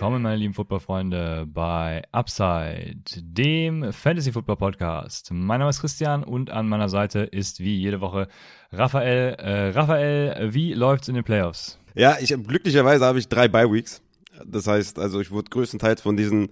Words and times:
Willkommen, 0.00 0.22
meine 0.22 0.36
lieben 0.36 0.54
Footballfreunde, 0.54 1.46
bei 1.46 2.02
Upside, 2.10 3.02
dem 3.18 3.92
Fantasy 3.92 4.32
Football 4.32 4.56
Podcast. 4.56 5.28
Mein 5.30 5.58
Name 5.58 5.68
ist 5.68 5.82
Christian 5.82 6.24
und 6.24 6.48
an 6.48 6.70
meiner 6.70 6.88
Seite 6.88 7.18
ist 7.18 7.60
wie 7.60 7.76
jede 7.76 8.00
Woche 8.00 8.28
Raphael. 8.72 9.34
Äh, 9.34 9.68
Raphael, 9.72 10.54
wie 10.54 10.72
läuft's 10.72 11.08
in 11.08 11.16
den 11.16 11.24
Playoffs? 11.24 11.78
Ja, 11.94 12.16
ich 12.18 12.30
glücklicherweise 12.30 13.04
habe 13.04 13.18
ich 13.18 13.28
drei 13.28 13.46
Bye 13.46 13.70
Weeks. 13.70 14.00
Das 14.46 14.66
heißt, 14.66 14.98
also 14.98 15.20
ich 15.20 15.32
wurde 15.32 15.50
größtenteils 15.50 16.00
von 16.00 16.16
diesen 16.16 16.48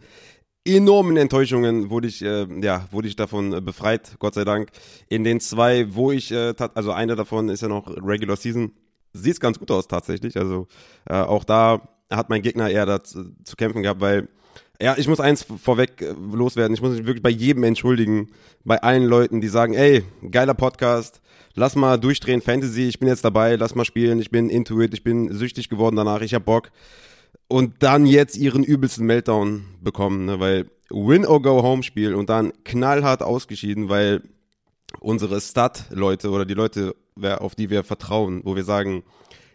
enormen 0.66 1.16
Enttäuschungen 1.16 1.88
wurde 1.88 2.08
ich 2.08 2.20
äh, 2.20 2.46
ja 2.60 2.86
wurde 2.90 3.08
ich 3.08 3.16
davon 3.16 3.54
äh, 3.54 3.62
befreit, 3.62 4.16
Gott 4.18 4.34
sei 4.34 4.44
Dank. 4.44 4.72
In 5.08 5.24
den 5.24 5.40
zwei, 5.40 5.94
wo 5.94 6.12
ich 6.12 6.30
äh, 6.32 6.52
also 6.74 6.92
eine 6.92 7.16
davon 7.16 7.48
ist 7.48 7.62
ja 7.62 7.68
noch 7.68 7.86
Regular 7.96 8.36
Season, 8.36 8.72
sieht 9.14 9.40
ganz 9.40 9.58
gut 9.58 9.70
aus 9.70 9.88
tatsächlich. 9.88 10.36
Also 10.36 10.66
äh, 11.08 11.14
auch 11.14 11.44
da 11.44 11.80
hat 12.10 12.30
mein 12.30 12.42
Gegner 12.42 12.70
eher 12.70 12.86
da 12.86 13.02
zu, 13.02 13.34
zu 13.44 13.56
kämpfen 13.56 13.82
gehabt, 13.82 14.00
weil 14.00 14.28
ja, 14.80 14.96
ich 14.96 15.08
muss 15.08 15.18
eins 15.18 15.42
vorweg 15.42 16.00
äh, 16.00 16.14
loswerden. 16.32 16.74
Ich 16.74 16.80
muss 16.80 16.92
mich 16.92 17.06
wirklich 17.06 17.22
bei 17.22 17.30
jedem 17.30 17.64
entschuldigen, 17.64 18.30
bei 18.64 18.80
allen 18.80 19.04
Leuten, 19.04 19.40
die 19.40 19.48
sagen, 19.48 19.74
ey, 19.74 20.04
geiler 20.30 20.54
Podcast, 20.54 21.20
lass 21.54 21.74
mal 21.74 21.98
durchdrehen 21.98 22.40
Fantasy, 22.40 22.82
ich 22.82 23.00
bin 23.00 23.08
jetzt 23.08 23.24
dabei, 23.24 23.56
lass 23.56 23.74
mal 23.74 23.84
spielen, 23.84 24.20
ich 24.20 24.30
bin 24.30 24.48
into 24.48 24.80
it, 24.80 24.94
ich 24.94 25.02
bin 25.02 25.32
süchtig 25.32 25.68
geworden 25.68 25.96
danach, 25.96 26.20
ich 26.20 26.34
hab 26.34 26.44
Bock. 26.44 26.70
Und 27.48 27.82
dann 27.82 28.06
jetzt 28.06 28.36
ihren 28.36 28.62
übelsten 28.62 29.06
Meltdown 29.06 29.64
bekommen, 29.80 30.26
ne, 30.26 30.38
weil 30.38 30.70
Win 30.90 31.26
or 31.26 31.42
Go 31.42 31.62
Home 31.62 31.82
Spiel 31.82 32.14
und 32.14 32.30
dann 32.30 32.52
knallhart 32.64 33.22
ausgeschieden, 33.22 33.88
weil 33.88 34.22
unsere 35.00 35.40
Stat-Leute 35.40 36.30
oder 36.30 36.44
die 36.44 36.54
Leute, 36.54 36.94
auf 37.20 37.54
die 37.54 37.68
wir 37.68 37.84
vertrauen, 37.84 38.42
wo 38.44 38.54
wir 38.54 38.64
sagen, 38.64 39.02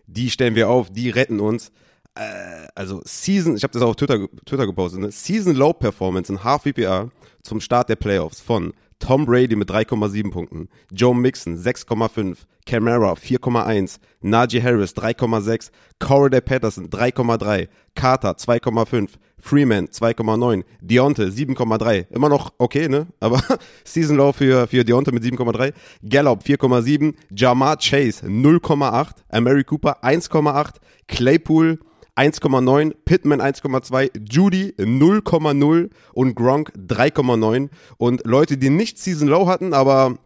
die 0.05 0.29
stellen 0.29 0.55
wir 0.55 0.69
auf, 0.69 0.91
die 0.91 1.09
retten 1.09 1.39
uns, 1.39 1.71
äh, 2.15 2.67
also 2.75 3.01
Season, 3.05 3.55
ich 3.55 3.63
habe 3.63 3.73
das 3.73 3.81
auch 3.81 3.89
auf 3.89 3.95
Twitter, 3.95 4.27
Twitter 4.45 4.65
gepostet, 4.65 5.01
ne? 5.01 5.11
Season 5.11 5.55
Low 5.55 5.73
Performance 5.73 6.31
in 6.31 6.43
Half 6.43 6.63
VPA 6.63 7.09
zum 7.41 7.59
Start 7.59 7.89
der 7.89 7.95
Playoffs 7.95 8.39
von 8.39 8.73
Tom 8.99 9.25
Brady 9.25 9.55
mit 9.55 9.69
3,7 9.69 10.31
Punkten, 10.31 10.69
Joe 10.91 11.13
Mixon 11.15 11.57
6,5, 11.57 12.37
Camara 12.65 13.13
4,1, 13.13 13.99
Najee 14.21 14.61
Harris 14.61 14.95
3,6, 14.95 15.71
Corey 15.99 16.39
Patterson 16.39 16.89
3,3, 16.89 17.67
Carter 17.95 18.31
2,5, 18.31 19.09
Freeman 19.37 19.87
2,9, 19.87 20.63
Deonte 20.79 21.27
7,3. 21.27 22.05
Immer 22.11 22.29
noch 22.29 22.53
okay, 22.59 22.87
ne? 22.87 23.07
Aber 23.19 23.41
Season 23.83 24.15
Low 24.15 24.31
für, 24.31 24.67
für 24.67 24.85
Deonte 24.85 25.11
mit 25.11 25.23
7,3. 25.23 25.73
Gallup 26.07 26.43
4,7, 26.43 27.13
Jamar 27.35 27.77
Chase 27.77 28.25
0,8, 28.25 29.09
Amari 29.27 29.65
Cooper 29.65 30.01
1,8, 30.01 30.75
Claypool 31.09 31.79
1,9, 32.15 32.93
Pittman 33.05 33.41
1,2, 33.41 34.11
Judy 34.29 34.73
0,0 34.77 35.89
und 36.13 36.35
Gronk 36.35 36.71
3,9. 36.77 37.69
Und 37.97 38.25
Leute, 38.25 38.57
die 38.57 38.69
nicht 38.69 38.99
Season 38.99 39.27
Low 39.27 39.47
hatten, 39.47 39.73
aber 39.73 40.17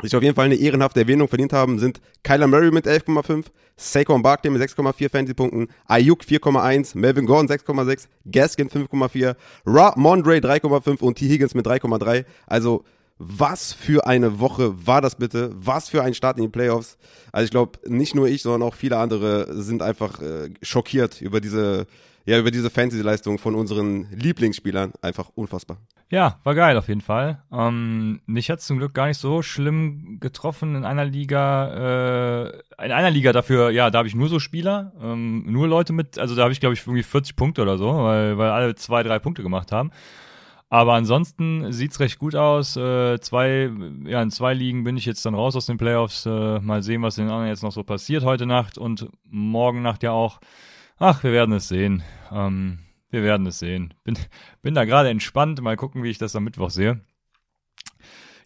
sich 0.00 0.16
auf 0.16 0.22
jeden 0.22 0.34
Fall 0.34 0.46
eine 0.46 0.54
ehrenhafte 0.54 1.00
Erwähnung 1.00 1.28
verdient 1.28 1.52
haben, 1.52 1.78
sind 1.78 2.00
Kyler 2.22 2.46
Murray 2.46 2.70
mit 2.70 2.86
11,5, 2.86 3.46
Saquon 3.76 4.22
Barkley 4.22 4.50
mit 4.50 4.62
6,4 4.62 5.10
Fantasy-Punkten, 5.10 5.68
Ayuk 5.86 6.22
4,1, 6.22 6.96
Melvin 6.96 7.26
Gordon 7.26 7.48
6,6, 7.48 8.08
Gaskin 8.30 8.68
5,4, 8.68 9.36
Ra 9.66 9.94
Mondre 9.96 10.36
3,5 10.36 11.00
und 11.00 11.18
T. 11.18 11.28
Higgins 11.28 11.54
mit 11.54 11.66
3,3. 11.66 12.24
Also 12.46 12.84
was 13.24 13.72
für 13.72 14.06
eine 14.06 14.40
Woche 14.40 14.86
war 14.86 15.00
das 15.00 15.16
bitte? 15.16 15.50
Was 15.54 15.88
für 15.88 16.02
ein 16.02 16.14
Start 16.14 16.38
in 16.38 16.44
die 16.44 16.48
Playoffs? 16.48 16.98
Also 17.30 17.44
ich 17.44 17.50
glaube, 17.50 17.78
nicht 17.86 18.14
nur 18.14 18.28
ich, 18.28 18.42
sondern 18.42 18.62
auch 18.62 18.74
viele 18.74 18.98
andere 18.98 19.62
sind 19.62 19.82
einfach 19.82 20.20
äh, 20.20 20.50
schockiert 20.62 21.20
über 21.20 21.40
diese, 21.40 21.86
ja, 22.24 22.38
über 22.38 22.50
diese 22.50 22.70
Fantasy-Leistung 22.70 23.38
von 23.38 23.54
unseren 23.54 24.08
Lieblingsspielern. 24.10 24.92
Einfach 25.00 25.30
unfassbar. 25.34 25.78
Ja, 26.10 26.40
war 26.44 26.54
geil 26.54 26.76
auf 26.76 26.88
jeden 26.88 27.00
Fall. 27.00 27.42
Ähm, 27.50 28.20
mich 28.26 28.50
hat 28.50 28.60
zum 28.60 28.76
Glück 28.76 28.92
gar 28.92 29.06
nicht 29.06 29.16
so 29.16 29.40
schlimm 29.40 30.18
getroffen 30.20 30.74
in 30.74 30.84
einer 30.84 31.06
Liga. 31.06 32.48
Äh, 32.48 32.84
in 32.84 32.92
einer 32.92 33.10
Liga 33.10 33.32
dafür, 33.32 33.70
ja, 33.70 33.88
da 33.88 33.98
habe 33.98 34.08
ich 34.08 34.14
nur 34.14 34.28
so 34.28 34.38
Spieler, 34.38 34.92
ähm, 35.00 35.44
nur 35.50 35.68
Leute 35.68 35.94
mit, 35.94 36.18
also 36.18 36.34
da 36.34 36.42
habe 36.42 36.52
ich 36.52 36.60
glaube 36.60 36.74
ich 36.74 36.82
irgendwie 36.86 37.02
40 37.02 37.34
Punkte 37.34 37.62
oder 37.62 37.78
so, 37.78 37.86
weil, 38.04 38.36
weil 38.36 38.50
alle 38.50 38.74
zwei, 38.74 39.02
drei 39.02 39.18
Punkte 39.20 39.42
gemacht 39.42 39.72
haben. 39.72 39.90
Aber 40.72 40.94
ansonsten 40.94 41.70
sieht's 41.70 42.00
recht 42.00 42.18
gut 42.18 42.34
aus. 42.34 42.78
Äh, 42.78 43.20
zwei, 43.20 43.70
ja, 44.06 44.22
in 44.22 44.30
zwei 44.30 44.54
Ligen 44.54 44.84
bin 44.84 44.96
ich 44.96 45.04
jetzt 45.04 45.22
dann 45.26 45.34
raus 45.34 45.54
aus 45.54 45.66
den 45.66 45.76
Playoffs. 45.76 46.24
Äh, 46.24 46.60
mal 46.60 46.82
sehen, 46.82 47.02
was 47.02 47.16
den 47.16 47.28
anderen 47.28 47.48
jetzt 47.48 47.62
noch 47.62 47.72
so 47.72 47.82
passiert 47.82 48.24
heute 48.24 48.46
Nacht 48.46 48.78
und 48.78 49.06
morgen 49.22 49.82
Nacht 49.82 50.02
ja 50.02 50.12
auch. 50.12 50.40
Ach, 50.96 51.22
wir 51.24 51.30
werden 51.30 51.54
es 51.54 51.68
sehen. 51.68 52.02
Ähm, 52.30 52.78
wir 53.10 53.22
werden 53.22 53.46
es 53.46 53.58
sehen. 53.58 53.92
Bin, 54.02 54.16
bin 54.62 54.72
da 54.72 54.86
gerade 54.86 55.10
entspannt. 55.10 55.60
Mal 55.60 55.76
gucken, 55.76 56.04
wie 56.04 56.08
ich 56.08 56.16
das 56.16 56.34
am 56.36 56.44
Mittwoch 56.44 56.70
sehe. 56.70 57.02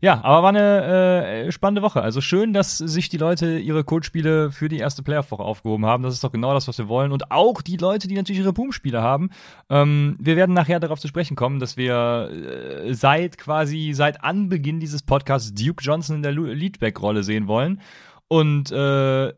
Ja, 0.00 0.22
aber 0.22 0.42
war 0.42 0.48
eine 0.50 1.46
äh, 1.46 1.52
spannende 1.52 1.82
Woche. 1.82 2.02
Also 2.02 2.20
schön, 2.20 2.52
dass 2.52 2.78
sich 2.78 3.08
die 3.08 3.16
Leute 3.16 3.58
ihre 3.58 3.84
Codespiele 3.84 4.50
für 4.50 4.68
die 4.68 4.78
erste 4.78 5.02
Playoff-Woche 5.02 5.42
aufgehoben 5.42 5.86
haben. 5.86 6.02
Das 6.02 6.14
ist 6.14 6.22
doch 6.22 6.32
genau 6.32 6.52
das, 6.52 6.68
was 6.68 6.78
wir 6.78 6.88
wollen. 6.88 7.12
Und 7.12 7.30
auch 7.30 7.62
die 7.62 7.76
Leute, 7.76 8.08
die 8.08 8.14
natürlich 8.14 8.40
ihre 8.40 8.52
Boom-Spiele 8.52 9.02
haben. 9.02 9.30
Ähm, 9.70 10.16
wir 10.20 10.36
werden 10.36 10.54
nachher 10.54 10.80
darauf 10.80 11.00
zu 11.00 11.08
sprechen 11.08 11.36
kommen, 11.36 11.60
dass 11.60 11.76
wir 11.76 12.30
äh, 12.30 12.94
seit 12.94 13.38
quasi, 13.38 13.92
seit 13.94 14.22
Anbeginn 14.22 14.80
dieses 14.80 15.02
Podcasts 15.02 15.54
Duke 15.54 15.82
Johnson 15.82 16.16
in 16.16 16.22
der 16.22 16.32
Leadback-Rolle 16.32 17.22
sehen 17.22 17.48
wollen. 17.48 17.80
Und 18.28 18.70
äh, 18.72 19.32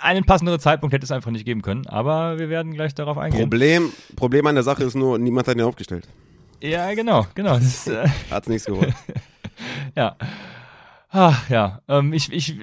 einen 0.00 0.24
passenderen 0.24 0.60
Zeitpunkt 0.60 0.92
hätte 0.92 1.04
es 1.04 1.10
einfach 1.10 1.30
nicht 1.30 1.44
geben 1.44 1.62
können, 1.62 1.86
aber 1.86 2.38
wir 2.38 2.48
werden 2.50 2.74
gleich 2.74 2.94
darauf 2.94 3.16
eingehen. 3.16 3.40
Problem, 3.40 3.92
Problem 4.14 4.46
an 4.46 4.54
der 4.54 4.64
Sache 4.64 4.84
ist 4.84 4.94
nur, 4.94 5.18
niemand 5.18 5.48
hat 5.48 5.56
ihn 5.56 5.62
aufgestellt. 5.62 6.06
Ja, 6.64 6.94
genau, 6.94 7.26
genau. 7.34 7.58
Das, 7.58 7.86
äh 7.86 8.08
Hat's 8.30 8.48
nichts 8.48 8.64
gewollt. 8.64 8.94
ja. 9.96 10.16
Ach, 11.10 11.48
ja, 11.48 11.80
ähm, 11.88 12.12
ich, 12.12 12.32
ich, 12.32 12.56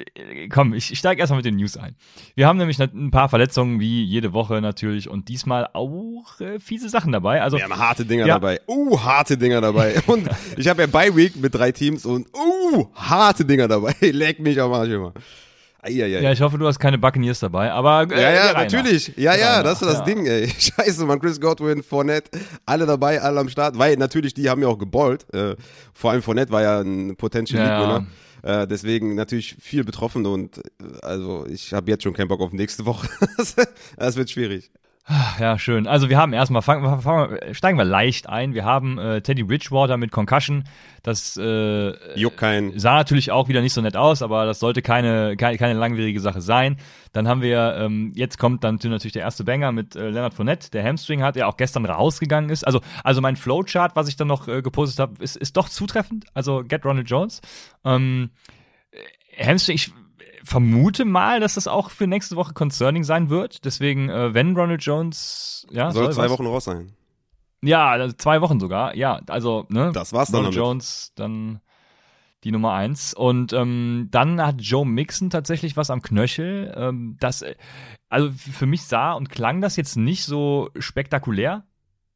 komm, 0.50 0.74
ich, 0.74 0.92
ich 0.92 1.00
steige 1.00 1.22
erstmal 1.22 1.38
mit 1.38 1.46
den 1.46 1.56
News 1.56 1.78
ein. 1.78 1.96
Wir 2.36 2.48
haben 2.48 2.58
nämlich 2.58 2.82
ein 2.82 3.12
paar 3.12 3.30
Verletzungen, 3.30 3.80
wie 3.80 4.04
jede 4.04 4.34
Woche 4.34 4.60
natürlich, 4.60 5.08
und 5.08 5.30
diesmal 5.30 5.70
auch 5.72 6.42
äh, 6.42 6.60
fiese 6.60 6.90
Sachen 6.90 7.14
dabei. 7.14 7.42
Also, 7.44 7.58
wir 7.58 7.64
haben 7.64 7.78
harte 7.78 8.04
Dinger 8.04 8.26
ja. 8.26 8.34
dabei. 8.34 8.60
Uh, 8.68 9.00
harte 9.00 9.38
Dinger 9.38 9.62
dabei. 9.62 10.02
Und 10.08 10.28
ich 10.58 10.68
habe 10.68 10.82
ja 10.82 10.88
Bye 10.88 11.16
Week 11.16 11.36
mit 11.38 11.56
drei 11.56 11.72
Teams 11.72 12.06
und 12.06 12.28
uh, 12.36 12.88
harte 12.94 13.46
Dinger 13.46 13.68
dabei. 13.70 13.96
Leck 14.02 14.40
mich 14.40 14.60
am 14.60 14.74
Arsch 14.74 14.90
immer. 14.90 15.14
Eieiei. 15.84 16.22
Ja, 16.22 16.32
ich 16.32 16.42
hoffe, 16.42 16.58
du 16.58 16.68
hast 16.68 16.80
keine 16.80 16.98
Buccaneers 16.98 17.40
dabei, 17.40 17.72
aber 17.72 18.08
äh, 18.12 18.22
Ja, 18.22 18.32
ja, 18.32 18.54
natürlich. 18.54 19.14
Ja, 19.18 19.36
ja, 19.36 19.64
das 19.64 19.82
ist 19.82 19.88
das 19.88 20.00
ja. 20.00 20.06
Ding, 20.06 20.26
ey. 20.28 20.48
Scheiße, 20.60 21.06
man, 21.06 21.20
Chris 21.20 21.42
Godwin, 21.42 21.82
Fournette, 21.82 22.40
alle 22.66 22.86
dabei, 22.86 23.20
alle 23.22 23.40
am 23.40 23.50
Start, 23.50 23.78
weil 23.78 23.98
natürlich, 23.98 24.34
die 24.34 24.50
haben 24.50 24.62
ja 24.62 24.68
auch 24.68 24.78
geballt. 24.78 25.26
Äh, 25.34 25.56
vor 25.94 26.12
allem 26.12 26.22
Fournette 26.22 26.52
war 26.52 26.62
ja 26.62 26.82
ein 26.82 27.16
Potential 27.16 27.66
ja, 27.66 27.80
League, 27.80 28.08
ja. 28.44 28.62
Äh, 28.64 28.68
deswegen 28.68 29.16
natürlich 29.16 29.56
viel 29.60 29.84
betroffen 29.84 30.26
und 30.26 30.58
äh, 30.58 30.62
also 31.02 31.46
ich 31.48 31.74
habe 31.74 31.90
jetzt 31.90 32.04
schon 32.04 32.14
keinen 32.14 32.28
Bock 32.28 32.42
auf 32.42 32.54
nächste 32.54 32.86
Woche. 32.86 33.08
das 33.98 34.16
wird 34.16 34.30
schwierig. 34.30 34.72
Ja, 35.40 35.58
schön. 35.58 35.88
Also 35.88 36.10
wir 36.10 36.18
haben 36.18 36.34
erstmal, 36.34 36.62
fangen, 36.62 37.02
fangen, 37.02 37.38
steigen 37.54 37.78
wir 37.78 37.86
leicht 37.86 38.30
ein. 38.30 38.54
Wir 38.54 38.64
haben 38.64 38.98
äh, 38.98 39.22
Teddy 39.22 39.44
Bridgewater 39.44 39.98
mit 39.98 40.12
Concussion. 40.12 40.64
Das 41.04 41.36
äh, 41.38 42.18
Juckt 42.18 42.38
kein. 42.38 42.78
sah 42.80 42.96
natürlich 42.96 43.32
auch 43.32 43.48
wieder 43.48 43.62
nicht 43.62 43.74
so 43.74 43.82
nett 43.82 43.98
aus, 43.98 44.22
aber 44.22 44.46
das 44.46 44.60
sollte 44.60 44.82
keine, 44.82 45.36
keine, 45.36 45.58
keine 45.58 45.80
langwierige 45.80 46.20
Sache 46.20 46.42
sein. 46.42 46.78
Dann 47.12 47.28
haben 47.28 47.42
wir, 47.42 47.76
ähm, 47.78 48.14
jetzt 48.16 48.38
kommt 48.38 48.64
dann 48.64 48.80
natürlich 48.82 49.14
der 49.14 49.24
erste 49.24 49.44
Banger 49.44 49.72
mit 49.72 49.96
äh, 49.96 50.10
Leonard 50.10 50.34
Fournette, 50.34 50.72
der 50.72 50.84
Hamstring 50.84 51.24
hat, 51.24 51.36
der 51.36 51.48
auch 51.48 51.58
gestern 51.58 51.86
rausgegangen 51.86 52.50
ist. 52.50 52.66
Also, 52.66 52.82
also 53.04 53.20
mein 53.22 53.36
Flowchart, 53.36 53.96
was 53.96 54.08
ich 54.08 54.16
dann 54.16 54.28
noch 54.28 54.48
äh, 54.48 54.62
gepostet 54.62 55.00
habe, 55.00 55.22
ist, 55.24 55.36
ist 55.36 55.58
doch 55.58 55.68
zutreffend. 55.68 56.26
Also 56.34 56.64
Get 56.64 56.86
Ronald 56.86 57.10
Jones. 57.10 57.42
Ähm, 57.84 58.30
Hamstring, 59.38 59.76
ich 59.76 59.92
vermute 60.44 61.06
mal, 61.06 61.40
dass 61.40 61.56
das 61.56 61.68
auch 61.68 61.90
für 61.92 62.08
nächste 62.08 62.36
Woche 62.36 62.54
concerning 62.54 63.04
sein 63.04 63.30
wird. 63.30 63.66
Deswegen, 63.66 64.10
äh, 64.10 64.34
wenn 64.34 64.56
Ronald 64.56 64.84
Jones, 64.84 65.68
ja, 65.72 65.92
soll, 65.92 66.06
soll 66.06 66.14
zwei 66.14 66.24
was? 66.26 66.32
Wochen 66.32 66.48
raus 66.48 66.64
sein. 66.66 66.94
Ja, 67.64 67.90
also 67.90 68.14
zwei 68.16 68.42
Wochen 68.42 68.60
sogar. 68.60 68.96
Ja, 68.96 69.22
also 69.28 69.66
ne. 69.70 69.92
Das 69.94 70.14
war's 70.14 70.30
dann. 70.32 70.40
Ronald. 70.40 70.56
Jones 70.56 71.12
dann 71.16 71.62
die 72.44 72.52
Nummer 72.52 72.74
eins. 72.74 73.14
Und 73.14 73.54
ähm, 73.54 74.08
dann 74.10 74.42
hat 74.42 74.60
Joe 74.62 74.86
Mixon 74.86 75.30
tatsächlich 75.30 75.78
was 75.78 75.92
am 75.92 76.02
Knöchel. 76.02 76.74
Ähm, 76.76 77.18
das, 77.20 77.46
also 78.10 78.32
für 78.32 78.66
mich 78.66 78.82
sah 78.84 79.14
und 79.14 79.30
klang 79.30 79.62
das 79.62 79.76
jetzt 79.76 79.96
nicht 79.96 80.24
so 80.26 80.70
spektakulär. 80.80 81.66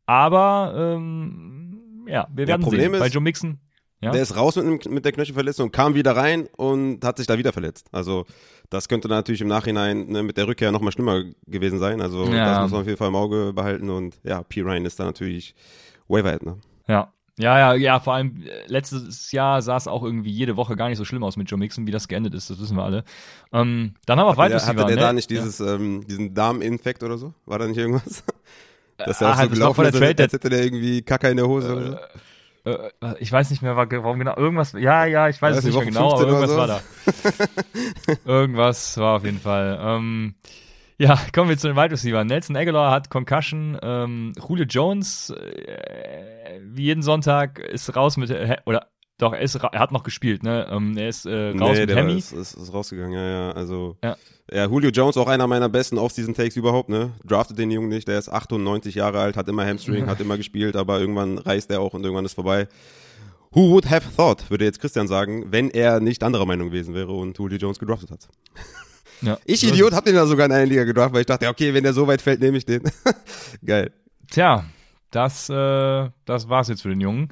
aber 0.08 0.74
ähm, 0.96 2.06
ja, 2.08 2.28
wir 2.34 2.48
werden 2.48 2.62
Problem 2.64 2.82
sehen. 2.82 2.94
ist- 2.96 3.00
Bei 3.00 3.08
Joe 3.08 3.22
Mixon. 3.22 3.60
Ja? 4.06 4.12
Der 4.12 4.22
ist 4.22 4.36
raus 4.36 4.56
mit, 4.56 4.90
mit 4.90 5.06
der 5.06 5.12
Knöchelverletzung, 5.12 5.72
kam 5.72 5.94
wieder 5.96 6.16
rein 6.16 6.48
und 6.58 7.04
hat 7.04 7.18
sich 7.18 7.28
da 7.28 7.38
wieder 7.38 7.52
verletzt. 7.54 7.88
Also 7.92 8.26
das 8.70 8.88
könnte 8.90 9.08
natürlich 9.08 9.42
im 9.42 9.48
Nachhinein 9.48 10.08
ne, 10.08 10.24
mit 10.24 10.38
der 10.38 10.48
Rückkehr 10.48 10.72
nochmal 10.72 10.92
schlimmer 10.92 11.24
gewesen 11.48 11.80
sein. 11.80 12.02
Also 12.02 12.26
Ja. 12.26 12.46
das 12.46 12.62
muss 12.64 12.72
man 12.72 12.82
auf 12.82 12.88
jeden 12.88 12.98
Fall 12.98 13.10
im 13.10 13.16
Auge 13.16 13.54
behalten. 13.54 13.90
Und 13.90 14.18
ja, 14.24 14.42
P. 14.44 14.62
Ryan 14.62 14.86
ist 14.86 15.00
da 15.00 15.04
natürlich 15.06 15.54
weit. 16.08 16.44
Ne? 16.44 16.58
Ja. 16.88 17.12
Ja, 17.38 17.60
ja, 17.60 17.74
ja, 17.74 18.00
vor 18.00 18.14
allem 18.14 18.44
äh, 18.46 18.66
letztes 18.68 19.34
Jahr 19.34 19.62
sah 19.62 19.76
es 19.76 19.90
auch 19.90 20.04
irgendwie 20.04 20.30
jede 20.32 20.56
Woche 20.56 20.78
gar 20.78 20.88
nicht 20.88 20.98
so 20.98 21.04
schlimm 21.04 21.22
aus 21.22 21.36
mit 21.36 21.52
Joe 21.52 21.60
Mixon, 21.60 21.86
wie 21.86 21.92
das 21.92 22.08
geendet 22.08 22.34
ist, 22.34 22.50
das 22.50 22.62
wissen 22.62 22.78
wir 22.78 22.84
alle. 22.84 23.04
Ähm, 23.52 23.96
dann 24.06 24.18
haben 24.20 24.26
wir 24.28 24.30
Hatte 24.30 24.38
weiter. 24.38 24.58
der, 24.58 24.66
hatte 24.66 24.86
der 24.86 24.96
da 24.96 25.12
nicht 25.12 25.30
dieses, 25.30 25.60
ähm, 25.60 26.06
diesen 26.08 26.34
Darminfekt 26.34 27.04
oder 27.04 27.18
so? 27.18 27.34
War 27.46 27.60
da 27.60 27.68
nicht 27.68 27.76
irgendwas? 27.78 28.24
Dass 28.98 29.20
er 29.20 29.28
Ah, 29.28 29.32
auch 29.32 29.36
so 29.36 29.42
war 29.42 29.48
gelaufen 29.50 29.86
ist, 29.86 30.02
als 30.22 30.32
hätte 30.34 30.50
der 30.50 30.64
irgendwie 30.64 31.02
Kacke 31.02 31.28
in 31.30 31.36
der 31.36 31.46
Hose 31.48 31.76
oder 31.76 31.92
so. 31.92 31.98
Äh, 32.66 32.90
ich 33.20 33.32
weiß 33.32 33.50
nicht 33.52 33.62
mehr, 33.62 33.76
wa- 33.78 33.88
warum 33.90 34.20
genau. 34.20 34.36
Irgendwas, 34.36 34.74
ja, 34.74 35.06
ja, 35.06 35.30
ich 35.30 35.42
weiß 35.42 35.58
es 35.58 35.64
nicht 35.66 35.76
mehr 35.76 35.86
genau, 35.86 36.14
aber 36.14 36.28
15 36.28 36.50
irgendwas 36.50 36.52
oder 36.52 36.58
war 36.58 36.68
da. 36.68 38.16
irgendwas 38.26 38.98
war 38.98 39.16
auf 39.18 39.24
jeden 39.26 39.40
Fall. 39.40 39.80
Ähm, 39.82 40.36
ja, 40.98 41.20
kommen 41.34 41.50
wir 41.50 41.58
zu 41.58 41.68
den 41.68 41.76
Wide 41.76 41.92
Receiver. 41.92 42.24
Nelson 42.24 42.56
Aguilar 42.56 42.92
hat 42.92 43.10
Concussion. 43.10 43.78
Ähm, 43.82 44.32
Julio 44.48 44.66
Jones, 44.66 45.30
äh, 45.32 46.60
wie 46.64 46.84
jeden 46.84 47.02
Sonntag, 47.04 47.60
ist 47.60 47.96
raus 47.96 48.16
mit, 48.18 48.34
oder 48.66 48.88
doch, 49.18 49.34
er, 49.34 49.40
ist, 49.42 49.56
er 49.56 49.80
hat 49.80 49.92
noch 49.92 50.04
gespielt, 50.04 50.44
ne? 50.44 50.68
Ähm, 50.70 50.98
er 50.98 51.08
ist 51.08 51.26
äh, 51.26 51.50
raus 51.50 51.74
nee, 51.74 51.80
mit 51.82 51.90
der 51.90 51.98
Hemi. 51.98 52.18
ist, 52.18 52.34
ist, 52.34 52.54
ist 52.54 52.74
rausgegangen, 52.74 53.14
ja, 53.14 53.26
ja. 53.26 53.52
Also, 53.52 53.98
Ja. 54.04 54.18
ja. 54.52 54.66
Julio 54.66 54.90
Jones, 54.90 55.16
auch 55.16 55.28
einer 55.28 55.48
meiner 55.48 55.70
besten 55.70 55.98
Off-Season-Takes 55.98 56.58
überhaupt, 56.58 56.90
ne? 56.90 57.14
Draftet 57.24 57.58
den 57.58 57.72
Jungen 57.72 57.88
nicht, 57.88 58.08
der 58.08 58.20
ist 58.20 58.28
98 58.30 58.96
Jahre 58.96 59.20
alt, 59.20 59.38
hat 59.38 59.48
immer 59.48 59.66
Hamstring, 59.66 60.08
hat 60.08 60.20
immer 60.20 60.36
gespielt, 60.36 60.76
aber 60.76 61.00
irgendwann 61.00 61.38
reißt 61.38 61.72
er 61.72 61.80
auch 61.80 61.94
und 61.94 62.04
irgendwann 62.04 62.26
ist 62.26 62.34
vorbei. 62.34 62.68
Who 63.52 63.70
would 63.70 63.90
have 63.90 64.14
thought, 64.18 64.50
würde 64.50 64.66
jetzt 64.66 64.82
Christian 64.82 65.08
sagen, 65.08 65.46
wenn 65.50 65.70
er 65.70 66.02
nicht 66.02 66.22
anderer 66.22 66.46
Meinung 66.46 66.72
gewesen 66.72 66.94
wäre 66.94 67.14
und 67.14 67.38
Julio 67.38 67.58
Jones 67.58 67.80
gedraftet 67.80 68.12
hat. 68.12 68.28
Ja. 69.22 69.38
Ich, 69.46 69.64
Idiot, 69.64 69.94
hab 69.94 70.04
den 70.04 70.16
da 70.16 70.26
sogar 70.26 70.46
in 70.48 70.52
einer 70.52 70.66
Liga 70.66 70.84
gedraftet, 70.84 71.14
weil 71.14 71.22
ich 71.22 71.26
dachte, 71.26 71.48
okay, 71.48 71.74
wenn 71.74 71.84
der 71.84 71.94
so 71.94 72.06
weit 72.06 72.22
fällt, 72.22 72.42
nehme 72.42 72.58
ich 72.58 72.66
den. 72.66 72.84
Geil. 73.66 73.94
Tja, 74.30 74.66
das, 75.10 75.50
äh, 75.50 76.10
das 76.26 76.50
war's 76.50 76.68
jetzt 76.68 76.82
für 76.82 76.90
den 76.90 77.00
Jungen. 77.00 77.30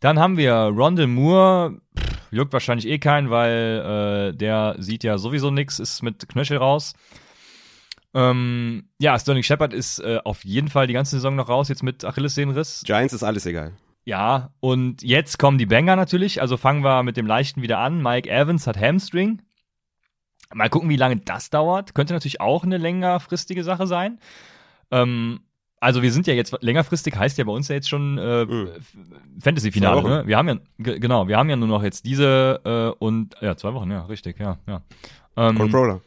Dann 0.00 0.18
haben 0.18 0.36
wir 0.36 0.52
Rondell 0.52 1.06
Moore, 1.06 1.80
pff, 1.98 2.32
juckt 2.32 2.52
wahrscheinlich 2.52 2.86
eh 2.86 2.98
keinen, 2.98 3.30
weil 3.30 4.32
äh, 4.32 4.36
der 4.36 4.76
sieht 4.78 5.04
ja 5.04 5.18
sowieso 5.18 5.50
nix, 5.50 5.78
ist 5.78 6.02
mit 6.02 6.28
Knöchel 6.28 6.58
raus. 6.58 6.94
Ähm, 8.14 8.88
ja, 8.98 9.18
Sterling 9.18 9.42
Shepard 9.42 9.74
ist 9.74 9.98
äh, 9.98 10.20
auf 10.24 10.44
jeden 10.44 10.68
Fall 10.68 10.86
die 10.86 10.94
ganze 10.94 11.16
Saison 11.16 11.34
noch 11.36 11.48
raus, 11.48 11.68
jetzt 11.68 11.82
mit 11.82 12.04
Achillessehnenriss. 12.04 12.82
Giants 12.86 13.12
ist 13.12 13.22
alles 13.22 13.44
egal. 13.46 13.72
Ja, 14.06 14.52
und 14.60 15.02
jetzt 15.02 15.38
kommen 15.38 15.58
die 15.58 15.66
Banger 15.66 15.96
natürlich. 15.96 16.40
Also 16.40 16.56
fangen 16.56 16.84
wir 16.84 17.02
mit 17.02 17.16
dem 17.16 17.26
Leichten 17.26 17.60
wieder 17.60 17.78
an. 17.78 18.02
Mike 18.02 18.30
Evans 18.30 18.66
hat 18.66 18.78
Hamstring. 18.78 19.42
Mal 20.54 20.70
gucken, 20.70 20.88
wie 20.88 20.96
lange 20.96 21.16
das 21.16 21.50
dauert. 21.50 21.94
Könnte 21.94 22.14
natürlich 22.14 22.40
auch 22.40 22.62
eine 22.62 22.78
längerfristige 22.78 23.64
Sache 23.64 23.86
sein. 23.88 24.20
Ähm, 24.92 25.40
also 25.80 26.02
wir 26.02 26.10
sind 26.12 26.26
ja 26.26 26.34
jetzt 26.34 26.56
längerfristig, 26.62 27.16
heißt 27.16 27.38
ja 27.38 27.44
bei 27.44 27.52
uns 27.52 27.68
ja 27.68 27.74
jetzt 27.74 27.88
schon 27.88 28.18
äh, 28.18 28.44
Mhm. 28.46 28.68
Fantasy-Finale. 29.40 30.00
Zwei 30.00 30.02
Wochen. 30.04 30.12
Ne? 30.22 30.26
Wir 30.26 30.36
haben 30.38 30.48
ja 30.48 30.56
ge- 30.78 30.98
genau, 30.98 31.28
wir 31.28 31.36
haben 31.36 31.50
ja 31.50 31.56
nur 31.56 31.68
noch 31.68 31.82
jetzt 31.82 32.04
diese 32.06 32.60
äh, 32.64 33.04
und 33.04 33.34
ja 33.40 33.56
zwei 33.56 33.74
Wochen, 33.74 33.90
ja 33.90 34.04
richtig, 34.06 34.38
ja 34.40 34.58
ja. 34.66 34.82
Ähm, 35.36 35.56
Controller. 35.56 36.00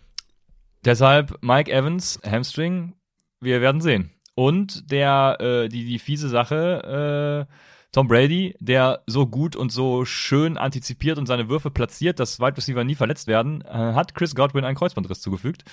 Deshalb 0.86 1.38
Mike 1.42 1.72
Evans, 1.72 2.20
Hamstring, 2.26 2.94
wir 3.42 3.62
werden 3.62 3.82
sehen. 3.82 4.12
Und 4.36 4.90
der, 4.92 5.38
äh, 5.42 5.68
die, 5.70 5.86
die 5.86 6.00
fiese 6.00 6.30
Sache, 6.30 7.48
äh, 7.50 7.54
Tom 7.92 8.08
Brady, 8.08 8.56
der 8.60 9.02
so 9.08 9.28
gut 9.28 9.56
und 9.56 9.72
so 9.72 10.06
schön 10.06 10.58
antizipiert 10.58 11.18
und 11.18 11.26
seine 11.26 11.50
Würfe 11.50 11.70
platziert, 11.72 12.20
dass 12.20 12.40
Wide 12.40 12.56
Receiver 12.56 12.84
nie 12.86 12.96
verletzt 12.96 13.28
werden, 13.28 13.62
äh, 13.62 13.68
hat 13.94 14.16
Chris 14.16 14.36
Godwin 14.36 14.64
einen 14.64 14.78
Kreuzbandriss 14.78 15.20
zugefügt. 15.22 15.64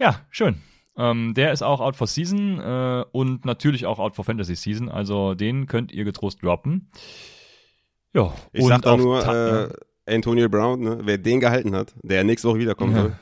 Ja, 0.00 0.20
schön. 0.30 0.60
Ähm, 0.96 1.34
der 1.34 1.52
ist 1.52 1.62
auch 1.62 1.80
out 1.80 1.96
for 1.96 2.06
Season 2.06 2.60
äh, 2.60 3.04
und 3.12 3.44
natürlich 3.44 3.84
auch 3.86 3.98
out 3.98 4.14
for 4.14 4.24
Fantasy 4.24 4.54
Season. 4.54 4.88
Also 4.88 5.34
den 5.34 5.66
könnt 5.66 5.90
ihr 5.92 6.04
getrost 6.04 6.42
droppen. 6.42 6.88
Ja, 8.12 8.32
Ich 8.52 8.64
sag 8.64 8.82
da 8.82 8.96
nur, 8.96 9.20
Ta- 9.20 9.64
äh, 9.64 9.68
Antonio 10.06 10.48
Brown, 10.48 10.80
ne, 10.80 10.98
wer 11.02 11.18
den 11.18 11.40
gehalten 11.40 11.74
hat, 11.74 11.94
der 12.02 12.22
nächste 12.24 12.48
Woche 12.48 12.58
wiederkommen 12.60 12.94
Ja. 12.94 13.02
soll, 13.02 13.12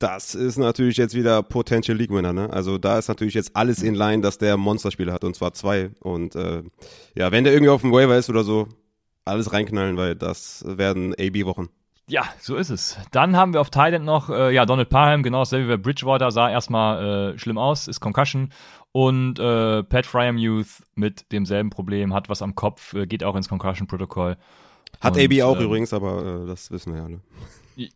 das 0.00 0.34
ist 0.34 0.58
natürlich 0.58 0.96
jetzt 0.96 1.14
wieder 1.14 1.42
Potential 1.42 1.96
League 1.96 2.10
Winner. 2.10 2.32
Ne? 2.32 2.50
Also 2.52 2.76
da 2.78 2.98
ist 2.98 3.08
natürlich 3.08 3.34
jetzt 3.34 3.56
alles 3.56 3.82
in 3.82 3.94
line, 3.94 4.20
dass 4.22 4.38
der 4.38 4.56
Monsterspieler 4.56 5.12
hat 5.12 5.24
und 5.24 5.34
zwar 5.34 5.54
zwei. 5.54 5.90
Und 6.00 6.36
äh, 6.36 6.62
ja, 7.16 7.32
wenn 7.32 7.44
der 7.44 7.52
irgendwie 7.52 7.70
auf 7.70 7.80
dem 7.80 7.90
Waiver 7.92 8.16
ist 8.18 8.28
oder 8.28 8.44
so, 8.44 8.68
alles 9.24 9.52
reinknallen, 9.52 9.96
weil 9.96 10.14
das 10.14 10.64
werden 10.66 11.14
AB-Wochen. 11.18 11.68
Ja, 12.08 12.24
so 12.40 12.56
ist 12.56 12.70
es. 12.70 12.96
Dann 13.10 13.36
haben 13.36 13.52
wir 13.52 13.60
auf 13.60 13.70
Thailand 13.70 14.04
noch, 14.04 14.30
äh, 14.30 14.52
ja, 14.54 14.64
Donald 14.64 14.88
Parham, 14.88 15.22
genau 15.22 15.40
dasselbe 15.40 15.66
wie 15.66 15.76
bei 15.76 15.82
Bridgewater, 15.82 16.30
sah 16.30 16.50
erstmal 16.50 17.34
äh, 17.34 17.38
schlimm 17.38 17.58
aus, 17.58 17.86
ist 17.86 18.00
Concussion. 18.00 18.50
Und 18.92 19.38
äh, 19.38 19.84
Pat 19.84 20.06
Fryermuth 20.06 20.82
mit 20.94 21.30
demselben 21.30 21.70
Problem, 21.70 22.14
hat 22.14 22.28
was 22.28 22.40
am 22.40 22.54
Kopf, 22.54 22.94
äh, 22.94 23.06
geht 23.06 23.22
auch 23.22 23.36
ins 23.36 23.48
Concussion-Protokoll. 23.48 24.36
Hat 25.00 25.16
Und, 25.16 25.22
AB 25.22 25.42
auch 25.42 25.56
ähm, 25.56 25.64
übrigens, 25.64 25.92
aber 25.92 26.44
äh, 26.44 26.46
das 26.46 26.70
wissen 26.70 26.94
wir 26.94 27.00
ja 27.00 27.04
alle. 27.04 27.20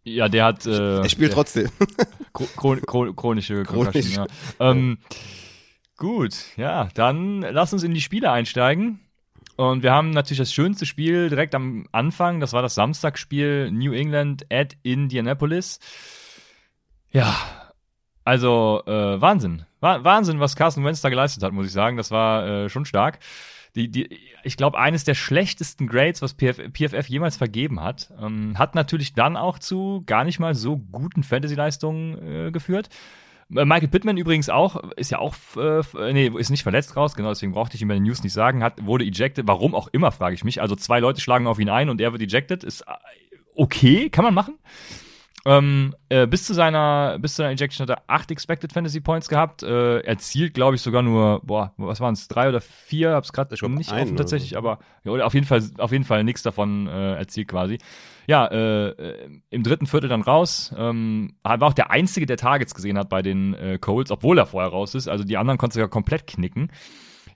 Ja, 0.05 0.29
der 0.29 0.44
hat 0.44 0.67
äh, 0.67 0.99
Er 1.00 1.09
spielt 1.09 1.32
trotzdem. 1.32 1.70
Chro 2.32 2.76
chro 2.87 3.12
chronische 3.12 3.64
Chronisch. 3.64 3.93
Concussion, 3.93 4.26
ja. 4.61 4.70
Ähm, 4.70 4.99
gut, 5.97 6.35
ja, 6.56 6.88
dann 6.94 7.41
lass 7.41 7.73
uns 7.73 7.82
in 7.82 7.93
die 7.93 8.00
Spiele 8.00 8.31
einsteigen. 8.31 9.00
Und 9.70 9.85
wir 9.85 9.93
haben 9.93 10.11
natürlich 10.11 10.38
das 10.38 10.53
schönste 10.53 10.87
Spiel 10.87 11.29
direkt 11.29 11.55
am 11.55 11.87
Anfang. 11.93 12.41
Das 12.41 12.53
war 12.53 12.62
das 12.62 12.75
Samstagsspiel 12.75 13.70
New 13.70 13.93
England 13.93 14.44
at 14.50 14.76
Indianapolis. 14.82 15.79
Ja, 17.12 17.32
also 18.25 18.82
äh, 18.87 19.20
Wahnsinn. 19.20 19.64
Wa 19.79 20.03
Wahnsinn, 20.03 20.41
was 20.41 20.56
Carson 20.56 20.85
Wentz 20.85 21.00
da 21.00 21.11
geleistet 21.11 21.44
hat, 21.44 21.53
muss 21.53 21.67
ich 21.67 21.73
sagen. 21.73 21.97
Das 21.97 22.11
war 22.11 22.47
äh, 22.47 22.69
schon 22.69 22.85
stark. 22.85 23.20
Die, 23.76 23.88
die, 23.88 24.19
ich 24.43 24.56
glaube, 24.56 24.79
eines 24.79 25.05
der 25.05 25.14
schlechtesten 25.14 25.87
Grades, 25.87 26.23
was 26.23 26.35
PF, 26.35 26.59
PFF 26.73 27.09
jemals 27.09 27.37
vergeben 27.37 27.81
hat. 27.81 28.12
Ähm, 28.20 28.59
hat 28.59 28.75
natürlich 28.75 29.14
dann 29.14 29.37
auch 29.37 29.61
zu 29.61 30.03
gar 30.06 30.25
nicht 30.25 30.41
mal 30.41 30.56
so 30.56 30.76
guten 30.76 31.23
Fantasy-Leistungen 31.23 32.49
äh, 32.49 32.50
geführt. 32.50 32.88
Äh, 33.54 33.64
Michael 33.64 33.88
Pittman 33.88 34.16
übrigens 34.16 34.49
auch, 34.49 34.82
ist 34.96 35.10
ja 35.10 35.19
auch, 35.19 35.34
äh, 35.56 35.81
äh, 35.81 36.12
nee, 36.12 36.31
ist 36.38 36.50
nicht 36.50 36.62
verletzt 36.62 36.96
raus, 36.96 37.14
genau, 37.14 37.31
deswegen 37.31 37.52
brauchte 37.52 37.76
ich 37.76 37.82
ihm 37.82 37.88
bei 37.88 37.94
den 37.94 38.04
News 38.04 38.22
nicht 38.22 38.32
sagen, 38.32 38.62
hat, 38.62 38.84
wurde 38.84 39.04
ejected, 39.04 39.47
warum 39.47 39.75
auch 39.75 39.88
immer, 39.88 40.12
frage 40.12 40.35
ich 40.35 40.44
mich. 40.44 40.61
Also 40.61 40.76
zwei 40.76 41.00
Leute 41.00 41.21
schlagen 41.21 41.47
auf 41.47 41.59
ihn 41.59 41.68
ein 41.68 41.88
und 41.88 42.00
er 42.00 42.12
wird 42.12 42.23
ejected, 42.23 42.64
ist 42.64 42.82
äh, 42.82 42.94
okay, 43.54 44.11
kann 44.11 44.25
man 44.25 44.35
machen. 44.35 44.59
Ähm, 45.44 45.94
äh, 46.09 46.26
bis 46.26 46.44
zu 46.44 46.54
seiner, 46.54 47.18
bis 47.18 47.32
zu 47.32 47.38
seiner 47.38 47.50
Ejection 47.50 47.82
hat 47.82 47.90
er 47.90 48.02
acht 48.06 48.30
Expected 48.30 48.73
Fantasy 48.73 49.00
Points 49.00 49.28
gehabt. 49.28 49.64
Äh, 49.64 49.99
erzielt, 50.00 50.54
glaube 50.54 50.76
ich, 50.76 50.82
sogar 50.82 51.02
nur, 51.02 51.40
boah, 51.42 51.73
was 51.78 52.00
waren 52.00 52.14
es, 52.14 52.28
drei 52.28 52.49
oder 52.49 52.61
vier? 52.61 53.11
Hab's 53.12 53.32
gerade 53.32 53.50
nicht 53.52 53.92
offen 53.92 54.16
tatsächlich, 54.16 54.56
aber 54.56 54.78
ja, 55.02 55.11
oder 55.11 55.26
auf 55.26 55.35
jeden 55.35 55.47
Fall, 55.47 55.62
auf 55.78 55.90
jeden 55.90 56.04
Fall 56.04 56.23
nichts 56.23 56.42
davon 56.42 56.87
äh, 56.87 57.14
erzielt 57.14 57.49
quasi. 57.49 57.78
Ja, 58.26 58.47
äh, 58.47 58.88
äh, 58.88 59.41
im 59.50 59.62
dritten 59.62 59.87
Viertel 59.87 60.09
dann 60.09 60.23
raus. 60.23 60.73
Ähm, 60.76 61.35
war 61.43 61.62
auch 61.62 61.73
der 61.73 61.91
einzige, 61.91 62.26
der 62.26 62.37
Targets 62.37 62.75
gesehen 62.75 62.99
hat 62.99 63.09
bei 63.09 63.23
den 63.23 63.55
äh, 63.55 63.79
Colts, 63.79 64.11
obwohl 64.11 64.38
er 64.38 64.47
vorher 64.47 64.71
raus 64.71 64.95
ist. 64.95 65.09
Also 65.09 65.25
die 65.25 65.37
anderen 65.37 65.59
konnten 65.59 65.75
sogar 65.75 65.88
komplett 65.88 66.26
knicken. 66.26 66.71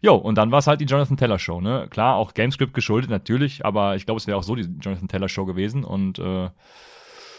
Jo, 0.02 0.14
und 0.14 0.36
dann 0.36 0.52
war 0.52 0.58
es 0.58 0.66
halt 0.66 0.80
die 0.80 0.84
Jonathan 0.84 1.16
Teller 1.16 1.38
Show, 1.38 1.60
ne? 1.60 1.86
Klar, 1.90 2.16
auch 2.16 2.34
Gamescript 2.34 2.74
geschuldet 2.74 3.10
natürlich, 3.10 3.64
aber 3.64 3.96
ich 3.96 4.04
glaube, 4.04 4.18
es 4.18 4.26
wäre 4.26 4.36
auch 4.36 4.42
so 4.42 4.54
die 4.54 4.68
Jonathan 4.80 5.08
Teller 5.08 5.28
Show 5.28 5.46
gewesen 5.46 5.84
und 5.84 6.18
äh, 6.18 6.50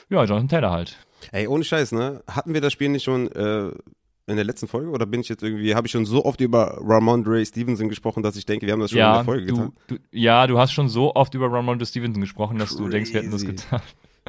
ja, 0.10 0.24
Jonathan 0.24 0.48
Taylor 0.48 0.72
halt. 0.72 0.98
Ey, 1.32 1.48
ohne 1.48 1.64
Scheiß, 1.64 1.92
ne? 1.92 2.24
Hatten 2.28 2.54
wir 2.54 2.62
das 2.62 2.74
Spiel 2.74 2.90
nicht 2.90 3.04
schon 3.04 3.32
äh, 3.32 3.72
in 4.28 4.36
der 4.36 4.44
letzten 4.46 4.68
Folge 4.68 4.90
oder 4.90 5.06
bin 5.06 5.22
ich 5.22 5.30
jetzt 5.30 5.42
irgendwie, 5.42 5.74
habe 5.74 5.88
ich 5.88 5.92
schon 5.92 6.06
so 6.06 6.26
oft 6.26 6.42
über 6.42 6.78
Ramondre 6.82 7.46
Stevenson 7.46 7.88
gesprochen, 7.90 8.24
dass 8.24 8.36
ich 8.36 8.46
denke, 8.46 8.66
wir 8.66 8.74
haben 8.74 8.82
das 8.82 8.92
schon 8.92 8.98
in 9.00 9.06
Ja 9.06 9.16
der 9.16 9.24
Folge 9.24 9.46
du, 9.46 9.54
getan? 9.56 9.74
du, 9.88 9.96
ja, 10.12 10.46
du 10.48 10.60
hast 10.60 10.74
schon 10.74 10.90
so 10.90 11.16
oft 11.16 11.34
über 11.34 11.50
Ramondre 11.52 11.86
Stevenson 11.86 12.20
gesprochen, 12.22 12.60
dass 12.60 12.76
du 12.76 12.90
denkst, 12.90 13.14
wir 13.14 13.22
hätten 13.22 13.32
das 13.32 13.44
Crazy. 13.44 13.56
getan. 13.56 13.82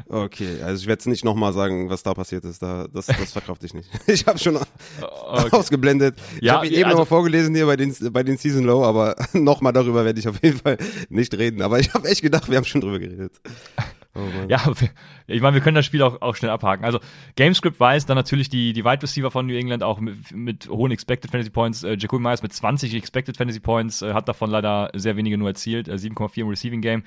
Okay, 0.07 0.61
also 0.63 0.79
ich 0.81 0.87
werde 0.87 1.01
es 1.01 1.05
nicht 1.07 1.25
nochmal 1.25 1.51
sagen, 1.51 1.89
was 1.89 2.01
da 2.01 2.13
passiert 2.13 2.45
ist. 2.45 2.61
Da, 2.63 2.87
das, 2.87 3.07
das 3.07 3.33
verkrafte 3.33 3.65
ich 3.65 3.73
nicht. 3.73 3.89
Ich 4.07 4.25
habe 4.25 4.39
schon 4.39 4.55
Okay. 5.01 5.49
ausgeblendet. 5.51 6.15
ich 6.37 6.43
Ja, 6.43 6.53
habe 6.53 6.67
ihn 6.67 6.71
eben 6.73 6.83
also- 6.85 6.91
nochmal 6.91 7.05
vorgelesen 7.05 7.53
hier 7.53 7.65
bei 7.65 7.75
den, 7.75 7.93
bei 8.13 8.23
den 8.23 8.37
Season 8.37 8.63
Low, 8.63 8.85
aber 8.85 9.17
nochmal 9.33 9.73
darüber 9.73 10.05
werde 10.05 10.17
ich 10.17 10.27
auf 10.29 10.41
jeden 10.41 10.57
Fall 10.59 10.77
nicht 11.09 11.37
reden. 11.37 11.61
Aber 11.61 11.79
ich 11.81 11.93
habe 11.93 12.07
echt 12.07 12.21
gedacht, 12.21 12.49
wir 12.49 12.55
haben 12.55 12.63
schon 12.63 12.79
drüber 12.79 12.99
geredet. 12.99 13.33
Oh. 14.19 14.45
Ja, 14.47 14.61
ich 15.27 15.41
meine, 15.41 15.55
wir 15.55 15.61
können 15.61 15.75
das 15.75 15.85
Spiel 15.85 16.01
auch, 16.01 16.21
auch 16.21 16.35
schnell 16.35 16.51
abhaken. 16.51 16.85
Also, 16.85 16.99
Gamescript 17.35 17.79
weiß 17.79 18.05
dann 18.05 18.15
natürlich 18.15 18.49
die, 18.49 18.73
die 18.73 18.83
Wide 18.83 19.01
Receiver 19.01 19.31
von 19.31 19.47
New 19.47 19.55
England 19.55 19.83
auch 19.83 19.99
mit, 19.99 20.31
mit 20.31 20.69
hohen 20.69 20.91
Expected 20.91 21.31
Fantasy 21.31 21.49
Points. 21.49 21.83
Äh, 21.83 21.95
Jacoby 21.99 22.21
Myers 22.21 22.43
mit 22.43 22.53
20 22.53 22.93
Expected 22.93 23.37
Fantasy 23.37 23.59
Points, 23.59 24.01
äh, 24.01 24.13
hat 24.13 24.27
davon 24.27 24.49
leider 24.49 24.89
sehr 24.93 25.15
wenige 25.15 25.37
nur 25.37 25.49
erzielt, 25.49 25.87
äh, 25.87 25.97
7,4 25.97 26.41
im 26.41 26.49
Receiving 26.49 26.81
Game. 26.81 27.03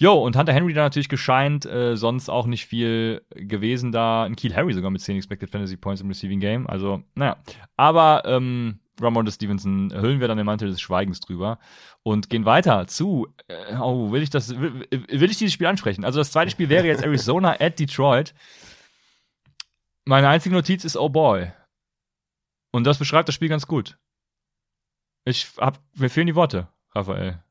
Jo, 0.00 0.14
und 0.14 0.36
Hunter 0.36 0.52
Henry 0.52 0.74
da 0.74 0.82
natürlich 0.82 1.08
gescheint, 1.08 1.66
äh, 1.66 1.96
sonst 1.96 2.28
auch 2.28 2.46
nicht 2.46 2.66
viel 2.66 3.22
gewesen 3.30 3.90
da. 3.90 4.22
Ein 4.22 4.36
Keel 4.36 4.54
Harry 4.54 4.72
sogar 4.72 4.92
mit 4.92 5.00
10 5.00 5.16
Expected 5.16 5.50
Fantasy 5.50 5.76
Points 5.76 6.00
im 6.00 6.08
Receiving 6.08 6.38
Game. 6.38 6.68
Also, 6.68 7.02
naja. 7.16 7.36
Aber, 7.76 8.22
ähm, 8.24 8.78
Ramon 9.00 9.30
Stevenson 9.30 9.92
hüllen 9.92 10.20
wir 10.20 10.28
dann 10.28 10.36
den 10.36 10.46
Mantel 10.46 10.70
des 10.70 10.80
Schweigens 10.80 11.20
drüber 11.20 11.58
und 12.02 12.30
gehen 12.30 12.44
weiter 12.44 12.86
zu. 12.86 13.28
Äh, 13.48 13.76
oh, 13.76 14.12
will 14.12 14.22
ich 14.22 14.30
das, 14.30 14.58
will, 14.58 14.86
will, 14.90 15.30
ich 15.30 15.38
dieses 15.38 15.52
Spiel 15.52 15.66
ansprechen? 15.66 16.04
Also 16.04 16.18
das 16.18 16.32
zweite 16.32 16.50
Spiel 16.50 16.68
wäre 16.68 16.86
jetzt 16.86 17.02
Arizona 17.02 17.60
at 17.60 17.78
Detroit. 17.78 18.34
Meine 20.04 20.28
einzige 20.28 20.54
Notiz 20.54 20.84
ist 20.84 20.96
Oh 20.96 21.08
boy. 21.08 21.52
Und 22.72 22.84
das 22.84 22.98
beschreibt 22.98 23.28
das 23.28 23.34
Spiel 23.34 23.48
ganz 23.48 23.66
gut. 23.66 23.98
Ich 25.24 25.48
hab, 25.58 25.80
mir 25.94 26.08
fehlen 26.08 26.26
die 26.26 26.34
Worte, 26.34 26.68
Raphael. 26.94 27.42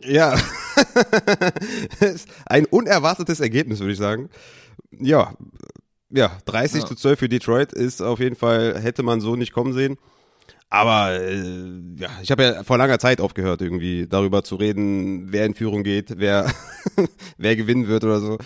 Ja, 0.00 0.36
ein 2.46 2.66
unerwartetes 2.66 3.40
Ergebnis, 3.40 3.80
würde 3.80 3.92
ich 3.92 3.98
sagen. 3.98 4.28
Ja, 4.90 5.34
ja, 6.10 6.38
30 6.44 6.82
ja. 6.82 6.88
zu 6.88 6.94
12 6.94 7.18
für 7.18 7.28
Detroit 7.28 7.72
ist 7.72 8.00
auf 8.00 8.20
jeden 8.20 8.36
Fall, 8.36 8.80
hätte 8.80 9.02
man 9.02 9.20
so 9.20 9.36
nicht 9.36 9.52
kommen 9.52 9.72
sehen. 9.72 9.98
Aber 10.74 11.20
äh, 11.20 11.36
ja, 11.98 12.08
ich 12.20 12.32
habe 12.32 12.42
ja 12.42 12.64
vor 12.64 12.78
langer 12.78 12.98
Zeit 12.98 13.20
aufgehört, 13.20 13.62
irgendwie 13.62 14.08
darüber 14.08 14.42
zu 14.42 14.56
reden, 14.56 15.32
wer 15.32 15.46
in 15.46 15.54
Führung 15.54 15.84
geht, 15.84 16.18
wer, 16.18 16.50
wer 17.38 17.54
gewinnen 17.54 17.86
wird 17.86 18.02
oder 18.02 18.18
so. 18.18 18.38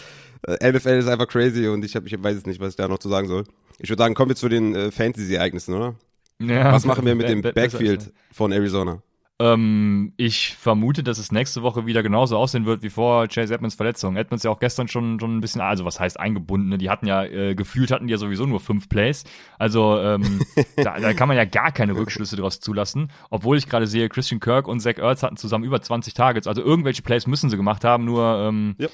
Äh, 0.46 0.72
NFL 0.72 0.98
ist 0.98 1.08
einfach 1.08 1.26
crazy 1.26 1.68
und 1.68 1.82
ich, 1.86 1.96
hab, 1.96 2.04
ich 2.04 2.22
weiß 2.22 2.36
es 2.36 2.44
nicht, 2.44 2.60
was 2.60 2.70
ich 2.70 2.76
da 2.76 2.86
noch 2.86 2.98
zu 2.98 3.08
sagen 3.08 3.28
soll. 3.28 3.44
Ich 3.78 3.88
würde 3.88 4.02
sagen, 4.02 4.14
kommen 4.14 4.28
wir 4.28 4.36
zu 4.36 4.50
den 4.50 4.74
äh, 4.74 4.90
Fantasy-Ereignissen, 4.90 5.72
oder? 5.72 5.94
Ja, 6.38 6.70
was 6.70 6.84
machen 6.84 7.06
wir 7.06 7.14
mit 7.14 7.30
dem 7.30 7.40
Backfield 7.40 8.12
von 8.30 8.52
Arizona? 8.52 9.02
Ähm, 9.40 10.12
ich 10.16 10.56
vermute, 10.56 11.04
dass 11.04 11.18
es 11.18 11.30
nächste 11.30 11.62
Woche 11.62 11.86
wieder 11.86 12.02
genauso 12.02 12.36
aussehen 12.36 12.66
wird 12.66 12.82
wie 12.82 12.90
vor 12.90 13.28
Chase 13.28 13.54
Edmonds 13.54 13.76
Verletzung. 13.76 14.16
Edmonds 14.16 14.42
ja 14.42 14.50
auch 14.50 14.58
gestern 14.58 14.88
schon, 14.88 15.20
schon 15.20 15.36
ein 15.36 15.40
bisschen, 15.40 15.60
also 15.60 15.84
was 15.84 16.00
heißt 16.00 16.18
eingebunden, 16.18 16.70
ne? 16.70 16.78
die 16.78 16.90
hatten 16.90 17.06
ja, 17.06 17.22
äh, 17.24 17.54
gefühlt 17.54 17.92
hatten 17.92 18.08
die 18.08 18.10
ja 18.10 18.18
sowieso 18.18 18.46
nur 18.46 18.58
fünf 18.58 18.88
Plays. 18.88 19.22
Also 19.56 20.00
ähm, 20.00 20.40
da, 20.76 20.98
da 20.98 21.12
kann 21.14 21.28
man 21.28 21.36
ja 21.36 21.44
gar 21.44 21.70
keine 21.70 21.94
Rückschlüsse 21.94 22.34
daraus 22.34 22.58
zulassen. 22.58 23.12
Obwohl 23.30 23.56
ich 23.56 23.68
gerade 23.68 23.86
sehe, 23.86 24.08
Christian 24.08 24.40
Kirk 24.40 24.66
und 24.66 24.80
Zach 24.80 24.98
Ertz 24.98 25.22
hatten 25.22 25.36
zusammen 25.36 25.64
über 25.64 25.80
20 25.80 26.14
Targets. 26.14 26.48
Also 26.48 26.62
irgendwelche 26.62 27.02
Plays 27.02 27.28
müssen 27.28 27.48
sie 27.48 27.56
gemacht 27.56 27.84
haben, 27.84 28.04
nur 28.04 28.48
ähm, 28.48 28.74
ja. 28.78 28.88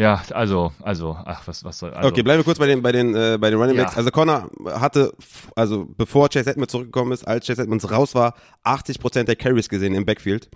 Ja, 0.00 0.22
also, 0.30 0.72
also, 0.80 1.14
ach, 1.26 1.46
was, 1.46 1.62
was 1.62 1.78
soll. 1.78 1.92
Also. 1.92 2.08
Okay, 2.08 2.22
bleiben 2.22 2.40
wir 2.40 2.44
kurz 2.44 2.58
bei 2.58 2.66
den, 2.66 2.80
bei 2.80 2.90
den, 2.90 3.14
äh, 3.14 3.36
bei 3.38 3.50
den 3.50 3.58
Running 3.58 3.76
Backs. 3.76 3.92
Ja. 3.92 3.98
Also 3.98 4.10
Connor 4.10 4.50
hatte, 4.64 5.12
also 5.54 5.86
bevor 5.94 6.30
Chase 6.30 6.48
Edmonds 6.48 6.72
zurückgekommen 6.72 7.12
ist, 7.12 7.28
als 7.28 7.46
Chase 7.46 7.60
Edmonds 7.60 7.90
raus 7.90 8.14
war, 8.14 8.34
80% 8.64 9.24
der 9.24 9.36
Carries 9.36 9.68
gesehen 9.68 9.94
im 9.94 10.06
Backfield. 10.06 10.48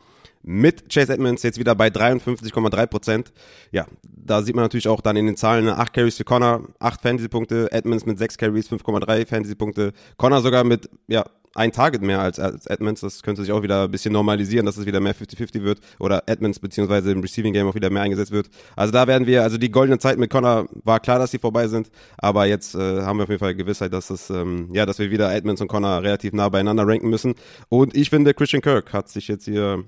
Mit 0.42 0.88
Chase 0.88 1.12
Edmonds 1.12 1.42
jetzt 1.42 1.58
wieder 1.58 1.74
bei 1.74 1.88
53,3%. 1.88 3.26
Ja, 3.70 3.86
da 4.02 4.40
sieht 4.40 4.54
man 4.54 4.64
natürlich 4.64 4.88
auch 4.88 5.02
dann 5.02 5.16
in 5.16 5.26
den 5.26 5.36
Zahlen 5.36 5.68
8 5.68 5.78
ne, 5.78 5.86
Carries 5.92 6.16
für 6.16 6.24
Connor, 6.24 6.62
8 6.78 7.02
Fantasy-Punkte, 7.02 7.70
Edmonds 7.70 8.06
mit 8.06 8.18
6 8.18 8.38
Carries, 8.38 8.70
5,3 8.70 9.26
Fantasy-Punkte, 9.26 9.92
Connor 10.16 10.40
sogar 10.40 10.64
mit, 10.64 10.88
ja, 11.06 11.24
ein 11.54 11.73
Target 11.73 12.02
mehr 12.02 12.20
als, 12.20 12.38
als 12.38 12.66
Edmonds. 12.66 13.00
Das 13.00 13.23
könnte 13.23 13.42
sich 13.42 13.52
auch 13.52 13.62
wieder 13.62 13.84
ein 13.84 13.90
bisschen 13.90 14.12
normalisieren, 14.12 14.66
dass 14.66 14.76
es 14.76 14.87
wieder 14.87 15.00
mehr 15.00 15.14
50-50 15.14 15.62
wird 15.62 15.80
oder 15.99 16.25
Edmonds 16.26 16.58
beziehungsweise 16.58 17.12
im 17.12 17.20
Receiving 17.20 17.52
Game 17.52 17.66
auch 17.66 17.75
wieder 17.75 17.90
mehr 17.90 18.02
eingesetzt 18.02 18.32
wird. 18.32 18.49
Also 18.76 18.92
da 18.92 19.06
werden 19.06 19.26
wir, 19.26 19.42
also 19.42 19.58
die 19.58 19.70
goldene 19.70 19.99
Zeit 19.99 20.18
mit 20.18 20.30
Connor 20.30 20.66
war 20.84 21.00
klar, 21.00 21.18
dass 21.18 21.30
sie 21.30 21.38
vorbei 21.38 21.68
sind, 21.68 21.90
aber 22.18 22.46
jetzt 22.46 22.75
äh, 22.75 23.02
haben 23.02 23.18
wir 23.18 23.25
auf 23.25 23.28
jeden 23.28 23.40
Fall 23.40 23.54
Gewissheit, 23.54 23.92
dass 23.92 24.11
es, 24.11 24.30
ähm, 24.30 24.68
ja, 24.73 24.87
dass 24.87 24.99
wir 24.99 25.11
wieder 25.11 25.32
Edmonds 25.34 25.61
und 25.61 25.68
Connor 25.68 26.02
relativ 26.02 26.32
nah 26.32 26.49
beieinander 26.49 26.87
ranken 26.87 27.08
müssen. 27.08 27.34
Und 27.68 27.96
ich 27.96 28.11
finde, 28.11 28.34
Christian 28.34 28.62
Kirk 28.62 28.92
hat 28.92 29.08
sich 29.08 29.28
jetzt 29.28 29.44
hier 29.44 29.84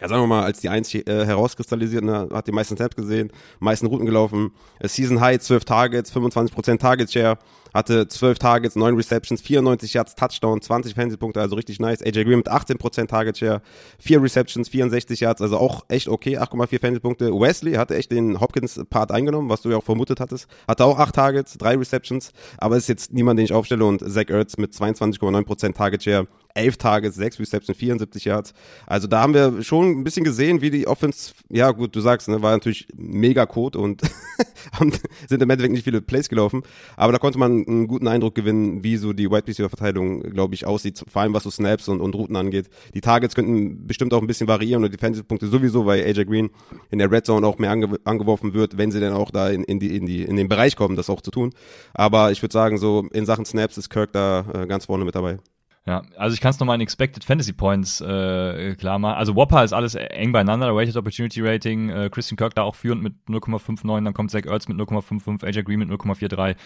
ja, 0.00 0.08
sagen 0.08 0.22
wir 0.22 0.26
mal, 0.26 0.44
als 0.44 0.60
die 0.60 0.68
Eins 0.68 0.92
äh, 0.94 1.04
herauskristallisiert, 1.06 2.04
ne, 2.04 2.28
hat 2.32 2.46
die 2.46 2.52
meisten 2.52 2.76
Snaps 2.76 2.96
gesehen, 2.96 3.30
meisten 3.60 3.86
Routen 3.86 4.04
gelaufen, 4.04 4.50
Season 4.82 5.20
High, 5.20 5.40
12 5.40 5.64
Targets, 5.64 6.12
25% 6.12 6.78
Target 6.78 7.10
Share, 7.12 7.38
hatte 7.76 8.08
12 8.08 8.38
Targets, 8.38 8.74
9 8.74 8.94
Receptions, 8.96 9.42
94 9.42 9.92
Yards, 9.92 10.14
Touchdown, 10.14 10.60
20 10.60 10.94
Fantasy-Punkte, 10.94 11.40
also 11.40 11.56
richtig 11.56 11.78
nice. 11.78 12.02
AJ 12.02 12.24
Green 12.24 12.38
mit 12.38 12.50
18% 12.50 13.06
Target 13.06 13.38
Share, 13.38 13.62
4 13.98 14.22
Receptions, 14.22 14.68
64 14.68 15.20
Yards, 15.20 15.42
also 15.42 15.58
auch 15.58 15.84
echt 15.88 16.08
okay, 16.08 16.38
8,4 16.38 16.80
Fantasy-Punkte. 16.80 17.32
Wesley 17.32 17.74
hatte 17.74 17.94
echt 17.94 18.10
den 18.10 18.40
Hopkins-Part 18.40 19.12
eingenommen, 19.12 19.50
was 19.50 19.62
du 19.62 19.70
ja 19.70 19.76
auch 19.76 19.84
vermutet 19.84 20.20
hattest. 20.20 20.48
Hatte 20.66 20.84
auch 20.84 20.98
8 20.98 21.14
Targets, 21.14 21.58
3 21.58 21.76
Receptions, 21.76 22.32
aber 22.58 22.76
ist 22.76 22.88
jetzt 22.88 23.12
niemand, 23.12 23.38
den 23.38 23.44
ich 23.44 23.52
aufstelle 23.52 23.84
und 23.84 24.00
Zach 24.00 24.30
Ertz 24.30 24.56
mit 24.56 24.72
22,9% 24.72 25.74
Target 25.74 26.02
Share, 26.02 26.26
11 26.54 26.78
Targets, 26.78 27.16
6 27.16 27.40
Receptions, 27.40 27.78
74 27.78 28.24
Yards. 28.24 28.54
Also 28.86 29.06
da 29.06 29.20
haben 29.20 29.34
wir 29.34 29.62
schon 29.62 29.90
ein 29.90 30.04
bisschen 30.04 30.24
gesehen, 30.24 30.62
wie 30.62 30.70
die 30.70 30.86
Offense, 30.86 31.34
ja 31.50 31.70
gut, 31.70 31.94
du 31.94 32.00
sagst, 32.00 32.28
ne, 32.28 32.42
war 32.42 32.52
natürlich 32.52 32.88
mega 32.96 33.44
Code 33.44 33.78
und 33.78 34.00
sind 35.28 35.42
im 35.42 35.50
Endeffekt 35.50 35.74
nicht 35.74 35.84
viele 35.84 36.00
Plays 36.00 36.28
gelaufen, 36.28 36.62
aber 36.96 37.12
da 37.12 37.18
konnte 37.18 37.38
man 37.38 37.65
einen 37.66 37.86
guten 37.86 38.08
Eindruck 38.08 38.34
gewinnen, 38.34 38.82
wie 38.84 38.96
so 38.96 39.12
die 39.12 39.30
Wide 39.30 39.46
Receiver 39.46 39.68
Verteilung, 39.68 40.22
glaube 40.22 40.54
ich, 40.54 40.66
aussieht, 40.66 41.04
vor 41.08 41.22
allem 41.22 41.34
was 41.34 41.44
so 41.44 41.50
Snaps 41.50 41.88
und, 41.88 42.00
und 42.00 42.14
Routen 42.14 42.36
angeht. 42.36 42.68
Die 42.94 43.00
Targets 43.00 43.34
könnten 43.34 43.86
bestimmt 43.86 44.12
auch 44.14 44.20
ein 44.20 44.26
bisschen 44.26 44.48
variieren 44.48 44.84
und 44.84 44.92
die 44.92 44.98
Fantasy-Punkte 44.98 45.46
sowieso, 45.48 45.86
weil 45.86 46.04
AJ 46.04 46.24
Green 46.24 46.50
in 46.90 46.98
der 46.98 47.10
Red 47.10 47.26
Zone 47.26 47.46
auch 47.46 47.58
mehr 47.58 47.70
ange 47.70 47.98
angeworfen 48.04 48.54
wird, 48.54 48.78
wenn 48.78 48.90
sie 48.90 49.00
dann 49.00 49.12
auch 49.12 49.30
da 49.30 49.48
in, 49.48 49.64
in, 49.64 49.78
die, 49.78 49.96
in, 49.96 50.06
die, 50.06 50.22
in 50.22 50.36
den 50.36 50.48
Bereich 50.48 50.76
kommen, 50.76 50.96
das 50.96 51.10
auch 51.10 51.20
zu 51.20 51.30
tun. 51.30 51.52
Aber 51.94 52.32
ich 52.32 52.42
würde 52.42 52.52
sagen, 52.52 52.78
so 52.78 53.06
in 53.12 53.26
Sachen 53.26 53.44
Snaps 53.44 53.78
ist 53.78 53.90
Kirk 53.90 54.12
da 54.12 54.44
äh, 54.54 54.66
ganz 54.66 54.86
vorne 54.86 55.04
mit 55.04 55.14
dabei. 55.14 55.38
Ja, 55.86 56.02
also 56.16 56.34
ich 56.34 56.40
kann 56.40 56.50
es 56.50 56.58
nochmal 56.58 56.74
in 56.74 56.80
Expected 56.80 57.22
Fantasy 57.22 57.52
Points 57.52 58.00
äh, 58.00 58.74
klar 58.74 58.98
machen. 58.98 59.16
Also 59.16 59.36
Whopper 59.36 59.62
ist 59.62 59.72
alles 59.72 59.94
eng 59.94 60.32
beieinander, 60.32 60.74
Rated 60.74 60.96
Opportunity 60.96 61.40
Rating, 61.40 61.90
äh, 61.90 62.10
Christian 62.10 62.36
Kirk 62.36 62.56
da 62.56 62.62
auch 62.62 62.74
führend 62.74 63.04
mit 63.04 63.14
0,59, 63.28 64.02
dann 64.02 64.12
kommt 64.12 64.32
Zach 64.32 64.46
Ertz 64.46 64.66
mit 64.66 64.76
0,55, 64.78 65.44
AJ 65.46 65.62
Green 65.62 65.78
mit 65.78 65.88
0,43, 65.88 66.56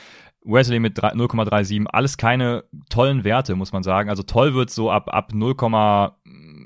Wesley 0.43 0.81
mit 0.81 0.99
0,37, 0.99 1.85
alles 1.87 2.17
keine 2.17 2.65
tollen 2.89 3.23
Werte, 3.23 3.57
muss 3.57 3.73
man 3.73 3.83
sagen. 3.83 4.09
Also 4.09 4.23
toll 4.23 4.55
wird 4.55 4.71
so 4.71 4.91
ab, 4.91 5.13
ab 5.13 5.35
0, 5.35 5.55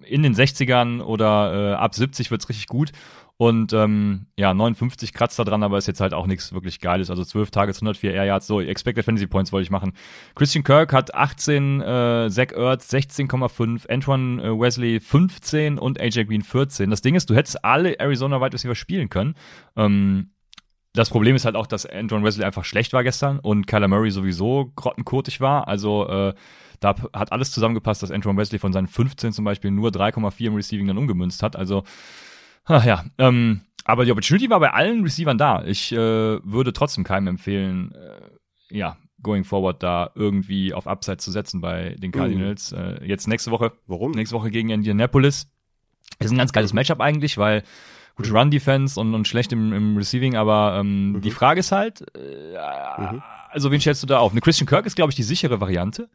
in 0.07 0.23
den 0.23 0.35
60ern 0.35 1.03
oder 1.03 1.73
äh, 1.73 1.75
ab 1.75 1.95
70 1.95 2.31
wird's 2.31 2.49
richtig 2.49 2.69
gut. 2.69 2.93
Und 3.37 3.73
ähm, 3.73 4.27
ja, 4.39 4.55
59 4.55 5.13
kratzt 5.13 5.39
da 5.41 5.45
dran, 5.45 5.65
aber 5.65 5.77
ist 5.77 5.89
jetzt 5.89 6.01
halt 6.01 6.15
auch 6.15 6.27
nichts 6.27 6.53
wirklich 6.53 6.79
Geiles. 6.81 7.11
Also 7.11 7.25
12 7.25 7.51
Tages, 7.51 7.79
104 7.79 8.15
Air 8.15 8.25
Yards. 8.27 8.47
So, 8.47 8.61
Expected 8.61 9.05
Fantasy 9.05 9.27
Points 9.27 9.53
wollte 9.53 9.65
ich 9.65 9.71
machen. 9.71 9.93
Christian 10.37 10.63
Kirk 10.63 10.93
hat 10.93 11.15
18, 11.15 11.81
äh, 11.81 12.29
Zach 12.31 12.53
Ertz 12.53 12.93
16,5, 12.93 13.91
Antoine 13.91 14.41
äh, 14.41 14.51
Wesley 14.51 15.01
15 15.01 15.79
und 15.79 16.01
AJ 16.01 16.27
Green 16.27 16.43
14. 16.43 16.91
Das 16.91 17.03
Ding 17.03 17.17
ist, 17.17 17.29
du 17.29 17.35
hättest 17.35 17.65
alle 17.65 17.99
Arizona 17.99 18.41
Wide 18.41 18.53
Receiver 18.53 18.77
spielen 18.77 19.09
können. 19.09 19.35
Ähm, 19.75 20.31
das 20.93 21.11
Problem 21.11 21.35
ist 21.35 21.45
halt 21.45 21.57
auch, 21.57 21.67
dass 21.67 21.87
Antoine 21.87 22.25
Wesley 22.25 22.45
einfach 22.45 22.65
schlecht 22.65 22.93
war 22.93 23.03
gestern 23.03 23.41
und 23.41 23.67
Kyler 23.67 23.89
Murray 23.89 24.13
sowieso 24.13 24.71
grottenkotig 24.77 25.41
war. 25.41 25.67
Also 25.67 26.09
äh, 26.09 26.35
da 26.79 26.95
hat 27.13 27.33
alles 27.33 27.51
zusammengepasst, 27.51 28.01
dass 28.01 28.13
Antoine 28.13 28.39
Wesley 28.39 28.61
von 28.61 28.73
seinen 28.73 28.87
15 28.87 29.33
zum 29.33 29.45
Beispiel 29.45 29.73
nur 29.73 29.91
3,4 29.91 30.47
im 30.47 30.55
Receiving 30.55 30.87
dann 30.87 30.99
umgemünzt 30.99 31.43
hat. 31.43 31.57
Also 31.57 31.83
Ach 32.67 32.85
ja, 32.85 33.05
ähm, 33.19 33.63
aber 33.85 34.05
die 34.05 34.13
Opportunity 34.13 34.49
war 34.49 34.61
bei 34.61 34.73
allen 34.73 35.03
Receivern 35.03 35.39
da. 35.39 35.65
Ich 35.65 35.93
äh, 35.93 35.97
würde 35.97 36.73
trotzdem 36.73 37.05
keinem 37.05 37.29
empfehlen, 37.29 37.93
äh, 37.93 38.77
ja, 38.77 38.97
going 39.23 39.45
forward 39.45 39.83
da 39.83 40.11
irgendwie 40.15 40.73
auf 40.73 40.87
Upside 40.87 41.19
zu 41.19 41.31
setzen 41.31 41.61
bei 41.61 41.97
den 41.99 42.13
Cardinals. 42.13 42.73
Mhm. 42.73 42.79
Äh, 42.79 43.05
jetzt 43.07 43.27
nächste 43.27 43.51
Woche. 43.51 43.73
Warum? 43.87 44.13
Nächste 44.13 44.37
Woche 44.37 44.51
gegen 44.51 44.71
Indianapolis. 44.71 45.49
Ist 46.21 46.31
ein 46.31 46.39
ganz 46.39 46.53
geiles 46.53 46.73
Matchup 46.73 47.01
eigentlich, 47.01 47.39
weil 47.39 47.63
gute 48.17 48.31
mhm. 48.31 48.37
Run-Defense 48.37 49.01
und, 49.01 49.15
und 49.15 49.27
schlecht 49.27 49.53
im, 49.53 49.73
im 49.73 49.97
Receiving, 49.97 50.37
aber 50.37 50.77
ähm, 50.79 51.13
mhm. 51.13 51.21
die 51.21 51.31
Frage 51.31 51.61
ist 51.61 51.73
halt, 51.73 52.05
äh, 52.17 52.57
mhm. 52.99 53.23
also 53.51 53.71
wen 53.71 53.81
stellst 53.81 54.03
du 54.03 54.07
da 54.07 54.19
auf? 54.19 54.33
Eine 54.33 54.41
Christian 54.41 54.69
Kirk 54.69 54.87
ist, 54.87 54.97
glaube 54.97 55.11
ich, 55.11 55.17
die 55.17 55.23
sichere 55.23 55.61
Variante. 55.61 56.09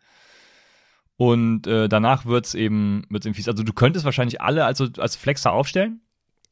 Und 1.18 1.68
äh, 1.68 1.89
danach 1.89 2.25
wird's 2.25 2.53
eben, 2.53 3.03
wird's 3.10 3.25
eben 3.25 3.36
fies. 3.36 3.50
Also 3.50 3.63
du 3.63 3.74
könntest 3.74 4.06
wahrscheinlich 4.06 4.39
alle 4.39 4.63
als, 4.63 4.82
als 4.98 5.18
Flexer 5.18 5.51
aufstellen. 5.51 6.01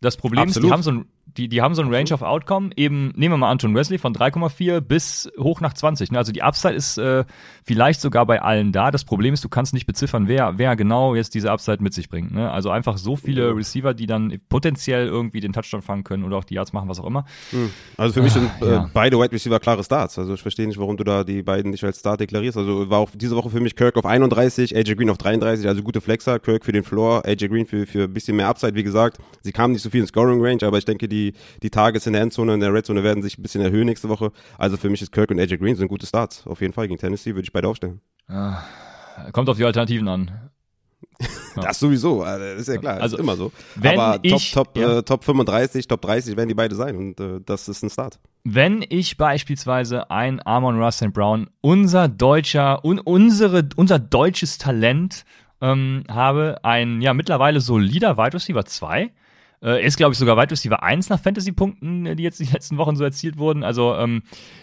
Das 0.02 0.18
Problem 0.18 0.44
Absolut. 0.44 0.64
ist, 0.64 0.68
die 0.68 0.74
haben 0.74 0.84
so 0.84 0.92
ein 0.92 1.06
die, 1.36 1.48
die 1.48 1.62
haben 1.62 1.76
so 1.76 1.82
ein 1.82 1.94
Range 1.94 2.12
of 2.14 2.22
Outcome, 2.22 2.70
eben, 2.76 3.14
nehmen 3.16 3.34
wir 3.34 3.38
mal 3.38 3.52
Anton 3.52 3.76
Wesley 3.76 3.98
von 3.98 4.14
3,4 4.14 4.80
bis 4.80 5.30
hoch 5.38 5.62
nach 5.62 5.74
20. 5.74 6.12
Ne? 6.12 6.18
Also 6.18 6.32
die 6.32 6.42
Upside 6.42 6.74
ist 6.74 6.98
äh, 6.98 7.26
vielleicht 7.64 8.02
sogar 8.02 8.26
bei 8.26 8.42
allen 8.42 8.72
da. 8.72 8.92
Das 8.92 9.04
Problem 9.04 9.34
ist, 9.34 9.44
du 9.44 9.50
kannst 9.50 9.74
nicht 9.74 9.86
beziffern, 9.86 10.28
wer, 10.28 10.58
wer 10.58 10.76
genau 10.76 11.16
jetzt 11.16 11.36
diese 11.36 11.52
Upside 11.52 11.82
mit 11.82 11.94
sich 11.94 12.10
bringt. 12.10 12.34
Ne? 12.34 12.50
Also 12.50 12.70
einfach 12.70 12.98
so 12.98 13.16
viele 13.16 13.56
Receiver, 13.56 13.94
die 13.94 14.08
dann 14.08 14.38
potenziell 14.50 15.08
irgendwie 15.08 15.40
den 15.40 15.54
Touchdown 15.54 15.82
fangen 15.82 16.04
können 16.04 16.24
oder 16.24 16.38
auch 16.38 16.44
die 16.44 16.56
Yards 16.56 16.74
machen, 16.74 16.90
was 16.90 17.00
auch 17.00 17.06
immer. 17.06 17.26
Hm. 17.52 17.70
Also 17.98 18.14
für 18.14 18.22
mich 18.22 18.34
sind 18.34 18.50
äh, 18.62 18.72
ja. 18.72 18.90
beide 18.94 19.20
Wide 19.20 19.32
Receiver 19.32 19.60
klare 19.60 19.84
Starts. 19.84 20.18
Also 20.18 20.34
ich 20.34 20.42
verstehe 20.42 20.68
nicht, 20.68 20.80
warum 20.80 20.98
du 20.98 21.04
da 21.04 21.24
die 21.24 21.44
beiden 21.44 21.72
nicht 21.72 21.84
als 21.84 22.00
Start 22.00 22.20
deklarierst. 22.20 22.58
Also 22.58 22.90
war 22.90 23.00
auch 23.00 23.10
diese 23.14 23.36
Woche 23.36 23.50
für 23.50 23.60
mich 23.60 23.76
Kirk 23.76 23.98
auf 23.98 24.06
31, 24.06 24.76
AJ 24.76 24.96
Green 24.96 25.10
auf 25.10 25.18
33, 25.18 25.68
also 25.68 25.84
gute 25.84 26.02
Flexer. 26.02 26.40
Kirk 26.40 26.66
für 26.66 26.72
den 26.72 26.84
Floor, 26.84 27.26
AJ 27.26 27.50
Green 27.50 27.66
für, 27.66 27.86
für 27.86 28.04
ein 28.04 28.14
bisschen 28.14 28.38
mehr 28.38 28.48
Upside, 28.48 28.76
wie 28.76 28.84
gesagt. 28.84 29.18
Sie 29.42 29.52
kamen 29.52 29.74
nicht 29.74 29.82
so 29.82 29.90
viel 29.90 30.02
in 30.02 30.08
Scoring 30.08 30.42
Range, 30.42 30.64
aber 30.64 30.78
ich 30.78 30.86
denke, 30.86 31.08
die, 31.08 31.17
die 31.64 31.70
Targets 31.70 32.08
in 32.08 32.14
der 32.14 32.22
Endzone, 32.22 32.54
in 32.54 32.60
der 32.60 32.74
Redzone 32.74 33.04
werden 33.04 33.24
sich 33.24 33.38
ein 33.38 33.42
bisschen 33.42 33.62
erhöhen 33.62 33.86
nächste 33.86 34.10
Woche. 34.10 34.32
Also 34.58 34.78
für 34.78 34.90
mich 34.90 35.02
ist 35.02 35.12
Kirk 35.12 35.32
und 35.32 35.40
AJ 35.40 35.58
Green 35.58 35.76
sind 35.76 35.88
gute 35.88 36.06
Starts. 36.06 36.46
Auf 36.48 36.62
jeden 36.62 36.74
Fall 36.74 36.88
gegen 36.88 37.00
Tennessee 37.00 37.32
würde 37.32 37.44
ich 37.44 37.54
beide 37.54 37.68
aufstellen. 37.68 38.02
Ah, 38.28 38.62
kommt 39.32 39.50
auf 39.50 39.58
die 39.58 39.66
Alternativen 39.66 40.08
an. 40.08 40.32
Das 41.56 41.80
sowieso, 41.80 42.24
äh, 42.24 42.56
das 42.56 42.62
ist 42.62 42.68
ja 42.68 42.78
klar, 42.78 43.02
also, 43.02 43.16
ist 43.16 43.22
immer 43.22 43.36
so. 43.36 43.52
Wenn 43.76 44.00
Aber 44.00 44.20
ich, 44.22 44.52
Top, 44.52 44.74
Top, 44.74 44.78
ja. 44.78 45.00
äh, 45.00 45.04
Top 45.04 45.24
35, 45.24 45.88
Top 45.88 46.02
30 46.02 46.38
werden 46.38 46.50
die 46.50 46.54
beide 46.54 46.76
sein 46.76 46.96
und 46.96 47.20
äh, 47.20 47.40
das 47.44 47.68
ist 47.68 47.82
ein 47.82 47.90
Start. 47.90 48.20
Wenn 48.44 48.86
ich 48.88 49.18
beispielsweise 49.18 50.12
ein 50.12 50.40
Amon 50.46 50.80
Russell 50.80 51.10
Brown, 51.10 51.50
unser 51.62 52.08
deutscher, 52.08 52.86
un, 52.86 53.00
unsere, 53.00 53.68
unser 53.76 53.98
deutsches 53.98 54.60
Talent 54.60 55.26
ähm, 55.62 56.04
habe 56.10 56.60
ein 56.64 57.02
ja 57.02 57.14
mittlerweile 57.14 57.62
solider 57.62 58.18
Wide 58.18 58.34
Receiver 58.34 58.66
2. 58.66 59.12
Äh, 59.62 59.86
ist, 59.86 59.98
glaube 59.98 60.14
ich, 60.14 60.20
sogar 60.20 60.38
Wide 60.38 60.52
Receiver 60.52 60.84
1 60.84 61.10
nach 61.10 61.20
Fantasy-Punkten, 61.20 62.16
die 62.16 62.24
jetzt 62.24 62.40
die 62.40 62.46
letzten 62.46 62.78
Wochen 62.78 62.96
so 62.96 63.04
erzielt 63.04 63.38
wurden. 63.38 63.64
Also 63.64 63.96
ähm, 63.96 64.22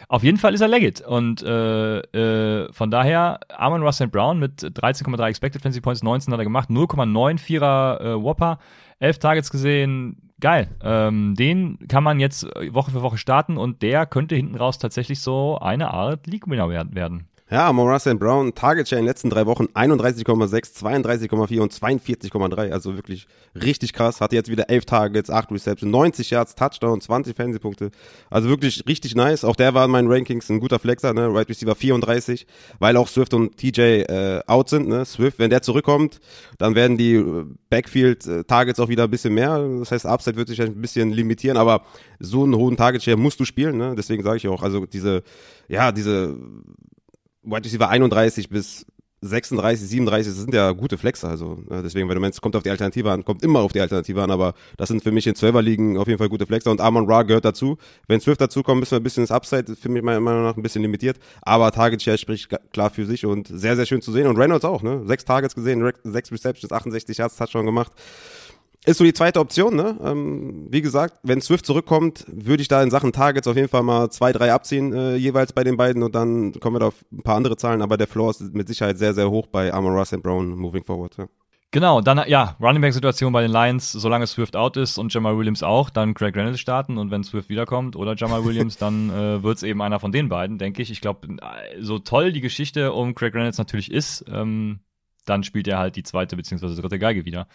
auf 0.08 0.22
jeden 0.22 0.38
Fall 0.38 0.54
ist 0.54 0.60
er 0.60 0.68
legit. 0.68 1.00
Und 1.00 1.42
äh, 1.42 1.98
äh, 1.98 2.72
von 2.72 2.90
daher, 2.90 3.40
Armon 3.56 3.82
Russell 3.82 4.08
Brown 4.08 4.38
mit 4.38 4.62
13,3 4.62 5.28
Expected 5.28 5.62
Fantasy 5.62 5.80
Points, 5.80 6.02
19 6.02 6.32
hat 6.32 6.40
er 6.40 6.44
gemacht, 6.44 6.70
0,94er 6.70 8.00
äh, 8.00 8.22
Whopper, 8.22 8.58
11 9.00 9.18
Targets 9.18 9.50
gesehen. 9.50 10.32
Geil. 10.40 10.68
Ähm, 10.82 11.34
den 11.36 11.78
kann 11.88 12.04
man 12.04 12.20
jetzt 12.20 12.44
Woche 12.70 12.90
für 12.90 13.02
Woche 13.02 13.18
starten 13.18 13.56
und 13.56 13.82
der 13.82 14.06
könnte 14.06 14.36
hinten 14.36 14.56
raus 14.56 14.78
tatsächlich 14.78 15.20
so 15.20 15.58
eine 15.58 15.92
Art 15.92 16.26
League-Winner 16.26 16.68
werden. 16.68 17.28
Ja, 17.50 17.68
Amon 17.68 17.94
Brown, 18.18 18.54
Target 18.54 18.88
Share 18.88 18.98
in 18.98 19.04
den 19.04 19.10
letzten 19.10 19.28
drei 19.28 19.44
Wochen 19.44 19.64
31,6, 19.74 20.82
32,4 20.82 21.60
und 21.60 21.74
42,3. 21.74 22.70
Also 22.70 22.96
wirklich 22.96 23.26
richtig 23.54 23.92
krass. 23.92 24.22
Hatte 24.22 24.34
jetzt 24.34 24.50
wieder 24.50 24.70
11 24.70 24.86
Targets, 24.86 25.28
8 25.28 25.52
Receptions, 25.52 25.92
90 25.92 26.30
Yards, 26.30 26.54
Touchdown, 26.54 27.02
20 27.02 27.36
Fantasy-Punkte. 27.36 27.90
Also 28.30 28.48
wirklich 28.48 28.84
richtig 28.88 29.14
nice. 29.14 29.44
Auch 29.44 29.56
der 29.56 29.74
war 29.74 29.84
in 29.84 29.90
meinen 29.90 30.10
Rankings 30.10 30.48
ein 30.48 30.58
guter 30.58 30.78
Flexer, 30.78 31.12
ne? 31.12 31.34
Right 31.34 31.46
Receiver 31.46 31.74
34, 31.74 32.46
weil 32.78 32.96
auch 32.96 33.08
Swift 33.08 33.34
und 33.34 33.58
TJ 33.58 33.80
äh, 33.80 34.40
out 34.46 34.70
sind. 34.70 34.88
Ne? 34.88 35.04
Swift, 35.04 35.38
wenn 35.38 35.50
der 35.50 35.60
zurückkommt, 35.60 36.20
dann 36.56 36.74
werden 36.74 36.96
die 36.96 37.16
äh, 37.16 37.44
Backfield-Targets 37.68 38.80
auch 38.80 38.88
wieder 38.88 39.04
ein 39.04 39.10
bisschen 39.10 39.34
mehr. 39.34 39.58
Das 39.80 39.90
heißt, 39.92 40.06
Upside 40.06 40.36
wird 40.36 40.48
sich 40.48 40.62
ein 40.62 40.80
bisschen 40.80 41.12
limitieren, 41.12 41.58
aber 41.58 41.82
so 42.18 42.44
einen 42.44 42.56
hohen 42.56 42.78
Target 42.78 43.02
Share 43.02 43.18
musst 43.18 43.38
du 43.38 43.44
spielen. 43.44 43.76
Ne? 43.76 43.94
Deswegen 43.98 44.22
sage 44.22 44.38
ich 44.38 44.48
auch, 44.48 44.62
also 44.62 44.86
diese, 44.86 45.22
ja, 45.68 45.92
diese 45.92 46.38
Wide 47.44 47.64
Receiver 47.64 47.88
31 47.88 48.48
bis 48.48 48.86
36, 49.24 49.88
37, 49.88 50.32
das 50.32 50.42
sind 50.42 50.54
ja 50.54 50.70
gute 50.72 50.98
Flexer. 50.98 51.28
Also 51.28 51.58
ne, 51.68 51.82
deswegen, 51.82 52.08
wenn 52.08 52.14
du 52.14 52.20
meinst, 52.20 52.42
kommt 52.42 52.56
auf 52.56 52.62
die 52.62 52.70
Alternative 52.70 53.10
an, 53.10 53.24
kommt 53.24 53.42
immer 53.42 53.60
auf 53.60 53.72
die 53.72 53.80
Alternative 53.80 54.22
an, 54.22 54.30
aber 54.30 54.54
das 54.76 54.88
sind 54.88 55.02
für 55.02 55.12
mich 55.12 55.26
in 55.26 55.34
12er 55.34 55.62
Ligen 55.62 55.96
auf 55.96 56.06
jeden 56.06 56.18
Fall 56.18 56.28
gute 56.28 56.46
Flexer 56.46 56.70
und 56.70 56.80
Amon 56.80 57.10
Ra 57.10 57.22
gehört 57.22 57.44
dazu. 57.44 57.78
Wenn 58.06 58.20
Swift 58.20 58.40
dazu 58.40 58.62
kommt, 58.62 58.80
müssen 58.80 58.92
wir 58.92 59.00
ein 59.00 59.02
bisschen 59.02 59.22
das 59.22 59.30
Upside, 59.30 59.76
für 59.76 59.88
mich 59.88 60.02
meiner 60.02 60.20
Meinung 60.20 60.42
nach 60.42 60.56
ein 60.56 60.62
bisschen 60.62 60.82
limitiert, 60.82 61.18
aber 61.42 61.70
Target 61.72 62.02
Share 62.02 62.18
spricht 62.18 62.54
klar 62.72 62.90
für 62.90 63.06
sich 63.06 63.24
und 63.24 63.48
sehr, 63.48 63.76
sehr 63.76 63.86
schön 63.86 64.02
zu 64.02 64.12
sehen 64.12 64.26
und 64.26 64.36
Reynolds 64.36 64.64
auch, 64.64 64.82
ne? 64.82 65.02
Sechs 65.06 65.24
Targets 65.24 65.54
gesehen, 65.54 65.90
sechs 66.04 66.30
Receptions, 66.30 66.70
68 66.70 67.16
Yards, 67.16 67.36
Touchdown 67.36 67.64
gemacht 67.64 67.92
ist 68.84 68.98
so 68.98 69.04
die 69.04 69.12
zweite 69.12 69.40
Option, 69.40 69.76
ne? 69.76 69.98
Ähm, 70.04 70.66
wie 70.70 70.82
gesagt, 70.82 71.18
wenn 71.22 71.40
Swift 71.40 71.66
zurückkommt, 71.66 72.24
würde 72.28 72.60
ich 72.60 72.68
da 72.68 72.82
in 72.82 72.90
Sachen 72.90 73.12
Targets 73.12 73.48
auf 73.48 73.56
jeden 73.56 73.68
Fall 73.68 73.82
mal 73.82 74.10
zwei, 74.10 74.32
drei 74.32 74.52
abziehen, 74.52 74.92
äh, 74.92 75.16
jeweils 75.16 75.52
bei 75.52 75.64
den 75.64 75.76
beiden 75.76 76.02
und 76.02 76.14
dann 76.14 76.52
kommen 76.60 76.76
wir 76.76 76.80
da 76.80 76.86
auf 76.88 77.04
ein 77.12 77.22
paar 77.22 77.36
andere 77.36 77.56
Zahlen, 77.56 77.82
aber 77.82 77.96
der 77.96 78.06
Floor 78.06 78.30
ist 78.30 78.54
mit 78.54 78.68
Sicherheit 78.68 78.98
sehr, 78.98 79.14
sehr 79.14 79.30
hoch 79.30 79.46
bei 79.46 79.72
Amon 79.72 79.94
Russ 79.94 80.12
and 80.12 80.22
Brown 80.22 80.50
moving 80.50 80.84
forward. 80.84 81.16
Ja. 81.16 81.26
Genau, 81.74 82.00
dann 82.00 82.22
ja, 82.28 82.56
Running 82.60 82.82
Back 82.82 82.92
Situation 82.92 83.32
bei 83.32 83.42
den 83.42 83.50
Lions, 83.50 83.90
solange 83.90 84.28
Swift 84.28 84.54
out 84.54 84.76
ist 84.76 84.96
und 84.96 85.12
Jamal 85.12 85.36
Williams 85.36 85.64
auch, 85.64 85.90
dann 85.90 86.14
Craig 86.14 86.36
Reynolds 86.36 86.60
starten 86.60 86.98
und 86.98 87.10
wenn 87.10 87.24
Swift 87.24 87.48
wiederkommt 87.48 87.96
oder 87.96 88.14
Jamal 88.14 88.44
Williams, 88.44 88.76
dann 88.78 89.10
äh, 89.10 89.42
wird 89.42 89.56
es 89.56 89.64
eben 89.64 89.82
einer 89.82 89.98
von 89.98 90.12
den 90.12 90.28
beiden, 90.28 90.58
denke 90.58 90.82
ich. 90.82 90.92
Ich 90.92 91.00
glaube, 91.00 91.26
so 91.80 91.98
toll 91.98 92.30
die 92.30 92.42
Geschichte 92.42 92.92
um 92.92 93.16
Craig 93.16 93.34
Reynolds 93.34 93.58
natürlich 93.58 93.90
ist, 93.90 94.24
ähm, 94.32 94.78
dann 95.24 95.44
spielt 95.44 95.68
er 95.68 95.78
halt 95.78 95.96
die 95.96 96.02
zweite 96.02 96.36
beziehungsweise 96.36 96.80
dritte 96.80 96.98
Geige 96.98 97.24
wieder. 97.24 97.46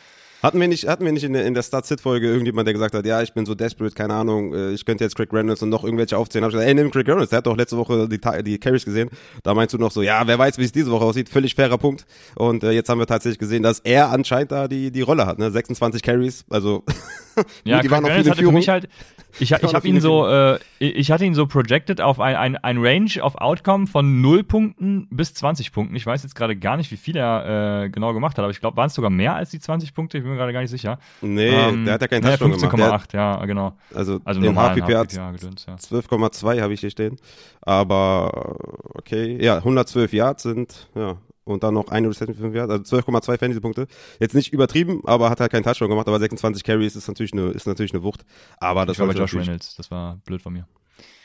Hatten 0.41 0.61
wir 0.61 0.69
nicht, 0.69 0.87
hatten 0.87 1.03
wir 1.03 1.11
nicht 1.11 1.25
in 1.25 1.33
der, 1.33 1.45
in 1.45 1.53
der 1.53 1.63
Start-Sit-Folge 1.63 2.27
irgendjemand, 2.27 2.65
der 2.65 2.73
gesagt 2.73 2.95
hat, 2.95 3.05
ja, 3.05 3.21
ich 3.21 3.33
bin 3.33 3.45
so 3.45 3.55
desperate, 3.55 3.93
keine 3.93 4.13
Ahnung, 4.13 4.53
äh, 4.53 4.71
ich 4.71 4.85
könnte 4.85 5.03
jetzt 5.03 5.15
Craig 5.15 5.33
Reynolds 5.33 5.61
und 5.63 5.69
noch 5.69 5.83
irgendwelche 5.83 6.17
aufzählen. 6.17 6.45
Hab 6.45 6.51
ich 6.51 6.53
gesagt, 6.53 6.67
ey, 6.69 6.75
nimm 6.75 6.91
Craig 6.91 7.07
Reynolds, 7.09 7.31
der 7.31 7.37
hat 7.37 7.45
doch 7.45 7.57
letzte 7.57 7.77
Woche 7.77 8.07
die, 8.07 8.19
die 8.43 8.57
Carries 8.57 8.85
gesehen. 8.85 9.09
Da 9.43 9.53
meinst 9.53 9.73
du 9.73 9.77
noch 9.77 9.91
so, 9.91 10.01
ja, 10.01 10.25
wer 10.25 10.39
weiß, 10.39 10.57
wie 10.57 10.63
es 10.63 10.71
diese 10.71 10.91
Woche 10.91 11.03
aussieht. 11.03 11.27
Völlig 11.27 11.55
fairer 11.55 11.77
Punkt. 11.77 12.05
Und 12.35 12.63
äh, 12.63 12.71
jetzt 12.71 12.87
haben 12.87 12.99
wir 12.99 13.07
tatsächlich 13.07 13.39
gesehen, 13.39 13.63
dass 13.63 13.79
er 13.79 14.11
anscheinend 14.11 14.53
da 14.53 14.69
die, 14.69 14.91
die 14.91 15.01
Rolle 15.01 15.25
hat, 15.25 15.39
ne? 15.39 15.51
26 15.51 16.01
Carries, 16.01 16.45
also 16.49 16.85
ja, 17.63 17.81
die 17.81 17.91
waren 17.91 18.03
noch 18.03 18.11
viele 18.11 18.35
Führung. 18.35 18.61
Halt, 18.61 18.89
ich, 19.39 19.51
ich 19.51 19.73
habe 19.73 19.87
ihn 19.87 20.01
so, 20.01 20.27
äh, 20.27 20.59
ich 20.79 21.11
hatte 21.11 21.25
ihn 21.25 21.33
so 21.33 21.47
projected 21.47 22.01
auf 22.01 22.19
ein, 22.19 22.35
ein, 22.35 22.57
ein 22.57 22.77
Range 22.79 23.11
of 23.21 23.35
Outcome 23.35 23.87
von 23.87 24.21
0 24.21 24.43
Punkten 24.43 25.07
bis 25.11 25.33
20 25.33 25.71
Punkten. 25.71 25.95
Ich 25.95 26.05
weiß 26.05 26.23
jetzt 26.23 26.35
gerade 26.35 26.55
gar 26.55 26.77
nicht, 26.77 26.91
wie 26.91 26.97
viel 26.97 27.15
er 27.15 27.83
äh, 27.83 27.89
genau 27.89 28.13
gemacht 28.13 28.37
hat, 28.37 28.43
aber 28.43 28.51
ich 28.51 28.59
glaube, 28.59 28.77
waren 28.77 28.87
es 28.87 28.93
sogar 28.93 29.09
mehr 29.09 29.35
als 29.35 29.51
die 29.51 29.59
20 29.59 29.93
Punkte? 29.93 30.17
Ich 30.17 30.23
bin 30.23 30.31
mir 30.31 30.37
gerade 30.37 30.53
gar 30.53 30.61
nicht 30.61 30.71
sicher. 30.71 30.99
Nee, 31.21 31.49
ähm, 31.49 31.85
der 31.85 31.95
hat 31.95 32.01
ja 32.01 32.07
keinen 32.07 32.23
Touchdown 32.23 32.51
nee, 32.51 32.57
15,8, 32.57 33.15
ja, 33.15 33.45
genau. 33.45 33.73
Also, 33.93 34.19
also 34.25 34.41
den 34.41 34.55
HPP 34.55 34.95
hat 34.95 35.13
ja. 35.13 35.29
12,2 35.31 36.61
habe 36.61 36.73
ich 36.73 36.79
hier 36.79 36.91
stehen. 36.91 37.17
Aber 37.61 38.57
okay, 38.95 39.37
ja, 39.41 39.57
112 39.57 40.13
Yards 40.13 40.43
sind, 40.43 40.87
ja, 40.95 41.17
und 41.49 41.63
dann 41.63 41.73
noch 41.73 41.89
eine 41.89 42.09
Reception 42.09 42.35
für 42.35 42.43
5 42.43 42.55
Yards, 42.55 42.71
also 42.71 42.97
12,2 42.97 43.37
Fantasy-Punkte. 43.37 43.87
Jetzt 44.19 44.35
nicht 44.35 44.53
übertrieben, 44.53 45.01
aber 45.05 45.29
hat 45.29 45.39
halt 45.39 45.51
keinen 45.51 45.63
Touchdown 45.63 45.89
gemacht, 45.89 46.07
aber 46.07 46.19
26 46.19 46.63
Carries 46.63 46.95
ist 46.95 47.07
natürlich 47.07 47.33
eine, 47.33 47.49
ist 47.49 47.67
natürlich 47.67 47.93
eine 47.93 48.03
Wucht. 48.03 48.25
Aber 48.59 48.85
das 48.85 48.95
ich 48.95 48.99
war 48.99 49.07
bei 49.07 49.13
Josh 49.13 49.35
Reynolds, 49.35 49.75
das 49.75 49.91
war 49.91 50.17
blöd 50.25 50.41
von 50.41 50.53
mir. 50.53 50.65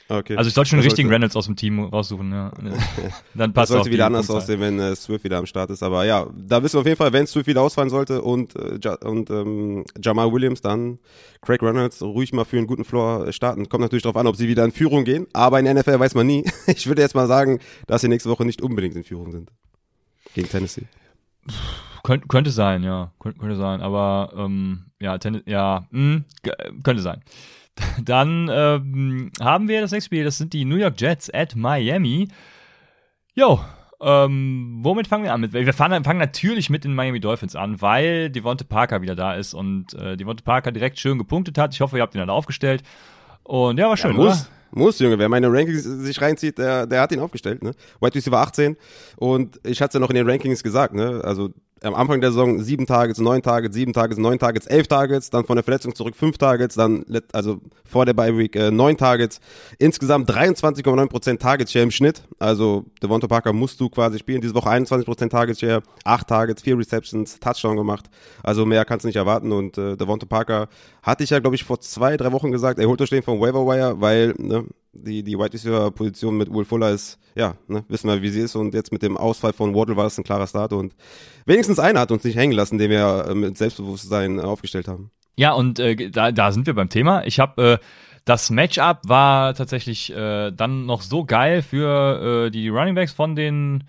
Okay. 0.08 0.36
Also 0.36 0.48
ich 0.48 0.54
sollte 0.54 0.70
schon 0.70 0.78
einen 0.78 0.84
richtigen 0.84 1.08
Reynolds 1.08 1.34
aus 1.34 1.46
dem 1.46 1.56
Team 1.56 1.80
raussuchen, 1.80 2.30
ja. 2.30 2.52
Dann 3.34 3.52
passt 3.54 3.70
das 3.70 3.76
sollte 3.76 3.90
wieder 3.90 4.06
anders 4.06 4.28
aussehen, 4.28 4.60
wenn 4.60 4.78
äh, 4.78 4.94
Swift 4.94 5.24
wieder 5.24 5.38
am 5.38 5.46
Start 5.46 5.70
ist. 5.70 5.82
Aber 5.82 6.04
ja, 6.04 6.26
da 6.36 6.62
wissen 6.62 6.74
wir 6.74 6.80
auf 6.80 6.86
jeden 6.86 6.98
Fall, 6.98 7.12
wenn 7.12 7.26
Swift 7.26 7.46
wieder 7.46 7.62
ausfallen 7.62 7.88
sollte 7.88 8.20
und, 8.20 8.54
äh, 8.54 8.78
ja, 8.82 8.94
und 8.96 9.30
ähm, 9.30 9.84
Jamal 10.02 10.30
Williams, 10.30 10.60
dann 10.60 10.98
Craig 11.40 11.62
Reynolds 11.62 12.02
ruhig 12.02 12.34
mal 12.34 12.44
für 12.44 12.58
einen 12.58 12.66
guten 12.66 12.84
Floor 12.84 13.32
starten. 13.32 13.68
Kommt 13.68 13.80
natürlich 13.80 14.02
darauf 14.02 14.16
an, 14.16 14.26
ob 14.26 14.36
sie 14.36 14.46
wieder 14.46 14.64
in 14.64 14.72
Führung 14.72 15.04
gehen. 15.04 15.26
Aber 15.32 15.58
in 15.58 15.64
der 15.64 15.74
NFL 15.74 15.98
weiß 15.98 16.14
man 16.14 16.26
nie. 16.26 16.44
Ich 16.66 16.86
würde 16.86 17.02
jetzt 17.02 17.14
mal 17.14 17.26
sagen, 17.26 17.60
dass 17.86 18.00
sie 18.00 18.08
nächste 18.08 18.28
Woche 18.30 18.44
nicht 18.44 18.60
unbedingt 18.60 18.96
in 18.96 19.04
Führung 19.04 19.30
sind 19.32 19.50
gegen 20.34 20.48
Tennessee. 20.48 20.86
Könnt, 22.02 22.28
könnte 22.28 22.50
sein, 22.50 22.82
ja. 22.82 23.12
Könnt, 23.18 23.38
könnte 23.38 23.56
sein. 23.56 23.80
Aber 23.80 24.32
ähm, 24.36 24.86
ja, 25.00 25.16
Tennis, 25.18 25.42
ja, 25.46 25.86
mh, 25.90 26.22
hm, 26.44 26.82
könnte 26.82 27.02
sein. 27.02 27.22
Dann 28.02 28.48
ähm, 28.52 29.30
haben 29.40 29.68
wir 29.68 29.80
das 29.80 29.90
nächste 29.90 30.06
Spiel, 30.06 30.24
das 30.24 30.38
sind 30.38 30.52
die 30.52 30.64
New 30.64 30.76
York 30.76 31.00
Jets 31.00 31.32
at 31.32 31.56
Miami. 31.56 32.28
Jo, 33.34 33.60
ähm, 34.00 34.80
womit 34.82 35.06
fangen 35.06 35.24
wir 35.24 35.32
an? 35.32 35.52
Wir 35.52 35.72
fangen, 35.72 36.04
fangen, 36.04 36.18
natürlich 36.18 36.68
mit 36.68 36.84
den 36.84 36.94
Miami 36.94 37.20
Dolphins 37.20 37.56
an, 37.56 37.80
weil 37.80 38.30
Devonte 38.30 38.64
Parker 38.64 39.02
wieder 39.02 39.16
da 39.16 39.34
ist 39.34 39.54
und 39.54 39.94
äh, 39.94 40.16
Devonte 40.16 40.44
Parker 40.44 40.72
direkt 40.72 40.98
schön 40.98 41.18
gepunktet 41.18 41.56
hat. 41.58 41.72
Ich 41.74 41.80
hoffe, 41.80 41.96
ihr 41.96 42.02
habt 42.02 42.14
ihn 42.14 42.20
alle 42.20 42.32
aufgestellt. 42.32 42.82
Und 43.44 43.78
ja, 43.78 43.88
war 43.88 43.96
schön, 43.96 44.12
ja, 44.12 44.16
muss, 44.16 44.26
oder? 44.26 44.48
Muss, 44.72 44.98
Junge. 44.98 45.18
Wer 45.18 45.28
meine 45.28 45.52
Rankings 45.52 45.84
sich 45.84 46.20
reinzieht, 46.20 46.58
der, 46.58 46.86
der 46.86 47.00
hat 47.00 47.12
ihn 47.12 47.20
aufgestellt, 47.20 47.62
ne? 47.62 47.72
White 48.00 48.16
Receiver 48.16 48.38
18. 48.38 48.76
Und 49.16 49.60
ich 49.64 49.80
hatte 49.80 49.90
es 49.90 49.94
ja 49.94 50.00
noch 50.00 50.10
in 50.10 50.16
den 50.16 50.28
Rankings 50.28 50.62
gesagt, 50.62 50.94
ne? 50.94 51.20
Also 51.22 51.50
am 51.84 51.94
Anfang 51.94 52.20
der 52.20 52.30
Saison 52.30 52.60
sieben 52.60 52.86
Targets, 52.86 53.20
neun 53.20 53.42
Targets, 53.42 53.74
sieben 53.74 53.92
Targets, 53.92 54.18
neun 54.18 54.38
Targets, 54.38 54.66
elf 54.66 54.88
Targets, 54.88 55.30
dann 55.30 55.44
von 55.44 55.56
der 55.56 55.64
Verletzung 55.64 55.94
zurück 55.94 56.16
fünf 56.16 56.38
Targets, 56.38 56.74
dann 56.74 57.04
also 57.32 57.60
vor 57.84 58.06
der 58.06 58.14
Bye 58.14 58.36
Week 58.36 58.56
äh, 58.56 58.70
neun 58.70 58.96
Targets, 58.96 59.40
insgesamt 59.78 60.30
23,9% 60.30 61.38
Target 61.38 61.70
Share 61.70 61.84
im 61.84 61.90
Schnitt. 61.90 62.22
Also 62.38 62.84
Devonta 63.02 63.26
Parker 63.26 63.52
musst 63.52 63.80
du 63.80 63.88
quasi 63.88 64.18
spielen. 64.18 64.40
Diese 64.40 64.54
Woche 64.54 64.70
21% 64.70 65.28
Target 65.28 65.58
Share, 65.60 65.82
acht 66.04 66.28
Targets, 66.28 66.62
vier 66.62 66.78
Receptions, 66.78 67.38
Touchdown 67.38 67.76
gemacht. 67.76 68.06
Also 68.42 68.64
mehr 68.64 68.84
kannst 68.84 69.04
du 69.04 69.08
nicht 69.08 69.16
erwarten. 69.16 69.52
Und 69.52 69.76
äh, 69.78 69.96
Devonta 69.96 70.26
Parker 70.26 70.68
hatte 71.02 71.24
ich 71.24 71.30
ja, 71.30 71.38
glaube 71.38 71.56
ich, 71.56 71.64
vor 71.64 71.80
zwei, 71.80 72.16
drei 72.16 72.32
Wochen 72.32 72.50
gesagt, 72.50 72.78
er 72.78 72.88
holt 72.88 73.00
euch 73.00 73.10
den 73.10 73.22
vom 73.22 73.40
Waiver 73.40 73.66
Wire, 73.66 74.00
weil 74.00 74.34
ne, 74.38 74.64
die, 74.94 75.22
die 75.22 75.38
Wide 75.38 75.52
Receiver 75.52 75.90
Position 75.90 76.36
mit 76.36 76.52
Will 76.52 76.64
Fuller 76.64 76.90
ist, 76.90 77.18
ja, 77.34 77.54
ne, 77.68 77.84
wissen 77.88 78.08
wir, 78.08 78.22
wie 78.22 78.28
sie 78.28 78.40
ist. 78.40 78.54
Und 78.56 78.74
jetzt 78.74 78.92
mit 78.92 79.02
dem 79.02 79.16
Ausfall 79.16 79.52
von 79.52 79.74
Waddle 79.74 79.96
war 79.96 80.06
es 80.06 80.18
ein 80.18 80.24
klarer 80.24 80.46
Start. 80.46 80.72
Und 80.72 80.94
wenigstens 81.46 81.78
einer 81.78 82.00
hat 82.00 82.12
uns 82.12 82.24
nicht 82.24 82.36
hängen 82.36 82.52
lassen, 82.52 82.78
den 82.78 82.90
wir 82.90 83.26
äh, 83.28 83.34
mit 83.34 83.58
Selbstbewusstsein 83.58 84.38
äh, 84.38 84.42
aufgestellt 84.42 84.88
haben. 84.88 85.10
Ja, 85.36 85.52
und 85.52 85.78
äh, 85.78 86.10
da, 86.10 86.32
da 86.32 86.52
sind 86.52 86.66
wir 86.66 86.74
beim 86.74 86.88
Thema. 86.88 87.24
Ich 87.26 87.40
habe 87.40 87.62
äh, 87.62 87.78
das 88.24 88.50
Matchup 88.50 89.00
war 89.06 89.54
tatsächlich 89.54 90.10
äh, 90.14 90.50
dann 90.50 90.86
noch 90.86 91.02
so 91.02 91.24
geil 91.24 91.60
für 91.62 92.46
äh, 92.46 92.50
die 92.50 92.68
Running 92.68 92.94
Backs 92.94 93.12
von 93.12 93.36
den 93.36 93.84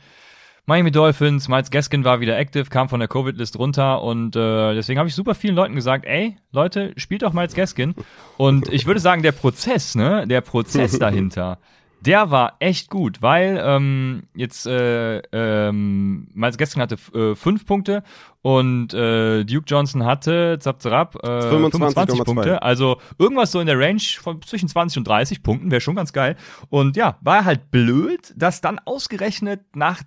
Miami 0.67 0.89
Dolphins, 0.89 1.47
Miles 1.47 1.69
Gaskin 1.69 2.03
war 2.03 2.21
wieder 2.21 2.39
active, 2.39 2.65
kam 2.65 2.89
von 2.89 2.99
der 2.99 3.07
Covid-List 3.07 3.59
runter 3.59 4.01
und 4.01 4.35
äh, 4.35 4.73
deswegen 4.73 4.97
habe 4.97 5.07
ich 5.07 5.13
super 5.13 5.35
vielen 5.35 5.55
Leuten 5.55 5.75
gesagt, 5.75 6.05
ey, 6.05 6.37
Leute, 6.51 6.93
spielt 6.97 7.21
doch 7.21 7.33
Miles 7.33 7.53
Gaskin. 7.53 7.93
Und 8.37 8.73
ich 8.73 8.87
würde 8.87 8.99
sagen, 8.99 9.21
der 9.21 9.31
Prozess, 9.31 9.93
ne, 9.93 10.25
der 10.27 10.41
Prozess 10.41 10.97
dahinter, 10.99 11.59
der 12.01 12.31
war 12.31 12.55
echt 12.59 12.89
gut, 12.89 13.21
weil 13.21 13.61
ähm, 13.63 14.23
jetzt 14.35 14.65
äh, 14.65 15.19
ähm, 15.31 16.29
Miles 16.33 16.57
Gaskin 16.57 16.81
hatte 16.81 16.97
äh, 17.13 17.35
fünf 17.35 17.67
Punkte 17.67 18.03
und 18.41 18.93
äh, 18.93 19.43
Duke 19.43 19.65
Johnson 19.67 20.03
hatte 20.03 20.57
zap, 20.59 20.81
zap, 20.81 21.15
äh, 21.23 21.41
25, 21.41 21.71
25 21.71 22.23
Punkte. 22.23 22.61
Also 22.63 22.99
irgendwas 23.19 23.51
so 23.51 23.59
in 23.59 23.67
der 23.67 23.79
Range 23.79 24.01
von 24.19 24.41
zwischen 24.41 24.67
20 24.67 24.99
und 24.99 25.07
30 25.07 25.43
Punkten 25.43 25.69
wäre 25.69 25.81
schon 25.81 25.95
ganz 25.95 26.11
geil. 26.11 26.35
Und 26.69 26.95
ja, 26.95 27.17
war 27.21 27.45
halt 27.45 27.69
blöd, 27.69 28.33
dass 28.35 28.61
dann 28.61 28.79
ausgerechnet 28.79 29.61
nach 29.75 30.01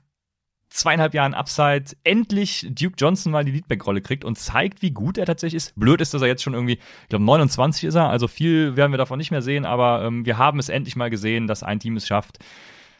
zweieinhalb 0.71 1.15
Jahren 1.15 1.35
Upside 1.35 1.97
endlich 2.05 2.67
Duke 2.71 2.95
Johnson 2.99 3.33
mal 3.33 3.45
die 3.45 3.53
Leadback-Rolle 3.53 4.01
kriegt 4.01 4.25
und 4.25 4.39
zeigt, 4.39 4.83
wie 4.83 4.91
gut 4.91 5.19
er 5.19 5.27
tatsächlich 5.27 5.57
ist. 5.57 5.79
Blöd 5.79 6.01
ist, 6.01 6.15
dass 6.15 6.23
er 6.23 6.29
jetzt 6.29 6.43
schon 6.43 6.55
irgendwie, 6.55 6.75
ich 6.75 7.09
glaube 7.09 7.25
29 7.25 7.85
ist 7.85 7.95
er, 7.95 8.09
also 8.09 8.29
viel 8.29 8.77
werden 8.77 8.93
wir 8.93 8.99
davon 8.99 9.19
nicht 9.19 9.31
mehr 9.31 9.43
sehen, 9.43 9.65
aber 9.65 10.05
ähm, 10.05 10.25
wir 10.27 10.39
haben 10.39 10.59
es 10.59 10.69
endlich 10.69 10.97
mal 10.97 11.11
gesehen, 11.11 11.47
dass 11.47 11.63
ein 11.63 11.81
Team 11.81 11.97
es 11.97 12.07
schafft, 12.07 12.39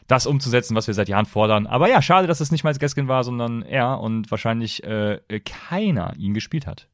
das 0.09 0.25
umzusetzen, 0.25 0.75
was 0.75 0.87
wir 0.87 0.93
seit 0.93 1.07
Jahren 1.07 1.27
fordern. 1.27 1.67
Aber 1.67 1.87
ja, 1.87 2.01
schade, 2.01 2.27
dass 2.27 2.41
es 2.41 2.51
nicht 2.51 2.63
Miles 2.63 2.79
Gaskin 2.79 3.07
war, 3.07 3.23
sondern 3.23 3.61
er 3.61 3.99
und 3.99 4.29
wahrscheinlich 4.31 4.83
äh, 4.83 5.19
keiner 5.45 6.15
ihn 6.17 6.33
gespielt 6.33 6.67
hat. 6.67 6.88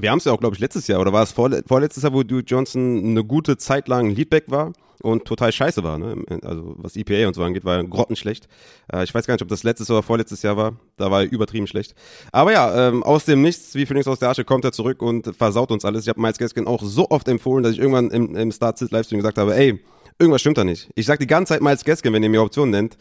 Wir 0.00 0.10
haben 0.10 0.18
es 0.18 0.24
ja 0.24 0.32
auch, 0.32 0.40
glaube 0.40 0.54
ich, 0.54 0.60
letztes 0.60 0.86
Jahr, 0.88 1.00
oder 1.00 1.12
war 1.12 1.22
es 1.22 1.32
vorle 1.32 1.62
vorletztes 1.66 2.02
Jahr, 2.02 2.12
wo 2.12 2.22
Duke 2.22 2.44
Johnson 2.46 3.04
eine 3.04 3.24
gute 3.24 3.56
Zeit 3.56 3.88
lang 3.88 4.10
Leadback 4.10 4.50
war 4.50 4.72
und 5.02 5.24
total 5.24 5.52
scheiße 5.52 5.84
war, 5.84 5.98
ne? 5.98 6.16
Also 6.42 6.74
was 6.78 6.96
EPA 6.96 7.28
und 7.28 7.34
so 7.34 7.42
angeht, 7.42 7.64
war 7.64 7.76
er 7.76 7.84
grottenschlecht. 7.84 8.48
Äh, 8.92 9.04
ich 9.04 9.14
weiß 9.14 9.26
gar 9.26 9.34
nicht, 9.34 9.42
ob 9.42 9.48
das 9.48 9.62
letztes 9.62 9.90
oder 9.90 10.02
vorletztes 10.02 10.42
Jahr 10.42 10.56
war. 10.56 10.76
Da 10.96 11.10
war 11.10 11.22
er 11.22 11.30
übertrieben 11.30 11.66
schlecht. 11.66 11.94
Aber 12.32 12.52
ja, 12.52 12.88
ähm, 12.88 13.02
aus 13.02 13.24
dem 13.24 13.42
Nichts, 13.42 13.74
wie 13.74 13.86
Phoenix 13.86 14.08
aus 14.08 14.18
der 14.18 14.30
Asche, 14.30 14.44
kommt 14.44 14.64
er 14.64 14.72
zurück 14.72 15.02
und 15.02 15.36
versaut 15.36 15.70
uns 15.70 15.84
alles. 15.84 16.04
Ich 16.04 16.08
habe 16.08 16.20
Miles 16.20 16.38
Gaskin 16.38 16.66
auch 16.66 16.82
so 16.82 17.10
oft 17.10 17.28
empfohlen, 17.28 17.62
dass 17.62 17.72
ich 17.72 17.78
irgendwann 17.78 18.10
im, 18.10 18.34
im 18.34 18.50
Start-Sit-Livestream 18.50 19.18
gesagt 19.18 19.38
habe, 19.38 19.54
ey, 19.54 19.80
irgendwas 20.18 20.40
stimmt 20.40 20.58
da 20.58 20.64
nicht. 20.64 20.88
Ich 20.94 21.06
sag 21.06 21.20
die 21.20 21.26
ganze 21.26 21.52
Zeit 21.54 21.62
Miles 21.62 21.84
Gaskin, 21.84 22.12
wenn 22.12 22.22
ihr 22.22 22.30
mir 22.30 22.42
Optionen 22.42 22.70
nennt 22.70 22.96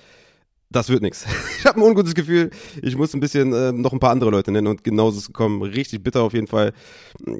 das 0.76 0.90
wird 0.90 1.02
nichts. 1.02 1.26
Ich 1.64 1.66
habe 1.66 1.80
ein 1.80 1.84
ungutes 1.84 2.14
Gefühl. 2.14 2.50
Ich 2.82 2.98
muss 2.98 3.14
ein 3.14 3.22
bisschen 3.22 3.54
äh, 3.54 3.72
noch 3.72 3.94
ein 3.94 4.00
paar 4.00 4.10
andere 4.10 4.30
Leute 4.30 4.52
nennen 4.52 4.68
und 4.68 4.84
genauso 4.84 5.20
ist 5.20 5.28
gekommen. 5.28 5.62
Richtig 5.62 6.04
bitter 6.04 6.22
auf 6.22 6.34
jeden 6.34 6.48
Fall. 6.48 6.74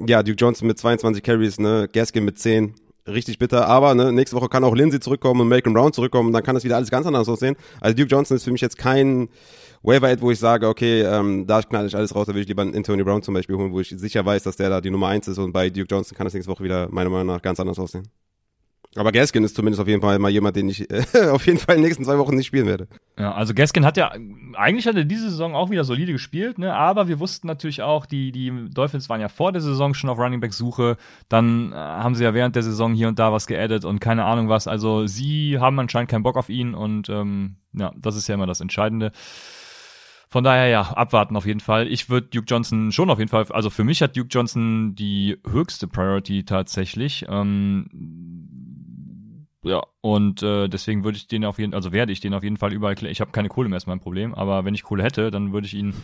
Ja, 0.06 0.22
Duke 0.22 0.36
Johnson 0.38 0.66
mit 0.66 0.78
22 0.78 1.22
Carries, 1.22 1.60
ne, 1.60 1.86
Gaskin 1.92 2.24
mit 2.24 2.38
10. 2.38 2.74
Richtig 3.06 3.38
bitter, 3.38 3.68
aber 3.68 3.94
ne, 3.94 4.12
nächste 4.12 4.34
Woche 4.34 4.48
kann 4.48 4.64
auch 4.64 4.74
Lindsay 4.74 4.98
zurückkommen 4.98 5.42
und 5.42 5.48
Malcolm 5.48 5.74
Brown 5.74 5.92
zurückkommen, 5.92 6.32
dann 6.32 6.42
kann 6.42 6.54
das 6.54 6.64
wieder 6.64 6.76
alles 6.76 6.90
ganz 6.90 7.06
anders 7.06 7.28
aussehen. 7.28 7.54
Also 7.82 7.94
Duke 7.94 8.08
Johnson 8.08 8.38
ist 8.38 8.44
für 8.44 8.50
mich 8.50 8.62
jetzt 8.62 8.78
kein 8.78 9.28
Waiver 9.82 10.18
wo 10.22 10.30
ich 10.30 10.38
sage, 10.38 10.66
okay, 10.66 11.02
ähm, 11.02 11.46
da 11.46 11.60
knall 11.60 11.86
ich 11.86 11.94
alles 11.94 12.14
raus, 12.14 12.26
da 12.26 12.34
will 12.34 12.40
ich 12.40 12.48
lieber 12.48 12.62
einen 12.62 12.74
Anthony 12.74 13.04
Brown 13.04 13.22
zum 13.22 13.34
Beispiel 13.34 13.56
holen, 13.56 13.72
wo 13.72 13.80
ich 13.80 13.90
sicher 13.90 14.24
weiß, 14.24 14.42
dass 14.44 14.56
der 14.56 14.70
da 14.70 14.80
die 14.80 14.90
Nummer 14.90 15.08
1 15.08 15.28
ist 15.28 15.36
und 15.36 15.52
bei 15.52 15.68
Duke 15.68 15.88
Johnson 15.90 16.16
kann 16.16 16.24
das 16.24 16.32
nächste 16.32 16.50
Woche 16.50 16.64
wieder 16.64 16.88
meiner 16.90 17.10
Meinung 17.10 17.26
nach 17.26 17.42
ganz 17.42 17.60
anders 17.60 17.78
aussehen. 17.78 18.08
Aber 18.96 19.10
Gaskin 19.10 19.42
ist 19.42 19.56
zumindest 19.56 19.80
auf 19.80 19.88
jeden 19.88 20.00
Fall 20.00 20.18
mal 20.18 20.30
jemand, 20.30 20.56
den 20.56 20.68
ich 20.68 20.88
äh, 20.90 21.04
auf 21.30 21.46
jeden 21.46 21.58
Fall 21.58 21.76
in 21.76 21.82
den 21.82 21.88
nächsten 21.88 22.04
zwei 22.04 22.18
Wochen 22.18 22.36
nicht 22.36 22.46
spielen 22.46 22.66
werde. 22.66 22.88
Ja, 23.18 23.32
also 23.32 23.54
Gaskin 23.54 23.84
hat 23.84 23.96
ja, 23.96 24.12
eigentlich 24.54 24.86
hat 24.86 24.96
er 24.96 25.04
diese 25.04 25.30
Saison 25.30 25.54
auch 25.54 25.70
wieder 25.70 25.84
solide 25.84 26.12
gespielt, 26.12 26.58
ne? 26.58 26.74
aber 26.74 27.08
wir 27.08 27.18
wussten 27.18 27.46
natürlich 27.46 27.82
auch, 27.82 28.06
die, 28.06 28.32
die 28.32 28.52
Dolphins 28.70 29.08
waren 29.08 29.20
ja 29.20 29.28
vor 29.28 29.52
der 29.52 29.62
Saison 29.62 29.94
schon 29.94 30.10
auf 30.10 30.18
Running 30.18 30.40
Back 30.40 30.52
Suche, 30.52 30.96
dann 31.28 31.72
äh, 31.72 31.74
haben 31.74 32.14
sie 32.14 32.24
ja 32.24 32.34
während 32.34 32.54
der 32.56 32.62
Saison 32.62 32.94
hier 32.94 33.08
und 33.08 33.18
da 33.18 33.32
was 33.32 33.46
geaddet 33.46 33.84
und 33.84 34.00
keine 34.00 34.24
Ahnung 34.24 34.48
was, 34.48 34.68
also 34.68 35.06
sie 35.06 35.58
haben 35.58 35.78
anscheinend 35.78 36.10
keinen 36.10 36.22
Bock 36.22 36.36
auf 36.36 36.48
ihn 36.48 36.74
und 36.74 37.08
ähm, 37.08 37.56
ja, 37.72 37.92
das 37.96 38.16
ist 38.16 38.28
ja 38.28 38.34
immer 38.34 38.46
das 38.46 38.60
Entscheidende. 38.60 39.12
Von 40.34 40.42
daher 40.42 40.66
ja, 40.66 40.82
abwarten 40.82 41.36
auf 41.36 41.46
jeden 41.46 41.60
Fall. 41.60 41.86
Ich 41.86 42.10
würde 42.10 42.26
Duke 42.26 42.46
Johnson 42.48 42.90
schon 42.90 43.08
auf 43.08 43.20
jeden 43.20 43.30
Fall, 43.30 43.46
also 43.50 43.70
für 43.70 43.84
mich 43.84 44.02
hat 44.02 44.16
Duke 44.16 44.26
Johnson 44.32 44.96
die 44.96 45.38
höchste 45.48 45.86
Priority 45.86 46.44
tatsächlich. 46.44 47.24
Ähm, 47.28 47.86
ja, 49.64 49.82
und 50.02 50.42
äh, 50.42 50.68
deswegen 50.68 51.04
würde 51.04 51.16
ich 51.16 51.26
den 51.26 51.44
auf 51.44 51.58
jeden 51.58 51.74
also 51.74 51.92
werde 51.92 52.12
ich 52.12 52.20
den 52.20 52.34
auf 52.34 52.42
jeden 52.42 52.58
Fall 52.58 52.72
überall 52.72 52.94
Ich 53.04 53.20
habe 53.20 53.30
keine 53.32 53.48
Kohle 53.48 53.68
mehr, 53.68 53.78
ist 53.78 53.86
mein 53.86 54.00
Problem, 54.00 54.34
aber 54.34 54.64
wenn 54.64 54.74
ich 54.74 54.82
Kohle 54.82 55.02
hätte, 55.02 55.30
dann 55.30 55.52
würde 55.52 55.66
ich 55.66 55.74
ihn 55.74 55.94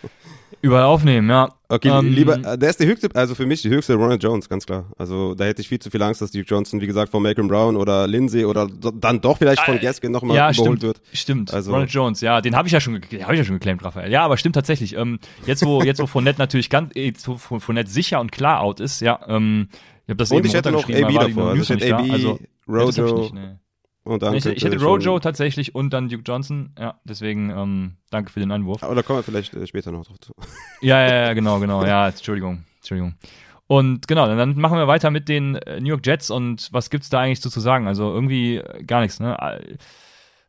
überall 0.62 0.84
aufnehmen, 0.84 1.28
ja. 1.28 1.52
Okay, 1.68 1.88
ähm, 1.88 2.12
lieber, 2.12 2.36
äh, 2.36 2.56
der 2.56 2.70
ist 2.70 2.78
die 2.80 2.86
höchste, 2.86 3.08
also 3.14 3.34
für 3.34 3.46
mich 3.46 3.62
die 3.62 3.70
höchste 3.70 3.94
Ronald 3.94 4.22
Jones, 4.22 4.48
ganz 4.48 4.66
klar. 4.66 4.86
Also 4.96 5.34
da 5.34 5.44
hätte 5.44 5.60
ich 5.62 5.68
viel 5.68 5.80
zu 5.80 5.90
viel 5.90 6.02
Angst, 6.02 6.22
dass 6.22 6.30
Duke 6.30 6.44
Johnson, 6.46 6.80
wie 6.80 6.86
gesagt, 6.86 7.10
von 7.10 7.22
Malcolm 7.22 7.48
Brown 7.48 7.76
oder 7.76 8.06
Lindsay 8.06 8.44
oder 8.44 8.68
dann 8.68 9.20
doch 9.20 9.38
vielleicht 9.38 9.62
von 9.62 9.76
äh, 9.76 9.80
Gaskin 9.80 10.12
nochmal 10.12 10.36
ja, 10.36 10.50
überholt 10.50 10.78
stimmt, 10.78 10.82
wird. 10.82 11.00
Stimmt, 11.12 11.54
also, 11.54 11.72
Ronald 11.72 11.90
Jones, 11.90 12.20
ja, 12.20 12.40
den 12.40 12.54
habe 12.54 12.68
ich 12.68 12.72
ja 12.72 12.80
schon, 12.80 12.94
habe 12.94 13.34
ich 13.34 13.38
ja 13.38 13.44
schon 13.44 13.56
geclaimed, 13.56 13.84
Raphael. 13.84 14.10
Ja, 14.10 14.24
aber 14.24 14.36
stimmt 14.36 14.54
tatsächlich. 14.54 14.96
Ähm, 14.96 15.18
jetzt 15.46 15.64
wo, 15.64 15.82
jetzt 15.82 16.00
wo 16.00 16.06
Fournette 16.06 16.38
natürlich 16.38 16.70
ganz, 16.70 16.90
jetzt 16.94 17.26
wo 17.26 17.36
Fournette 17.36 17.90
sicher 17.90 18.20
und 18.20 18.30
klar 18.30 18.60
out 18.60 18.80
ist, 18.80 19.00
ja, 19.00 19.18
ähm, 19.26 19.68
ich 20.06 20.12
habe 20.12 20.18
das 20.18 20.30
und 20.32 20.38
eben 20.38 20.46
ich 20.46 20.54
hätte 20.54 20.72
noch 20.72 20.88
AB 20.88 21.14
davor, 21.14 21.50
also 21.50 21.62
ich 21.62 21.68
hätte 21.68 21.96
AB, 21.96 22.10
also, 22.10 22.38
Rojo. 22.70 23.20
Nicht, 23.20 23.34
nee. 23.34 23.56
Und 24.02 24.22
dann 24.22 24.34
ich, 24.34 24.46
ich 24.46 24.64
hätte 24.64 24.82
Rojo 24.82 25.18
tatsächlich 25.18 25.74
und 25.74 25.92
dann 25.92 26.08
Duke 26.08 26.22
Johnson. 26.24 26.74
Ja, 26.78 26.98
deswegen 27.04 27.50
ähm, 27.50 27.96
danke 28.10 28.32
für 28.32 28.40
den 28.40 28.50
Einwurf. 28.50 28.82
Aber 28.82 28.94
da 28.94 29.02
kommen 29.02 29.18
wir 29.18 29.22
vielleicht 29.22 29.52
äh, 29.54 29.66
später 29.66 29.92
noch 29.92 30.06
drauf 30.06 30.18
zu. 30.20 30.32
Ja, 30.80 31.06
ja, 31.06 31.26
ja, 31.26 31.32
genau, 31.34 31.60
genau. 31.60 31.84
Ja, 31.84 32.08
Entschuldigung, 32.08 32.64
Entschuldigung. 32.76 33.14
Und 33.66 34.08
genau, 34.08 34.26
dann 34.26 34.58
machen 34.58 34.78
wir 34.78 34.88
weiter 34.88 35.10
mit 35.10 35.28
den 35.28 35.56
äh, 35.56 35.80
New 35.80 35.88
York 35.88 36.04
Jets 36.04 36.30
und 36.30 36.70
was 36.72 36.90
gibt's 36.90 37.10
da 37.10 37.20
eigentlich 37.20 37.40
so 37.40 37.50
zu 37.50 37.60
sagen? 37.60 37.86
Also 37.86 38.12
irgendwie 38.12 38.56
äh, 38.56 38.82
gar 38.82 39.00
nichts, 39.00 39.20
ne? 39.20 39.36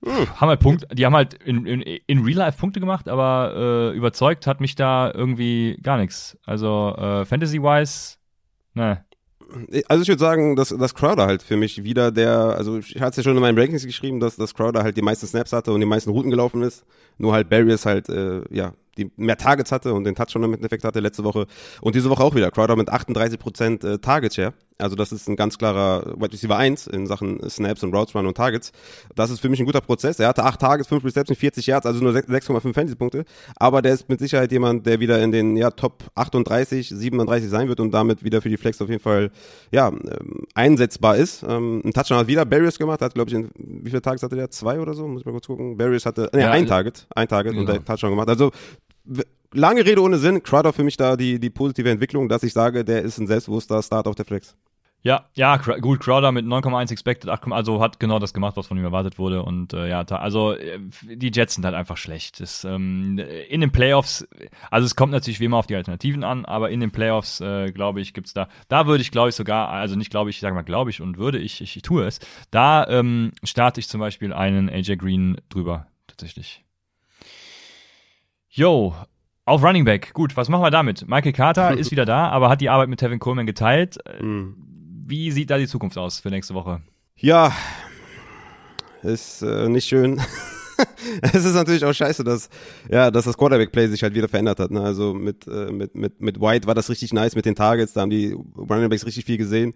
Hm. 0.03 0.41
Haben 0.41 0.49
halt 0.49 0.59
Punkte, 0.59 0.87
die 0.95 1.05
haben 1.05 1.15
halt 1.15 1.35
in, 1.35 1.65
in, 1.67 1.81
in 1.81 2.23
Real 2.23 2.37
Life 2.37 2.57
Punkte 2.57 2.79
gemacht, 2.79 3.07
aber 3.07 3.53
äh, 3.93 3.95
überzeugt 3.95 4.47
hat 4.47 4.59
mich 4.59 4.75
da 4.75 5.11
irgendwie 5.13 5.77
gar 5.83 5.97
nichts. 5.97 6.39
Also 6.45 6.95
äh, 6.97 7.25
Fantasy-wise, 7.25 8.17
ne, 8.73 9.05
also 9.87 10.01
ich 10.01 10.07
würde 10.07 10.19
sagen, 10.19 10.55
dass, 10.55 10.69
dass 10.69 10.95
Crowder 10.95 11.25
halt 11.25 11.41
für 11.41 11.57
mich 11.57 11.83
wieder 11.83 12.11
der, 12.11 12.31
also 12.31 12.77
ich 12.77 12.95
hatte 12.99 13.11
es 13.11 13.17
ja 13.17 13.23
schon 13.23 13.35
in 13.35 13.41
meinen 13.41 13.57
Rankings 13.57 13.85
geschrieben, 13.85 14.19
dass, 14.19 14.35
dass 14.35 14.53
Crowder 14.53 14.83
halt 14.83 14.97
die 14.97 15.01
meisten 15.01 15.27
Snaps 15.27 15.53
hatte 15.53 15.71
und 15.71 15.79
die 15.79 15.85
meisten 15.85 16.09
Routen 16.09 16.31
gelaufen 16.31 16.61
ist. 16.61 16.83
Nur 17.17 17.33
halt 17.33 17.49
Barry 17.49 17.71
ist 17.73 17.85
halt, 17.85 18.09
äh, 18.09 18.41
ja, 18.49 18.73
die 18.97 19.11
mehr 19.15 19.37
Targets 19.37 19.71
hatte 19.71 19.93
und 19.93 20.03
den 20.03 20.15
Touchdown 20.15 20.43
im 20.43 20.53
Endeffekt 20.53 20.83
hatte 20.83 20.99
letzte 20.99 21.23
Woche. 21.23 21.47
Und 21.81 21.95
diese 21.95 22.09
Woche 22.09 22.23
auch 22.23 22.35
wieder. 22.35 22.51
Crowder 22.51 22.75
mit 22.75 22.89
38% 22.89 23.87
äh, 23.87 23.97
Target 23.99 24.33
Share. 24.33 24.53
Also 24.81 24.95
das 24.95 25.11
ist 25.11 25.29
ein 25.29 25.35
ganz 25.35 25.57
klarer 25.57 26.13
Wide 26.17 26.33
Receiver 26.33 26.57
1 26.57 26.87
in 26.87 27.05
Sachen 27.05 27.47
Snaps 27.49 27.83
und 27.83 27.93
Routes 27.93 28.15
Run 28.15 28.25
und 28.25 28.35
Targets. 28.35 28.71
Das 29.15 29.29
ist 29.29 29.39
für 29.39 29.49
mich 29.49 29.59
ein 29.59 29.65
guter 29.65 29.81
Prozess. 29.81 30.19
Er 30.19 30.27
hatte 30.27 30.43
8 30.43 30.59
Targets, 30.59 30.89
5 30.89 31.03
Receptions, 31.03 31.39
40 31.39 31.67
Yards, 31.67 31.85
also 31.85 32.03
nur 32.03 32.13
6,5 32.13 32.73
Fantasy-Punkte. 32.73 33.25
Aber 33.55 33.81
der 33.81 33.93
ist 33.93 34.09
mit 34.09 34.19
Sicherheit 34.19 34.51
jemand, 34.51 34.85
der 34.85 34.99
wieder 34.99 35.21
in 35.21 35.31
den 35.31 35.55
ja, 35.55 35.69
Top 35.71 36.03
38, 36.15 36.89
37 36.89 37.49
sein 37.49 37.67
wird 37.67 37.79
und 37.79 37.91
damit 37.91 38.23
wieder 38.23 38.41
für 38.41 38.49
die 38.49 38.57
Flex 38.57 38.81
auf 38.81 38.89
jeden 38.89 39.01
Fall 39.01 39.31
ja, 39.71 39.87
ähm, 39.89 40.45
einsetzbar 40.55 41.17
ist. 41.17 41.43
Ähm, 41.43 41.81
ein 41.85 41.93
Touchdown 41.93 42.19
hat 42.19 42.27
wieder 42.27 42.45
Barriers 42.45 42.77
gemacht, 42.77 43.01
hat 43.01 43.13
glaube 43.13 43.29
ich, 43.29 43.35
in, 43.35 43.49
wie 43.55 43.89
viele 43.89 44.01
Targets 44.01 44.23
hatte 44.23 44.35
der? 44.35 44.49
Zwei 44.49 44.79
oder 44.79 44.93
so? 44.93 45.07
Muss 45.07 45.21
ich 45.21 45.25
mal 45.25 45.31
kurz 45.31 45.47
gucken. 45.47 45.77
Barriers 45.77 46.05
hatte, 46.05 46.29
nee, 46.33 46.41
ja, 46.41 46.51
ein 46.51 46.65
Target, 46.65 47.07
ein 47.15 47.27
Target 47.27 47.53
genau. 47.53 47.61
und 47.61 47.67
der 47.67 47.85
Touchdown 47.85 48.11
gemacht. 48.11 48.29
Also 48.29 48.51
lange 49.53 49.85
Rede 49.85 50.01
ohne 50.01 50.17
Sinn, 50.17 50.43
Crowder 50.43 50.73
für 50.73 50.83
mich 50.83 50.97
da 50.97 51.15
die, 51.15 51.39
die 51.39 51.49
positive 51.49 51.89
Entwicklung, 51.89 52.29
dass 52.29 52.43
ich 52.43 52.53
sage, 52.53 52.85
der 52.85 53.01
ist 53.01 53.17
ein 53.17 53.27
selbstbewusster 53.27 53.81
Start 53.81 54.07
auf 54.07 54.15
der 54.15 54.25
Flex. 54.25 54.55
Ja, 55.03 55.25
ja, 55.33 55.57
gut, 55.57 55.99
Crowder 55.99 56.31
mit 56.31 56.45
9,1 56.45 56.91
expected, 56.91 57.27
8, 57.27 57.51
also 57.51 57.81
hat 57.81 57.99
genau 57.99 58.19
das 58.19 58.35
gemacht, 58.35 58.55
was 58.55 58.67
von 58.67 58.77
ihm 58.77 58.83
erwartet 58.83 59.17
wurde 59.17 59.41
und 59.41 59.73
äh, 59.73 59.89
ja, 59.89 60.01
also 60.03 60.53
äh, 60.53 60.79
die 61.03 61.31
Jets 61.33 61.55
sind 61.55 61.65
halt 61.65 61.73
einfach 61.73 61.97
schlecht. 61.97 62.39
Das, 62.39 62.63
ähm, 62.65 63.17
in 63.49 63.61
den 63.61 63.71
Playoffs, 63.71 64.27
also 64.69 64.85
es 64.85 64.95
kommt 64.95 65.11
natürlich 65.11 65.39
wie 65.39 65.45
immer 65.45 65.57
auf 65.57 65.65
die 65.65 65.75
Alternativen 65.75 66.23
an, 66.23 66.45
aber 66.45 66.69
in 66.69 66.79
den 66.81 66.91
Playoffs, 66.91 67.41
äh, 67.41 67.71
glaube 67.71 67.99
ich, 67.99 68.13
gibt's 68.13 68.35
da, 68.35 68.47
da 68.67 68.85
würde 68.85 69.01
ich, 69.01 69.09
glaube 69.09 69.29
ich, 69.29 69.35
sogar, 69.35 69.69
also 69.69 69.95
nicht 69.95 70.11
glaube 70.11 70.29
ich, 70.29 70.35
ich 70.35 70.41
sage 70.41 70.53
mal, 70.53 70.61
glaube 70.61 70.91
ich 70.91 71.01
und 71.01 71.17
würde 71.17 71.39
ich, 71.39 71.61
ich, 71.61 71.75
ich 71.75 71.81
tue 71.81 72.05
es, 72.05 72.19
da 72.51 72.85
ähm, 72.87 73.31
starte 73.43 73.79
ich 73.79 73.89
zum 73.89 74.01
Beispiel 74.01 74.33
einen 74.33 74.69
AJ 74.69 74.97
Green 74.97 75.41
drüber, 75.49 75.87
tatsächlich. 76.05 76.63
Yo, 78.53 78.93
auf 79.45 79.63
Running 79.63 79.85
Back. 79.85 80.11
Gut, 80.11 80.35
was 80.35 80.49
machen 80.49 80.61
wir 80.61 80.71
damit? 80.71 81.07
Michael 81.07 81.31
Carter 81.31 81.71
ist 81.77 81.89
wieder 81.89 82.03
da, 82.03 82.27
aber 82.27 82.49
hat 82.49 82.59
die 82.59 82.67
Arbeit 82.67 82.89
mit 82.89 82.99
Tevin 82.99 83.17
Coleman 83.17 83.45
geteilt. 83.45 83.97
Mhm. 84.19 84.57
Wie 85.07 85.31
sieht 85.31 85.49
da 85.49 85.57
die 85.57 85.67
Zukunft 85.67 85.97
aus 85.97 86.19
für 86.19 86.29
nächste 86.29 86.53
Woche? 86.53 86.81
Ja, 87.15 87.53
ist 89.03 89.41
äh, 89.41 89.69
nicht 89.69 89.87
schön. 89.87 90.21
es 91.21 91.45
ist 91.45 91.53
natürlich 91.53 91.85
auch 91.85 91.93
scheiße, 91.93 92.23
dass, 92.23 92.49
ja, 92.89 93.11
dass 93.11 93.25
das 93.25 93.37
Quarterback-Play 93.37 93.87
sich 93.87 94.03
halt 94.03 94.15
wieder 94.15 94.27
verändert 94.27 94.59
hat. 94.59 94.71
Ne? 94.71 94.81
Also 94.81 95.13
mit, 95.13 95.47
äh, 95.47 95.71
mit, 95.71 95.95
mit, 95.95 96.21
mit 96.21 96.41
White 96.41 96.67
war 96.67 96.75
das 96.75 96.89
richtig 96.89 97.13
nice 97.13 97.35
mit 97.35 97.45
den 97.45 97.55
Targets, 97.55 97.93
da 97.93 98.01
haben 98.01 98.09
die 98.09 98.35
Running 98.57 98.89
Backs 98.89 99.05
richtig 99.05 99.25
viel 99.25 99.37
gesehen. 99.37 99.73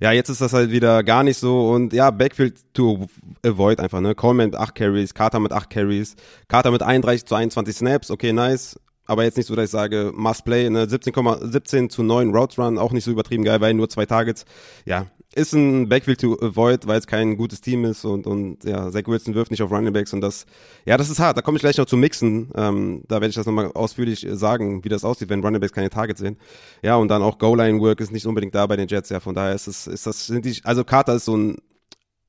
Ja, 0.00 0.12
jetzt 0.12 0.28
ist 0.28 0.40
das 0.40 0.52
halt 0.52 0.70
wieder 0.70 1.02
gar 1.02 1.22
nicht 1.22 1.38
so 1.38 1.70
und 1.70 1.92
ja, 1.92 2.10
Backfield 2.10 2.74
to 2.74 3.06
avoid 3.44 3.80
einfach, 3.80 4.00
ne? 4.00 4.14
Coleman 4.14 4.50
mit 4.50 4.56
8 4.56 4.74
Carries, 4.74 5.14
Carter 5.14 5.40
mit 5.40 5.52
8 5.52 5.70
Carries, 5.70 6.16
Carter 6.48 6.70
mit 6.70 6.82
31 6.82 7.26
zu 7.26 7.34
21 7.34 7.76
Snaps, 7.76 8.10
okay, 8.10 8.32
nice 8.32 8.76
aber 9.08 9.24
jetzt 9.24 9.38
nicht 9.38 9.46
so, 9.46 9.56
dass 9.56 9.64
ich 9.64 9.70
sage, 9.70 10.12
must 10.14 10.44
play, 10.44 10.68
ne, 10.68 10.86
17, 10.86 11.14
17 11.40 11.90
zu 11.90 12.02
9 12.02 12.30
Routes 12.30 12.58
Run, 12.58 12.76
auch 12.76 12.92
nicht 12.92 13.04
so 13.04 13.10
übertrieben 13.10 13.42
geil, 13.42 13.60
weil 13.62 13.72
nur 13.72 13.88
zwei 13.88 14.04
Targets. 14.04 14.44
Ja, 14.84 15.06
ist 15.34 15.52
ein 15.52 15.88
Backfield 15.88 16.20
to 16.20 16.38
avoid, 16.40 16.86
weil 16.86 16.98
es 16.98 17.06
kein 17.06 17.36
gutes 17.36 17.60
Team 17.60 17.84
ist 17.84 18.04
und, 18.04 18.26
und 18.26 18.64
ja, 18.64 18.90
Zach 18.90 19.06
Wilson 19.06 19.34
wirft 19.34 19.50
nicht 19.50 19.62
auf 19.62 19.70
Running 19.70 19.92
Backs 19.92 20.12
und 20.12 20.20
das, 20.20 20.46
ja, 20.86 20.96
das 20.96 21.10
ist 21.10 21.20
hart. 21.20 21.36
Da 21.36 21.42
komme 21.42 21.56
ich 21.56 21.62
gleich 21.62 21.76
noch 21.76 21.86
zu 21.86 21.96
mixen. 21.96 22.50
Ähm, 22.54 23.02
da 23.08 23.16
werde 23.16 23.28
ich 23.28 23.34
das 23.34 23.46
nochmal 23.46 23.70
ausführlich 23.72 24.26
sagen, 24.30 24.84
wie 24.84 24.88
das 24.88 25.04
aussieht, 25.04 25.28
wenn 25.28 25.44
Running 25.44 25.60
Backs 25.60 25.72
keine 25.72 25.90
Targets 25.90 26.20
sehen. 26.20 26.38
Ja, 26.82 26.96
und 26.96 27.08
dann 27.08 27.22
auch 27.22 27.38
Goal-Line-Work 27.38 28.00
ist 28.00 28.10
nicht 28.10 28.26
unbedingt 28.26 28.54
da 28.54 28.66
bei 28.66 28.76
den 28.76 28.88
Jets, 28.88 29.10
ja, 29.10 29.20
von 29.20 29.34
daher 29.34 29.54
ist 29.54 29.66
es, 29.66 29.86
ist 29.86 30.06
das, 30.06 30.26
sind 30.26 30.44
die, 30.44 30.58
also 30.64 30.82
Carter 30.84 31.14
ist 31.14 31.26
so 31.26 31.36
ein 31.36 31.56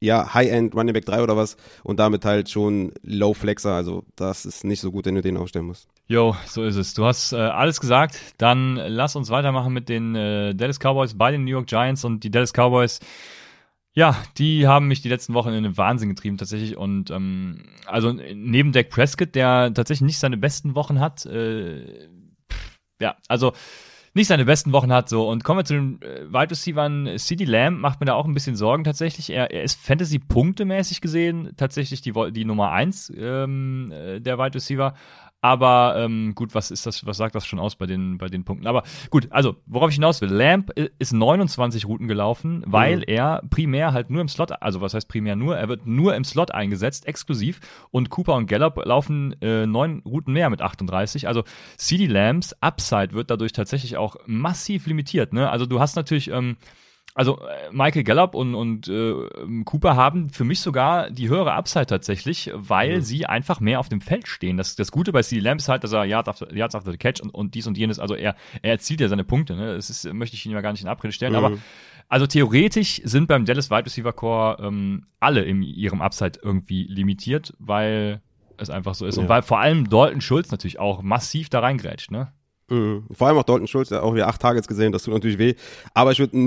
ja, 0.01 0.33
High-End 0.33 0.75
Running 0.75 0.93
Back 0.93 1.05
3 1.05 1.23
oder 1.23 1.35
was 1.37 1.57
und 1.83 1.99
damit 1.99 2.25
halt 2.25 2.49
schon 2.49 2.93
Low 3.01 3.33
Flexer. 3.33 3.73
Also 3.73 4.03
das 4.15 4.45
ist 4.45 4.63
nicht 4.63 4.79
so 4.81 4.91
gut, 4.91 5.05
wenn 5.05 5.15
du 5.15 5.21
den 5.21 5.37
aufstellen 5.37 5.65
musst. 5.65 5.87
Jo, 6.11 6.35
so 6.47 6.63
ist 6.63 6.75
es. 6.75 6.95
Du 6.95 7.05
hast 7.05 7.33
äh, 7.33 7.37
alles 7.37 7.79
gesagt. 7.79 8.19
Dann 8.39 8.77
lass 8.77 9.15
uns 9.15 9.29
weitermachen 9.29 9.71
mit 9.71 9.89
den 9.89 10.15
äh, 10.15 10.55
Dallas 10.55 10.79
Cowboys 10.79 11.13
bei 11.13 11.29
den 11.29 11.43
New 11.43 11.51
York 11.51 11.67
Giants 11.67 12.03
und 12.03 12.23
die 12.23 12.31
Dallas 12.31 12.51
Cowboys. 12.51 12.99
Ja, 13.93 14.17
die 14.39 14.67
haben 14.67 14.87
mich 14.87 15.03
die 15.03 15.09
letzten 15.09 15.35
Wochen 15.35 15.49
in 15.49 15.63
den 15.63 15.77
Wahnsinn 15.77 16.09
getrieben 16.09 16.37
tatsächlich 16.37 16.77
und 16.77 17.11
ähm, 17.11 17.63
also 17.85 18.11
neben 18.11 18.71
Dak 18.71 18.89
Prescott, 18.89 19.35
der 19.35 19.71
tatsächlich 19.71 20.07
nicht 20.07 20.17
seine 20.17 20.37
besten 20.37 20.73
Wochen 20.73 20.99
hat, 20.99 21.27
äh, 21.27 22.07
ja, 22.99 23.15
also 23.27 23.53
nicht 24.15 24.27
seine 24.27 24.45
besten 24.45 24.71
Wochen 24.71 24.91
hat. 24.91 25.09
So 25.09 25.29
und 25.29 25.43
kommen 25.43 25.59
wir 25.59 25.65
zu 25.65 25.75
den 25.75 26.01
äh, 26.01 26.25
Wide 26.31 26.51
Receivern. 26.51 27.17
CD 27.17 27.45
Lamb 27.45 27.79
macht 27.79 27.99
mir 27.99 28.07
da 28.07 28.15
auch 28.15 28.25
ein 28.25 28.33
bisschen 28.33 28.55
Sorgen 28.55 28.83
tatsächlich. 28.83 29.29
Er, 29.29 29.51
er 29.51 29.61
ist 29.61 29.79
Fantasy-Punktemäßig 29.79 31.01
gesehen 31.01 31.51
tatsächlich 31.55 32.01
die, 32.01 32.13
die 32.31 32.45
Nummer 32.45 32.71
eins 32.71 33.13
ähm, 33.15 33.91
äh, 33.91 34.19
der 34.19 34.39
Wide 34.39 34.55
Receiver. 34.55 34.95
Aber 35.41 35.95
ähm, 35.97 36.33
gut, 36.35 36.53
was 36.53 36.69
ist 36.69 36.85
das, 36.85 37.05
was 37.05 37.15
sagt 37.15 37.33
das 37.33 37.45
schon 37.45 37.59
aus 37.59 37.75
bei 37.75 37.85
den, 37.85 38.17
bei 38.17 38.27
den 38.27 38.43
Punkten? 38.43 38.67
Aber 38.67 38.83
gut, 39.09 39.27
also, 39.29 39.55
worauf 39.65 39.89
ich 39.89 39.95
hinaus 39.95 40.19
will, 40.19 40.29
Lamp 40.29 40.71
ist 40.99 41.13
29 41.13 41.85
Routen 41.85 42.09
gelaufen, 42.09 42.61
weil 42.65 42.97
mhm. 42.97 43.03
er 43.07 43.41
primär 43.49 43.93
halt 43.93 44.09
nur 44.09 44.21
im 44.21 44.27
Slot, 44.27 44.51
also 44.61 44.81
was 44.81 44.93
heißt 44.93 45.07
primär 45.07 45.37
nur, 45.37 45.57
er 45.57 45.69
wird 45.69 45.87
nur 45.87 46.15
im 46.15 46.25
Slot 46.25 46.51
eingesetzt, 46.51 47.07
exklusiv. 47.07 47.61
Und 47.91 48.09
Cooper 48.09 48.35
und 48.35 48.47
Gallup 48.47 48.83
laufen 48.85 49.33
äh, 49.41 49.65
neun 49.65 50.01
Routen 50.05 50.33
mehr 50.33 50.49
mit 50.49 50.61
38. 50.61 51.27
Also 51.27 51.43
CD 51.77 52.05
Lamps 52.07 52.53
Upside 52.59 53.13
wird 53.13 53.31
dadurch 53.31 53.53
tatsächlich 53.53 53.95
auch 53.95 54.17
massiv 54.25 54.87
limitiert. 54.87 55.31
Ne? 55.31 55.49
Also 55.49 55.65
du 55.65 55.79
hast 55.79 55.95
natürlich. 55.95 56.29
Ähm, 56.29 56.57
also 57.15 57.39
äh, 57.39 57.69
Michael 57.71 58.03
Gallup 58.03 58.35
und, 58.35 58.55
und 58.55 58.87
äh, 58.87 59.13
Cooper 59.65 59.95
haben 59.95 60.29
für 60.29 60.43
mich 60.43 60.61
sogar 60.61 61.09
die 61.09 61.29
höhere 61.29 61.53
Upside 61.53 61.87
tatsächlich, 61.87 62.51
weil 62.53 62.97
mhm. 62.97 63.01
sie 63.01 63.25
einfach 63.25 63.59
mehr 63.59 63.79
auf 63.79 63.89
dem 63.89 64.01
Feld 64.01 64.27
stehen. 64.27 64.57
Das, 64.57 64.75
das 64.75 64.91
Gute 64.91 65.11
bei 65.11 65.21
CD 65.23 65.41
Lamb 65.41 65.59
ist 65.59 65.69
halt, 65.69 65.83
dass 65.83 65.91
er 65.91 66.05
Yards 66.05 66.29
after, 66.29 66.53
Yards 66.55 66.75
after 66.75 66.91
the 66.91 66.97
Catch 66.97 67.21
und, 67.21 67.33
und 67.33 67.55
dies 67.55 67.67
und 67.67 67.77
jenes, 67.77 67.99
also 67.99 68.15
er, 68.15 68.35
er 68.61 68.71
erzielt 68.71 69.01
ja 69.01 69.07
seine 69.07 69.23
Punkte. 69.23 69.55
Ne? 69.55 69.75
Das 69.75 69.89
ist, 69.89 70.11
möchte 70.13 70.35
ich 70.35 70.45
ihn 70.45 70.51
ja 70.51 70.61
gar 70.61 70.71
nicht 70.71 70.83
in 70.83 70.87
Abrede 70.87 71.11
stellen, 71.11 71.33
mhm. 71.33 71.37
aber 71.37 71.57
also 72.09 72.25
theoretisch 72.25 73.01
sind 73.03 73.27
beim 73.27 73.45
Dallas 73.45 73.69
Wide 73.69 73.85
Receiver 73.85 74.13
Core 74.13 74.57
ähm, 74.61 75.05
alle 75.19 75.43
in 75.43 75.61
ihrem 75.61 76.01
Upside 76.01 76.39
irgendwie 76.41 76.83
limitiert, 76.83 77.53
weil 77.59 78.21
es 78.57 78.69
einfach 78.69 78.95
so 78.95 79.05
ist. 79.05 79.15
Ja. 79.15 79.23
Und 79.23 79.29
weil 79.29 79.41
vor 79.41 79.59
allem 79.59 79.89
Dalton 79.89 80.21
Schulz 80.21 80.51
natürlich 80.51 80.79
auch 80.79 81.01
massiv 81.01 81.49
da 81.49 81.59
reingrätscht, 81.59 82.11
ne? 82.11 82.31
Mhm. 82.69 83.03
Vor 83.11 83.27
allem 83.27 83.37
auch 83.37 83.43
Dalton 83.43 83.67
Schulz, 83.67 83.89
der 83.89 84.03
auch 84.03 84.13
wieder 84.13 84.27
acht 84.27 84.41
Targets 84.41 84.67
gesehen, 84.67 84.91
das 84.91 85.03
tut 85.03 85.13
natürlich 85.13 85.37
weh. 85.37 85.55
Aber 85.93 86.11
ich 86.11 86.19
würde 86.19 86.37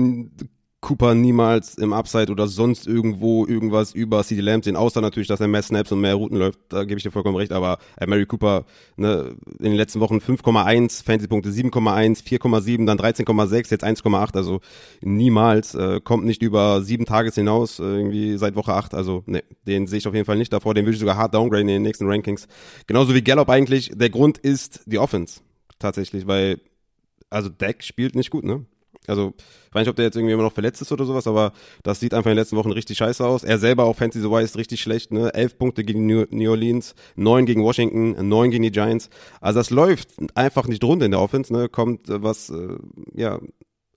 Cooper 0.83 1.15
niemals 1.15 1.75
im 1.75 1.93
Upside 1.93 2.29
oder 2.29 2.45
sonst 2.47 2.87
irgendwo 2.87 3.45
irgendwas 3.45 3.93
über 3.93 4.21
CD 4.21 4.41
Lamb 4.41 4.65
sehen, 4.65 4.75
außer 4.75 4.99
natürlich, 4.99 5.29
dass 5.29 5.39
er 5.39 5.47
mehr 5.47 5.61
Snaps 5.63 5.93
und 5.93 6.01
mehr 6.01 6.13
Routen 6.13 6.37
läuft. 6.37 6.59
Da 6.67 6.83
gebe 6.83 6.97
ich 6.97 7.03
dir 7.03 7.11
vollkommen 7.11 7.37
recht. 7.37 7.53
Aber 7.53 7.77
äh, 7.97 8.05
Mary 8.05 8.25
Cooper 8.25 8.65
ne, 8.97 9.33
in 9.59 9.63
den 9.63 9.75
letzten 9.75 10.01
Wochen 10.01 10.17
5,1, 10.17 11.03
Fantasy-Punkte 11.05 11.49
7,1, 11.49 12.25
4,7, 12.25 12.85
dann 12.85 12.99
13,6, 12.99 13.71
jetzt 13.71 13.85
1,8. 13.85 14.35
Also 14.35 14.59
niemals 15.01 15.73
äh, 15.73 16.01
kommt 16.01 16.25
nicht 16.25 16.43
über 16.43 16.81
sieben 16.81 17.05
Tages 17.05 17.35
hinaus, 17.35 17.79
äh, 17.79 17.83
irgendwie 17.83 18.37
seit 18.37 18.55
Woche 18.57 18.73
8. 18.73 18.93
Also 18.93 19.23
ne, 19.25 19.41
den 19.65 19.87
sehe 19.87 19.99
ich 19.99 20.07
auf 20.07 20.13
jeden 20.13 20.25
Fall 20.25 20.37
nicht 20.37 20.51
davor. 20.51 20.73
Den 20.73 20.83
würde 20.85 20.95
ich 20.95 20.99
sogar 20.99 21.15
hart 21.15 21.33
downgraden 21.33 21.69
in 21.69 21.75
den 21.75 21.83
nächsten 21.83 22.09
Rankings. 22.09 22.47
Genauso 22.87 23.15
wie 23.15 23.21
Gallup 23.21 23.49
eigentlich. 23.49 23.91
Der 23.95 24.09
Grund 24.09 24.37
ist 24.37 24.81
die 24.85 24.99
Offense 24.99 25.39
tatsächlich, 25.83 26.27
weil 26.27 26.59
also 27.29 27.49
Deck 27.49 27.83
spielt 27.83 28.15
nicht 28.15 28.29
gut, 28.29 28.43
ne? 28.43 28.65
Also, 29.07 29.33
ich 29.67 29.75
weiß 29.75 29.81
nicht, 29.81 29.89
ob 29.89 29.95
der 29.97 30.05
jetzt 30.05 30.15
irgendwie 30.15 30.33
immer 30.33 30.43
noch 30.43 30.53
verletzt 30.53 30.81
ist 30.81 30.91
oder 30.91 31.03
sowas, 31.03 31.27
aber 31.27 31.51
das 31.83 31.99
sieht 31.99 32.13
einfach 32.13 32.29
in 32.29 32.35
den 32.35 32.41
letzten 32.41 32.55
Wochen 32.55 32.71
richtig 32.71 32.97
scheiße 32.97 33.25
aus. 33.25 33.43
Er 33.43 33.59
selber 33.59 33.83
auch 33.83 33.97
Fantasy-wise 33.97 34.57
richtig 34.57 34.81
schlecht, 34.81 35.11
ne? 35.11 35.33
Elf 35.33 35.57
Punkte 35.57 35.83
gegen 35.83 36.05
New 36.05 36.49
Orleans, 36.49 36.95
neun 37.15 37.45
gegen 37.45 37.63
Washington, 37.63 38.27
neun 38.27 38.51
gegen 38.51 38.63
die 38.63 38.71
Giants. 38.71 39.09
Also 39.41 39.59
das 39.59 39.71
läuft 39.71 40.09
einfach 40.35 40.67
nicht 40.67 40.83
rund 40.83 41.03
in 41.03 41.11
der 41.11 41.19
Offense, 41.19 41.51
ne? 41.51 41.67
Kommt 41.67 42.09
äh, 42.09 42.23
was, 42.23 42.49
äh, 42.49 42.77
ja, 43.13 43.39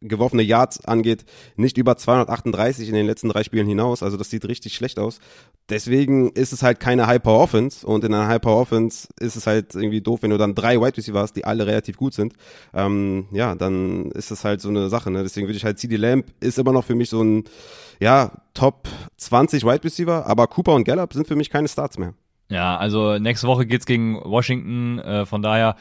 geworfene 0.01 0.43
Yards 0.43 0.85
angeht, 0.85 1.25
nicht 1.57 1.79
über 1.79 1.97
238 1.97 2.89
in 2.89 2.95
den 2.95 3.07
letzten 3.07 3.29
drei 3.29 3.43
Spielen 3.45 3.67
hinaus. 3.67 4.03
Also 4.03 4.17
das 4.17 4.31
sieht 4.31 4.47
richtig 4.47 4.75
schlecht 4.75 4.99
aus. 4.99 5.21
Deswegen 5.69 6.31
ist 6.31 6.53
es 6.53 6.63
halt 6.63 6.81
keine 6.81 7.07
High-Power-Offense 7.07 7.87
und 7.87 8.05
in 8.05 8.15
einer 8.15 8.29
High-Power-Offense 8.29 9.09
ist 9.19 9.37
es 9.37 9.47
halt 9.47 9.75
irgendwie 9.75 10.01
doof, 10.01 10.23
wenn 10.23 10.31
du 10.31 10.39
dann 10.39 10.55
drei 10.55 10.81
Wide 10.81 10.97
Receiver 10.97 11.21
hast, 11.21 11.35
die 11.35 11.45
alle 11.45 11.67
relativ 11.67 11.97
gut 11.97 12.15
sind. 12.15 12.35
Ähm, 12.75 13.27
ja, 13.33 13.55
dann 13.55 14.11
ist 14.13 14.31
es 14.31 14.45
halt 14.45 14.61
so 14.61 14.69
eine 14.69 14.89
Sache. 14.89 15.11
Ne? 15.11 15.23
Deswegen 15.23 15.47
würde 15.47 15.57
ich 15.57 15.65
halt 15.65 15.79
CD 15.79 15.97
Lamp 15.97 16.27
ist 16.41 16.59
immer 16.59 16.73
noch 16.73 16.85
für 16.85 16.95
mich 16.95 17.11
so 17.11 17.23
ein 17.23 17.45
ja 18.01 18.33
Top 18.55 18.89
20 19.17 19.65
Wide 19.65 19.85
Receiver, 19.85 20.27
aber 20.27 20.47
Cooper 20.47 20.75
und 20.75 20.85
Gallup 20.85 21.13
sind 21.13 21.27
für 21.27 21.37
mich 21.37 21.51
keine 21.51 21.69
Starts 21.69 21.99
mehr. 21.99 22.15
Ja, 22.49 22.77
also 22.77 23.19
nächste 23.19 23.49
Woche 23.49 23.67
geht's 23.67 23.87
gegen 23.87 24.21
Washington, 24.25 24.99
äh, 25.01 25.27
von 25.27 25.43
daher 25.43 25.77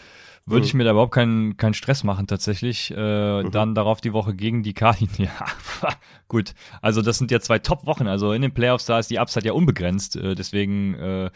würde 0.45 0.61
mhm. 0.61 0.65
ich 0.65 0.73
mir 0.75 0.83
da 0.83 0.91
überhaupt 0.91 1.13
keinen 1.13 1.57
keinen 1.57 1.73
Stress 1.73 2.03
machen 2.03 2.27
tatsächlich. 2.27 2.91
Äh, 2.95 3.43
mhm. 3.43 3.51
Dann 3.51 3.75
darauf 3.75 4.01
die 4.01 4.13
Woche 4.13 4.35
gegen 4.35 4.63
die 4.63 4.73
Cardinals. 4.73 5.17
Ja, 5.17 5.45
gut. 6.27 6.53
Also 6.81 7.01
das 7.01 7.17
sind 7.17 7.31
ja 7.31 7.39
zwei 7.39 7.59
Top-Wochen. 7.59 8.07
Also 8.07 8.31
in 8.31 8.41
den 8.41 8.53
Playoffs 8.53 8.85
da 8.85 8.99
ist 8.99 9.09
die 9.09 9.19
Upside 9.19 9.45
ja 9.45 9.53
unbegrenzt. 9.53 10.15
Äh, 10.15 10.35
deswegen 10.35 10.93
äh, 10.95 11.29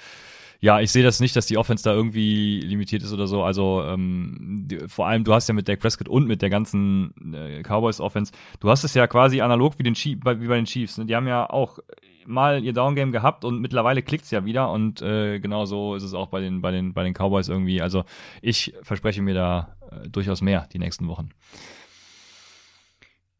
ja, 0.62 0.82
ich 0.82 0.92
sehe 0.92 1.04
das 1.04 1.22
nicht, 1.22 1.36
dass 1.36 1.46
die 1.46 1.58
Offense 1.58 1.84
da 1.84 1.94
irgendwie 1.94 2.60
limitiert 2.60 3.02
ist 3.04 3.14
oder 3.14 3.28
so. 3.28 3.44
Also 3.44 3.82
ähm, 3.84 4.66
die, 4.68 4.80
vor 4.88 5.08
allem, 5.08 5.24
du 5.24 5.34
hast 5.34 5.48
ja 5.48 5.54
mit 5.54 5.70
Dak 5.70 5.80
Prescott 5.80 6.10
und 6.10 6.28
mit 6.28 6.42
der 6.42 6.50
ganzen 6.50 7.34
äh, 7.34 7.64
Cowboys 7.64 8.02
Offense, 8.02 8.34
du 8.60 8.70
hast 8.70 8.84
es 8.84 8.94
ja 8.94 9.08
quasi 9.08 9.40
analog 9.40 9.80
wie, 9.80 9.84
den 9.84 9.94
Chief, 9.94 10.18
wie 10.18 10.48
bei 10.48 10.56
den 10.56 10.66
Chiefs. 10.66 10.98
Ne? 10.98 11.06
Die 11.06 11.16
haben 11.16 11.28
ja 11.28 11.50
auch 11.50 11.80
mal 12.26 12.64
ihr 12.64 12.74
Downgame 12.74 13.12
gehabt 13.12 13.46
und 13.46 13.60
mittlerweile 13.60 14.02
klickt's 14.02 14.32
ja 14.32 14.44
wieder 14.44 14.72
und 14.72 15.02
äh, 15.02 15.40
genau 15.40 15.66
so 15.66 15.96
ist 15.96 16.04
es 16.04 16.14
auch 16.14 16.28
bei 16.28 16.42
den 16.42 16.62
bei 16.62 16.72
den 16.72 16.94
bei 16.94 17.04
den 17.04 17.14
Cowboys 17.14 17.48
irgendwie. 17.48 17.82
Also 17.82 18.04
ich 18.42 18.74
verspreche 18.84 19.22
mir 19.22 19.34
da 19.34 19.76
äh, 19.92 20.10
durchaus 20.10 20.42
mehr 20.42 20.68
die 20.72 20.80
nächsten 20.80 21.08
Wochen. 21.08 21.30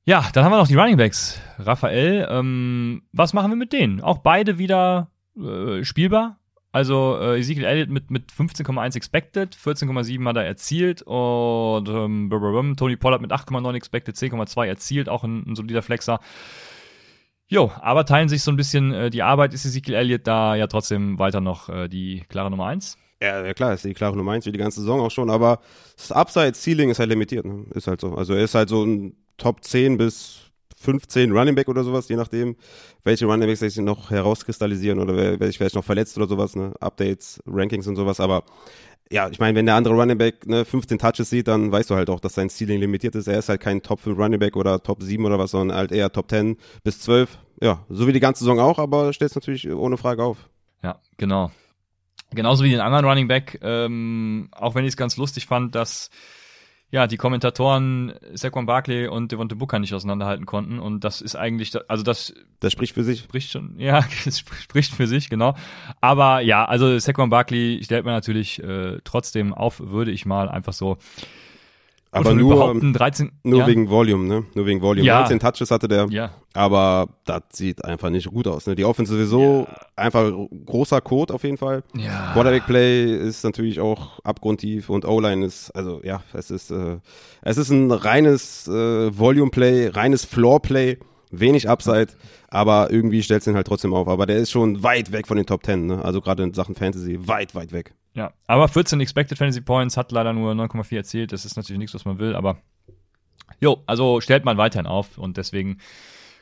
Ja, 0.06 0.28
dann 0.34 0.44
haben 0.44 0.52
wir 0.52 0.58
noch 0.58 0.68
die 0.68 0.76
Running 0.76 0.98
Backs. 0.98 1.40
Raphael, 1.60 2.28
ähm, 2.32 3.04
was 3.12 3.34
machen 3.34 3.52
wir 3.52 3.58
mit 3.58 3.74
denen? 3.74 4.02
Auch 4.02 4.20
beide 4.20 4.58
wieder 4.58 5.12
äh, 5.38 5.84
spielbar. 5.84 6.39
Also 6.72 7.18
äh, 7.20 7.40
Ezekiel 7.40 7.66
Elliott 7.66 7.90
mit, 7.90 8.12
mit 8.12 8.32
15,1 8.32 8.96
expected, 8.96 9.56
14,7 9.56 10.24
hat 10.28 10.36
er 10.36 10.46
erzielt 10.46 11.02
und 11.02 11.90
ähm, 11.90 12.76
Tony 12.78 12.96
Pollard 12.96 13.22
mit 13.22 13.32
8,9 13.32 13.74
expected, 13.74 14.16
10,2 14.16 14.68
erzielt, 14.68 15.10
auch 15.10 15.24
ein, 15.24 15.44
ein 15.48 15.56
solider 15.56 15.82
Flexer. 15.82 16.20
Jo, 17.48 17.72
aber 17.82 18.06
teilen 18.06 18.30
sich 18.30 18.44
so 18.44 18.52
ein 18.52 18.58
bisschen 18.58 18.94
äh, 18.94 19.10
die 19.10 19.24
Arbeit. 19.24 19.56
Ist 19.56 19.66
Ezekiel 19.66 19.96
Elliott 19.96 20.28
da 20.28 20.54
ja 20.54 20.68
trotzdem 20.68 21.18
weiter 21.18 21.42
noch 21.42 21.70
äh, 21.70 21.88
die 21.88 22.24
klare 22.30 22.52
Nummer 22.52 22.68
1? 22.68 22.96
Ja, 23.20 23.44
ja, 23.44 23.54
klar, 23.56 23.74
ist 23.74 23.84
die 23.84 23.96
klare 23.96 24.16
Nummer 24.16 24.34
1 24.34 24.46
wie 24.46 24.52
die 24.52 24.60
ganze 24.60 24.82
Saison 24.82 25.02
auch 25.02 25.10
schon, 25.10 25.32
aber 25.32 25.60
das 25.98 26.12
Upside-Ceiling 26.12 26.92
ist 26.92 27.00
halt 27.00 27.10
limitiert. 27.10 27.46
Ne? 27.46 27.66
Ist 27.74 27.88
halt 27.88 28.00
so. 28.00 28.14
Also 28.14 28.36
er 28.36 28.44
ist 28.44 28.54
halt 28.54 28.70
so 28.70 28.84
ein 28.84 29.16
Top 29.38 29.64
10 29.64 29.98
bis 29.98 30.49
15 30.80 31.32
Running 31.32 31.56
Back 31.56 31.68
oder 31.68 31.84
sowas, 31.84 32.08
je 32.08 32.16
nachdem, 32.16 32.56
welche 33.04 33.26
Running 33.26 33.48
Backs 33.48 33.60
sich 33.60 33.78
noch 33.78 34.12
herauskristallisieren 34.12 35.00
oder 35.00 35.16
wer, 35.16 35.48
sich 35.48 35.58
vielleicht 35.58 35.76
noch 35.76 35.84
verletzt 35.84 36.18
oder 36.18 36.28
sowas, 36.28 36.56
ne? 36.56 36.74
Updates, 36.80 37.42
Rankings 37.46 37.88
und 37.88 37.96
sowas, 37.96 38.20
aber 38.20 38.44
ja, 39.12 39.28
ich 39.30 39.40
meine, 39.40 39.58
wenn 39.58 39.66
der 39.66 39.76
andere 39.76 39.96
Running 39.96 40.18
Back 40.18 40.46
ne, 40.48 40.66
15 40.66 41.00
Touches 41.00 41.30
sieht, 41.30 41.48
dann 41.48 41.72
weißt 41.72 41.90
du 41.90 41.96
halt 41.96 42.10
auch, 42.10 42.20
dass 42.20 42.36
sein 42.36 42.50
Ceiling 42.50 42.80
limitiert 42.80 43.16
ist. 43.16 43.28
Er 43.28 43.40
ist 43.40 43.50
halt 43.50 43.60
kein 43.60 43.82
Top 43.82 44.00
5 44.00 44.18
Running 44.18 44.40
Back 44.40 44.56
oder 44.56 44.82
Top 44.84 45.02
7 45.02 45.26
oder 45.26 45.40
was, 45.40 45.52
sondern 45.52 45.76
halt 45.76 45.92
eher 45.92 46.12
Top 46.12 46.30
10 46.30 46.58
bis 46.84 47.00
12. 47.02 47.40
Ja, 47.62 47.86
so 47.90 48.08
wie 48.08 48.14
die 48.14 48.20
ganze 48.20 48.44
Saison 48.44 48.60
auch, 48.60 48.78
aber 48.78 49.12
stellt 49.12 49.32
es 49.32 49.36
natürlich 49.36 49.70
ohne 49.70 49.98
Frage 49.98 50.24
auf. 50.24 50.50
Ja, 50.84 51.00
genau. 51.18 51.52
Genauso 52.32 52.64
wie 52.64 52.70
den 52.70 52.82
anderen 52.82 53.06
Running 53.06 53.28
Back, 53.28 53.60
ähm, 53.64 54.50
auch 54.52 54.76
wenn 54.76 54.86
ich 54.86 54.90
es 54.90 54.98
ganz 54.98 55.18
lustig 55.18 55.48
fand, 55.48 55.74
dass 55.74 56.12
ja, 56.92 57.06
die 57.06 57.18
Kommentatoren 57.18 58.14
Saquon 58.34 58.66
Barkley 58.66 59.08
und 59.08 59.32
Devonte 59.32 59.56
Booker 59.56 59.80
nicht 59.80 59.94
auseinanderhalten 59.94 60.46
konnten 60.46 60.80
und 60.80 61.04
das 61.04 61.22
ist 61.22 61.36
eigentlich, 61.36 61.72
also 61.88 62.04
das 62.04 62.34
das 62.60 62.74
spricht 62.74 62.94
für 62.96 63.04
sich. 63.04 63.20
Spricht 63.20 63.52
schon, 63.52 63.76
ja, 63.78 64.04
das 64.26 64.40
spricht 64.40 64.94
für 64.94 65.08
sich, 65.08 65.30
genau. 65.30 65.56
Aber 66.02 66.42
ja, 66.42 66.66
also 66.66 66.98
Saquon 66.98 67.30
Barkley 67.30 67.82
stellt 67.84 68.06
man 68.06 68.14
natürlich 68.14 68.62
äh, 68.64 69.00
trotzdem 69.04 69.54
auf, 69.54 69.80
würde 69.80 70.12
ich 70.12 70.26
mal 70.26 70.50
einfach 70.50 70.74
so 70.74 70.98
aber 72.12 72.34
nur, 72.34 72.74
13, 72.94 73.32
nur 73.44 73.60
ja? 73.60 73.68
wegen 73.68 73.90
Volume, 73.90 74.28
ne? 74.28 74.46
Nur 74.56 74.66
wegen 74.66 74.82
Volume. 74.82 75.06
Ja. 75.06 75.20
19 75.20 75.40
Touches 75.40 75.70
hatte 75.70 75.88
der. 75.88 76.08
Ja. 76.10 76.32
Aber 76.54 77.08
das 77.26 77.44
sieht 77.54 77.86
einfach 77.86 78.10
nicht 78.10 78.28
gut 78.28 78.48
aus. 78.48 78.66
Ne? 78.66 78.76
Die 78.76 78.84
Offense 78.84 79.14
sowieso 79.14 79.68
ja. 79.70 79.78
einfach 79.96 80.32
großer 80.66 81.02
Code 81.02 81.34
auf 81.34 81.44
jeden 81.44 81.58
Fall. 81.58 81.84
Ja. 81.96 82.32
Quarterback 82.34 82.66
Play 82.66 83.16
ist 83.16 83.44
natürlich 83.44 83.80
auch 83.80 84.20
abgrundtief 84.24 84.90
und 84.90 85.06
O-Line 85.06 85.46
ist, 85.46 85.70
also 85.76 86.02
ja, 86.04 86.24
es 86.34 86.50
ist, 86.50 86.72
äh, 86.72 86.98
es 87.44 87.58
ist 87.58 87.70
ein 87.70 87.92
reines 87.92 88.68
äh, 88.68 89.18
Volume 89.18 89.52
Play, 89.52 89.90
reines 89.90 90.26
Floor 90.26 90.62
Play, 90.62 90.98
wenig 91.30 91.70
Upside, 91.70 92.08
aber 92.50 92.90
irgendwie 92.90 93.22
stellt 93.22 93.42
es 93.42 93.48
ihn 93.48 93.56
halt 93.56 93.68
trotzdem 93.68 93.94
auf. 93.94 94.08
Aber 94.08 94.26
der 94.26 94.38
ist 94.38 94.50
schon 94.50 94.82
weit 94.82 95.12
weg 95.12 95.28
von 95.28 95.38
den 95.38 95.46
Top 95.46 95.64
10, 95.64 95.86
ne? 95.86 96.04
Also 96.04 96.22
gerade 96.22 96.42
in 96.42 96.56
Sachen 96.56 96.74
Fantasy, 96.74 97.28
weit, 97.28 97.54
weit 97.54 97.72
weg. 97.72 97.94
Ja, 98.14 98.34
aber 98.48 98.68
14 98.68 99.00
Expected 99.02 99.38
Fantasy 99.38 99.62
Points 99.62 99.96
hat 99.98 100.12
leider 100.12 100.34
nur 100.34 100.54
9,4 100.54 100.96
erzielt. 100.96 101.32
Das 101.32 101.46
ist 101.46 101.56
natürlich 101.56 101.80
nichts, 101.80 101.94
was 101.94 102.06
man 102.06 102.20
will, 102.20 102.36
aber 102.36 102.58
jo, 103.62 103.84
also 103.86 104.22
stellt 104.22 104.46
man 104.46 104.58
weiterhin 104.58 104.88
auf 104.88 105.18
und 105.18 105.38
deswegen 105.38 105.80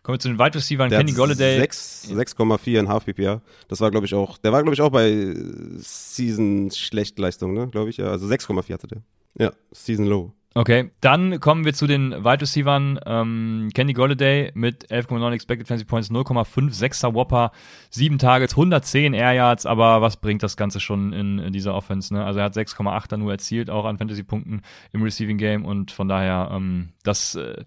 kommen 0.04 0.16
wir 0.16 0.20
zu 0.20 0.30
den 0.30 0.40
Wide 0.40 0.56
Receivers. 0.56 0.90
Kenny 0.90 1.12
Golladay. 1.12 1.62
6,4 1.62 2.80
in 2.80 2.88
Half 2.88 3.06
PPA. 3.06 3.42
Das 3.68 3.82
war, 3.82 3.92
glaube 3.92 4.06
ich, 4.06 4.14
auch, 4.14 4.38
der 4.38 4.54
war, 4.54 4.64
glaube 4.64 4.74
ich, 4.74 4.82
auch 4.82 4.92
bei 4.92 5.36
Season 5.78 6.72
Schlechtleistung, 6.72 7.54
ne, 7.54 7.68
glaube 7.68 7.90
ich, 7.90 7.98
ja. 7.98 8.08
Also 8.08 8.28
6,4 8.28 8.74
hatte 8.74 8.88
der. 8.88 9.02
Ja, 9.38 9.52
Season 9.72 10.06
Low. 10.06 10.34
Okay, 10.58 10.90
dann 11.02 11.40
kommen 11.40 11.66
wir 11.66 11.76
zu 11.76 11.86
den 11.86 12.26
Wide 12.26 12.42
Receivers. 12.42 13.00
Ähm, 13.06 13.70
Kenny 13.76 13.94
Golladay 13.94 14.52
mit 14.56 14.90
11,9 14.90 15.32
Expected 15.32 15.68
Fantasy 15.68 15.86
Points, 15.86 16.10
0,56er 16.10 17.14
Whopper, 17.14 17.52
7 17.92 18.18
Targets, 18.18 18.54
110 18.54 19.14
Air 19.14 19.34
Yards, 19.34 19.68
aber 19.68 20.02
was 20.02 20.18
bringt 20.18 20.42
das 20.42 20.58
Ganze 20.58 20.80
schon 20.80 21.14
in, 21.14 21.38
in 21.38 21.54
dieser 21.54 21.76
Offense? 21.76 22.12
Ne? 22.12 22.26
Also 22.26 22.40
er 22.40 22.46
hat 22.46 22.56
6,8 22.56 23.08
dann 23.08 23.20
nur 23.20 23.32
erzielt, 23.34 23.70
auch 23.70 23.86
an 23.86 24.00
Fantasy-Punkten 24.00 24.64
im 24.94 25.04
Receiving 25.04 25.38
Game 25.38 25.64
und 25.64 25.92
von 25.92 26.08
daher, 26.08 26.50
ähm, 26.52 26.90
das 27.04 27.36
äh, 27.36 27.64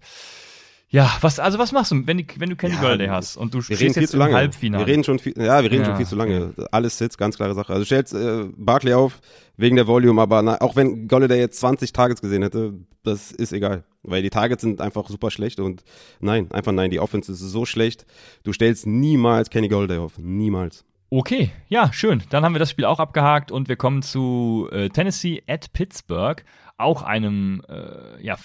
ja, 0.93 1.09
was, 1.21 1.39
also 1.39 1.57
was 1.57 1.71
machst 1.71 1.93
du, 1.93 2.05
wenn, 2.05 2.17
die, 2.17 2.27
wenn 2.37 2.49
du 2.49 2.57
Kenny 2.57 2.73
ja, 2.73 2.81
Golladay 2.81 3.07
hast 3.07 3.37
und 3.37 3.53
du 3.53 3.61
stehst 3.61 3.95
jetzt 3.95 4.13
im 4.13 4.21
Halbfinale? 4.21 4.85
Wir 4.85 4.91
reden 4.91 5.05
schon 5.05 5.19
viel, 5.19 5.33
ja, 5.37 5.63
wir 5.63 5.71
reden 5.71 5.83
ja. 5.83 5.85
schon 5.85 5.95
viel 5.95 6.05
zu 6.05 6.17
lange. 6.17 6.53
Alles 6.69 6.97
Sits, 6.97 7.17
ganz 7.17 7.37
klare 7.37 7.55
Sache. 7.55 7.71
Also 7.71 7.85
stellst 7.85 8.13
äh, 8.13 8.49
Barkley 8.57 8.93
auf 8.93 9.21
wegen 9.55 9.77
der 9.77 9.87
Volume, 9.87 10.21
aber 10.21 10.41
na, 10.41 10.59
auch 10.59 10.75
wenn 10.75 11.07
Golladay 11.07 11.39
jetzt 11.39 11.61
20 11.61 11.93
Targets 11.93 12.21
gesehen 12.21 12.43
hätte, 12.43 12.73
das 13.03 13.31
ist 13.31 13.53
egal. 13.53 13.85
Weil 14.03 14.21
die 14.21 14.29
Targets 14.29 14.63
sind 14.63 14.81
einfach 14.81 15.07
super 15.07 15.31
schlecht 15.31 15.61
und 15.61 15.85
nein, 16.19 16.51
einfach 16.51 16.73
nein, 16.73 16.91
die 16.91 16.99
Offense 16.99 17.31
ist 17.31 17.39
so 17.39 17.65
schlecht. 17.65 18.05
Du 18.43 18.51
stellst 18.51 18.85
niemals 18.85 19.49
Kenny 19.49 19.69
Golladay 19.69 19.97
auf. 19.97 20.17
Niemals. 20.17 20.83
Okay, 21.09 21.51
ja, 21.69 21.91
schön. 21.93 22.23
Dann 22.29 22.43
haben 22.43 22.55
wir 22.55 22.59
das 22.59 22.69
Spiel 22.69 22.85
auch 22.85 22.99
abgehakt 22.99 23.51
und 23.51 23.69
wir 23.69 23.75
kommen 23.77 24.01
zu 24.01 24.67
äh, 24.71 24.89
Tennessee 24.89 25.41
at 25.47 25.71
Pittsburgh 25.71 26.43
auch 26.81 27.03
einem 27.03 27.61
äh, 27.67 28.23
ja, 28.25 28.35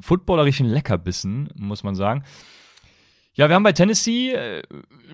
footballerischen 0.00 0.66
Leckerbissen, 0.66 1.50
muss 1.54 1.82
man 1.82 1.94
sagen. 1.94 2.24
Ja, 3.36 3.50
wir 3.50 3.54
haben 3.54 3.64
bei 3.64 3.72
Tennessee 3.72 4.32
äh, 4.32 4.62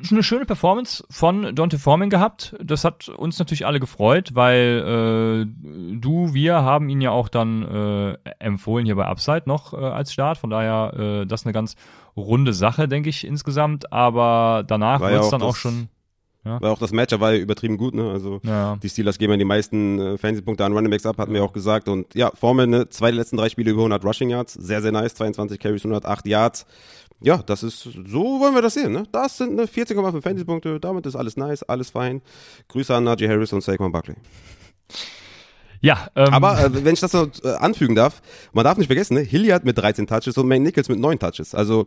eine 0.08 0.22
schöne 0.22 0.44
Performance 0.44 1.04
von 1.10 1.56
Dante 1.56 1.76
Foreman 1.76 2.08
gehabt. 2.08 2.54
Das 2.62 2.84
hat 2.84 3.08
uns 3.08 3.40
natürlich 3.40 3.66
alle 3.66 3.80
gefreut, 3.80 4.30
weil 4.34 5.44
äh, 5.44 5.96
du, 5.98 6.32
wir 6.32 6.62
haben 6.62 6.88
ihn 6.88 7.00
ja 7.00 7.10
auch 7.10 7.28
dann 7.28 7.62
äh, 7.64 8.30
empfohlen 8.38 8.86
hier 8.86 8.94
bei 8.94 9.06
Upside 9.06 9.42
noch 9.46 9.74
äh, 9.74 9.76
als 9.76 10.12
Start. 10.12 10.38
Von 10.38 10.50
daher, 10.50 10.94
äh, 11.22 11.26
das 11.26 11.40
ist 11.40 11.46
eine 11.46 11.52
ganz 11.52 11.74
runde 12.16 12.52
Sache, 12.52 12.86
denke 12.86 13.08
ich 13.08 13.26
insgesamt. 13.26 13.92
Aber 13.92 14.62
danach 14.64 15.00
wird 15.00 15.24
es 15.24 15.30
dann 15.30 15.42
auch 15.42 15.56
schon 15.56 15.88
ja. 16.44 16.60
Weil 16.60 16.70
auch 16.70 16.78
das 16.78 16.90
Matchup 16.92 17.20
war 17.20 17.32
ja 17.32 17.38
übertrieben 17.38 17.76
gut, 17.76 17.94
ne? 17.94 18.10
Also 18.10 18.40
ja. 18.44 18.76
die 18.82 18.88
Steelers 18.88 19.18
geben 19.18 19.32
ja 19.32 19.36
die 19.36 19.44
meisten 19.44 20.00
äh, 20.00 20.18
Fantasy-Punkte 20.18 20.64
an 20.64 20.72
Running 20.72 20.90
Backs 20.90 21.06
ab, 21.06 21.18
hatten 21.18 21.32
wir 21.32 21.44
auch 21.44 21.52
gesagt. 21.52 21.88
Und 21.88 22.14
ja, 22.14 22.32
Formel, 22.34 22.66
ne, 22.66 22.88
zwei 22.88 23.10
der 23.12 23.20
letzten 23.20 23.36
drei 23.36 23.48
Spiele 23.48 23.70
über 23.70 23.82
100 23.82 24.04
Rushing 24.04 24.28
Yards, 24.28 24.54
sehr, 24.54 24.82
sehr 24.82 24.90
nice, 24.90 25.14
22 25.14 25.60
Carries, 25.60 25.84
108 25.84 26.26
Yards. 26.26 26.66
Ja, 27.20 27.36
das 27.36 27.62
ist, 27.62 27.82
so 27.82 28.40
wollen 28.40 28.54
wir 28.54 28.62
das 28.62 28.74
sehen, 28.74 28.92
ne? 28.92 29.04
Das 29.12 29.38
sind 29.38 29.54
ne, 29.54 29.66
14,5 29.66 30.20
Fantasy-Punkte, 30.20 30.80
damit 30.80 31.06
ist 31.06 31.14
alles 31.14 31.36
nice, 31.36 31.62
alles 31.62 31.90
fein. 31.90 32.22
Grüße 32.66 32.92
an 32.92 33.04
Najee 33.04 33.28
Harris 33.28 33.52
und 33.52 33.62
Saquon 33.62 33.92
Buckley. 33.92 34.16
Ja, 35.80 36.08
ähm, 36.16 36.32
aber 36.32 36.58
äh, 36.64 36.84
wenn 36.84 36.94
ich 36.94 37.00
das 37.00 37.12
noch 37.12 37.28
äh, 37.44 37.54
anfügen 37.54 37.94
darf, 37.94 38.20
man 38.52 38.64
darf 38.64 38.78
nicht 38.78 38.88
vergessen, 38.88 39.14
ne? 39.14 39.20
Hilliard 39.20 39.64
mit 39.64 39.78
13 39.78 40.08
Touches 40.08 40.36
und 40.36 40.48
May 40.48 40.58
Nichols 40.58 40.88
mit 40.88 40.98
9 40.98 41.20
Touches. 41.20 41.54
Also 41.54 41.86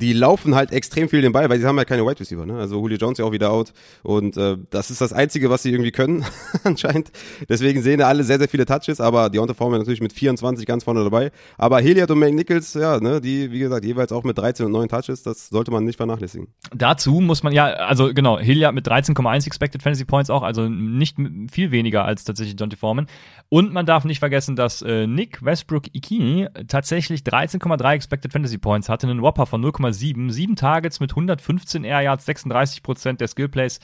die 0.00 0.12
laufen 0.12 0.54
halt 0.54 0.72
extrem 0.72 1.08
viel 1.08 1.22
den 1.22 1.32
Ball, 1.32 1.48
weil 1.50 1.58
sie 1.58 1.66
haben 1.66 1.76
ja 1.76 1.80
halt 1.80 1.88
keine 1.88 2.06
Wide 2.06 2.20
Receiver. 2.20 2.46
Ne? 2.46 2.58
Also 2.58 2.76
Julio 2.76 2.96
Jones 2.96 3.18
ja 3.18 3.24
auch 3.24 3.32
wieder 3.32 3.50
out 3.50 3.72
und 4.02 4.36
äh, 4.36 4.56
das 4.70 4.90
ist 4.90 5.00
das 5.00 5.12
Einzige, 5.12 5.50
was 5.50 5.62
sie 5.62 5.70
irgendwie 5.70 5.90
können 5.90 6.24
anscheinend. 6.64 7.10
Deswegen 7.48 7.82
sehen 7.82 7.98
da 7.98 8.08
alle 8.08 8.24
sehr, 8.24 8.38
sehr 8.38 8.48
viele 8.48 8.64
Touches, 8.64 9.00
aber 9.00 9.30
Deontay 9.30 9.54
Foreman 9.54 9.80
natürlich 9.80 10.00
mit 10.00 10.12
24 10.12 10.66
ganz 10.66 10.84
vorne 10.84 11.02
dabei. 11.02 11.30
Aber 11.56 11.80
Hilliard 11.80 12.10
und 12.10 12.20
Nichols, 12.20 12.74
ja, 12.74 13.00
ne, 13.00 13.20
die, 13.20 13.50
wie 13.50 13.58
gesagt, 13.58 13.84
jeweils 13.84 14.12
auch 14.12 14.24
mit 14.24 14.38
13 14.38 14.66
und 14.66 14.72
9 14.72 14.88
Touches, 14.88 15.22
das 15.22 15.48
sollte 15.48 15.70
man 15.70 15.84
nicht 15.84 15.96
vernachlässigen. 15.96 16.48
Dazu 16.74 17.20
muss 17.20 17.42
man 17.42 17.52
ja, 17.52 17.66
also 17.66 18.12
genau, 18.14 18.38
Hilliard 18.38 18.74
mit 18.74 18.86
13,1 18.86 19.46
Expected 19.46 19.82
Fantasy 19.82 20.04
Points 20.04 20.30
auch, 20.30 20.42
also 20.42 20.68
nicht 20.68 21.16
viel 21.50 21.70
weniger 21.70 22.04
als 22.04 22.24
tatsächlich 22.24 22.56
Deontay 22.56 22.76
Foreman. 22.76 23.06
Und 23.48 23.72
man 23.72 23.86
darf 23.86 24.04
nicht 24.04 24.18
vergessen, 24.18 24.56
dass 24.56 24.82
äh, 24.82 25.06
Nick 25.06 25.44
Westbrook 25.44 25.84
Ikini 25.94 26.48
tatsächlich 26.68 27.22
13,3 27.22 27.94
Expected 27.94 28.32
Fantasy 28.32 28.58
Points 28.58 28.88
hatte, 28.88 29.08
einen 29.08 29.22
Whopper 29.22 29.46
von 29.46 29.64
0,7, 29.64 29.87
sieben 29.92 30.56
Targets 30.56 31.00
mit 31.00 31.12
115 31.12 31.84
Air 31.84 32.02
Yards, 32.02 32.26
36 32.26 32.82
Prozent 32.82 33.20
der 33.20 33.28
Skill 33.28 33.48
Plays 33.48 33.80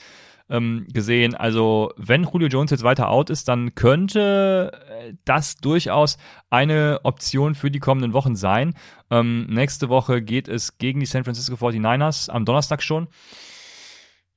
ähm, 0.49 0.85
gesehen. 0.91 1.35
Also 1.35 1.91
wenn 1.97 2.23
Julio 2.23 2.47
Jones 2.47 2.71
jetzt 2.71 2.83
weiter 2.83 3.09
out 3.09 3.29
ist, 3.29 3.47
dann 3.47 3.75
könnte 3.75 4.71
äh, 4.89 5.13
das 5.25 5.57
durchaus 5.57 6.17
eine 6.49 6.99
Option 7.03 7.55
für 7.55 7.71
die 7.71 7.79
kommenden 7.79 8.13
Wochen 8.13 8.35
sein. 8.35 8.75
Ähm, 9.09 9.47
nächste 9.47 9.89
Woche 9.89 10.21
geht 10.21 10.47
es 10.47 10.77
gegen 10.77 10.99
die 10.99 11.05
San 11.05 11.23
Francisco 11.23 11.55
49ers 11.55 12.29
am 12.29 12.45
Donnerstag 12.45 12.83
schon. 12.83 13.07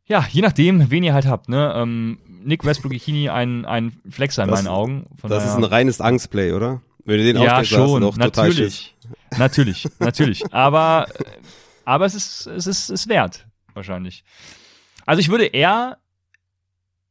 Ja, 0.06 0.26
je 0.30 0.40
nachdem, 0.40 0.90
wen 0.90 1.02
ihr 1.02 1.12
halt 1.12 1.26
habt. 1.26 1.50
Ne? 1.50 1.72
Ähm, 1.76 2.18
Nick 2.42 2.64
Westbrook-Ikini 2.64 3.28
ein, 3.28 3.66
ein 3.66 3.92
Flexer 4.08 4.44
in 4.44 4.50
das, 4.50 4.62
meinen 4.62 4.72
Augen. 4.72 5.06
Von 5.20 5.28
das 5.28 5.44
ist 5.44 5.54
ein 5.54 5.64
reines 5.64 6.00
Angstplay, 6.00 6.52
oder? 6.52 6.80
Wenn 7.04 7.18
du 7.18 7.24
den 7.24 7.42
ja, 7.42 7.64
schon, 7.64 8.02
natürlich, 8.16 8.94
natürlich, 9.38 9.88
natürlich. 9.98 10.52
Aber, 10.52 11.06
aber 11.84 12.06
es 12.06 12.14
ist, 12.14 12.46
es 12.46 12.66
ist, 12.66 12.90
ist 12.90 13.08
wert, 13.08 13.46
wahrscheinlich. 13.74 14.24
Also 15.06 15.20
ich 15.20 15.28
würde 15.28 15.46
eher 15.46 15.98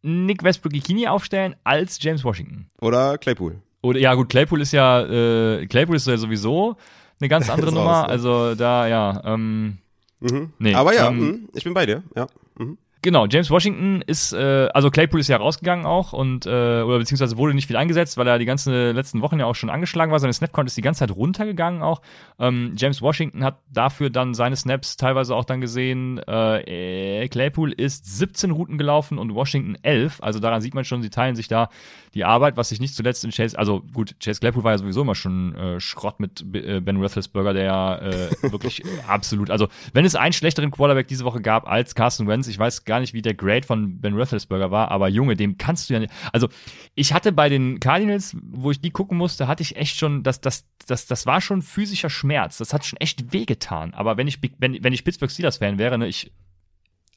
Nick 0.02 0.44
Westbrook-Ikini 0.44 1.08
aufstellen 1.08 1.56
als 1.64 1.98
James 2.02 2.24
Washington. 2.24 2.68
Oder 2.80 3.18
Claypool. 3.18 3.62
Oder 3.82 4.00
ja 4.00 4.14
gut, 4.14 4.30
Claypool 4.30 4.62
ist 4.62 4.72
ja, 4.72 5.02
äh, 5.02 5.66
Claypool 5.68 5.96
ist 5.96 6.08
ja 6.08 6.18
sowieso 6.18 6.78
eine 7.20 7.30
ganz 7.30 7.50
andere 7.50 7.72
Nummer. 7.74 8.02
Raus. 8.02 8.10
Also 8.10 8.56
da, 8.56 8.88
ja. 8.88 9.22
Ähm, 9.26 9.78
mhm. 10.20 10.54
nee, 10.60 10.74
Aber 10.76 10.94
ja, 10.94 11.08
ähm, 11.10 11.20
mh, 11.20 11.50
ich 11.54 11.64
bin 11.64 11.74
bei 11.74 11.86
dir, 11.86 12.04
ja. 12.16 12.28
Mhm. 12.58 12.78
Genau, 13.04 13.28
James 13.28 13.50
Washington 13.50 14.02
ist, 14.02 14.34
äh, 14.34 14.68
also 14.74 14.90
Claypool 14.90 15.20
ist 15.20 15.28
ja 15.28 15.38
rausgegangen 15.38 15.86
auch 15.86 16.14
und, 16.14 16.46
äh, 16.46 16.50
oder 16.82 16.98
beziehungsweise 16.98 17.38
wurde 17.38 17.54
nicht 17.54 17.68
viel 17.68 17.76
eingesetzt, 17.76 18.18
weil 18.18 18.28
er 18.28 18.40
die 18.40 18.46
ganzen 18.46 18.74
letzten 18.74 19.22
Wochen 19.22 19.40
ja 19.40 19.46
auch 19.46 19.56
schon 19.56 19.70
angeschlagen 19.70 20.12
war. 20.12 20.20
Seine 20.20 20.34
Snapcount 20.34 20.68
ist 20.68 20.78
die 20.78 20.82
ganze 20.82 21.00
Zeit 21.00 21.16
runtergegangen 21.16 21.84
auch. 21.84 22.02
Ähm, 22.40 22.74
James 22.76 23.02
Washington 23.02 23.44
hat 23.44 23.60
dafür 23.72 24.10
dann 24.10 24.34
seine 24.34 24.56
Snaps 24.56 24.98
teilweise 24.98 25.36
auch 25.36 25.46
dann 25.46 25.62
gesehen. 25.62 26.18
Äh, 26.18 27.28
Claypool 27.30 27.72
ist 27.72 28.18
17 28.18 28.52
Routen 28.52 28.78
gelaufen 28.78 29.20
und 29.20 29.34
Washington 29.36 29.76
11. 29.84 30.22
Also 30.22 30.40
daran 30.40 30.62
sieht 30.62 30.74
man 30.74 30.84
schon, 30.84 31.02
sie 31.02 31.10
teilen 31.10 31.36
sich 31.36 31.48
da 31.48 31.70
die 32.18 32.26
Arbeit, 32.26 32.58
was 32.58 32.70
sich 32.70 32.80
nicht 32.80 32.96
zuletzt 32.96 33.24
in 33.24 33.32
Chase, 33.32 33.58
also 33.58 33.84
gut, 33.94 34.16
Chase 34.20 34.40
Claypool 34.40 34.64
war 34.64 34.72
ja 34.72 34.80
sowieso 34.80 35.02
immer 35.02 35.14
schon 35.14 35.56
äh, 35.56 35.80
Schrott 35.80 36.20
mit 36.20 36.44
äh, 36.56 36.80
Ben 36.80 36.98
Roethlisberger, 36.98 37.54
der 37.54 37.64
ja 37.64 37.96
äh, 37.98 38.30
wirklich 38.42 38.84
absolut, 39.08 39.52
also 39.52 39.68
wenn 39.94 40.04
es 40.04 40.16
einen 40.16 40.34
schlechteren 40.34 40.72
Quarterback 40.72 41.08
diese 41.08 41.26
Woche 41.26 41.42
gab 41.42 41.68
als 41.70 41.94
Carson 41.94 42.28
Wentz, 42.28 42.48
ich 42.48 42.58
weiß 42.58 42.86
gar 42.88 43.00
nicht, 43.00 43.13
wie 43.13 43.21
der 43.21 43.36
Grade 43.36 43.67
von 43.67 44.02
Ben 44.02 44.15
Roethlisberger 44.15 44.71
war, 44.71 44.89
aber 44.89 45.08
Junge, 45.08 45.36
dem 45.36 45.60
kannst 45.60 45.89
du 45.89 45.93
ja 45.93 46.00
nicht, 46.00 46.12
also 46.34 46.50
ich 46.95 47.13
hatte 47.13 47.32
bei 47.32 47.50
den 47.50 47.80
Cardinals, 47.80 48.36
wo 48.41 48.71
ich 48.71 48.82
die 48.82 48.89
gucken 48.89 49.17
musste, 49.17 49.47
hatte 49.47 49.62
ich 49.62 49.76
echt 49.76 49.97
schon, 49.97 50.23
das, 50.23 50.41
das, 50.41 50.65
das, 50.88 51.06
das 51.06 51.28
war 51.28 51.41
schon 51.41 51.62
physischer 51.62 52.10
Schmerz, 52.10 52.58
das 52.58 52.73
hat 52.73 52.84
schon 52.86 52.97
echt 53.00 53.32
wehgetan, 53.32 53.93
aber 53.93 54.17
wenn 54.17 54.28
ich, 54.28 54.39
wenn, 54.58 54.84
wenn 54.84 54.93
ich 54.93 55.04
Pittsburgh 55.04 55.30
Steelers 55.30 55.58
Fan 55.58 55.78
wäre, 55.78 56.00
ne, 56.00 56.08
ich, 56.08 56.32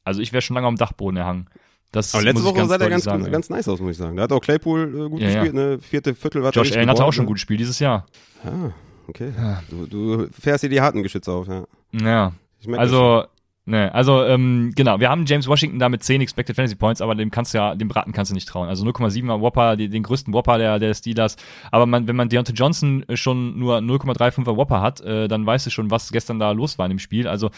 also 0.03 0.21
ich 0.21 0.31
wäre 0.33 0.41
schon 0.41 0.53
lange 0.53 0.67
am 0.67 0.75
Dachboden 0.75 1.17
erhangen. 1.17 1.47
Das 1.91 2.15
Aber 2.15 2.23
letzte 2.23 2.43
Woche 2.45 2.65
sah 2.67 2.77
der 2.77 2.89
ganz, 2.89 3.03
sagen, 3.03 3.29
ganz 3.29 3.49
nice 3.49 3.67
aus, 3.67 3.81
muss 3.81 3.91
ich 3.91 3.97
sagen. 3.97 4.15
Da 4.15 4.23
hat 4.23 4.31
auch 4.31 4.39
Claypool 4.39 4.83
äh, 4.83 5.09
gut 5.09 5.19
ja, 5.19 5.27
gespielt, 5.27 5.53
ja. 5.55 5.69
ne? 5.71 5.79
Vierte 5.79 6.15
Viertel 6.15 6.41
war 6.41 6.51
Josh 6.51 6.71
Allen 6.71 6.89
hatte 6.89 7.03
auch 7.03 7.11
schon 7.11 7.25
ein 7.25 7.27
gutes 7.27 7.41
Spiel 7.41 7.57
dieses 7.57 7.79
Jahr. 7.79 8.05
Ah, 8.45 8.71
okay. 9.07 9.33
Ja. 9.37 9.61
Du, 9.69 9.85
du 9.85 10.27
fährst 10.31 10.63
dir 10.63 10.69
die 10.69 10.79
harten 10.79 11.03
Geschütze 11.03 11.31
auf, 11.33 11.47
ja. 11.47 11.65
Ja. 11.91 12.31
Also, 12.77 13.25
ne, 13.65 13.93
also, 13.93 14.23
ähm, 14.23 14.71
genau, 14.75 14.99
wir 14.99 15.09
haben 15.09 15.25
James 15.25 15.47
Washington 15.47 15.79
da 15.79 15.89
mit 15.89 16.03
10 16.03 16.21
Expected 16.21 16.55
Fantasy 16.55 16.75
Points, 16.75 17.01
aber 17.01 17.15
dem 17.15 17.31
kannst 17.31 17.53
du 17.53 17.57
ja, 17.57 17.75
dem 17.75 17.87
Braten 17.87 18.11
kannst 18.11 18.31
du 18.31 18.35
nicht 18.35 18.47
trauen. 18.47 18.67
Also 18.69 18.85
0,7er 18.85 19.41
Whopper, 19.41 19.75
die, 19.75 19.89
den 19.89 20.03
größten 20.03 20.33
Whopper 20.33 20.57
der, 20.57 20.79
der 20.79 20.93
Steelers. 20.93 21.37
Aber 21.71 21.85
man, 21.85 22.07
wenn 22.07 22.15
man 22.15 22.29
Deontay 22.29 22.53
Johnson 22.53 23.05
schon 23.13 23.57
nur 23.57 23.77
0,35er 23.77 24.57
Whopper 24.57 24.81
hat, 24.81 25.01
äh, 25.01 25.27
dann 25.27 25.45
weißt 25.45 25.65
du 25.65 25.69
schon, 25.69 25.91
was 25.91 26.11
gestern 26.11 26.39
da 26.39 26.51
los 26.51 26.77
war 26.77 26.85
in 26.85 26.91
dem 26.91 26.99
Spiel. 26.99 27.27
Also, 27.27 27.49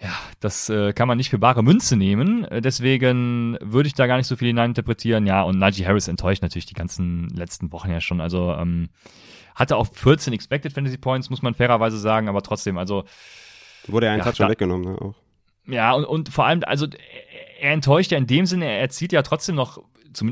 ja, 0.00 0.14
das 0.38 0.68
äh, 0.68 0.92
kann 0.92 1.08
man 1.08 1.16
nicht 1.16 1.30
für 1.30 1.38
bare 1.38 1.62
Münze 1.64 1.96
nehmen. 1.96 2.44
Äh, 2.44 2.60
deswegen 2.60 3.58
würde 3.60 3.88
ich 3.88 3.94
da 3.94 4.06
gar 4.06 4.16
nicht 4.16 4.28
so 4.28 4.36
viel 4.36 4.48
hineininterpretieren. 4.48 5.26
Ja, 5.26 5.42
und 5.42 5.58
Najee 5.58 5.86
Harris 5.86 6.06
enttäuscht 6.06 6.42
natürlich 6.42 6.66
die 6.66 6.74
ganzen 6.74 7.28
letzten 7.30 7.72
Wochen 7.72 7.90
ja 7.90 8.00
schon. 8.00 8.20
Also 8.20 8.52
ähm, 8.52 8.90
hatte 9.56 9.76
auch 9.76 9.88
14 9.92 10.32
Expected 10.32 10.72
Fantasy 10.72 10.98
Points, 10.98 11.30
muss 11.30 11.42
man 11.42 11.54
fairerweise 11.54 11.98
sagen, 11.98 12.28
aber 12.28 12.42
trotzdem, 12.42 12.78
also. 12.78 13.04
Wurde 13.88 14.06
ja 14.06 14.12
ein 14.12 14.18
ja, 14.18 14.24
Touch 14.24 14.36
schon 14.36 14.48
weggenommen, 14.48 14.92
ne? 14.92 15.00
Auch. 15.00 15.14
Ja, 15.66 15.92
und, 15.92 16.04
und 16.04 16.28
vor 16.30 16.46
allem, 16.46 16.62
also 16.64 16.86
er 17.60 17.72
enttäuscht 17.72 18.10
ja 18.10 18.18
in 18.18 18.26
dem 18.26 18.46
Sinne, 18.46 18.66
er 18.66 18.88
zieht 18.88 19.12
ja 19.12 19.22
trotzdem 19.22 19.54
noch, 19.54 19.82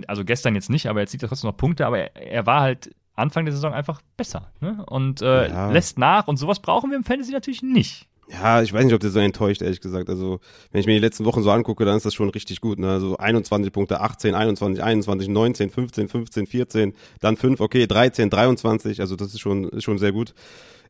also 0.06 0.24
gestern 0.24 0.54
jetzt 0.54 0.70
nicht, 0.70 0.88
aber 0.88 1.00
er 1.00 1.06
zieht 1.06 1.22
ja 1.22 1.28
trotzdem 1.28 1.50
noch 1.50 1.56
Punkte, 1.56 1.86
aber 1.86 1.98
er, 1.98 2.16
er 2.16 2.46
war 2.46 2.62
halt 2.62 2.94
Anfang 3.14 3.44
der 3.44 3.54
Saison 3.54 3.72
einfach 3.72 4.00
besser. 4.16 4.50
Ne? 4.60 4.84
Und 4.86 5.22
äh, 5.22 5.48
ja. 5.48 5.70
lässt 5.70 5.98
nach 5.98 6.28
und 6.28 6.36
sowas 6.36 6.60
brauchen 6.60 6.90
wir 6.90 6.96
im 6.96 7.04
Fantasy 7.04 7.32
natürlich 7.32 7.62
nicht. 7.62 8.08
Ja, 8.28 8.60
ich 8.60 8.72
weiß 8.72 8.84
nicht, 8.84 8.94
ob 8.94 9.00
der 9.00 9.10
so 9.10 9.20
enttäuscht, 9.20 9.62
ehrlich 9.62 9.80
gesagt. 9.80 10.08
Also, 10.08 10.40
wenn 10.72 10.80
ich 10.80 10.86
mir 10.86 10.94
die 10.94 11.00
letzten 11.00 11.24
Wochen 11.24 11.42
so 11.42 11.50
angucke, 11.50 11.84
dann 11.84 11.96
ist 11.96 12.06
das 12.06 12.14
schon 12.14 12.28
richtig 12.30 12.60
gut. 12.60 12.78
Ne? 12.78 12.90
Also 12.90 13.16
21 13.16 13.72
Punkte, 13.72 14.00
18, 14.00 14.34
21, 14.34 14.82
21, 14.82 15.28
19, 15.28 15.70
15, 15.70 16.08
15, 16.08 16.46
14, 16.46 16.92
dann 17.20 17.36
5, 17.36 17.60
okay, 17.60 17.86
13, 17.86 18.28
23. 18.28 19.00
Also 19.00 19.14
das 19.14 19.28
ist 19.28 19.40
schon, 19.40 19.68
ist 19.68 19.84
schon 19.84 19.98
sehr 19.98 20.10
gut. 20.10 20.34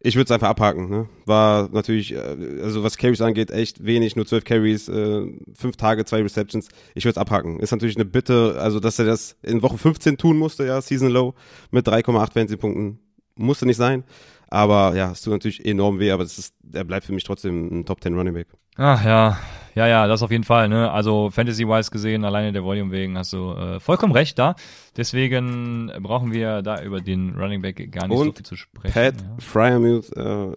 Ich 0.00 0.14
würde 0.14 0.24
es 0.24 0.30
einfach 0.30 0.48
abhaken. 0.48 0.88
Ne? 0.88 1.08
War 1.26 1.68
natürlich, 1.72 2.14
äh, 2.14 2.36
also 2.62 2.82
was 2.82 2.96
Carries 2.96 3.20
angeht, 3.20 3.50
echt 3.50 3.84
wenig, 3.84 4.16
nur 4.16 4.26
12 4.26 4.44
Carries, 4.44 4.88
äh, 4.88 5.26
5 5.54 5.76
Tage, 5.76 6.06
2 6.06 6.22
Receptions. 6.22 6.68
Ich 6.94 7.04
würde 7.04 7.12
es 7.12 7.18
abhaken. 7.18 7.60
Ist 7.60 7.72
natürlich 7.72 7.96
eine 7.96 8.06
Bitte, 8.06 8.56
also 8.58 8.80
dass 8.80 8.98
er 8.98 9.04
das 9.04 9.36
in 9.42 9.62
Woche 9.62 9.76
15 9.76 10.16
tun 10.16 10.38
musste, 10.38 10.64
ja, 10.64 10.80
Season 10.80 11.10
Low 11.10 11.34
mit 11.70 11.86
3,8 11.86 12.32
Fantasy-Punkten 12.32 12.98
musste 13.36 13.66
nicht 13.66 13.76
sein. 13.76 14.04
Aber 14.48 14.94
ja, 14.94 15.10
es 15.10 15.22
tut 15.22 15.32
natürlich 15.32 15.64
enorm 15.64 15.98
weh, 15.98 16.10
aber 16.10 16.22
es 16.22 16.38
ist, 16.38 16.54
er 16.72 16.84
bleibt 16.84 17.06
für 17.06 17.12
mich 17.12 17.24
trotzdem 17.24 17.80
ein 17.80 17.84
Top 17.84 18.02
10 18.02 18.14
Running 18.14 18.34
Back. 18.34 18.48
Ach 18.76 19.04
ja, 19.04 19.38
ja, 19.74 19.86
ja, 19.86 20.06
das 20.06 20.22
auf 20.22 20.30
jeden 20.30 20.44
Fall. 20.44 20.68
Ne? 20.68 20.90
Also 20.90 21.30
Fantasy-wise 21.30 21.90
gesehen, 21.90 22.24
alleine 22.24 22.52
der 22.52 22.62
Volume 22.62 22.92
wegen, 22.92 23.16
hast 23.18 23.32
du 23.32 23.52
äh, 23.52 23.80
vollkommen 23.80 24.12
recht 24.12 24.38
da. 24.38 24.54
Deswegen 24.96 25.90
brauchen 26.00 26.32
wir 26.32 26.62
da 26.62 26.82
über 26.82 27.00
den 27.00 27.34
Running 27.36 27.62
Back 27.62 27.90
gar 27.90 28.06
nicht 28.06 28.16
Und 28.16 28.26
so 28.26 28.32
viel 28.32 28.46
zu 28.46 28.56
sprechen. 28.56 28.92
Pat 28.92 29.14
ja. 29.14 29.36
Fryermuth 29.38 30.14
äh, 30.16 30.54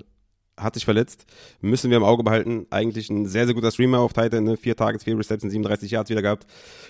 hat 0.59 0.75
sich 0.75 0.85
verletzt. 0.85 1.25
Müssen 1.61 1.89
wir 1.89 1.97
im 1.97 2.03
Auge 2.03 2.23
behalten. 2.23 2.67
Eigentlich 2.69 3.09
ein 3.09 3.25
sehr, 3.25 3.45
sehr 3.45 3.55
guter 3.55 3.71
Streamer 3.71 3.99
auf 3.99 4.13
Titan. 4.13 4.43
Ne? 4.43 4.57
Vier 4.57 4.75
Targets, 4.75 5.03
vier 5.03 5.17
Receptions, 5.17 5.51
37 5.51 5.91
Yards 5.91 6.09
wieder 6.09 6.21
gehabt. 6.21 6.45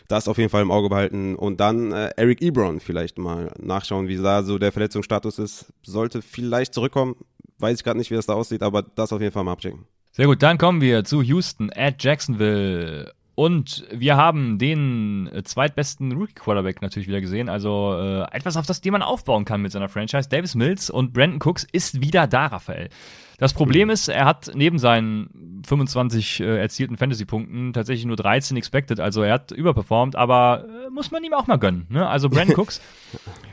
Das 0.07 0.28
auf 0.28 0.38
jeden 0.38 0.49
Fall 0.49 0.61
im 0.61 0.72
Auge 0.72 0.89
behalten. 0.89 1.36
Und 1.36 1.59
dann 1.59 1.91
äh, 1.91 2.09
Eric 2.17 2.41
Ebron 2.41 2.80
vielleicht 2.80 3.17
mal 3.17 3.51
nachschauen, 3.59 4.07
wie 4.07 4.17
da 4.17 4.43
so 4.43 4.57
der 4.57 4.72
Verletzungsstatus 4.72 5.39
ist. 5.39 5.74
Sollte 5.84 6.22
vielleicht 6.22 6.74
zurückkommen. 6.74 7.15
Weiß 7.59 7.78
ich 7.78 7.84
gerade 7.84 7.99
nicht, 7.99 8.11
wie 8.11 8.15
das 8.15 8.26
da 8.26 8.34
aussieht, 8.34 8.63
aber 8.63 8.82
das 8.84 9.13
auf 9.13 9.22
jeden 9.22 9.34
Fall 9.34 9.43
mal 9.43 9.53
abchecken. 9.53 9.86
Sehr 10.11 10.26
gut, 10.26 10.41
dann 10.41 10.57
kommen 10.57 10.82
wir 10.82 11.03
zu 11.03 11.22
Houston 11.22 11.70
at 11.76 12.03
Jacksonville. 12.03 13.13
Und 13.39 13.88
wir 13.89 14.17
haben 14.17 14.57
den 14.57 15.30
äh, 15.32 15.43
zweitbesten 15.43 16.11
Rookie-Quarterback 16.11 16.82
natürlich 16.82 17.07
wieder 17.07 17.22
gesehen. 17.22 17.47
Also 17.47 17.95
äh, 17.97 18.36
etwas, 18.36 18.57
auf 18.57 18.65
das 18.65 18.84
man 18.84 19.01
aufbauen 19.01 19.45
kann 19.45 19.61
mit 19.61 19.72
seiner 19.72 19.88
Franchise. 19.88 20.28
Davis 20.28 20.55
Mills 20.55 20.89
und 20.89 21.13
Brandon 21.13 21.39
Cooks 21.41 21.65
ist 21.72 22.01
wieder 22.01 22.28
da, 22.28 22.47
Raphael. 22.47 22.89
Das 23.40 23.54
Problem 23.54 23.90
ist, 23.90 24.10
er 24.10 24.26
hat 24.26 24.52
neben 24.54 24.80
seinen 24.80 25.64
25 25.66 26.42
äh, 26.42 26.58
erzielten 26.60 26.98
Fantasy-Punkten 26.98 27.74
tatsächlich 27.74 28.06
nur 28.06 28.16
13 28.16 28.58
expected. 28.58 29.00
Also 29.00 29.24
er 29.24 29.34
hat 29.34 29.52
überperformt, 29.52 30.16
aber 30.16 30.66
äh, 30.66 30.90
muss 30.90 31.12
man 31.12 31.24
ihm 31.24 31.34
auch 31.34 31.48
mal 31.48 31.58
gönnen. 31.58 31.86
Ne? 31.90 32.08
Also 32.08 32.30
Brandon 32.30 32.56
Cooks, 32.60 32.82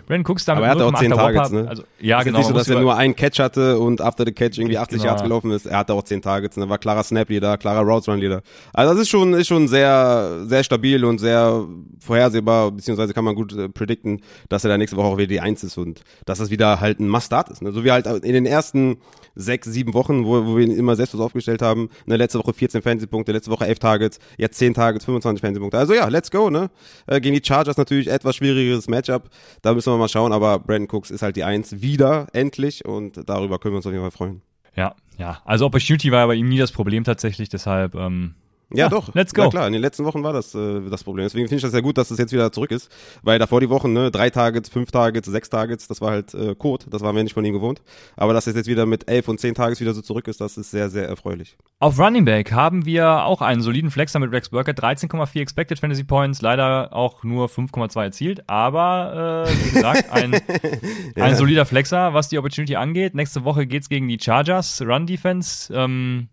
Brandon 0.07 0.31
Cooks 0.31 0.45
damit 0.45 0.65
Aber 0.65 0.67
er 0.67 0.71
hatte 0.73 0.85
auch 0.87 0.93
0,8 0.93 0.99
10 0.99 1.11
der 1.11 1.19
Targets, 1.19 1.51
ne? 1.51 1.69
Also, 1.69 1.83
ja, 2.01 2.19
ist 2.19 2.25
genau. 2.25 2.39
Nicht 2.39 2.49
so, 2.49 2.55
dass 2.55 2.69
er 2.69 2.81
nur 2.81 2.97
einen 2.97 3.17
Catch 3.17 3.39
hatte 3.39 3.79
und 3.79 4.01
after 4.01 4.25
the 4.25 4.33
catch 4.33 4.59
irgendwie 4.59 4.79
80 4.79 4.99
Genau. 4.99 5.11
Yards 5.11 5.23
gelaufen 5.23 5.51
ist. 5.51 5.67
Er 5.67 5.79
hatte 5.79 5.95
auch 5.95 6.03
10 6.03 6.23
Targets. 6.23 6.57
Ne? 6.57 6.69
War 6.69 6.79
klarer 6.79 7.03
Snap-Leader, 7.03 7.59
klarer 7.59 7.81
Routes-Run-Leader. 7.81 8.43
Also 8.73 8.93
das 8.93 9.03
ist 9.03 9.09
schon, 9.09 9.35
ist 9.35 9.49
schon 9.49 9.69
sehr, 9.69 10.45
sehr 10.47 10.65
stabil 10.65 11.05
und 11.05 11.19
sehr 11.19 11.65
vorhersehbar, 12.01 12.71
beziehungsweise 12.73 13.15
kann 13.15 13.25
man 13.25 13.35
gut 13.35 13.53
äh, 13.57 13.69
predikten, 13.69 14.21
dass 14.49 14.65
er 14.65 14.71
da 14.71 14.79
nächste 14.79 14.97
Woche 14.97 15.07
auch 15.07 15.17
wieder 15.17 15.29
die 15.29 15.41
Eins 15.41 15.65
ist 15.65 15.77
und 15.77 16.03
dass 16.25 16.39
das 16.39 16.51
wieder 16.51 16.81
halt 16.81 17.01
ein 17.01 17.09
Must-Start 17.09 17.51
ist. 17.51 17.63
Ne? 17.63 17.73
So 17.73 17.85
wie 17.85 17.91
halt 17.91 18.07
in 18.07 18.33
den 18.33 18.47
ersten 18.47 18.99
sechs, 19.37 19.71
sieben 19.77 19.95
Wochen, 19.95 20.25
wo, 20.25 20.47
wo 20.47 20.57
wir 20.57 20.65
ihn 20.65 20.77
immer 20.77 20.97
selbstlos 20.97 21.23
aufgestellt 21.23 21.63
haben. 21.63 21.91
Ne? 22.07 22.17
Letzte 22.17 22.39
Woche 22.39 22.53
14 22.53 22.83
Fantasy-Punkte, 22.83 23.33
letzte 23.33 23.51
Woche 23.51 23.67
11 23.67 23.79
Targets, 23.79 24.19
jetzt 24.39 24.59
10 24.59 24.75
Targets, 24.75 25.05
25 25.05 25.41
Fantasy-Punkte. 25.43 25.79
Also 25.79 25.95
ja, 25.95 26.09
let's 26.09 26.31
go. 26.31 26.51
Ne? 26.51 26.71
Äh, 27.07 27.21
gegen 27.21 27.35
die 27.35 27.47
Chargers 27.47 27.77
natürlich 27.77 28.09
etwas 28.09 28.37
schwierigeres 28.37 28.89
Matchup. 28.89 29.29
Da 29.63 29.75
müssen 29.75 29.93
wir 29.93 29.99
mal 29.99 30.09
schauen, 30.09 30.33
aber 30.33 30.59
Brandon 30.59 30.89
Cooks 30.91 31.11
ist 31.11 31.23
halt 31.23 31.37
die 31.37 31.45
Eins 31.45 31.83
wieder, 31.83 32.27
endlich 32.33 32.85
und 32.85 33.29
darüber 33.29 33.59
können 33.59 33.75
wir 33.75 33.77
uns 33.77 33.87
auf 33.87 33.93
jeden 33.93 34.05
Fall 34.05 34.11
freuen. 34.11 34.43
Ja, 34.75 34.95
ja. 35.19 35.41
Also 35.45 35.67
Opportunity 35.67 36.11
war 36.13 36.27
bei 36.27 36.35
ihm 36.35 36.49
nie 36.49 36.59
das 36.59 36.73
Problem 36.73 37.05
tatsächlich, 37.05 37.49
deshalb 37.49 37.95
ähm, 37.95 38.35
Ja, 38.73 38.85
Ja, 38.85 38.89
doch. 38.89 39.15
let's 39.15 39.33
go. 39.33 39.43
Ja, 39.43 39.49
klar, 39.49 39.67
in 39.69 39.73
den 39.73 39.83
letzten 39.83 40.05
Wochen 40.05 40.25
war 40.25 40.33
das 40.33 40.55
äh, 40.55 40.81
das 40.91 41.05
Problem. 41.05 41.25
Deswegen 41.25 41.47
finde 41.47 41.57
ich 41.57 41.63
das 41.63 41.71
sehr 41.71 41.83
gut, 41.83 41.97
dass 41.99 42.11
es 42.11 42.19
jetzt 42.19 42.33
wieder 42.33 42.51
zurück 42.51 42.73
ist. 42.73 42.91
Weil 43.23 43.39
davor 43.39 43.61
die 43.61 43.71
Wochen, 43.71 43.93
ne, 43.93 44.11
drei 44.11 44.29
Targets, 44.31 44.69
fünf 44.69 44.91
Targets, 44.91 45.29
sechs 45.29 45.49
Targets, 45.51 45.87
das 45.87 46.01
war 46.01 46.11
halt 46.11 46.35
äh, 46.35 46.55
Code. 46.57 46.87
Das 46.91 47.01
waren 47.03 47.15
wir 47.15 47.23
nicht 47.23 47.35
von 47.35 47.45
ihm 47.45 47.53
gewohnt. 47.53 47.83
Aber 48.17 48.33
dass 48.33 48.49
es 48.49 48.57
jetzt 48.57 48.67
wieder 48.67 48.85
mit 48.85 49.09
elf 49.09 49.29
und 49.29 49.39
zehn 49.39 49.55
Targets 49.55 49.81
wieder 49.81 49.95
so 49.95 50.03
zurück 50.03 50.27
ist, 50.27 50.41
das 50.41 50.57
ist 50.59 50.73
sehr, 50.73 50.91
sehr 50.91 51.07
erfreulich. 51.09 51.57
Auf 51.79 51.99
Running 51.99 52.25
Back 52.25 52.51
haben 52.53 52.85
wir 52.87 53.25
auch 53.25 53.41
einen 53.41 53.61
soliden 53.63 53.91
Flexer 53.93 54.19
mit 54.19 54.33
Rex 54.33 54.49
Burkett, 54.49 54.81
13,4 54.81 55.41
Expected 55.41 55.79
Fantasy 55.79 56.03
Points, 56.05 56.43
leider 56.43 56.93
auch 56.93 57.23
nur 57.23 57.47
5,2 57.49 58.03
erzielt, 58.03 58.49
aber 58.49 59.47
äh, 59.47 59.65
wie 59.65 59.71
gesagt, 59.75 60.11
ein, 60.11 60.41
ein 61.17 61.37
solider 61.37 61.67
Flexer, 61.67 62.15
was 62.15 62.29
die 62.29 62.39
Opportunity 62.39 62.75
angeht. 62.77 63.15
Nächste 63.15 63.45
Woche 63.45 63.67
geht's 63.67 63.89
gegen 63.89 64.09
die 64.09 64.19
Chargers, 64.21 64.83
Run 64.83 65.07
Defense. 65.07 65.73
Ähm, 65.73 66.29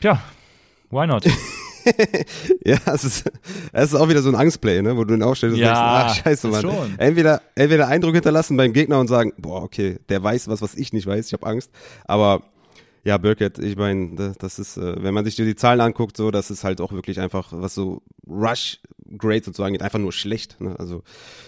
tja, 0.00 0.20
why 0.90 1.06
not? 1.06 1.24
Ja, 2.66 2.76
es 2.92 3.02
ist, 3.04 3.30
es 3.72 3.84
ist 3.84 3.94
auch 3.94 4.08
wieder 4.10 4.20
so 4.20 4.28
ein 4.28 4.34
Angstplay, 4.34 4.82
ne, 4.82 4.94
wo 4.96 5.04
du 5.04 5.14
ihn 5.14 5.22
aufstellst 5.22 5.54
und 5.56 5.60
Ja, 5.62 5.68
denkst, 6.02 6.20
ach, 6.20 6.24
scheiße, 6.24 6.48
Mann. 6.48 6.60
schon. 6.60 6.98
Entweder, 6.98 7.40
entweder 7.54 7.88
Eindruck 7.88 8.12
hinterlassen 8.14 8.58
beim 8.58 8.74
Gegner 8.74 9.00
und 9.00 9.08
sagen, 9.08 9.32
boah, 9.38 9.62
okay, 9.62 9.98
der 10.10 10.22
weiß 10.22 10.48
was, 10.48 10.60
was 10.60 10.74
ich 10.74 10.92
nicht 10.92 11.06
weiß, 11.06 11.28
ich 11.28 11.32
habe 11.32 11.46
Angst. 11.46 11.70
Aber 12.04 12.42
ja, 13.04 13.16
Burkett, 13.18 13.58
ich 13.58 13.76
meine, 13.76 14.14
das, 14.14 14.38
das 14.38 14.58
ist, 14.58 14.76
äh, 14.76 15.02
wenn 15.02 15.14
man 15.14 15.24
sich 15.24 15.36
die 15.36 15.56
Zahlen 15.56 15.80
anguckt, 15.80 16.16
so, 16.16 16.30
das 16.30 16.50
ist 16.50 16.64
halt 16.64 16.80
auch 16.80 16.92
wirklich 16.92 17.20
einfach, 17.20 17.48
was 17.52 17.74
so 17.74 18.02
Rush 18.26 18.80
Grade 19.16 19.42
sozusagen 19.42 19.72
geht, 19.72 19.82
einfach 19.82 19.98
nur 19.98 20.12
schlecht. 20.12 20.60
Ne? 20.60 20.74
Also, 20.78 21.02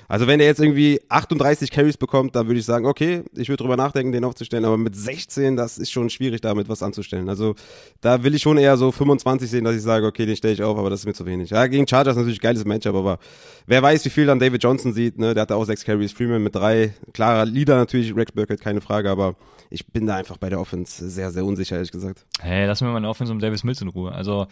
also 0.08 0.26
wenn 0.26 0.40
er 0.40 0.46
jetzt 0.46 0.60
irgendwie 0.60 1.00
38 1.08 1.70
Carries 1.70 1.98
bekommt, 1.98 2.34
dann 2.34 2.46
würde 2.46 2.58
ich 2.58 2.64
sagen, 2.64 2.86
okay, 2.86 3.22
ich 3.34 3.48
würde 3.48 3.62
drüber 3.62 3.76
nachdenken, 3.76 4.12
den 4.12 4.24
aufzustellen, 4.24 4.64
aber 4.64 4.78
mit 4.78 4.96
16, 4.96 5.56
das 5.56 5.76
ist 5.76 5.90
schon 5.90 6.08
schwierig, 6.08 6.40
damit 6.40 6.68
was 6.68 6.82
anzustellen. 6.82 7.28
Also 7.28 7.54
da 8.00 8.22
will 8.22 8.34
ich 8.34 8.42
schon 8.42 8.56
eher 8.56 8.76
so 8.76 8.92
25 8.92 9.50
sehen, 9.50 9.64
dass 9.64 9.76
ich 9.76 9.82
sage, 9.82 10.06
okay, 10.06 10.24
den 10.24 10.36
stelle 10.36 10.54
ich 10.54 10.62
auf, 10.62 10.78
aber 10.78 10.88
das 10.88 11.00
ist 11.00 11.06
mir 11.06 11.12
zu 11.12 11.26
wenig. 11.26 11.50
Ja, 11.50 11.66
gegen 11.66 11.86
Chargers 11.86 12.16
natürlich 12.16 12.40
geiles 12.40 12.64
Matchup, 12.64 12.94
aber 12.94 13.18
wer 13.66 13.82
weiß, 13.82 14.04
wie 14.06 14.10
viel 14.10 14.26
dann 14.26 14.38
David 14.38 14.62
Johnson 14.62 14.94
sieht, 14.94 15.18
ne? 15.18 15.34
Der 15.34 15.42
hatte 15.42 15.56
auch 15.56 15.64
sechs 15.64 15.84
Carries, 15.84 16.12
Freeman 16.12 16.42
mit 16.42 16.54
drei, 16.54 16.94
klarer 17.12 17.44
Leader 17.44 17.76
natürlich, 17.76 18.16
Rex 18.16 18.32
Burkett, 18.32 18.60
keine 18.60 18.80
Frage, 18.80 19.10
aber 19.10 19.36
ich 19.70 19.86
bin 19.86 20.06
da 20.06 20.16
einfach 20.16 20.36
bei 20.36 20.48
der 20.50 20.60
Offense 20.60 21.08
sehr, 21.08 21.30
sehr 21.30 21.44
unsicher, 21.44 21.76
ehrlich 21.76 21.92
gesagt. 21.92 22.26
Hey, 22.40 22.66
lass 22.66 22.80
mir 22.80 22.88
mal 22.88 22.96
eine 22.96 23.08
Offense 23.08 23.32
um 23.32 23.38
Davis 23.38 23.64
Mills 23.64 23.80
in 23.80 23.88
Ruhe. 23.88 24.12
Also, 24.12 24.48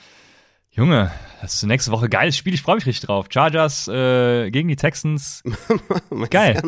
Junge, 0.70 1.10
das 1.40 1.54
ist 1.54 1.64
nächste 1.64 1.90
Woche 1.90 2.08
geiles 2.08 2.36
Spiel. 2.36 2.54
Ich 2.54 2.62
freue 2.62 2.76
mich 2.76 2.86
richtig 2.86 3.06
drauf. 3.06 3.26
Chargers 3.30 3.88
äh, 3.88 4.50
gegen 4.50 4.68
die 4.68 4.76
Texans. 4.76 5.42
Geil. 6.30 6.60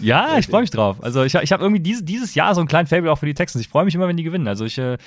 Ja, 0.00 0.36
ich 0.36 0.46
freue 0.46 0.60
mich 0.60 0.70
drauf. 0.70 1.02
Also 1.02 1.22
ich, 1.22 1.34
ich 1.34 1.52
habe 1.52 1.62
irgendwie 1.62 1.80
dieses, 1.80 2.04
dieses 2.04 2.34
Jahr 2.34 2.54
so 2.54 2.60
einen 2.60 2.68
kleinen 2.68 2.86
Fable 2.86 3.10
auch 3.10 3.18
für 3.18 3.26
die 3.26 3.34
Texans. 3.34 3.64
Ich 3.64 3.70
freue 3.70 3.84
mich 3.84 3.94
immer, 3.94 4.08
wenn 4.08 4.16
die 4.16 4.24
gewinnen. 4.24 4.48
Also 4.48 4.66
ich, 4.66 4.76
äh, 4.76 4.94
äh, 4.94 4.98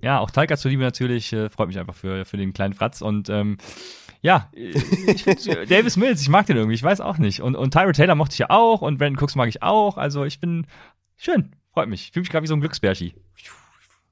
ja, 0.00 0.20
auch 0.20 0.30
Talca 0.30 0.56
zuliebe 0.56 0.82
natürlich, 0.82 1.32
äh, 1.32 1.50
freut 1.50 1.68
mich 1.68 1.78
einfach 1.78 1.94
für, 1.94 2.24
für 2.24 2.36
den 2.36 2.54
kleinen 2.54 2.72
Fratz. 2.72 3.02
Und 3.02 3.28
ähm, 3.28 3.58
ja, 4.22 4.48
äh, 4.54 4.70
ich 5.12 5.24
find, 5.24 5.46
äh, 5.48 5.66
Davis 5.66 5.96
Mills, 5.96 6.22
ich 6.22 6.28
mag 6.28 6.46
den 6.46 6.56
irgendwie, 6.56 6.76
ich 6.76 6.82
weiß 6.82 7.00
auch 7.00 7.18
nicht. 7.18 7.42
Und, 7.42 7.56
und 7.56 7.72
Tyra 7.72 7.92
Taylor 7.92 8.14
mochte 8.14 8.32
ich 8.32 8.38
ja 8.38 8.50
auch 8.50 8.80
und 8.80 8.98
Brandon 8.98 9.22
Cooks 9.22 9.34
mag 9.34 9.48
ich 9.48 9.62
auch. 9.62 9.98
Also 9.98 10.24
ich 10.24 10.40
bin 10.40 10.66
schön, 11.22 11.52
freut 11.72 11.88
mich. 11.88 12.06
Ich 12.06 12.12
fühle 12.12 12.22
mich 12.22 12.30
gerade 12.30 12.42
wie 12.42 12.48
so 12.48 12.54
ein 12.54 12.60
Glücksbärchi. 12.60 13.14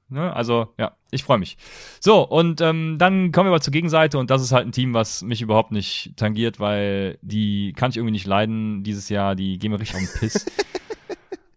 Ne? 0.09 0.33
Also, 0.35 0.73
ja, 0.77 0.97
ich 1.11 1.23
freue 1.23 1.37
mich. 1.37 1.57
So, 2.01 2.27
und 2.27 2.59
ähm, 2.59 2.97
dann 2.97 3.31
kommen 3.31 3.47
wir 3.47 3.51
mal 3.51 3.61
zur 3.61 3.71
Gegenseite 3.71 4.17
und 4.17 4.29
das 4.29 4.41
ist 4.41 4.51
halt 4.51 4.67
ein 4.67 4.73
Team, 4.73 4.93
was 4.93 5.21
mich 5.21 5.41
überhaupt 5.41 5.71
nicht 5.71 6.13
tangiert, 6.17 6.59
weil 6.59 7.17
die 7.21 7.73
kann 7.77 7.91
ich 7.91 7.97
irgendwie 7.97 8.11
nicht 8.11 8.27
leiden 8.27 8.83
dieses 8.83 9.07
Jahr, 9.07 9.35
die 9.35 9.57
gehen 9.57 9.71
mir 9.71 9.79
richtig 9.79 9.95
auf 9.95 10.01
den 10.01 10.19
Piss. 10.19 10.45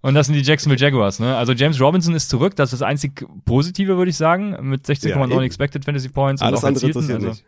Und 0.02 0.12
das 0.12 0.26
sind 0.26 0.34
die 0.34 0.42
Jacksonville 0.42 0.78
Jaguars, 0.78 1.18
ne? 1.18 1.34
Also 1.34 1.54
James 1.54 1.80
Robinson 1.80 2.14
ist 2.14 2.28
zurück, 2.28 2.54
das 2.56 2.74
ist 2.74 2.82
das 2.82 2.86
einzig 2.86 3.24
Positive, 3.46 3.96
würde 3.96 4.10
ich 4.10 4.18
sagen, 4.18 4.54
mit 4.60 4.84
16,9 4.84 5.30
Ja. 5.30 5.40
Expected 5.40 5.82
Fantasy 5.82 6.10
Points 6.10 6.42
Alles 6.42 6.60
und 6.60 6.64
auch 6.64 6.68
andere 6.68 6.86
interessiert 6.88 7.14
also, 7.14 7.28
nicht. 7.28 7.44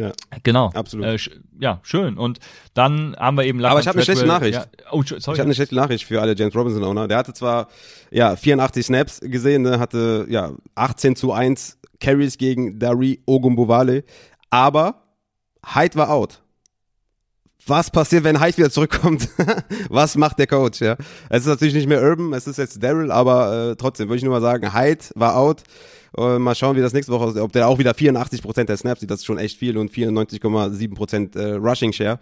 Ja. 0.00 0.12
Genau. 0.42 0.70
Absolut. 0.74 1.06
Äh, 1.06 1.14
sch- 1.14 1.30
ja, 1.58 1.80
schön. 1.82 2.16
Und 2.18 2.38
dann 2.74 3.14
haben 3.18 3.36
wir 3.36 3.44
eben 3.44 3.58
Lacan 3.60 3.72
Aber 3.72 3.80
ich 3.80 3.88
hab 3.88 3.94
eine 3.96 4.04
schlechte 4.04 4.26
Nachricht. 4.26 4.54
Ja, 4.58 4.66
oh, 4.92 5.02
sorry. 5.02 5.18
Ich 5.20 5.26
habe 5.28 5.42
eine 5.42 5.54
schlechte 5.54 5.74
Nachricht 5.74 6.04
für 6.04 6.20
alle 6.20 6.34
James 6.36 6.54
Robinson 6.54 6.82
Owner. 6.84 7.06
Der 7.08 7.18
hatte 7.18 7.32
zwar 7.34 7.68
ja 8.10 8.34
84 8.36 8.86
Snaps 8.86 9.20
gesehen, 9.20 9.62
ne, 9.62 9.78
hatte 9.78 10.26
ja 10.28 10.52
18 10.74 11.16
zu 11.16 11.32
1 11.32 11.78
Carries 12.00 12.38
gegen 12.38 12.78
Dari 12.78 13.20
Ogumbowale, 13.26 14.04
aber 14.48 15.02
Hyde 15.74 15.96
war 15.96 16.10
out. 16.10 16.40
Was 17.66 17.90
passiert, 17.90 18.24
wenn 18.24 18.40
Hyde 18.42 18.56
wieder 18.56 18.70
zurückkommt? 18.70 19.28
Was 19.90 20.16
macht 20.16 20.38
der 20.38 20.46
Coach? 20.46 20.80
Ja, 20.80 20.96
es 21.28 21.40
ist 21.42 21.46
natürlich 21.46 21.74
nicht 21.74 21.86
mehr 21.88 22.02
Urban, 22.02 22.32
es 22.32 22.46
ist 22.46 22.56
jetzt 22.56 22.82
Daryl, 22.82 23.12
aber 23.12 23.72
äh, 23.72 23.76
trotzdem 23.76 24.08
würde 24.08 24.16
ich 24.16 24.22
nur 24.22 24.32
mal 24.32 24.40
sagen, 24.40 24.72
Hyde 24.74 25.04
war 25.14 25.36
out. 25.36 25.62
Äh, 26.16 26.38
mal 26.38 26.54
schauen, 26.54 26.76
wie 26.76 26.80
das 26.80 26.92
nächste 26.92 27.12
Woche 27.12 27.24
aussieht. 27.24 27.42
Ob 27.42 27.52
der 27.52 27.68
auch 27.68 27.78
wieder 27.78 27.92
84% 27.92 28.64
der 28.64 28.76
Snaps 28.76 29.00
sieht, 29.00 29.10
das 29.10 29.20
ist 29.20 29.26
schon 29.26 29.38
echt 29.38 29.58
viel 29.58 29.76
und 29.78 29.90
94,7% 29.92 31.38
äh, 31.38 31.54
Rushing 31.54 31.92
Share. 31.92 32.18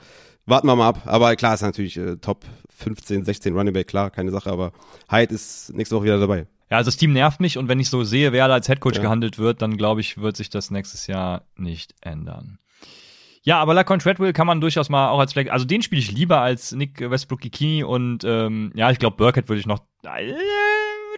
Warten 0.47 0.67
wir 0.67 0.77
mal 0.77 0.89
ab. 0.89 1.03
Aber 1.07 1.35
klar 1.37 1.55
ist 1.55 1.63
natürlich 1.63 1.97
äh, 1.97 2.17
Top 2.17 2.45
15, 2.77 3.25
16 3.25 3.55
Running 3.55 3.75
Back, 3.75 3.89
klar, 3.89 4.11
keine 4.11 4.31
Sache. 4.31 4.51
Aber 4.51 4.73
Hyde 5.11 5.35
ist 5.35 5.73
nächste 5.75 5.97
Woche 5.97 6.05
wieder 6.05 6.19
dabei. 6.21 6.47
Ja, 6.71 6.77
also 6.77 6.89
das 6.89 6.97
Team 6.99 7.13
nervt 7.15 7.41
mich 7.41 7.57
und 7.57 7.69
wenn 7.69 7.81
ich 7.81 7.89
so 7.89 8.05
sehe, 8.05 8.33
wer 8.33 8.47
da 8.47 8.55
als 8.55 8.69
Headcoach 8.69 8.97
Ja. 8.97 9.03
gehandelt 9.03 9.39
wird, 9.39 9.63
dann 9.63 9.77
glaube 9.79 10.01
ich, 10.03 10.19
wird 10.19 10.37
sich 10.37 10.51
das 10.51 10.71
nächstes 10.71 11.07
Jahr 11.07 11.45
nicht 11.57 11.95
ändern. 12.03 12.59
Ja, 13.43 13.59
aber 13.61 13.73
Lacon 13.73 13.99
Treadwell 14.01 14.35
kann 14.35 14.47
man 14.47 14.61
durchaus 14.61 14.91
mal 14.91 15.09
auch 15.09 15.21
als 15.21 15.33
Flex, 15.33 15.51
also 15.51 15.65
den 15.65 15.81
spiele 15.81 16.03
ich 16.03 16.13
lieber 16.13 16.43
als 16.43 16.73
Nick 16.73 17.01
Westbrook 17.01 17.41
Kikini 17.41 17.85
und 17.85 18.23
ähm, 18.25 18.71
ja, 18.75 18.91
ich 18.91 18.99
glaube 18.99 19.17
Burkett 19.17 19.49
würde 19.49 19.61
ich 19.61 19.67
noch, 19.67 19.79
äh, 20.05 20.35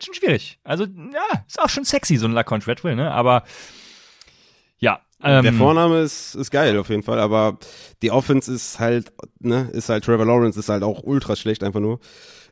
wird 0.00 0.04
schon 0.04 0.14
schwierig. 0.14 0.58
Also 0.64 0.84
ja, 0.84 1.44
ist 1.46 1.60
auch 1.60 1.68
schon 1.68 1.84
sexy 1.84 2.16
so 2.16 2.26
ein 2.26 2.32
Lacon 2.32 2.60
Treadwell, 2.60 2.96
ne? 2.96 3.10
Aber 3.10 3.44
ja, 4.78 5.00
ähm, 5.22 5.42
der 5.42 5.52
Vorname 5.52 6.00
ist, 6.00 6.34
ist 6.34 6.50
geil 6.50 6.78
auf 6.78 6.88
jeden 6.88 7.02
Fall, 7.02 7.18
aber 7.18 7.58
die 8.02 8.10
Offense 8.10 8.52
ist 8.52 8.80
halt 8.80 9.12
ne, 9.38 9.68
ist 9.72 9.88
halt 9.88 10.04
Trevor 10.04 10.24
Lawrence, 10.24 10.58
ist 10.58 10.68
halt 10.68 10.82
auch 10.82 11.02
ultra 11.02 11.36
schlecht 11.36 11.62
einfach 11.62 11.80
nur. 11.80 12.00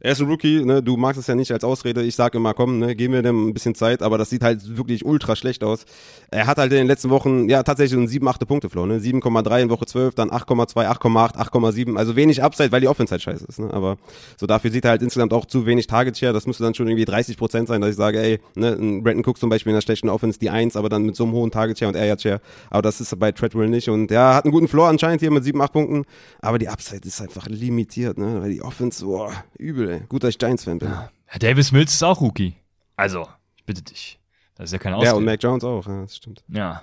Er 0.00 0.12
ist 0.12 0.20
ein 0.20 0.28
Rookie, 0.28 0.64
ne, 0.64 0.82
du 0.82 0.96
magst 0.96 1.20
es 1.20 1.26
ja 1.26 1.34
nicht 1.34 1.50
als 1.52 1.64
Ausrede. 1.64 2.02
Ich 2.02 2.14
sage 2.14 2.38
immer, 2.38 2.54
komm, 2.54 2.78
ne, 2.78 2.94
geben 2.94 3.14
wir 3.14 3.22
dem 3.22 3.48
ein 3.48 3.54
bisschen 3.54 3.74
Zeit, 3.74 4.02
aber 4.02 4.18
das 4.18 4.30
sieht 4.30 4.42
halt 4.42 4.76
wirklich 4.76 5.04
ultra 5.04 5.36
schlecht 5.36 5.64
aus. 5.64 5.84
Er 6.30 6.46
hat 6.46 6.58
halt 6.58 6.72
in 6.72 6.78
den 6.78 6.86
letzten 6.86 7.10
Wochen, 7.10 7.48
ja, 7.48 7.62
tatsächlich 7.62 7.98
einen 7.98 8.08
7, 8.08 8.26
8 8.26 8.46
Punkte 8.46 8.68
Flow, 8.70 8.86
ne, 8.86 9.00
7,3 9.00 9.62
in 9.62 9.70
Woche 9.70 9.86
12, 9.86 10.14
dann 10.14 10.30
8,2, 10.30 10.86
8,8, 10.86 11.36
8,7, 11.36 11.96
also 11.96 12.16
wenig 12.16 12.42
Upside, 12.42 12.70
weil 12.72 12.80
die 12.80 12.88
Offense 12.88 13.10
halt 13.10 13.22
scheiße 13.22 13.44
ist, 13.48 13.58
ne, 13.58 13.72
aber 13.72 13.96
so 14.36 14.46
dafür 14.46 14.70
sieht 14.70 14.84
er 14.84 14.92
halt 14.92 15.02
insgesamt 15.02 15.32
auch 15.32 15.46
zu 15.46 15.66
wenig 15.66 15.86
Target 15.86 16.16
Share, 16.16 16.32
das 16.32 16.46
müsste 16.46 16.62
dann 16.62 16.74
schon 16.74 16.86
irgendwie 16.86 17.04
30 17.04 17.36
Prozent 17.36 17.68
sein, 17.68 17.80
dass 17.80 17.90
ich 17.90 17.96
sage, 17.96 18.20
ey, 18.20 18.40
ne, 18.54 18.72
ein 18.72 19.02
Brandon 19.02 19.24
Cook 19.26 19.38
zum 19.38 19.50
Beispiel 19.50 19.70
in 19.70 19.76
der 19.76 19.82
schlechten 19.82 20.08
Offense 20.08 20.38
die 20.38 20.50
1, 20.50 20.76
aber 20.76 20.88
dann 20.88 21.02
mit 21.02 21.16
so 21.16 21.24
einem 21.24 21.32
hohen 21.32 21.50
Target 21.50 21.78
Share 21.78 21.90
und 21.90 21.96
Area 21.96 22.18
Share, 22.18 22.40
aber 22.70 22.82
das 22.82 23.00
ist 23.00 23.18
bei 23.18 23.32
Treadwell 23.32 23.68
nicht. 23.68 23.88
Und 23.88 24.10
ja, 24.10 24.34
hat 24.34 24.44
einen 24.44 24.52
guten 24.52 24.68
Floor 24.68 24.88
anscheinend 24.88 25.20
hier 25.20 25.30
mit 25.30 25.44
7, 25.44 25.60
8 25.60 25.72
Punkten, 25.72 26.04
aber 26.40 26.58
die 26.58 26.68
Upside 26.68 27.06
ist 27.06 27.20
einfach 27.20 27.48
limitiert, 27.48 28.18
ne, 28.18 28.42
weil 28.42 28.50
die 28.50 28.62
Offense, 28.62 29.04
boah, 29.04 29.32
übel, 29.58 29.87
ey. 29.88 30.00
Gut, 30.08 30.22
dass 30.22 30.30
ich 30.30 30.38
Giants 30.38 30.64
Fan 30.64 30.78
bin. 30.78 30.88
Ja. 30.88 31.10
Davis 31.38 31.72
Mills 31.72 31.92
ist 31.92 32.02
auch 32.02 32.20
Rookie. 32.20 32.54
Also, 32.96 33.28
ich 33.56 33.64
bitte 33.64 33.82
dich. 33.82 34.18
Das 34.54 34.66
ist 34.66 34.72
ja 34.72 34.78
kein 34.78 34.94
Ausrede. 34.94 35.10
Ja, 35.10 35.16
und 35.16 35.24
Mac 35.24 35.42
Jones 35.42 35.64
auch, 35.64 35.86
ja, 35.86 36.02
das 36.02 36.16
stimmt. 36.16 36.42
Ja. 36.48 36.82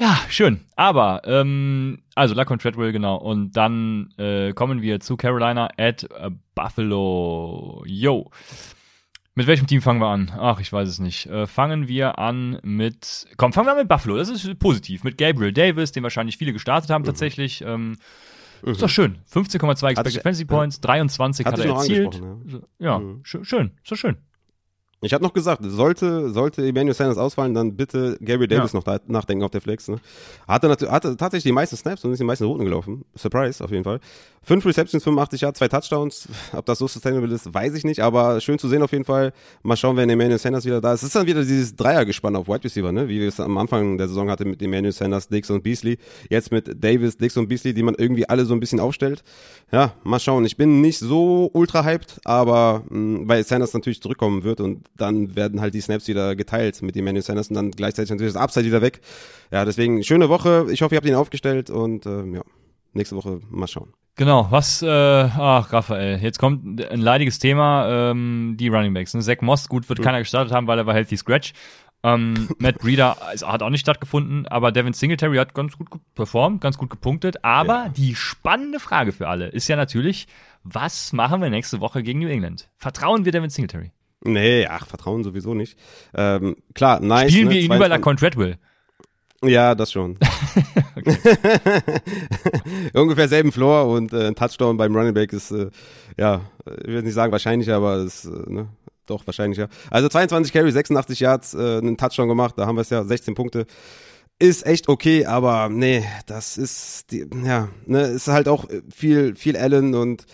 Ja, 0.00 0.18
schön. 0.30 0.64
Aber, 0.76 1.20
ähm, 1.24 2.02
also 2.14 2.34
Lacon 2.34 2.58
Treadwell, 2.58 2.90
genau. 2.90 3.16
Und 3.16 3.52
dann 3.52 4.14
äh, 4.16 4.52
kommen 4.54 4.80
wir 4.80 4.98
zu 5.00 5.18
Carolina 5.18 5.68
at 5.76 6.04
äh, 6.04 6.30
Buffalo. 6.54 7.84
Yo. 7.86 8.30
Mit 9.34 9.46
welchem 9.46 9.66
Team 9.66 9.82
fangen 9.82 10.00
wir 10.00 10.08
an? 10.08 10.32
Ach, 10.36 10.58
ich 10.58 10.72
weiß 10.72 10.88
es 10.88 10.98
nicht. 11.00 11.26
Äh, 11.26 11.46
fangen 11.46 11.86
wir 11.86 12.18
an 12.18 12.58
mit. 12.62 13.28
Komm, 13.36 13.52
fangen 13.52 13.66
wir 13.66 13.72
an 13.72 13.78
mit 13.78 13.88
Buffalo. 13.88 14.16
Das 14.16 14.30
ist 14.30 14.58
positiv. 14.58 15.04
Mit 15.04 15.18
Gabriel 15.18 15.52
Davis, 15.52 15.92
den 15.92 16.02
wahrscheinlich 16.02 16.38
viele 16.38 16.54
gestartet 16.54 16.90
haben, 16.90 17.02
mhm. 17.02 17.06
tatsächlich. 17.06 17.62
Ähm, 17.62 17.98
Mhm. 18.62 18.72
Ist 18.72 18.82
doch 18.82 18.88
schön. 18.88 19.18
15,2 19.32 19.90
Expected 19.90 20.22
Fantasy 20.22 20.44
Points, 20.44 20.80
23 20.80 21.46
hat, 21.46 21.52
hat 21.54 21.60
er 21.60 21.74
erzielt. 21.74 22.20
Ja, 22.46 22.60
ja 22.78 22.98
mhm. 22.98 23.20
schön. 23.24 23.72
Ist 23.82 23.92
doch 23.92 23.96
schön. 23.96 24.16
Ich 25.02 25.14
habe 25.14 25.24
noch 25.24 25.32
gesagt, 25.32 25.62
sollte, 25.64 26.30
sollte 26.30 26.66
Emmanuel 26.66 26.92
Sanders 26.92 27.16
ausfallen, 27.16 27.54
dann 27.54 27.74
bitte 27.74 28.18
Gary 28.20 28.46
Davis 28.46 28.72
ja. 28.72 28.80
noch 28.80 29.00
nachdenken 29.06 29.44
auf 29.44 29.50
der 29.50 29.62
Flex. 29.62 29.88
Ne? 29.88 29.98
Hatte, 30.46 30.68
hatte 30.90 31.16
tatsächlich 31.16 31.44
die 31.44 31.52
meisten 31.52 31.76
Snaps 31.76 32.04
und 32.04 32.12
ist 32.12 32.18
die 32.18 32.24
meisten 32.24 32.44
Routen 32.44 32.66
gelaufen. 32.66 33.06
Surprise, 33.14 33.64
auf 33.64 33.70
jeden 33.70 33.84
Fall. 33.84 34.00
Fünf 34.42 34.64
Receptions, 34.64 35.04
85 35.04 35.42
Yards, 35.42 35.58
zwei 35.58 35.68
Touchdowns. 35.68 36.28
Ob 36.52 36.64
das 36.64 36.78
so 36.78 36.86
sustainable 36.86 37.32
ist, 37.34 37.52
weiß 37.52 37.74
ich 37.74 37.84
nicht, 37.84 38.00
aber 38.00 38.40
schön 38.40 38.58
zu 38.58 38.68
sehen 38.68 38.82
auf 38.82 38.92
jeden 38.92 39.04
Fall. 39.04 39.32
Mal 39.62 39.76
schauen, 39.76 39.96
wenn 39.96 40.08
Emmanuel 40.08 40.38
Sanders 40.38 40.64
wieder 40.64 40.80
da 40.80 40.94
ist. 40.94 41.02
Es 41.02 41.08
ist 41.08 41.16
dann 41.16 41.26
wieder 41.26 41.42
dieses 41.42 41.76
Dreiergespann 41.76 42.36
auf 42.36 42.48
Wide 42.48 42.64
Receiver, 42.64 42.90
ne? 42.90 43.08
wie 43.08 43.20
wir 43.20 43.28
es 43.28 43.38
am 43.38 43.56
Anfang 43.58 43.98
der 43.98 44.08
Saison 44.08 44.30
hatten 44.30 44.48
mit 44.50 44.62
Emmanuel 44.62 44.92
Sanders, 44.92 45.28
Dix 45.28 45.50
und 45.50 45.62
Beasley. 45.62 45.98
Jetzt 46.28 46.52
mit 46.52 46.82
Davis, 46.82 47.16
Dix 47.16 47.36
und 47.36 47.48
Beasley, 47.48 47.74
die 47.74 47.82
man 47.82 47.94
irgendwie 47.96 48.28
alle 48.28 48.44
so 48.46 48.54
ein 48.54 48.60
bisschen 48.60 48.80
aufstellt. 48.80 49.22
Ja, 49.72 49.92
mal 50.04 50.20
schauen. 50.20 50.44
Ich 50.46 50.56
bin 50.56 50.80
nicht 50.80 50.98
so 50.98 51.50
ultra 51.52 51.84
hyped, 51.84 52.20
aber 52.24 52.82
mh, 52.88 52.98
mm, 52.98 53.28
weil 53.28 53.44
Sanders 53.44 53.74
natürlich 53.74 54.02
zurückkommen 54.02 54.42
wird 54.42 54.60
und 54.60 54.89
dann 54.96 55.34
werden 55.36 55.60
halt 55.60 55.74
die 55.74 55.80
Snaps 55.80 56.08
wieder 56.08 56.36
geteilt 56.36 56.82
mit 56.82 56.96
Emmanuel 56.96 57.22
Sanders 57.22 57.48
und 57.48 57.56
dann 57.56 57.70
gleichzeitig 57.70 58.10
natürlich 58.10 58.34
das 58.34 58.42
Upside 58.42 58.66
wieder 58.66 58.82
weg. 58.82 59.00
Ja, 59.50 59.64
deswegen 59.64 60.02
schöne 60.04 60.28
Woche. 60.28 60.66
Ich 60.70 60.82
hoffe, 60.82 60.94
ihr 60.94 60.98
habt 60.98 61.06
ihn 61.06 61.14
aufgestellt 61.14 61.70
und 61.70 62.06
äh, 62.06 62.24
ja, 62.26 62.42
nächste 62.92 63.16
Woche 63.16 63.40
mal 63.50 63.66
schauen. 63.66 63.92
Genau, 64.16 64.48
was, 64.50 64.82
äh, 64.82 64.88
ach, 64.88 65.72
Raphael, 65.72 66.18
jetzt 66.18 66.38
kommt 66.38 66.82
ein 66.84 67.00
leidiges 67.00 67.38
Thema, 67.38 68.10
ähm, 68.10 68.56
die 68.58 68.68
Running 68.68 68.92
Backs. 68.92 69.14
Ne? 69.14 69.22
Zach 69.22 69.40
Moss, 69.40 69.68
gut, 69.68 69.88
wird 69.88 69.98
mhm. 70.00 70.02
keiner 70.02 70.18
gestartet 70.18 70.52
haben, 70.52 70.66
weil 70.66 70.78
er 70.78 70.86
war 70.86 70.94
Healthy 70.94 71.16
Scratch. 71.16 71.54
Ähm, 72.02 72.48
Matt 72.58 72.78
Breeder 72.78 73.16
hat 73.20 73.62
auch 73.62 73.70
nicht 73.70 73.80
stattgefunden, 73.80 74.46
aber 74.46 74.72
Devin 74.72 74.92
Singletary 74.92 75.36
hat 75.36 75.54
ganz 75.54 75.76
gut 75.76 75.88
performt, 76.14 76.60
ganz 76.60 76.76
gut 76.76 76.90
gepunktet. 76.90 77.44
Aber 77.44 77.84
ja. 77.84 77.88
die 77.88 78.14
spannende 78.14 78.80
Frage 78.80 79.12
für 79.12 79.28
alle 79.28 79.48
ist 79.48 79.68
ja 79.68 79.76
natürlich, 79.76 80.26
was 80.64 81.12
machen 81.12 81.40
wir 81.40 81.50
nächste 81.50 81.80
Woche 81.80 82.02
gegen 82.02 82.20
New 82.20 82.28
England? 82.28 82.68
Vertrauen 82.76 83.24
wir 83.24 83.32
Devin 83.32 83.50
Singletary? 83.50 83.92
Nee, 84.22 84.66
ach, 84.66 84.86
Vertrauen 84.86 85.24
sowieso 85.24 85.54
nicht. 85.54 85.78
Ähm, 86.14 86.56
klar, 86.74 87.00
nice. 87.00 87.30
Spielen 87.30 87.48
ne, 87.48 87.54
wir 87.54 87.60
ihn 87.62 87.72
über 87.72 87.88
Lacon 87.88 88.16
Treadwell? 88.16 88.58
Ja, 89.42 89.74
das 89.74 89.92
schon. 89.92 90.18
Ungefähr 92.92 93.28
selben 93.28 93.52
Floor 93.52 93.86
und 93.86 94.12
äh, 94.12 94.26
ein 94.26 94.34
Touchdown 94.34 94.76
beim 94.76 94.94
Running 94.94 95.14
Back 95.14 95.32
ist, 95.32 95.50
äh, 95.50 95.70
ja, 96.18 96.42
ich 96.82 96.88
will 96.88 97.02
nicht 97.02 97.14
sagen 97.14 97.32
wahrscheinlicher, 97.32 97.76
aber 97.76 97.98
ist, 97.98 98.26
äh, 98.26 98.50
ne, 98.50 98.68
doch 99.06 99.26
wahrscheinlicher. 99.26 99.68
Also 99.90 100.08
22 100.08 100.52
Carry, 100.52 100.70
86 100.70 101.20
Yards, 101.20 101.54
äh, 101.54 101.78
einen 101.78 101.96
Touchdown 101.96 102.28
gemacht, 102.28 102.54
da 102.58 102.66
haben 102.66 102.76
wir 102.76 102.82
es 102.82 102.90
ja, 102.90 103.02
16 103.02 103.34
Punkte. 103.34 103.66
Ist 104.38 104.66
echt 104.66 104.88
okay, 104.88 105.24
aber 105.26 105.70
nee, 105.70 106.04
das 106.26 106.58
ist, 106.58 107.10
die, 107.10 107.26
ja, 107.44 107.68
ne, 107.86 108.02
ist 108.02 108.28
halt 108.28 108.48
auch 108.48 108.66
viel, 108.94 109.36
viel 109.36 109.56
Allen 109.56 109.94
und 109.94 110.26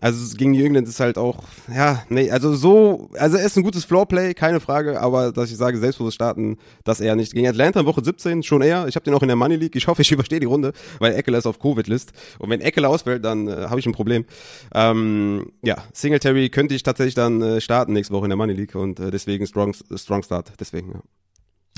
also 0.00 0.36
gegen 0.36 0.52
New 0.52 0.64
England 0.64 0.86
ist 0.86 1.00
halt 1.00 1.18
auch, 1.18 1.42
ja, 1.74 2.04
nee, 2.08 2.30
also 2.30 2.54
so, 2.54 3.10
also 3.14 3.36
er 3.36 3.44
ist 3.44 3.56
ein 3.56 3.64
gutes 3.64 3.84
Floorplay, 3.84 4.32
keine 4.34 4.60
Frage, 4.60 5.00
aber 5.00 5.32
dass 5.32 5.50
ich 5.50 5.56
sage, 5.56 5.78
selbstbewusst 5.78 6.14
starten, 6.14 6.58
das 6.84 7.00
eher 7.00 7.16
nicht. 7.16 7.32
Gegen 7.32 7.48
Atlanta 7.48 7.80
in 7.80 7.86
Woche 7.86 8.04
17 8.04 8.44
schon 8.44 8.62
eher. 8.62 8.86
Ich 8.86 8.94
habe 8.94 9.04
den 9.04 9.14
auch 9.14 9.22
in 9.22 9.28
der 9.28 9.36
Money 9.36 9.56
League. 9.56 9.74
Ich 9.74 9.88
hoffe, 9.88 10.02
ich 10.02 10.12
überstehe 10.12 10.38
die 10.38 10.46
Runde, 10.46 10.72
weil 11.00 11.14
Eckler 11.14 11.38
ist 11.38 11.46
auf 11.46 11.58
Covid-List. 11.58 12.12
Und 12.38 12.50
wenn 12.50 12.60
Eckler 12.60 12.88
ausfällt, 12.88 13.24
dann 13.24 13.48
äh, 13.48 13.66
habe 13.68 13.80
ich 13.80 13.86
ein 13.86 13.92
Problem. 13.92 14.26
Ähm, 14.72 15.50
ja, 15.62 15.76
Singletary 15.92 16.50
könnte 16.50 16.74
ich 16.74 16.84
tatsächlich 16.84 17.14
dann 17.14 17.42
äh, 17.42 17.60
starten 17.60 17.92
nächste 17.94 18.14
Woche 18.14 18.26
in 18.26 18.30
der 18.30 18.36
Money 18.36 18.52
League 18.52 18.76
und 18.76 19.00
äh, 19.00 19.10
deswegen 19.10 19.46
strong, 19.46 19.74
strong 19.96 20.22
Start. 20.22 20.52
Deswegen, 20.60 20.92
ja. 20.92 21.00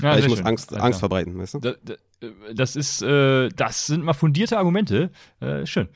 Ja, 0.03 0.17
ich 0.17 0.27
muss 0.27 0.37
schön. 0.37 0.47
Angst, 0.47 0.73
Angst 0.73 0.99
verbreiten, 0.99 1.37
weißt 1.37 1.55
du? 1.55 1.59
Das, 1.59 1.75
das 2.53 2.75
ist, 2.75 3.01
äh, 3.03 3.49
das 3.49 3.87
sind 3.87 4.03
mal 4.03 4.13
fundierte 4.13 4.57
Argumente. 4.57 5.11
Äh, 5.39 5.65
schön. 5.65 5.89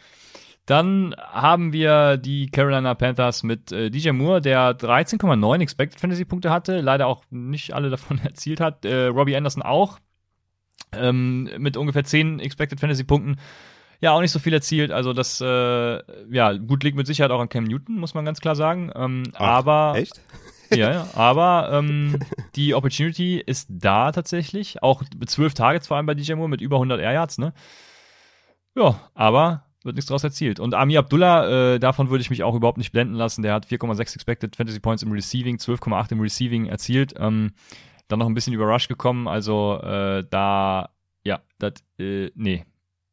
Dann 0.66 1.16
haben 1.20 1.74
wir 1.74 2.18
die 2.18 2.47
Carolina 2.47 2.95
Panthers 2.95 3.43
mit 3.43 3.72
äh, 3.72 3.91
DJ 3.91 4.11
Moore, 4.11 4.41
der 4.41 4.76
13,9 4.76 5.61
Expected 5.61 5.99
Fantasy 5.99 6.26
Punkte 6.26 6.49
hatte, 6.49 6.82
leider 6.82 7.05
auch 7.05 7.24
nicht 7.30 7.74
alle 7.74 7.91
davon 7.91 8.20
erzielt 8.24 8.59
hat. 8.59 8.84
Äh, 8.84 9.07
Robbie 9.07 9.36
Anderson 9.36 9.61
auch 9.61 9.99
ähm, 10.91 11.49
mit 11.59 11.78
ungefähr 11.78 12.03
10 12.03 12.39
Expected 12.39 12.80
Fantasy 12.80 13.03
Punkten. 13.03 13.38
Ja, 14.01 14.11
auch 14.11 14.22
nicht 14.22 14.32
so 14.32 14.39
viel 14.39 14.53
erzielt. 14.53 14.91
Also 14.91 15.13
das, 15.13 15.39
äh, 15.39 16.34
ja, 16.34 16.53
gut 16.53 16.84
liegt 16.84 16.97
mit 16.97 17.07
Sicherheit 17.07 17.32
auch 17.32 17.39
an 17.39 17.49
Cam 17.49 17.63
Newton, 17.63 17.97
muss 17.97 18.13
man 18.13 18.26
ganz 18.26 18.41
klar 18.41 18.55
sagen. 18.55 18.91
Ähm, 18.95 19.24
Ach, 19.36 19.39
aber 19.39 19.93
echt? 19.97 20.20
ja, 20.72 20.91
ja, 20.91 21.07
aber 21.13 21.70
ähm, 21.72 22.20
die 22.55 22.74
Opportunity 22.74 23.39
ist 23.39 23.68
da 23.70 24.11
tatsächlich. 24.11 24.82
Auch 24.82 25.03
mit 25.18 25.30
12 25.30 25.53
Targets 25.53 25.88
vor 25.88 25.97
allem 25.97 26.07
bei 26.07 26.16
DJ 26.16 26.34
Moore 26.34 26.49
mit 26.49 26.61
über 26.61 26.78
100 26.78 26.99
Air 26.99 27.13
Yards, 27.13 27.38
ne? 27.38 27.53
Ja, 28.76 28.99
aber 29.13 29.64
wird 29.86 29.95
nichts 29.95 30.09
draus 30.09 30.23
erzielt. 30.23 30.59
Und 30.59 30.73
Ami 30.73 30.97
Abdullah, 30.97 31.75
äh, 31.75 31.79
davon 31.79 32.09
würde 32.09 32.21
ich 32.21 32.29
mich 32.29 32.43
auch 32.43 32.55
überhaupt 32.55 32.77
nicht 32.77 32.91
blenden 32.91 33.13
lassen. 33.13 33.43
Der 33.43 33.53
hat 33.53 33.67
4,6 33.67 34.15
Expected 34.15 34.55
Fantasy 34.55 34.79
Points 34.79 35.03
im 35.03 35.11
Receiving, 35.11 35.57
12,8 35.57 36.11
im 36.11 36.21
Receiving 36.21 36.65
erzielt. 36.65 37.13
Ähm, 37.17 37.51
dann 38.07 38.19
noch 38.19 38.27
ein 38.27 38.33
bisschen 38.33 38.53
über 38.53 38.65
Rush 38.65 38.88
gekommen. 38.88 39.27
Also 39.27 39.79
äh, 39.81 40.23
da, 40.29 40.89
ja, 41.23 41.41
das, 41.59 41.73
äh, 41.99 42.31
nee. 42.36 42.65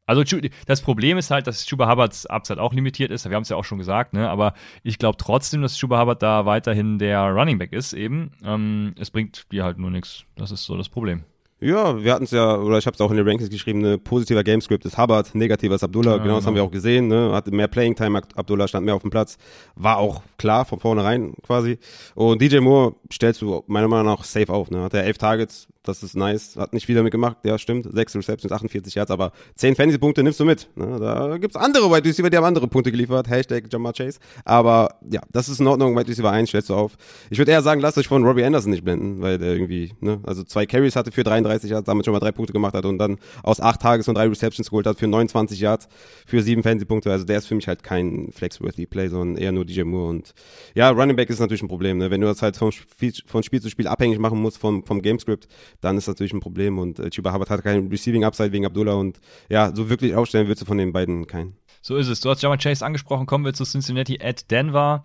Also 0.05 0.25
das 0.67 0.83
Problem 0.83 1.17
ist 1.17 1.31
halt, 1.31 1.47
dass 1.47 1.65
Chuba 1.65 1.89
Hubbards 1.89 2.27
Upside 2.27 2.61
auch 2.61 2.75
limitiert 2.75 3.11
ist. 3.13 3.29
Wir 3.29 3.37
haben 3.37 3.45
es 3.45 3.49
ja 3.49 3.57
auch 3.57 3.65
schon 3.65 3.79
gesagt, 3.79 4.13
ne? 4.15 4.29
Aber 4.29 4.53
ich 4.83 4.99
glaube 4.99 5.17
trotzdem, 5.17 5.63
dass 5.63 5.79
Chuba 5.79 6.01
Hubbard 6.01 6.23
da 6.23 6.45
weiterhin 6.45 6.99
der 6.99 7.31
Running 7.31 7.59
Back 7.59 7.73
ist 7.73 7.93
eben. 7.93 8.33
Ähm, 8.45 8.95
es 8.99 9.11
bringt 9.11 9.51
dir 9.53 9.65
halt 9.65 9.79
nur 9.79 9.91
nichts. 9.91 10.25
Das 10.35 10.51
ist 10.51 10.65
so 10.65 10.77
das 10.77 10.89
Problem. 10.89 11.25
Ja, 11.63 12.03
wir 12.03 12.13
hatten 12.13 12.25
es 12.25 12.33
ja, 12.33 12.59
oder 12.59 12.79
ich 12.79 12.87
habe 12.87 12.95
es 12.95 13.01
auch 13.01 13.13
in 13.13 13.17
den 13.17 13.29
Rankings 13.29 13.49
geschrieben, 13.49 13.83
ne, 13.83 13.97
positiver 13.97 14.43
Gamescript 14.43 14.85
ist 14.85 14.99
Hubbard, 14.99 15.33
negativer 15.33 15.77
ist 15.77 15.85
Abdullah, 15.85 16.17
ja, 16.17 16.19
genau 16.19 16.35
das 16.35 16.45
haben 16.45 16.55
wir 16.55 16.63
genau. 16.63 16.67
auch 16.67 16.73
gesehen, 16.73 17.07
ne, 17.07 17.31
hatte 17.33 17.53
mehr 17.53 17.69
Playing 17.69 17.95
Time, 17.95 18.21
Abdullah 18.35 18.67
stand 18.67 18.85
mehr 18.85 18.97
auf 18.97 19.03
dem 19.03 19.11
Platz, 19.11 19.39
war 19.77 19.99
auch 19.99 20.23
klar 20.39 20.65
von 20.65 20.81
vornherein 20.81 21.35
quasi. 21.47 21.79
Und 22.17 22.43
DJ 22.43 22.59
Moore 22.59 22.97
stellst 23.13 23.43
du 23.43 23.63
meiner 23.69 23.87
Meinung 23.87 24.07
nach 24.07 24.25
safe 24.25 24.53
auf, 24.53 24.73
ne, 24.73 24.83
hat 24.83 24.95
er 24.95 25.05
elf 25.05 25.19
Targets, 25.19 25.69
das 25.83 26.03
ist 26.05 26.15
nice. 26.15 26.57
Hat 26.57 26.73
nicht 26.73 26.87
viel 26.87 26.95
damit 26.95 27.11
gemacht, 27.11 27.39
ja, 27.45 27.59
stimmt. 27.59 27.89
Sechs 27.93 28.15
Receptions, 28.15 28.53
48 28.53 28.95
Yards, 28.95 29.11
aber 29.11 29.33
zehn 29.57 29.75
Fantasy-Punkte 29.75 30.23
nimmst 30.23 30.39
du 30.39 30.45
mit. 30.45 30.69
Ne? 30.77 30.99
Da 31.01 31.39
gibt's 31.39 31.57
andere 31.57 31.91
Wide 31.91 32.09
Receiver, 32.09 32.31
die 32.31 32.37
haben 32.37 32.45
andere 32.45 32.69
Punkte 32.69 32.93
geliefert. 32.93 33.29
Hashtag 33.29 33.65
Jamar 33.71 33.93
Chase. 33.93 34.21
Aber 34.45 34.97
ja, 35.11 35.21
das 35.33 35.49
ist 35.49 35.61
in 35.61 35.67
Ordnung. 35.67 35.97
Wide 35.97 36.09
Receiver 36.09 36.31
1 36.31 36.49
stellst 36.49 36.71
du 36.71 36.75
auf. 36.75 36.97
Ich 37.31 37.39
würde 37.39 37.51
eher 37.51 37.63
sagen, 37.63 37.81
lasst 37.81 37.99
euch 37.99 38.07
von 38.07 38.25
Robbie 38.25 38.45
Anderson 38.45 38.71
nicht 38.71 38.85
blenden, 38.85 39.21
weil 39.23 39.39
der 39.39 39.53
irgendwie, 39.53 39.93
ne, 40.01 40.21
also 40.25 40.45
zwei 40.45 40.67
Carries 40.67 40.95
hatte 40.95 41.11
für 41.11 41.25
33 41.25 41.52
Yards, 41.71 41.87
damit 41.87 42.05
schon 42.05 42.13
mal 42.13 42.21
drei 42.21 42.33
Punkte 42.33 42.53
gemacht 42.53 42.75
hat 42.75 42.85
und 42.85 42.99
dann 42.99 43.19
aus 43.43 43.61
acht 43.61 43.81
Tages 43.81 44.09
und 44.09 44.17
drei 44.17 44.29
Receptions 44.29 44.71
geholt 44.71 44.87
hat 44.87 44.99
für 44.99 45.07
29 45.07 45.61
Yards, 45.61 45.89
für 46.27 46.43
sieben 46.43 46.63
Fantasy-Punkte. 46.63 47.11
Also 47.11 47.25
der 47.25 47.39
ist 47.39 47.47
für 47.47 47.55
mich 47.55 47.69
halt 47.69 47.83
kein 47.83 48.31
Flexworthy 48.33 48.87
Play, 48.87 49.09
sondern 49.09 49.37
eher 49.37 49.53
nur 49.53 49.65
DJ 49.65 49.83
Moore. 49.83 50.09
Und 50.09 50.35
ja, 50.75 50.91
Running 50.91 51.17
Back 51.17 51.31
ist 51.31 51.41
natürlich 51.41 51.63
ein 51.63 51.69
Problem, 51.69 51.99
ne? 51.99 52.11
Wenn 52.11 52.21
du 52.21 52.27
das 52.27 52.43
halt 52.43 52.57
von 52.57 52.73
Spiel, 52.73 53.13
von 53.27 53.43
Spiel 53.43 53.61
zu 53.61 53.71
Spiel 53.71 53.87
abhängig 53.87 54.19
machen 54.19 54.41
musst 54.41 54.59
vom, 54.59 54.85
vom 54.85 55.03
Gamescript, 55.03 55.49
dann 55.81 55.97
ist 55.97 56.09
das 56.09 56.15
natürlich 56.15 56.33
ein 56.33 56.41
Problem. 56.41 56.79
Und 56.79 56.99
äh, 56.99 57.11
Chuba 57.11 57.33
Hubbard 57.33 57.51
hat 57.51 57.63
keinen 57.63 57.89
Receiving 57.89 58.25
Upside 58.25 58.53
wegen 58.53 58.67
Abdullah 58.67 58.95
und 58.95 59.21
ja, 59.49 59.75
so 59.75 59.89
wirklich 59.89 60.15
aufstellen 60.15 60.49
willst 60.49 60.63
du 60.63 60.67
von 60.67 60.79
den 60.79 60.93
beiden 60.93 61.27
keinen. 61.27 61.57
So 61.81 61.97
ist 61.97 62.09
es. 62.09 62.21
Du 62.21 62.31
hast 62.31 62.43
Jamar 62.43 62.59
Chase 62.59 62.85
angesprochen, 62.85 63.27
kommen 63.27 63.45
wir 63.45 63.55
zu 63.55 63.65
Cincinnati 63.65 64.19
at 64.23 64.51
Denver. 64.51 65.05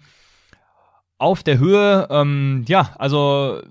Auf 1.17 1.41
der 1.41 1.57
Höhe, 1.57 2.07
ähm, 2.11 2.63
ja, 2.67 2.93
also 2.99 3.61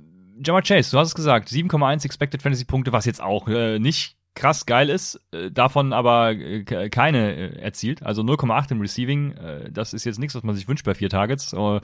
Jamar 0.44 0.62
Chase, 0.62 0.90
du 0.90 0.98
hast 0.98 1.08
es 1.08 1.14
gesagt, 1.14 1.48
7,1 1.48 2.04
Expected 2.04 2.42
Fantasy 2.42 2.64
Punkte, 2.64 2.92
was 2.92 3.04
jetzt 3.04 3.22
auch 3.22 3.48
äh, 3.48 3.78
nicht 3.78 4.16
krass 4.34 4.66
geil 4.66 4.90
ist, 4.90 5.20
äh, 5.32 5.50
davon 5.50 5.92
aber 5.92 6.32
äh, 6.32 6.90
keine 6.90 7.34
äh, 7.34 7.58
erzielt. 7.58 8.02
Also 8.02 8.22
0,8 8.22 8.72
im 8.72 8.80
Receiving, 8.80 9.32
äh, 9.32 9.70
das 9.72 9.94
ist 9.94 10.04
jetzt 10.04 10.18
nichts, 10.18 10.34
was 10.34 10.42
man 10.42 10.54
sich 10.54 10.68
wünscht 10.68 10.84
bei 10.84 10.94
vier 10.94 11.10
Targets. 11.10 11.54
Uh, 11.54 11.80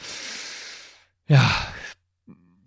ja, 1.26 1.50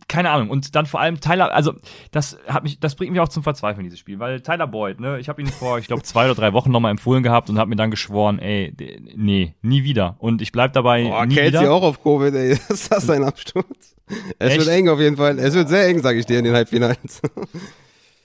keine 0.07 0.29
Ahnung. 0.29 0.49
Und 0.49 0.75
dann 0.75 0.85
vor 0.85 0.99
allem 0.99 1.19
Tyler, 1.19 1.53
also 1.53 1.73
das 2.11 2.37
hat 2.47 2.63
mich, 2.63 2.79
das 2.79 2.95
bringt 2.95 3.11
mich 3.11 3.21
auch 3.21 3.29
zum 3.29 3.43
Verzweifeln, 3.43 3.83
dieses 3.83 3.99
Spiel, 3.99 4.19
weil 4.19 4.41
Tyler 4.41 4.67
Boyd, 4.67 4.99
ne, 4.99 5.19
ich 5.19 5.29
habe 5.29 5.41
ihn 5.41 5.47
vor, 5.47 5.79
ich 5.79 5.87
glaube, 5.87 6.03
zwei 6.03 6.25
oder 6.25 6.35
drei 6.35 6.53
Wochen 6.53 6.71
nochmal 6.71 6.91
empfohlen 6.91 7.23
gehabt 7.23 7.49
und 7.49 7.57
habe 7.57 7.69
mir 7.69 7.75
dann 7.75 7.91
geschworen, 7.91 8.39
ey, 8.39 8.73
nee, 9.15 9.55
nie 9.61 9.83
wieder. 9.83 10.15
Und 10.19 10.41
ich 10.41 10.51
bleib 10.51 10.73
dabei. 10.73 11.03
Boah, 11.03 11.25
nie 11.25 11.35
Kelsey 11.35 11.61
wieder. 11.61 11.71
auch 11.71 11.83
auf 11.83 12.01
Covid, 12.03 12.33
ey. 12.35 12.51
Ist 12.69 12.91
das 12.91 13.09
ein 13.09 13.23
Absturz? 13.23 13.95
Es 14.37 14.51
Echt? 14.51 14.59
wird 14.59 14.69
eng 14.69 14.89
auf 14.89 14.99
jeden 14.99 15.17
Fall. 15.17 15.39
Es 15.39 15.55
wird 15.55 15.69
sehr 15.69 15.87
eng, 15.87 16.01
sage 16.01 16.19
ich 16.19 16.25
dir, 16.25 16.37
in 16.39 16.45
den 16.45 16.53
Halbfinals. 16.53 17.21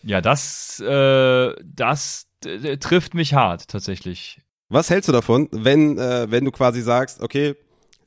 Ja, 0.03 0.23
das, 0.23 0.81
äh, 0.81 1.55
das 1.63 2.27
äh, 2.45 2.79
trifft 2.79 3.13
mich 3.13 3.35
hart, 3.35 3.69
tatsächlich. 3.69 4.41
Was 4.71 4.89
hältst 4.89 5.09
du 5.09 5.13
davon, 5.13 5.49
wenn, 5.53 5.99
äh, 5.99 6.31
wenn 6.31 6.45
du 6.45 6.53
quasi 6.53 6.81
sagst, 6.81 7.21
okay, 7.21 7.55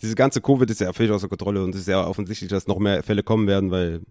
diese 0.04 0.16
ganze 0.16 0.42
Covid 0.42 0.70
ist 0.70 0.82
ja 0.82 0.92
völlig 0.92 1.12
außer 1.12 1.30
Kontrolle 1.30 1.64
und 1.64 1.74
es 1.74 1.82
ist 1.82 1.88
ja 1.88 2.06
offensichtlich, 2.06 2.50
dass 2.50 2.68
noch 2.68 2.78
mehr 2.78 3.02
Fälle 3.04 3.24
kommen 3.24 3.48
werden, 3.48 3.72
weil 3.72 4.02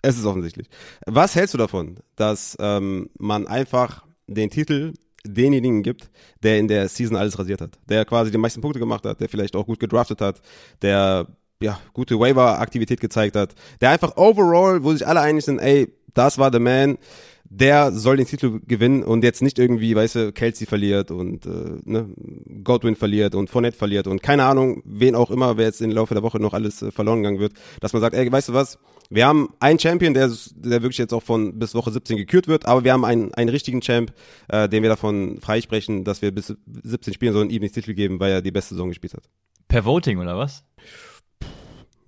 es 0.00 0.16
ist 0.16 0.24
offensichtlich. 0.24 0.68
Was 1.06 1.34
hältst 1.34 1.54
du 1.54 1.58
davon, 1.58 1.98
dass 2.16 2.56
ähm, 2.60 3.10
man 3.18 3.46
einfach 3.48 4.06
den 4.28 4.48
Titel 4.48 4.94
denjenigen 5.24 5.82
gibt, 5.82 6.10
der 6.42 6.58
in 6.58 6.68
der 6.68 6.88
Season 6.88 7.16
alles 7.16 7.38
rasiert 7.38 7.60
hat, 7.60 7.78
der 7.88 8.04
quasi 8.04 8.30
die 8.30 8.38
meisten 8.38 8.60
Punkte 8.60 8.78
gemacht 8.78 9.04
hat, 9.04 9.20
der 9.20 9.28
vielleicht 9.28 9.56
auch 9.56 9.66
gut 9.66 9.80
gedraftet 9.80 10.20
hat, 10.20 10.40
der 10.82 11.26
ja 11.60 11.78
gute 11.92 12.18
Waiver-Aktivität 12.18 13.00
gezeigt 13.00 13.36
hat, 13.36 13.54
der 13.80 13.90
einfach 13.90 14.16
overall, 14.16 14.82
wo 14.82 14.92
sich 14.92 15.06
alle 15.06 15.20
einig 15.20 15.44
sind, 15.44 15.58
ey, 15.58 15.92
das 16.14 16.38
war 16.38 16.50
der 16.50 16.60
Man, 16.60 16.96
der 17.52 17.90
soll 17.90 18.16
den 18.16 18.26
Titel 18.26 18.60
gewinnen 18.66 19.02
und 19.02 19.24
jetzt 19.24 19.42
nicht 19.42 19.58
irgendwie, 19.58 19.96
weißt 19.96 20.14
du, 20.14 20.32
Kelsey 20.32 20.68
verliert 20.68 21.10
und 21.10 21.46
äh, 21.46 21.80
ne, 21.84 22.08
Godwin 22.62 22.94
verliert 22.94 23.34
und 23.34 23.50
Fournette 23.50 23.76
verliert 23.76 24.06
und 24.06 24.22
keine 24.22 24.44
Ahnung, 24.44 24.82
wen 24.84 25.16
auch 25.16 25.32
immer, 25.32 25.56
wer 25.56 25.66
jetzt 25.66 25.82
im 25.82 25.90
Laufe 25.90 26.14
der 26.14 26.22
Woche 26.22 26.38
noch 26.38 26.54
alles 26.54 26.80
äh, 26.80 26.92
verloren 26.92 27.22
gegangen 27.22 27.40
wird, 27.40 27.52
dass 27.80 27.92
man 27.92 28.00
sagt, 28.00 28.14
ey, 28.14 28.30
weißt 28.30 28.50
du 28.50 28.52
was, 28.54 28.78
wir 29.10 29.26
haben 29.26 29.48
einen 29.58 29.80
Champion, 29.80 30.14
der, 30.14 30.30
der 30.54 30.82
wirklich 30.82 30.98
jetzt 30.98 31.12
auch 31.12 31.24
von 31.24 31.58
bis 31.58 31.74
Woche 31.74 31.90
17 31.90 32.16
gekürt 32.16 32.46
wird, 32.46 32.66
aber 32.66 32.84
wir 32.84 32.92
haben 32.92 33.04
einen, 33.04 33.34
einen 33.34 33.50
richtigen 33.50 33.80
Champ, 33.80 34.12
äh, 34.46 34.68
den 34.68 34.84
wir 34.84 34.88
davon 34.88 35.40
freisprechen, 35.40 36.04
dass 36.04 36.22
wir 36.22 36.30
bis 36.30 36.54
17 36.84 37.12
spielen 37.12 37.32
sollen, 37.32 37.50
ihm 37.50 37.62
den 37.62 37.72
Titel 37.72 37.94
geben, 37.94 38.20
weil 38.20 38.30
er 38.30 38.42
die 38.42 38.52
beste 38.52 38.74
Saison 38.74 38.90
gespielt 38.90 39.14
hat. 39.14 39.24
Per 39.66 39.84
Voting 39.84 40.18
oder 40.18 40.38
was? 40.38 40.62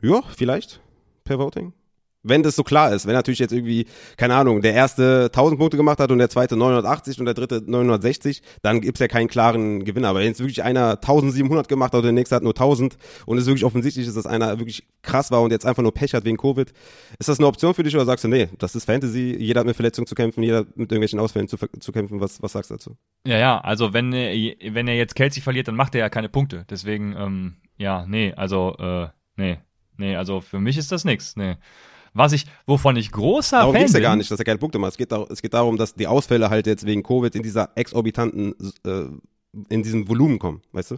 Ja, 0.00 0.22
vielleicht. 0.36 0.80
Per 1.24 1.40
Voting. 1.40 1.72
Wenn 2.22 2.42
das 2.42 2.56
so 2.56 2.62
klar 2.62 2.92
ist, 2.92 3.06
wenn 3.06 3.14
natürlich 3.14 3.40
jetzt 3.40 3.52
irgendwie, 3.52 3.86
keine 4.16 4.34
Ahnung, 4.34 4.62
der 4.62 4.74
erste 4.74 5.24
1000 5.26 5.58
Punkte 5.58 5.76
gemacht 5.76 5.98
hat 5.98 6.10
und 6.10 6.18
der 6.18 6.30
zweite 6.30 6.56
980 6.56 7.18
und 7.18 7.26
der 7.26 7.34
dritte 7.34 7.62
960, 7.66 8.42
dann 8.62 8.80
gibt's 8.80 9.00
ja 9.00 9.08
keinen 9.08 9.28
klaren 9.28 9.84
Gewinner. 9.84 10.08
Aber 10.08 10.20
wenn 10.20 10.28
jetzt 10.28 10.40
wirklich 10.40 10.62
einer 10.62 10.92
1700 10.92 11.68
gemacht 11.68 11.92
hat 11.92 11.98
und 11.98 12.04
der 12.04 12.12
nächste 12.12 12.36
hat 12.36 12.42
nur 12.42 12.52
1000 12.52 12.96
und 13.26 13.38
es 13.38 13.46
wirklich 13.46 13.64
offensichtlich 13.64 14.06
ist, 14.06 14.16
dass 14.16 14.26
einer 14.26 14.58
wirklich 14.58 14.86
krass 15.02 15.30
war 15.30 15.42
und 15.42 15.50
jetzt 15.50 15.66
einfach 15.66 15.82
nur 15.82 15.92
Pech 15.92 16.14
hat 16.14 16.24
wegen 16.24 16.36
Covid, 16.36 16.72
ist 17.18 17.28
das 17.28 17.38
eine 17.38 17.46
Option 17.46 17.74
für 17.74 17.82
dich 17.82 17.94
oder 17.94 18.04
sagst 18.04 18.24
du, 18.24 18.28
nee, 18.28 18.48
das 18.58 18.74
ist 18.74 18.84
Fantasy, 18.84 19.36
jeder 19.38 19.60
hat 19.60 19.66
mit 19.66 19.76
Verletzungen 19.76 20.06
zu 20.06 20.14
kämpfen, 20.14 20.42
jeder 20.42 20.60
mit 20.74 20.92
irgendwelchen 20.92 21.18
Ausfällen 21.18 21.48
zu, 21.48 21.56
zu 21.56 21.92
kämpfen, 21.92 22.20
was, 22.20 22.42
was 22.42 22.52
sagst 22.52 22.70
du 22.70 22.74
dazu? 22.74 22.96
Ja, 23.26 23.38
ja, 23.38 23.60
also 23.60 23.92
wenn, 23.92 24.12
wenn 24.12 24.88
er 24.88 24.96
jetzt 24.96 25.14
Kelsey 25.14 25.42
verliert, 25.42 25.68
dann 25.68 25.76
macht 25.76 25.94
er 25.94 26.00
ja 26.00 26.08
keine 26.08 26.28
Punkte. 26.28 26.64
Deswegen, 26.70 27.14
ähm, 27.16 27.56
ja, 27.76 28.06
nee, 28.06 28.32
also, 28.34 28.76
äh, 28.78 29.08
nee, 29.36 29.58
nee, 29.96 30.16
also 30.16 30.40
für 30.40 30.60
mich 30.60 30.76
ist 30.76 30.92
das 30.92 31.04
nix, 31.04 31.36
nee. 31.36 31.56
Was 32.14 32.32
ich, 32.32 32.46
wovon 32.66 32.96
ich 32.96 33.10
großer 33.10 33.58
Darum 33.58 33.72
Fan 33.72 33.82
geht's 33.82 33.92
ja 33.94 33.98
bin, 33.98 34.02
gar 34.04 34.16
nicht, 34.16 34.30
dass 34.30 34.38
er 34.38 34.44
keine 34.44 34.58
Punkte 34.58 34.78
macht. 34.78 34.92
Es 34.92 34.98
geht, 34.98 35.12
es 35.12 35.40
geht 35.40 35.54
darum, 35.54 35.76
dass 35.76 35.94
die 35.94 36.06
Ausfälle 36.06 36.50
halt 36.50 36.66
jetzt 36.66 36.84
wegen 36.84 37.02
Covid 37.02 37.34
in 37.34 37.42
dieser 37.42 37.70
exorbitanten, 37.74 38.54
äh, 38.84 39.04
in 39.68 39.82
diesem 39.82 40.08
Volumen 40.08 40.38
kommen, 40.38 40.62
weißt 40.72 40.92
du? 40.92 40.96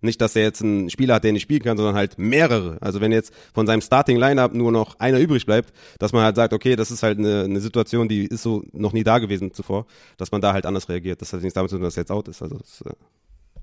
Nicht, 0.00 0.20
dass 0.20 0.36
er 0.36 0.42
jetzt 0.42 0.62
einen 0.62 0.90
Spieler 0.90 1.14
hat, 1.14 1.24
der 1.24 1.32
nicht 1.32 1.42
spielen 1.42 1.62
kann, 1.62 1.78
sondern 1.78 1.94
halt 1.94 2.18
mehrere. 2.18 2.76
Also 2.82 3.00
wenn 3.00 3.10
jetzt 3.10 3.32
von 3.54 3.66
seinem 3.66 3.80
Starting 3.80 4.18
Lineup 4.18 4.52
nur 4.52 4.70
noch 4.70 4.98
einer 5.00 5.18
übrig 5.18 5.46
bleibt, 5.46 5.72
dass 5.98 6.12
man 6.12 6.22
halt 6.22 6.36
sagt, 6.36 6.52
okay, 6.52 6.76
das 6.76 6.90
ist 6.90 7.02
halt 7.02 7.18
eine, 7.18 7.44
eine 7.44 7.60
Situation, 7.60 8.06
die 8.06 8.26
ist 8.26 8.42
so 8.42 8.62
noch 8.72 8.92
nie 8.92 9.02
da 9.02 9.18
gewesen 9.18 9.54
zuvor, 9.54 9.86
dass 10.18 10.30
man 10.30 10.42
da 10.42 10.52
halt 10.52 10.66
anders 10.66 10.90
reagiert. 10.90 11.22
Das 11.22 11.32
hat 11.32 11.40
nichts 11.40 11.54
damit 11.54 11.70
zu 11.70 11.76
tun, 11.76 11.84
dass 11.84 11.96
er 11.96 12.02
jetzt 12.02 12.10
out 12.10 12.28
ist. 12.28 12.42
Also 12.42 12.58
das, 12.58 12.82
äh, 12.82 12.92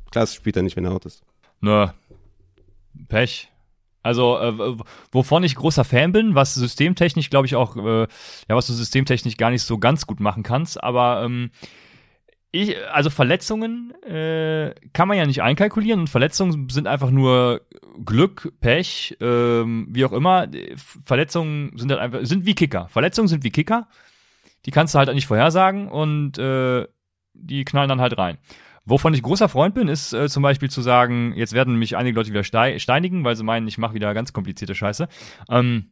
klar, 0.10 0.24
das 0.24 0.34
spielt 0.34 0.56
er 0.56 0.64
nicht, 0.64 0.76
wenn 0.76 0.86
er 0.86 0.94
out 0.94 1.06
ist. 1.06 1.22
Nö. 1.60 1.88
Pech. 3.08 3.52
Also, 4.04 4.40
äh, 4.40 4.78
wovon 5.12 5.44
ich 5.44 5.56
großer 5.56 5.84
Fan 5.84 6.12
bin, 6.12 6.36
was 6.36 6.56
systemtechnisch, 6.56 7.30
glaube 7.30 7.46
ich, 7.46 7.56
auch, 7.56 7.78
äh, 7.78 8.02
ja, 8.02 8.56
was 8.56 8.68
du 8.68 8.74
systemtechnisch 8.74 9.38
gar 9.38 9.52
nicht 9.52 9.64
so 9.64 9.78
ganz 9.78 10.08
gut 10.08 10.20
machen 10.20 10.44
kannst, 10.44 10.84
aber 10.84 11.24
ähm, 11.24 11.52
ich, 12.52 12.76
also 12.92 13.10
Verletzungen 13.10 13.94
äh, 14.04 14.74
kann 14.92 15.08
man 15.08 15.18
ja 15.18 15.26
nicht 15.26 15.42
einkalkulieren 15.42 16.02
und 16.02 16.10
Verletzungen 16.10 16.68
sind 16.70 16.86
einfach 16.86 17.10
nur 17.10 17.62
Glück, 18.04 18.52
Pech, 18.60 19.18
ähm, 19.22 19.88
wie 19.90 20.04
auch 20.04 20.12
immer. 20.12 20.48
Verletzungen 21.06 21.78
sind 21.78 21.92
halt 21.92 22.02
einfach, 22.02 22.20
sind 22.24 22.46
wie 22.46 22.56
Kicker. 22.56 22.90
Verletzungen 22.90 23.30
sind 23.30 23.44
wie 23.46 23.52
Kicker. 23.52 23.88
Die 24.66 24.72
kannst 24.72 24.94
du 24.94 25.00
halt 25.00 25.14
nicht 25.14 25.28
vorhersagen 25.28 25.88
und 25.88 26.38
äh, 26.38 26.88
die 27.34 27.64
knallen 27.64 27.90
dann 27.90 28.02
halt 28.02 28.18
rein. 28.18 28.38
Wovon 28.86 29.14
ich 29.14 29.22
großer 29.22 29.48
Freund 29.48 29.76
bin, 29.76 29.88
ist 29.88 30.12
äh, 30.14 30.28
zum 30.28 30.44
Beispiel 30.44 30.70
zu 30.70 30.82
sagen, 30.82 31.34
jetzt 31.36 31.54
werden 31.54 31.76
mich 31.76 31.98
einige 31.98 32.16
Leute 32.16 32.32
wieder 32.32 32.44
stei 32.44 32.80
steinigen, 32.80 33.24
weil 33.24 33.36
sie 33.36 33.44
meinen, 33.44 33.68
ich 33.68 33.78
mache 33.78 33.94
wieder 33.94 34.14
ganz 34.14 34.34
komplizierte 34.34 34.74
Scheiße. 34.74 35.08
Ähm, 35.50 35.92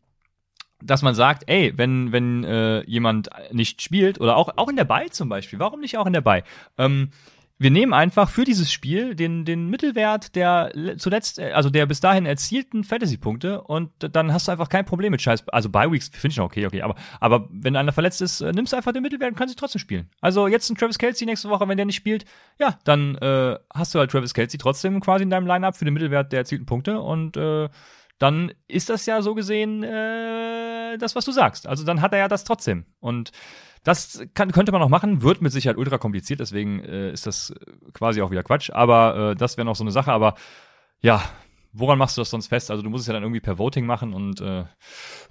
dass 0.81 1.01
man 1.01 1.13
sagt, 1.13 1.43
ey, 1.47 1.73
wenn, 1.77 2.11
wenn 2.11 2.43
äh, 2.43 2.83
jemand 2.85 3.29
nicht 3.51 3.81
spielt, 3.81 4.19
oder 4.19 4.37
auch, 4.37 4.49
auch 4.55 4.69
in 4.69 4.75
der 4.75 4.85
Bei 4.85 5.07
zum 5.09 5.29
Beispiel, 5.29 5.59
warum 5.59 5.81
nicht 5.81 5.97
auch 5.97 6.07
in 6.07 6.13
der 6.13 6.21
Bei? 6.21 6.43
Ähm, 6.77 7.11
wir 7.60 7.72
nehmen 7.72 7.93
einfach 7.93 8.30
für 8.30 8.45
dieses 8.45 8.72
Spiel 8.72 9.16
den, 9.16 9.43
den 9.43 9.68
Mittelwert 9.70 10.36
der 10.36 10.72
le- 10.74 10.95
zuletzt, 10.95 11.39
äh, 11.39 11.51
also 11.51 11.70
der 11.70 11.86
bis 11.86 11.99
dahin 11.99 12.26
erzielten 12.26 12.86
Fantasy-Punkte 12.86 13.62
und 13.62 13.91
dann 13.99 14.34
hast 14.34 14.47
du 14.47 14.51
einfach 14.53 14.70
kein 14.70 14.86
Problem 14.86 15.12
mit 15.12 15.22
Scheiß. 15.22 15.47
Also 15.49 15.70
Bye-Weeks 15.70 16.10
finde 16.14 16.30
ich 16.30 16.38
noch 16.38 16.45
okay, 16.45 16.66
okay, 16.66 16.82
aber, 16.82 16.95
aber 17.20 17.49
wenn 17.51 17.76
einer 17.76 17.91
verletzt 17.91 18.22
ist, 18.22 18.39
äh, 18.39 18.53
nimmst 18.53 18.72
du 18.72 18.78
einfach 18.78 18.93
den 18.93 19.03
Mittelwert 19.03 19.32
und 19.32 19.36
kannst 19.36 19.53
ihn 19.53 19.60
trotzdem 19.60 19.80
spielen. 19.80 20.10
Also 20.22 20.47
jetzt 20.47 20.70
ein 20.70 20.78
Travis 20.78 20.97
Kelsey 20.97 21.26
nächste 21.26 21.49
Woche, 21.49 21.68
wenn 21.68 21.78
der 21.78 21.86
nicht 21.86 21.97
spielt, 21.97 22.26
ja, 22.60 22.80
dann 22.86 23.16
äh, 23.16 23.60
hast 23.74 23.93
du 23.93 23.99
halt 23.99 24.10
Travis 24.10 24.34
Kelsey 24.34 24.57
trotzdem 24.57 25.01
quasi 25.01 25.24
in 25.24 25.30
deinem 25.30 25.45
Lineup 25.45 25.76
für 25.76 25.86
den 25.86 25.93
Mittelwert 25.93 26.32
der 26.32 26.39
erzielten 26.39 26.66
Punkte 26.66 27.01
und 27.01 27.36
äh, 27.36 27.68
dann 28.20 28.51
ist 28.67 28.89
das 28.89 29.05
ja 29.05 29.22
so 29.22 29.34
gesehen 29.34 29.82
äh, 29.84 30.97
das, 30.97 31.15
was 31.15 31.26
du 31.26 31.32
sagst. 31.32 31.67
Also 31.67 31.84
dann 31.86 32.01
hat 32.01 32.13
er 32.13 32.20
ja 32.20 32.28
das 32.28 32.43
trotzdem. 32.43 32.86
Und 32.99 33.32
das 33.84 34.22
kann, 34.34 34.51
könnte 34.51 34.72
man 34.74 34.82
noch 34.82 34.89
machen, 34.89 35.22
wird 35.22 35.41
mit 35.41 35.51
Sicherheit 35.53 35.78
ultra 35.78 35.97
kompliziert, 35.97 36.39
deswegen 36.41 36.84
äh, 36.84 37.11
ist 37.11 37.26
das 37.26 37.53
quasi 37.93 38.22
auch 38.22 38.30
wieder 38.30 38.43
Quatsch. 38.43 38.70
Aber 38.72 39.32
äh, 39.32 39.36
das 39.36 39.55
wäre 39.57 39.65
noch 39.65 39.76
so 39.76 39.84
eine 39.86 39.91
Sache. 39.91 40.11
Aber 40.11 40.36
ja, 41.01 41.24
woran 41.72 41.97
machst 41.97 42.17
du 42.17 42.22
das 42.22 42.30
sonst 42.30 42.47
fest? 42.47 42.72
Also 42.72 42.84
du 42.84 42.89
musst 42.89 43.03
es 43.03 43.07
ja 43.07 43.13
dann 43.13 43.24
irgendwie 43.24 43.39
per 43.39 43.57
Voting 43.57 43.86
machen 43.86 44.13
und 44.13 44.41
äh, 44.41 44.65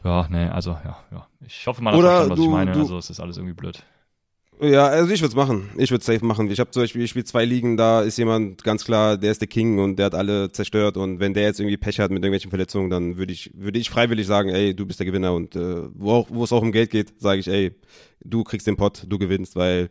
ja, 0.05 0.26
nee, 0.30 0.47
also 0.49 0.70
ja, 0.84 0.97
ja. 1.11 1.26
Ich 1.47 1.66
hoffe, 1.66 1.82
man 1.82 1.93
hat 1.93 1.99
Oder 2.01 2.09
verstanden, 2.09 2.32
was 2.32 2.39
ich 2.41 2.45
du- 2.47 2.51
meine. 2.51 2.72
du- 2.72 2.78
Also 2.80 2.97
es 2.99 3.11
ist 3.11 3.20
alles 3.20 3.36
irgendwie 3.36 3.55
blöd. 3.55 3.82
Ja, 4.61 4.88
also 4.88 5.12
ich 5.12 5.20
würde 5.20 5.28
es 5.28 5.36
machen. 5.36 5.70
Ich 5.76 5.90
würde 5.92 6.04
safe 6.04 6.24
machen. 6.24 6.50
Ich 6.50 6.59
habe 6.59 6.70
zum 6.70 6.82
Beispiel, 6.82 7.02
ich 7.02 7.11
spiele 7.11 7.24
zwei 7.24 7.44
Ligen, 7.44 7.76
da 7.76 8.02
ist 8.02 8.18
jemand 8.18 8.64
ganz 8.64 8.84
klar, 8.84 9.16
der 9.16 9.30
ist 9.30 9.40
der 9.40 9.46
King 9.46 9.78
und 9.78 9.96
der 9.98 10.06
hat 10.06 10.14
alle 10.16 10.50
zerstört 10.50 10.96
und 10.96 11.20
wenn 11.20 11.32
der 11.32 11.44
jetzt 11.44 11.61
irgendwie 11.61 11.76
Pech 11.76 12.00
hat 12.00 12.11
mit 12.11 12.24
irgendwelchen 12.24 12.50
Verletzungen, 12.50 12.90
dann 12.90 13.18
würde 13.18 13.32
ich, 13.32 13.52
würde 13.54 13.78
ich 13.78 13.88
freiwillig 13.88 14.26
sagen, 14.26 14.48
ey, 14.48 14.74
du 14.74 14.84
bist 14.84 14.98
der 14.98 15.06
Gewinner 15.06 15.32
und 15.32 15.54
äh, 15.54 15.82
wo, 15.94 16.12
auch, 16.12 16.26
wo 16.30 16.42
es 16.42 16.52
auch 16.52 16.62
um 16.62 16.72
Geld 16.72 16.90
geht, 16.90 17.20
sage 17.20 17.40
ich, 17.40 17.46
ey, 17.46 17.72
du 18.24 18.42
kriegst 18.42 18.66
den 18.66 18.76
Pot, 18.76 19.04
du 19.09 19.16
gewinnst, 19.18 19.54
weil 19.54 19.90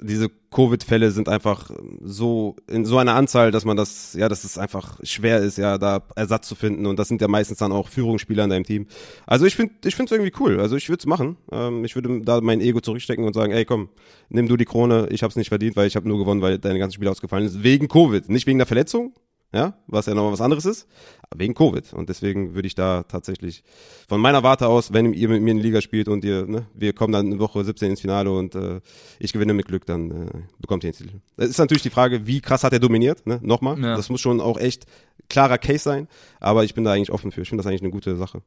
diese 0.00 0.30
Covid-Fälle 0.50 1.10
sind 1.10 1.28
einfach 1.28 1.70
so 2.00 2.56
in 2.68 2.84
so 2.84 2.98
einer 2.98 3.14
Anzahl, 3.14 3.50
dass 3.50 3.64
man 3.64 3.76
das, 3.76 4.14
ja, 4.14 4.28
dass 4.28 4.44
es 4.44 4.56
einfach 4.58 4.98
schwer 5.02 5.38
ist, 5.38 5.58
ja, 5.58 5.78
da 5.78 6.02
Ersatz 6.16 6.48
zu 6.48 6.54
finden. 6.54 6.86
Und 6.86 6.98
das 6.98 7.08
sind 7.08 7.20
ja 7.20 7.28
meistens 7.28 7.58
dann 7.58 7.72
auch 7.72 7.88
Führungsspieler 7.88 8.44
in 8.44 8.50
deinem 8.50 8.64
Team. 8.64 8.86
Also 9.26 9.46
ich 9.46 9.56
finde, 9.56 9.74
ich 9.84 9.94
finde 9.94 10.14
es 10.14 10.18
irgendwie 10.18 10.32
cool. 10.40 10.60
Also 10.60 10.76
ich 10.76 10.88
würde 10.88 11.00
es 11.00 11.06
machen. 11.06 11.36
Ähm, 11.52 11.84
ich 11.84 11.94
würde 11.94 12.20
da 12.22 12.40
mein 12.40 12.60
Ego 12.60 12.80
zurückstecken 12.80 13.24
und 13.24 13.34
sagen, 13.34 13.52
ey, 13.52 13.64
komm, 13.64 13.88
nimm 14.28 14.48
du 14.48 14.56
die 14.56 14.64
Krone. 14.64 15.08
Ich 15.10 15.22
habe 15.22 15.30
es 15.30 15.36
nicht 15.36 15.48
verdient, 15.48 15.76
weil 15.76 15.86
ich 15.86 15.96
habe 15.96 16.08
nur 16.08 16.18
gewonnen, 16.18 16.42
weil 16.42 16.58
deine 16.58 16.78
ganzen 16.78 16.94
Spiele 16.94 17.10
ausgefallen 17.10 17.46
ist 17.46 17.62
wegen 17.62 17.88
Covid, 17.88 18.28
nicht 18.28 18.46
wegen 18.46 18.58
der 18.58 18.66
Verletzung. 18.66 19.12
Ja, 19.50 19.74
was 19.86 20.04
ja 20.04 20.14
nochmal 20.14 20.32
was 20.32 20.42
anderes 20.42 20.66
ist, 20.66 20.86
wegen 21.34 21.54
Covid. 21.54 21.94
Und 21.94 22.10
deswegen 22.10 22.54
würde 22.54 22.66
ich 22.66 22.74
da 22.74 23.04
tatsächlich 23.04 23.64
von 24.06 24.20
meiner 24.20 24.42
Warte 24.42 24.68
aus, 24.68 24.92
wenn 24.92 25.14
ihr 25.14 25.30
mit 25.30 25.40
mir 25.40 25.52
in 25.52 25.56
die 25.56 25.62
Liga 25.62 25.80
spielt 25.80 26.08
und 26.08 26.22
ihr, 26.22 26.46
ne, 26.46 26.66
wir 26.74 26.92
kommen 26.92 27.14
dann 27.14 27.32
in 27.32 27.38
Woche 27.38 27.64
17 27.64 27.90
ins 27.90 28.00
Finale 28.02 28.30
und 28.30 28.54
äh, 28.54 28.80
ich 29.18 29.32
gewinne 29.32 29.54
mit 29.54 29.66
Glück, 29.66 29.86
dann 29.86 30.10
äh, 30.10 30.30
bekommt 30.58 30.84
ihr 30.84 30.92
den 30.92 30.98
Titel. 30.98 31.20
Es 31.38 31.48
ist 31.48 31.58
natürlich 31.58 31.82
die 31.82 31.88
Frage, 31.88 32.26
wie 32.26 32.42
krass 32.42 32.62
hat 32.62 32.74
er 32.74 32.78
dominiert, 32.78 33.26
ne? 33.26 33.38
Nochmal. 33.42 33.80
Ja. 33.80 33.96
Das 33.96 34.10
muss 34.10 34.20
schon 34.20 34.42
auch 34.42 34.58
echt 34.58 34.84
klarer 35.30 35.56
Case 35.56 35.82
sein, 35.84 36.08
aber 36.40 36.64
ich 36.64 36.74
bin 36.74 36.84
da 36.84 36.92
eigentlich 36.92 37.10
offen 37.10 37.32
für. 37.32 37.40
Ich 37.40 37.48
finde 37.48 37.62
das 37.62 37.68
eigentlich 37.68 37.82
eine 37.82 37.90
gute 37.90 38.16
Sache. 38.16 38.42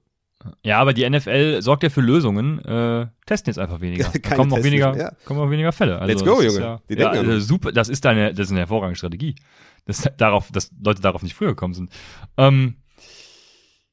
Ja, 0.64 0.80
aber 0.80 0.93
die 0.93 1.08
NFL 1.08 1.62
sorgt 1.62 1.84
ja 1.84 1.89
für 1.89 2.02
Lösungen. 2.02 2.60
Äh, 2.66 3.08
testen 3.26 3.52
jetzt 3.52 3.60
einfach 3.60 3.82
weniger. 3.82 4.12
Da 4.22 4.36
kommen 4.36 4.54
auch 4.54 4.64
weniger, 4.64 4.95
ja. 4.97 5.12
kommen 5.26 5.39
auch 5.39 5.49
weniger 5.49 5.72
Fälle. 5.72 5.99
Also 5.99 6.14
Let's 6.14 6.24
go, 6.24 6.41
Junge. 6.41 6.60
Ja, 6.60 6.82
Die 6.89 6.95
ja, 6.95 7.39
super. 7.39 7.72
Das 7.72 7.89
ist 7.89 8.06
deine, 8.06 8.34
das 8.34 8.47
ist 8.47 8.52
eine 8.52 8.62
hervorragende 8.62 8.97
Strategie. 8.97 9.36
Das, 9.86 10.10
darauf, 10.18 10.52
dass 10.52 10.72
Leute 10.84 11.02
darauf 11.02 11.24
nicht 11.24 11.36
früher 11.36 11.50
gekommen 11.50 11.74
sind. 11.74 11.92
Ähm, 12.38 12.76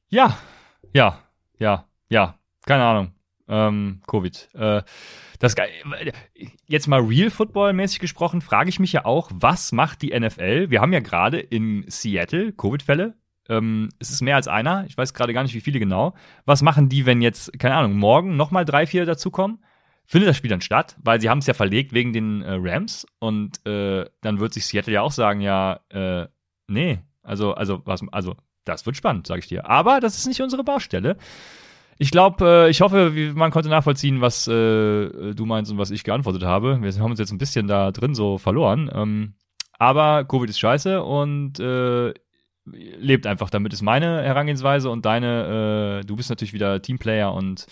ja, 0.09 0.37
ja, 0.93 1.19
ja, 1.57 1.85
ja. 2.09 2.35
Keine 2.65 2.83
Ahnung. 2.83 3.13
ähm, 3.47 4.01
Covid. 4.07 4.49
Äh, 4.53 4.83
das 5.39 5.55
jetzt 6.67 6.87
mal 6.87 7.01
Real 7.01 7.29
Football 7.29 7.73
mäßig 7.73 7.99
gesprochen, 7.99 8.41
frage 8.41 8.69
ich 8.69 8.79
mich 8.79 8.93
ja 8.93 9.05
auch, 9.05 9.31
was 9.33 9.71
macht 9.71 10.01
die 10.01 10.17
NFL? 10.17 10.69
Wir 10.69 10.81
haben 10.81 10.93
ja 10.93 10.99
gerade 10.99 11.39
in 11.39 11.85
Seattle 11.87 12.53
Covid-Fälle. 12.53 13.15
Ähm, 13.47 13.89
es 13.97 14.11
ist 14.11 14.21
mehr 14.21 14.35
als 14.35 14.47
einer. 14.47 14.85
Ich 14.87 14.97
weiß 14.97 15.13
gerade 15.13 15.33
gar 15.33 15.43
nicht, 15.43 15.55
wie 15.55 15.61
viele 15.61 15.79
genau. 15.79 16.13
Was 16.45 16.61
machen 16.61 16.89
die, 16.89 17.05
wenn 17.05 17.21
jetzt, 17.21 17.57
keine 17.57 17.75
Ahnung, 17.75 17.97
morgen 17.97 18.37
nochmal 18.37 18.65
drei, 18.65 18.85
vier 18.85 19.05
dazukommen? 19.05 19.63
Findet 20.11 20.27
das 20.27 20.37
Spiel 20.37 20.49
dann 20.49 20.61
statt? 20.61 20.97
Weil 21.03 21.21
sie 21.21 21.29
haben 21.29 21.37
es 21.37 21.45
ja 21.45 21.53
verlegt 21.53 21.93
wegen 21.93 22.13
den 22.13 22.41
äh, 22.41 22.57
Rams 22.59 23.05
und 23.19 23.63
äh, 23.67 24.05
dann 24.21 24.39
wird 24.39 24.55
sich 24.55 24.65
Seattle 24.65 24.91
ja 24.91 25.03
auch 25.03 25.11
sagen, 25.11 25.39
ja, 25.39 25.81
äh, 25.89 26.25
nee, 26.67 26.97
also, 27.21 27.53
also, 27.53 27.83
was, 27.85 28.01
also, 28.11 28.35
das 28.65 28.87
wird 28.87 28.97
spannend, 28.97 29.27
sage 29.27 29.41
ich 29.41 29.47
dir. 29.47 29.69
Aber 29.69 29.99
das 29.99 30.17
ist 30.17 30.25
nicht 30.25 30.41
unsere 30.41 30.63
Baustelle. 30.63 31.15
Ich 31.99 32.09
glaube, 32.09 32.43
äh, 32.43 32.69
ich 32.71 32.81
hoffe, 32.81 33.11
man 33.35 33.51
konnte 33.51 33.69
nachvollziehen, 33.69 34.19
was 34.19 34.47
äh, 34.47 34.51
du 35.35 35.45
meinst 35.45 35.71
und 35.71 35.77
was 35.77 35.91
ich 35.91 36.03
geantwortet 36.03 36.41
habe. 36.41 36.81
Wir 36.81 36.91
haben 36.95 37.11
uns 37.11 37.19
jetzt 37.19 37.31
ein 37.31 37.37
bisschen 37.37 37.67
da 37.67 37.91
drin 37.91 38.15
so 38.15 38.39
verloren. 38.39 38.89
Ähm, 38.91 39.35
aber 39.77 40.25
Covid 40.25 40.49
ist 40.49 40.57
scheiße 40.57 41.03
und 41.03 41.59
äh, 41.59 42.15
lebt 42.65 43.27
einfach 43.27 43.51
damit, 43.51 43.73
ist 43.73 43.83
meine 43.83 44.23
Herangehensweise 44.23 44.89
und 44.89 45.05
deine, 45.05 45.99
äh, 46.01 46.05
du 46.07 46.15
bist 46.15 46.31
natürlich 46.31 46.53
wieder 46.53 46.81
Teamplayer 46.81 47.31
und 47.31 47.67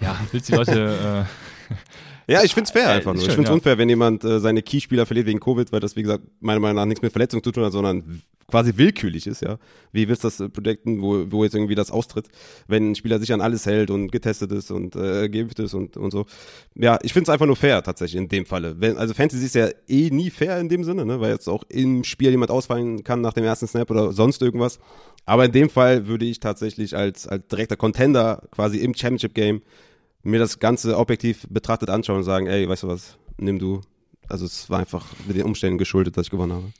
ja, 0.00 0.18
willst 0.32 0.48
die 0.48 0.54
Leute 0.54 1.26
äh, 1.70 1.74
Ja, 2.30 2.44
ich 2.44 2.54
find's 2.54 2.70
fair 2.70 2.84
äh, 2.84 2.92
einfach 2.92 3.12
nur. 3.12 3.22
Schön, 3.22 3.30
ich 3.30 3.34
find's 3.34 3.48
ja. 3.48 3.54
unfair, 3.54 3.76
wenn 3.76 3.88
jemand 3.88 4.22
äh, 4.22 4.38
seine 4.38 4.62
Keyspieler 4.62 5.04
verliert 5.04 5.26
wegen 5.26 5.40
Covid, 5.40 5.72
weil 5.72 5.80
das, 5.80 5.96
wie 5.96 6.02
gesagt, 6.02 6.22
meiner 6.38 6.60
Meinung 6.60 6.76
nach 6.76 6.84
nichts 6.84 7.02
mit 7.02 7.10
Verletzung 7.10 7.42
zu 7.42 7.50
tun 7.50 7.64
hat, 7.64 7.72
sondern 7.72 8.22
quasi 8.46 8.76
willkürlich 8.76 9.26
ist, 9.26 9.42
ja. 9.42 9.58
Wie 9.90 10.06
willst 10.06 10.22
du 10.22 10.28
das 10.28 10.38
äh, 10.38 10.48
projekten, 10.48 11.02
wo, 11.02 11.24
wo 11.30 11.42
jetzt 11.42 11.56
irgendwie 11.56 11.74
das 11.74 11.90
austritt, 11.90 12.26
wenn 12.68 12.92
ein 12.92 12.94
Spieler 12.94 13.18
sich 13.18 13.32
an 13.32 13.40
alles 13.40 13.66
hält 13.66 13.90
und 13.90 14.12
getestet 14.12 14.52
ist 14.52 14.70
und 14.70 14.94
äh, 14.94 15.28
geimpft 15.28 15.58
ist 15.58 15.74
und, 15.74 15.96
und 15.96 16.12
so. 16.12 16.24
Ja, 16.76 17.00
ich 17.02 17.12
find's 17.12 17.28
einfach 17.28 17.46
nur 17.46 17.56
fair 17.56 17.82
tatsächlich 17.82 18.20
in 18.20 18.28
dem 18.28 18.46
Falle. 18.46 18.76
Wenn, 18.78 18.96
also 18.96 19.12
Fantasy 19.12 19.46
ist 19.46 19.56
ja 19.56 19.68
eh 19.88 20.10
nie 20.10 20.30
fair 20.30 20.60
in 20.60 20.68
dem 20.68 20.84
Sinne, 20.84 21.04
ne, 21.04 21.20
weil 21.20 21.32
jetzt 21.32 21.48
auch 21.48 21.64
im 21.68 22.04
Spiel 22.04 22.30
jemand 22.30 22.52
ausfallen 22.52 23.02
kann 23.02 23.20
nach 23.20 23.32
dem 23.32 23.44
ersten 23.44 23.66
Snap 23.66 23.90
oder 23.90 24.12
sonst 24.12 24.40
irgendwas. 24.40 24.78
Aber 25.26 25.46
in 25.46 25.52
dem 25.52 25.68
Fall 25.68 26.06
würde 26.06 26.26
ich 26.26 26.38
tatsächlich 26.38 26.96
als, 26.96 27.26
als 27.26 27.48
direkter 27.48 27.76
Contender 27.76 28.42
quasi 28.52 28.78
im 28.78 28.94
Championship 28.94 29.34
Game 29.34 29.62
mir 30.22 30.38
das 30.38 30.58
Ganze 30.58 30.96
objektiv 30.98 31.46
betrachtet 31.48 31.90
anschauen 31.90 32.18
und 32.18 32.24
sagen, 32.24 32.46
ey, 32.46 32.68
weißt 32.68 32.82
du 32.82 32.88
was, 32.88 33.16
nimm 33.38 33.58
du. 33.58 33.80
Also 34.28 34.46
es 34.46 34.70
war 34.70 34.78
einfach 34.78 35.06
mit 35.26 35.36
den 35.36 35.44
Umständen 35.44 35.78
geschuldet, 35.78 36.16
dass 36.16 36.26
ich 36.26 36.30
gewonnen 36.30 36.52
habe. 36.52 36.72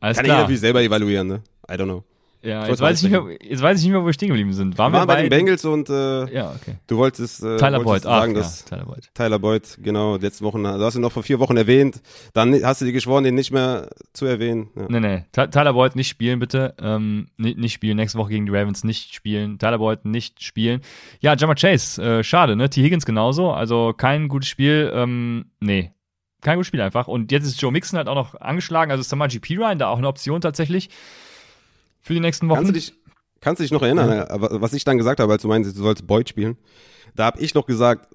Alles 0.00 0.16
Kann 0.16 0.24
klar. 0.26 0.36
ich 0.36 0.42
natürlich 0.42 0.60
selber 0.60 0.82
evaluieren, 0.82 1.28
ne? 1.28 1.42
I 1.68 1.74
don't 1.74 1.84
know. 1.84 2.04
Ja, 2.44 2.66
jetzt 2.66 2.80
weiß, 2.80 3.02
ich 3.02 3.10
nicht 3.10 3.22
mehr, 3.22 3.36
jetzt 3.40 3.62
weiß 3.62 3.78
ich 3.78 3.84
nicht 3.84 3.92
mehr, 3.92 4.02
wo 4.02 4.06
wir 4.06 4.12
stehen 4.12 4.28
geblieben 4.28 4.52
sind. 4.52 4.76
Waren 4.76 4.92
wir, 4.92 4.98
waren 4.98 5.06
bei, 5.06 5.14
bei 5.14 5.22
den 5.22 5.30
Bengals 5.30 5.64
und 5.64 5.88
äh, 5.88 6.30
ja, 6.30 6.50
okay. 6.50 6.76
du 6.86 6.98
wolltest, 6.98 7.42
äh, 7.42 7.56
Tyler 7.56 7.82
wolltest 7.82 7.84
Boyd. 7.84 8.02
sagen, 8.02 8.32
Ach, 8.36 8.40
dass 8.40 8.60
ja, 8.60 8.76
Tyler 8.76 8.84
Boyd. 8.86 9.10
Tyler 9.14 9.38
Boyd, 9.38 9.78
genau, 9.82 10.16
letzte 10.16 10.44
Wochen, 10.44 10.62
du 10.62 10.80
hast 10.80 10.94
ihn 10.94 11.00
noch 11.00 11.12
vor 11.12 11.22
vier 11.22 11.40
Wochen 11.40 11.56
erwähnt, 11.56 12.02
dann 12.34 12.52
hast 12.62 12.82
du 12.82 12.84
dir 12.84 12.92
geschworen, 12.92 13.24
den 13.24 13.34
nicht 13.34 13.50
mehr 13.50 13.88
zu 14.12 14.26
erwähnen. 14.26 14.68
Ja. 14.76 14.86
Nee, 14.88 15.00
nee, 15.00 15.24
Tyler 15.32 15.72
Boyd 15.72 15.96
nicht 15.96 16.08
spielen, 16.08 16.38
bitte. 16.38 16.74
Ähm, 16.78 17.28
nicht, 17.38 17.56
nicht 17.56 17.72
spielen, 17.72 17.96
nächste 17.96 18.18
Woche 18.18 18.30
gegen 18.30 18.44
die 18.44 18.52
Ravens 18.54 18.84
nicht 18.84 19.14
spielen. 19.14 19.58
Tyler 19.58 19.78
Boyd 19.78 20.04
nicht 20.04 20.42
spielen. 20.42 20.82
Ja, 21.20 21.34
Jammer 21.34 21.54
Chase, 21.54 22.02
äh, 22.02 22.22
schade, 22.22 22.56
ne? 22.56 22.68
T. 22.68 22.82
Higgins 22.82 23.06
genauso, 23.06 23.52
also 23.52 23.94
kein 23.96 24.28
gutes 24.28 24.50
Spiel, 24.50 24.92
ähm, 24.94 25.46
nee. 25.60 25.92
Kein 26.42 26.56
gutes 26.56 26.66
Spiel 26.66 26.82
einfach. 26.82 27.08
Und 27.08 27.32
jetzt 27.32 27.46
ist 27.46 27.58
Joe 27.62 27.72
Mixon 27.72 27.96
halt 27.96 28.06
auch 28.06 28.14
noch 28.14 28.34
angeschlagen, 28.38 28.90
also 28.90 29.02
Samaji 29.02 29.38
Pirine, 29.38 29.78
da 29.78 29.88
auch 29.88 29.96
eine 29.96 30.08
Option 30.08 30.42
tatsächlich 30.42 30.90
für 32.04 32.12
die 32.12 32.20
nächsten 32.20 32.48
Wochen. 32.48 32.58
Kannst 32.58 32.68
du 32.68 32.74
dich 32.74 32.94
Kannst 33.40 33.60
du 33.60 33.64
dich 33.64 33.72
noch 33.72 33.82
erinnern, 33.82 34.08
ja. 34.08 34.26
was 34.30 34.72
ich 34.72 34.84
dann 34.84 34.96
gesagt 34.96 35.20
habe, 35.20 35.30
als 35.30 35.42
du 35.42 35.48
meinst, 35.48 35.76
du 35.76 35.82
sollst 35.82 36.06
Boyd 36.06 36.30
spielen? 36.30 36.56
Da 37.14 37.26
habe 37.26 37.40
ich 37.40 37.52
noch 37.54 37.66
gesagt, 37.66 38.08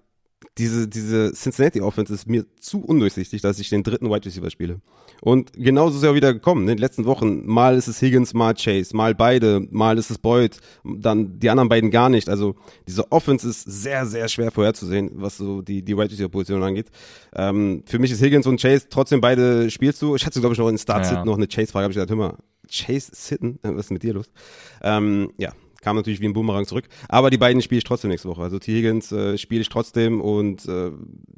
diese, 0.58 0.88
diese 0.88 1.32
Cincinnati 1.34 1.82
Offense 1.82 2.14
ist 2.14 2.28
mir 2.28 2.46
zu 2.60 2.82
undurchsichtig, 2.82 3.42
dass 3.42 3.60
ich 3.60 3.70
den 3.70 3.84
dritten 3.84 4.10
Wide 4.10 4.26
Receiver 4.26 4.50
spiele. 4.50 4.82
Und 5.22 5.54
genauso 5.54 5.98
ist 5.98 6.04
er 6.04 6.16
wieder 6.16 6.34
gekommen. 6.34 6.66
Ne? 6.66 6.72
In 6.72 6.78
den 6.78 6.82
letzten 6.82 7.06
Wochen, 7.06 7.46
mal 7.46 7.76
ist 7.76 7.88
es 7.88 8.02
Higgins, 8.02 8.34
mal 8.34 8.54
Chase, 8.54 8.96
mal 8.96 9.16
beide, 9.16 9.66
mal 9.70 9.98
ist 9.98 10.10
es 10.10 10.18
Boyd, 10.18 10.58
dann 10.84 11.40
die 11.40 11.50
anderen 11.50 11.70
beiden 11.70 11.92
gar 11.92 12.10
nicht. 12.10 12.30
Also 12.30 12.56
diese 12.88 13.12
Offense 13.12 13.48
ist 13.48 13.64
sehr, 13.64 14.06
sehr 14.06 14.28
schwer 14.28 14.52
vorherzusehen, 14.52 15.12
was 15.16 15.38
so 15.38 15.62
die, 15.62 15.82
die 15.82 15.98
Wide 15.98 16.12
Receiver 16.12 16.30
Position 16.30 16.64
angeht. 16.64 16.88
Ähm, 17.34 17.84
für 17.86 18.00
mich 18.00 18.12
ist 18.12 18.22
Higgins 18.22 18.48
und 18.48 18.62
Chase 18.62 18.88
trotzdem 18.90 19.22
beide 19.22 19.70
spielst 19.70 20.02
du. 20.02 20.16
Ich 20.16 20.26
hatte, 20.26 20.40
glaube 20.40 20.54
ich, 20.54 20.60
noch 20.60 20.70
in 20.70 20.78
Start 20.78 21.06
ja, 21.06 21.14
ja. 21.14 21.26
noch 21.26 21.38
eine 21.38 21.48
Chase-Frage, 21.48 21.84
habe 21.84 21.92
ich 21.92 21.96
gesagt, 21.96 22.12
hör 22.12 22.18
mal, 22.18 22.38
Chase 22.72 23.12
Sitten, 23.14 23.60
was 23.62 23.86
ist 23.86 23.92
mit 23.92 24.04
dir 24.04 24.14
los? 24.14 24.30
Ähm, 24.84 25.32
ja, 25.38 25.54
kam 25.82 25.96
natürlich 25.96 26.20
wie 26.22 26.28
ein 26.28 26.34
Boomerang 26.34 26.66
zurück. 26.66 26.86
Aber 27.08 27.30
die 27.30 27.38
beiden 27.38 27.62
spiele 27.62 27.80
ich 27.80 27.84
trotzdem 27.84 28.10
nächste 28.10 28.30
Woche. 28.30 28.42
Also 28.42 28.60
T. 28.60 28.74
Higgins 28.74 29.12
äh, 29.12 29.38
spiele 29.38 29.62
ich 29.62 29.70
trotzdem 29.70 30.22
und 30.22 30.68
äh, 30.68 30.92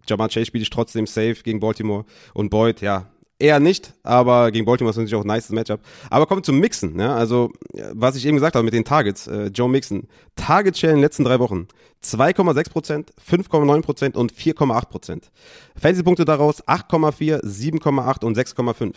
Jamal 0.08 0.30
Chase 0.30 0.46
spiele 0.46 0.64
ich 0.64 0.70
trotzdem 0.70 1.08
safe 1.08 1.38
gegen 1.44 1.60
Baltimore. 1.60 2.06
Und 2.34 2.50
Boyd, 2.50 2.82
ja, 2.82 3.08
eher 3.42 3.60
nicht, 3.60 3.94
aber 4.04 4.52
gegen 4.52 4.66
Baltimore 4.66 4.92
ist 4.92 4.98
natürlich 4.98 5.16
auch 5.16 5.24
ein 5.24 5.28
nice 5.28 5.50
Matchup. 5.50 5.82
Aber 6.10 6.28
kommen 6.28 6.44
zum 6.44 6.60
Mixen, 6.60 7.00
ja, 7.00 7.16
also 7.16 7.52
was 7.94 8.16
ich 8.16 8.26
eben 8.26 8.38
gesagt 8.38 8.56
habe 8.56 8.64
mit 8.64 8.74
den 8.74 8.86
Targets, 8.86 9.28
äh, 9.28 9.48
Joe 9.48 9.68
Mixon, 9.68 10.08
Target 10.36 10.78
Share 10.78 10.94
in 10.94 10.98
den 10.98 11.04
letzten 11.04 11.24
drei 11.24 11.40
Wochen 11.40 11.68
2,6%, 12.04 13.08
5,9% 13.20 14.16
und 14.16 14.34
4,8%. 14.34 15.24
Fantasy-Punkte 15.76 16.26
daraus 16.26 16.64
8,4, 16.68 17.44
7,8 17.44 18.26
und 18.26 18.38
6,5. 18.38 18.94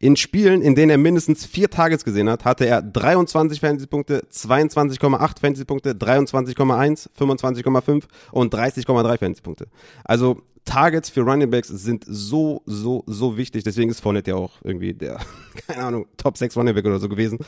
In 0.00 0.14
Spielen, 0.16 0.62
in 0.62 0.76
denen 0.76 0.90
er 0.90 0.98
mindestens 0.98 1.44
vier 1.44 1.70
Targets 1.70 2.04
gesehen 2.04 2.30
hat, 2.30 2.44
hatte 2.44 2.66
er 2.66 2.82
23 2.82 3.58
Fantasy-Punkte, 3.58 4.22
22,8 4.32 5.40
Fantasy-Punkte, 5.40 5.90
23,1, 5.90 7.08
25,5 7.18 8.04
und 8.30 8.54
30,3 8.54 9.18
Fantasy-Punkte. 9.18 9.66
Also 10.04 10.42
Targets 10.68 11.08
für 11.08 11.22
Running 11.22 11.50
Backs 11.50 11.68
sind 11.68 12.04
so, 12.06 12.62
so, 12.66 13.02
so 13.06 13.38
wichtig. 13.38 13.64
Deswegen 13.64 13.90
ist 13.90 14.00
Fournette 14.00 14.32
ja 14.32 14.36
auch 14.36 14.52
irgendwie 14.62 14.92
der, 14.92 15.18
keine 15.66 15.82
Ahnung, 15.82 16.06
Top 16.18 16.36
6 16.36 16.56
Running 16.58 16.74
Back 16.74 16.84
oder 16.84 16.98
so 16.98 17.08
gewesen. 17.08 17.38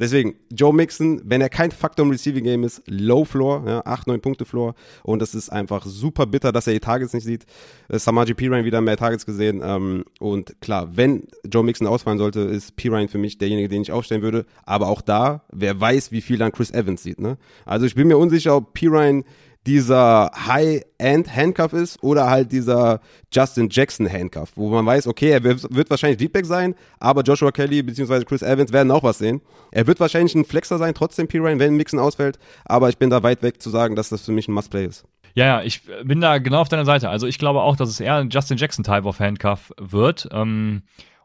Deswegen, 0.00 0.36
Joe 0.50 0.72
Mixon, 0.72 1.20
wenn 1.22 1.42
er 1.42 1.50
kein 1.50 1.70
Faktor 1.70 2.06
im 2.06 2.10
Receiving 2.10 2.44
Game 2.44 2.64
ist, 2.64 2.82
Low 2.86 3.26
Floor, 3.26 3.62
ja, 3.66 3.82
8, 3.84 4.06
9 4.06 4.20
Punkte 4.22 4.46
Floor. 4.46 4.74
Und 5.02 5.20
das 5.20 5.34
ist 5.34 5.50
einfach 5.50 5.84
super 5.84 6.24
bitter, 6.24 6.50
dass 6.50 6.66
er 6.66 6.72
die 6.72 6.80
Targets 6.80 7.12
nicht 7.12 7.24
sieht. 7.24 7.44
Äh, 7.88 7.98
Samaji 7.98 8.32
Pirine 8.32 8.64
wieder 8.64 8.80
mehr 8.80 8.96
Targets 8.96 9.26
gesehen. 9.26 9.60
Ähm, 9.62 10.04
und 10.18 10.58
klar, 10.62 10.96
wenn 10.96 11.24
Joe 11.44 11.62
Mixon 11.62 11.86
ausfallen 11.86 12.18
sollte, 12.18 12.40
ist 12.40 12.74
Pirine 12.76 13.08
für 13.08 13.18
mich 13.18 13.36
derjenige, 13.36 13.68
den 13.68 13.82
ich 13.82 13.92
aufstellen 13.92 14.22
würde. 14.22 14.46
Aber 14.64 14.88
auch 14.88 15.02
da, 15.02 15.44
wer 15.52 15.78
weiß, 15.78 16.10
wie 16.10 16.22
viel 16.22 16.38
dann 16.38 16.52
Chris 16.52 16.70
Evans 16.70 17.02
sieht. 17.02 17.20
Ne? 17.20 17.36
Also 17.66 17.84
ich 17.84 17.94
bin 17.94 18.08
mir 18.08 18.16
unsicher, 18.16 18.56
ob 18.56 18.72
Pirine 18.72 19.24
dieser 19.66 20.30
High-End-Handcuff 20.34 21.72
ist 21.72 22.02
oder 22.02 22.28
halt 22.28 22.50
dieser 22.50 23.00
Justin 23.32 23.68
Jackson-Handcuff, 23.70 24.52
wo 24.56 24.68
man 24.70 24.84
weiß, 24.84 25.06
okay, 25.06 25.30
er 25.30 25.44
wird, 25.44 25.90
wahrscheinlich 25.90 26.18
Deepback 26.18 26.46
sein, 26.46 26.74
aber 26.98 27.22
Joshua 27.22 27.52
Kelly 27.52 27.82
bzw. 27.82 28.24
Chris 28.24 28.42
Evans 28.42 28.72
werden 28.72 28.90
auch 28.90 29.04
was 29.04 29.18
sehen. 29.18 29.40
Er 29.70 29.86
wird 29.86 30.00
wahrscheinlich 30.00 30.34
ein 30.34 30.44
Flexer 30.44 30.78
sein, 30.78 30.94
trotzdem 30.94 31.28
P-Rain, 31.28 31.58
wenn 31.58 31.76
Mixon 31.76 32.00
ausfällt, 32.00 32.38
aber 32.64 32.88
ich 32.88 32.98
bin 32.98 33.10
da 33.10 33.22
weit 33.22 33.42
weg 33.42 33.62
zu 33.62 33.70
sagen, 33.70 33.94
dass 33.94 34.08
das 34.08 34.24
für 34.24 34.32
mich 34.32 34.48
ein 34.48 34.52
Must-Play 34.52 34.86
ist. 34.86 35.04
Ja, 35.34 35.46
ja, 35.46 35.62
ich 35.62 35.82
bin 36.04 36.20
da 36.20 36.38
genau 36.38 36.60
auf 36.60 36.68
deiner 36.68 36.84
Seite. 36.84 37.08
Also 37.08 37.26
ich 37.26 37.38
glaube 37.38 37.62
auch, 37.62 37.76
dass 37.76 37.88
es 37.88 38.00
eher 38.00 38.16
ein 38.16 38.28
Justin 38.30 38.58
Jackson-Type 38.58 39.06
of 39.06 39.18
Handcuff 39.18 39.72
wird 39.80 40.28
ähm, 40.30 40.82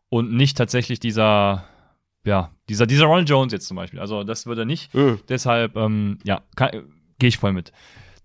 und 0.09 0.31
nicht 0.31 0.57
tatsächlich 0.57 0.99
dieser 0.99 1.65
ja, 2.27 2.51
dieser, 2.67 2.85
dieser 2.85 3.05
Ron 3.05 3.25
Jones 3.25 3.53
jetzt 3.53 3.67
zum 3.67 3.77
Beispiel. 3.77 3.99
Also 3.99 4.23
das 4.23 4.45
wird 4.45 4.59
er 4.59 4.65
nicht. 4.65 4.93
Mhm. 4.93 5.19
Deshalb, 5.29 5.77
ähm, 5.77 6.19
ja, 6.25 6.41
gehe 7.19 7.29
ich 7.29 7.37
voll 7.37 7.53
mit. 7.53 7.71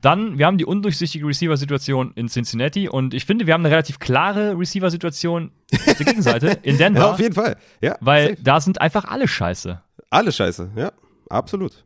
Dann, 0.03 0.37
wir 0.37 0.47
haben 0.47 0.59
die 0.59 0.67
undurchsichtige 0.67 1.25
Receiver-Situation 1.27 2.13
in 2.17 2.29
Cincinnati 2.29 2.89
und 2.89 3.15
ich 3.15 3.25
finde, 3.25 3.47
wir 3.47 3.55
haben 3.55 3.65
eine 3.65 3.73
relativ 3.73 4.01
klare 4.01 4.59
Receiver-Situation 4.59 5.53
auf 5.73 5.97
der 5.97 6.07
Gegenseite 6.07 6.59
in 6.63 6.77
Denver. 6.77 7.01
ja, 7.01 7.11
auf 7.13 7.21
jeden 7.21 7.35
Fall. 7.35 7.57
Ja, 7.81 7.97
weil 8.01 8.31
safe. 8.31 8.43
da 8.43 8.61
sind 8.61 8.81
einfach 8.81 9.05
alle 9.05 9.29
scheiße. 9.29 9.81
Alle 10.11 10.33
scheiße, 10.33 10.73
ja, 10.77 10.93
absolut. 11.31 11.85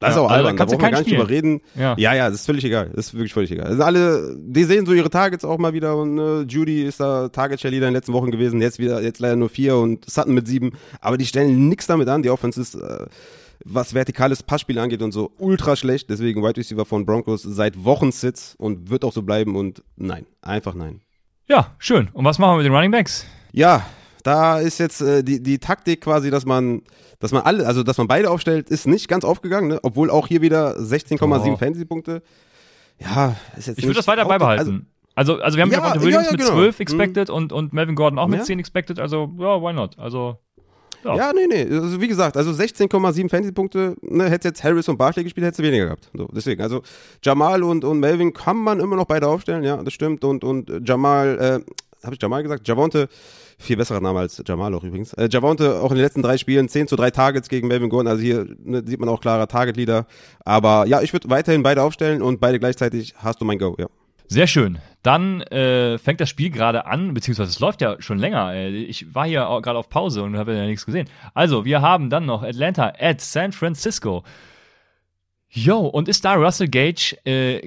Das 0.00 0.16
ja, 0.16 0.20
ist 0.20 0.26
auch 0.26 0.30
albern, 0.30 0.56
da, 0.56 0.64
da 0.64 0.70
brauchen 0.72 0.82
wir 0.82 0.90
gar 0.90 0.98
nicht 0.98 1.12
drüber 1.12 1.30
reden. 1.30 1.60
Ja. 1.76 1.94
ja, 1.96 2.14
ja, 2.14 2.28
das 2.28 2.40
ist 2.40 2.46
völlig 2.46 2.64
egal. 2.64 2.90
Das 2.92 3.06
ist 3.06 3.14
wirklich 3.14 3.32
völlig 3.32 3.52
egal. 3.52 3.68
Also 3.68 3.84
alle, 3.84 4.36
die 4.36 4.64
sehen 4.64 4.84
so 4.84 4.92
ihre 4.92 5.08
Targets 5.08 5.44
auch 5.44 5.58
mal 5.58 5.72
wieder 5.72 5.96
und 5.96 6.18
äh, 6.18 6.42
Judy 6.42 6.82
ist 6.82 6.98
da 6.98 7.28
Target-Share-Leader 7.28 7.86
in 7.86 7.92
den 7.92 7.98
letzten 7.98 8.12
Wochen 8.12 8.32
gewesen, 8.32 8.60
jetzt 8.60 8.80
wieder, 8.80 9.00
jetzt 9.00 9.20
leider 9.20 9.36
nur 9.36 9.48
vier 9.48 9.76
und 9.76 10.10
Sutton 10.10 10.34
mit 10.34 10.48
sieben, 10.48 10.72
aber 11.00 11.16
die 11.16 11.24
stellen 11.24 11.68
nichts 11.68 11.86
damit 11.86 12.08
an, 12.08 12.24
die 12.24 12.30
Offense 12.30 12.60
ist 12.60 12.74
äh, 12.74 13.06
was 13.64 13.94
vertikales 13.94 14.42
Passspiel 14.42 14.78
angeht 14.78 15.02
und 15.02 15.12
so 15.12 15.32
ultra 15.38 15.76
schlecht. 15.76 16.10
Deswegen 16.10 16.42
Wide 16.42 16.56
Receiver 16.56 16.84
von 16.84 17.06
Broncos 17.06 17.42
seit 17.42 17.84
Wochen 17.84 18.12
Sitz 18.12 18.54
und 18.58 18.90
wird 18.90 19.04
auch 19.04 19.12
so 19.12 19.22
bleiben 19.22 19.56
und 19.56 19.82
nein, 19.96 20.26
einfach 20.42 20.74
nein. 20.74 21.00
Ja, 21.46 21.74
schön. 21.78 22.08
Und 22.12 22.24
was 22.24 22.38
machen 22.38 22.52
wir 22.52 22.56
mit 22.58 22.66
den 22.66 22.74
Running 22.74 22.90
Backs? 22.90 23.26
Ja, 23.52 23.86
da 24.22 24.58
ist 24.58 24.78
jetzt 24.78 25.02
äh, 25.02 25.22
die, 25.22 25.42
die 25.42 25.58
Taktik 25.58 26.00
quasi, 26.00 26.30
dass 26.30 26.46
man, 26.46 26.82
dass 27.20 27.32
man 27.32 27.42
alle, 27.42 27.66
also 27.66 27.82
dass 27.82 27.98
man 27.98 28.08
beide 28.08 28.30
aufstellt, 28.30 28.70
ist 28.70 28.86
nicht 28.86 29.08
ganz 29.08 29.24
aufgegangen, 29.24 29.68
ne? 29.68 29.80
obwohl 29.82 30.10
auch 30.10 30.26
hier 30.26 30.40
wieder 30.40 30.78
16,7 30.78 31.52
oh. 31.52 31.56
Fantasy-Punkte. 31.56 32.22
Ja, 32.98 33.36
ist 33.56 33.68
jetzt 33.68 33.78
Ich 33.78 33.84
würde 33.84 33.96
das 33.96 34.06
weiter 34.06 34.24
beibehalten. 34.24 34.86
Also, 35.14 35.34
also, 35.34 35.42
also 35.42 35.56
wir 35.56 35.62
haben 35.62 35.70
ja, 35.70 36.00
Williams 36.00 36.26
ja, 36.26 36.32
ja, 36.32 36.36
genau. 36.36 36.56
mit 36.56 36.74
12 36.74 36.80
expected 36.80 37.28
hm. 37.28 37.34
und, 37.34 37.52
und 37.52 37.72
Melvin 37.72 37.94
Gordon 37.94 38.18
auch 38.18 38.26
mit 38.26 38.44
10 38.44 38.58
expected, 38.58 38.98
also 38.98 39.30
ja, 39.38 39.60
why 39.60 39.72
not? 39.72 39.98
Also 39.98 40.38
Ja, 41.04 41.16
ja 41.16 41.32
nee, 41.32 41.46
nee. 41.46 41.74
Also 41.74 42.00
wie 42.00 42.08
gesagt, 42.08 42.36
also 42.36 42.50
16,7 42.50 43.28
Fantasy-Punkte, 43.28 43.96
ne, 44.02 44.30
hätte 44.30 44.48
jetzt 44.48 44.64
Harris 44.64 44.88
und 44.88 44.96
Barkley 44.96 45.24
gespielt, 45.24 45.46
hätte 45.46 45.58
sie 45.58 45.62
weniger 45.62 45.84
gehabt. 45.84 46.10
So, 46.14 46.28
deswegen, 46.32 46.62
also 46.62 46.82
Jamal 47.22 47.62
und, 47.62 47.84
und 47.84 48.00
Melvin 48.00 48.32
kann 48.32 48.56
man 48.56 48.80
immer 48.80 48.96
noch 48.96 49.06
beide 49.06 49.28
aufstellen, 49.28 49.62
ja, 49.62 49.82
das 49.82 49.92
stimmt. 49.92 50.24
Und, 50.24 50.44
und 50.44 50.88
Jamal, 50.88 51.38
äh, 51.38 51.72
habe 52.04 52.14
ich 52.14 52.22
Jamal 52.22 52.42
gesagt? 52.42 52.66
Javonte, 52.66 53.08
viel 53.58 53.76
besserer 53.76 54.00
Name 54.00 54.20
als 54.20 54.42
Jamal 54.46 54.74
auch 54.74 54.84
übrigens. 54.84 55.12
Äh, 55.14 55.28
Javonte 55.30 55.80
auch 55.80 55.90
in 55.90 55.96
den 55.96 56.04
letzten 56.04 56.22
drei 56.22 56.38
Spielen 56.38 56.68
10 56.68 56.88
zu 56.88 56.96
3 56.96 57.10
Targets 57.10 57.48
gegen 57.48 57.68
Melvin 57.68 57.88
Gordon, 57.88 58.08
also 58.08 58.22
hier 58.22 58.46
ne, 58.62 58.82
sieht 58.84 59.00
man 59.00 59.08
auch 59.08 59.20
klarer 59.20 59.48
Target-Leader. 59.48 60.06
Aber 60.44 60.86
ja, 60.86 61.02
ich 61.02 61.12
würde 61.12 61.30
weiterhin 61.30 61.62
beide 61.62 61.82
aufstellen 61.82 62.22
und 62.22 62.40
beide 62.40 62.58
gleichzeitig 62.58 63.14
hast 63.16 63.40
du 63.40 63.44
mein 63.44 63.58
Go, 63.58 63.76
ja. 63.78 63.86
Sehr 64.26 64.46
schön. 64.46 64.78
Dann 65.02 65.42
äh, 65.42 65.98
fängt 65.98 66.20
das 66.20 66.30
Spiel 66.30 66.50
gerade 66.50 66.86
an, 66.86 67.12
beziehungsweise 67.12 67.50
es 67.50 67.60
läuft 67.60 67.82
ja 67.82 68.00
schon 68.00 68.18
länger. 68.18 68.54
Ich 68.54 69.14
war 69.14 69.26
hier 69.26 69.40
gerade 69.62 69.78
auf 69.78 69.90
Pause 69.90 70.22
und 70.22 70.36
habe 70.36 70.56
ja 70.56 70.64
nichts 70.64 70.86
gesehen. 70.86 71.08
Also, 71.34 71.64
wir 71.64 71.82
haben 71.82 72.08
dann 72.08 72.24
noch 72.24 72.42
Atlanta 72.42 72.94
at 72.98 73.20
San 73.20 73.52
Francisco. 73.52 74.24
Yo, 75.50 75.80
und 75.80 76.08
ist 76.08 76.24
da 76.24 76.34
Russell 76.34 76.68
Gage 76.68 77.16
äh, 77.24 77.60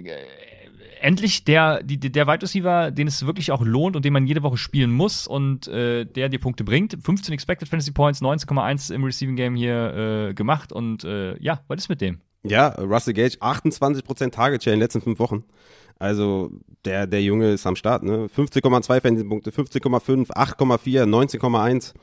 endlich 0.99 1.45
der, 1.45 1.83
die, 1.83 1.99
der 1.99 2.27
Wide 2.27 2.41
Receiver, 2.41 2.91
den 2.91 3.07
es 3.07 3.25
wirklich 3.25 3.51
auch 3.51 3.63
lohnt 3.63 3.95
und 3.95 4.03
den 4.03 4.13
man 4.13 4.27
jede 4.27 4.43
Woche 4.43 4.57
spielen 4.57 4.91
muss 4.91 5.27
und 5.27 5.67
äh, 5.67 6.05
der 6.05 6.29
dir 6.29 6.39
Punkte 6.39 6.63
bringt? 6.63 6.97
15 7.01 7.33
Expected 7.33 7.69
Fantasy 7.69 7.91
Points, 7.91 8.21
19,1 8.21 8.93
im 8.93 9.03
Receiving 9.03 9.35
Game 9.35 9.55
hier 9.55 10.29
äh, 10.29 10.33
gemacht 10.33 10.73
und 10.73 11.03
äh, 11.03 11.37
ja, 11.41 11.61
was 11.67 11.79
ist 11.79 11.89
mit 11.89 12.01
dem? 12.01 12.19
Ja, 12.43 12.69
Russell 12.69 13.13
Gage, 13.13 13.37
28% 13.39 14.31
Target 14.31 14.63
Share 14.63 14.73
in 14.73 14.79
den 14.79 14.83
letzten 14.83 15.01
fünf 15.01 15.19
Wochen. 15.19 15.43
Also 15.99 16.51
der, 16.85 17.07
der 17.07 17.21
Junge 17.21 17.51
ist 17.51 17.65
am 17.65 17.75
Start, 17.75 18.03
ne? 18.03 18.27
15,2 18.35 19.01
Fantasy-Punkte, 19.01 19.51
15,5, 19.51 20.31
8,4, 20.31 21.03
19,1. 21.03 21.93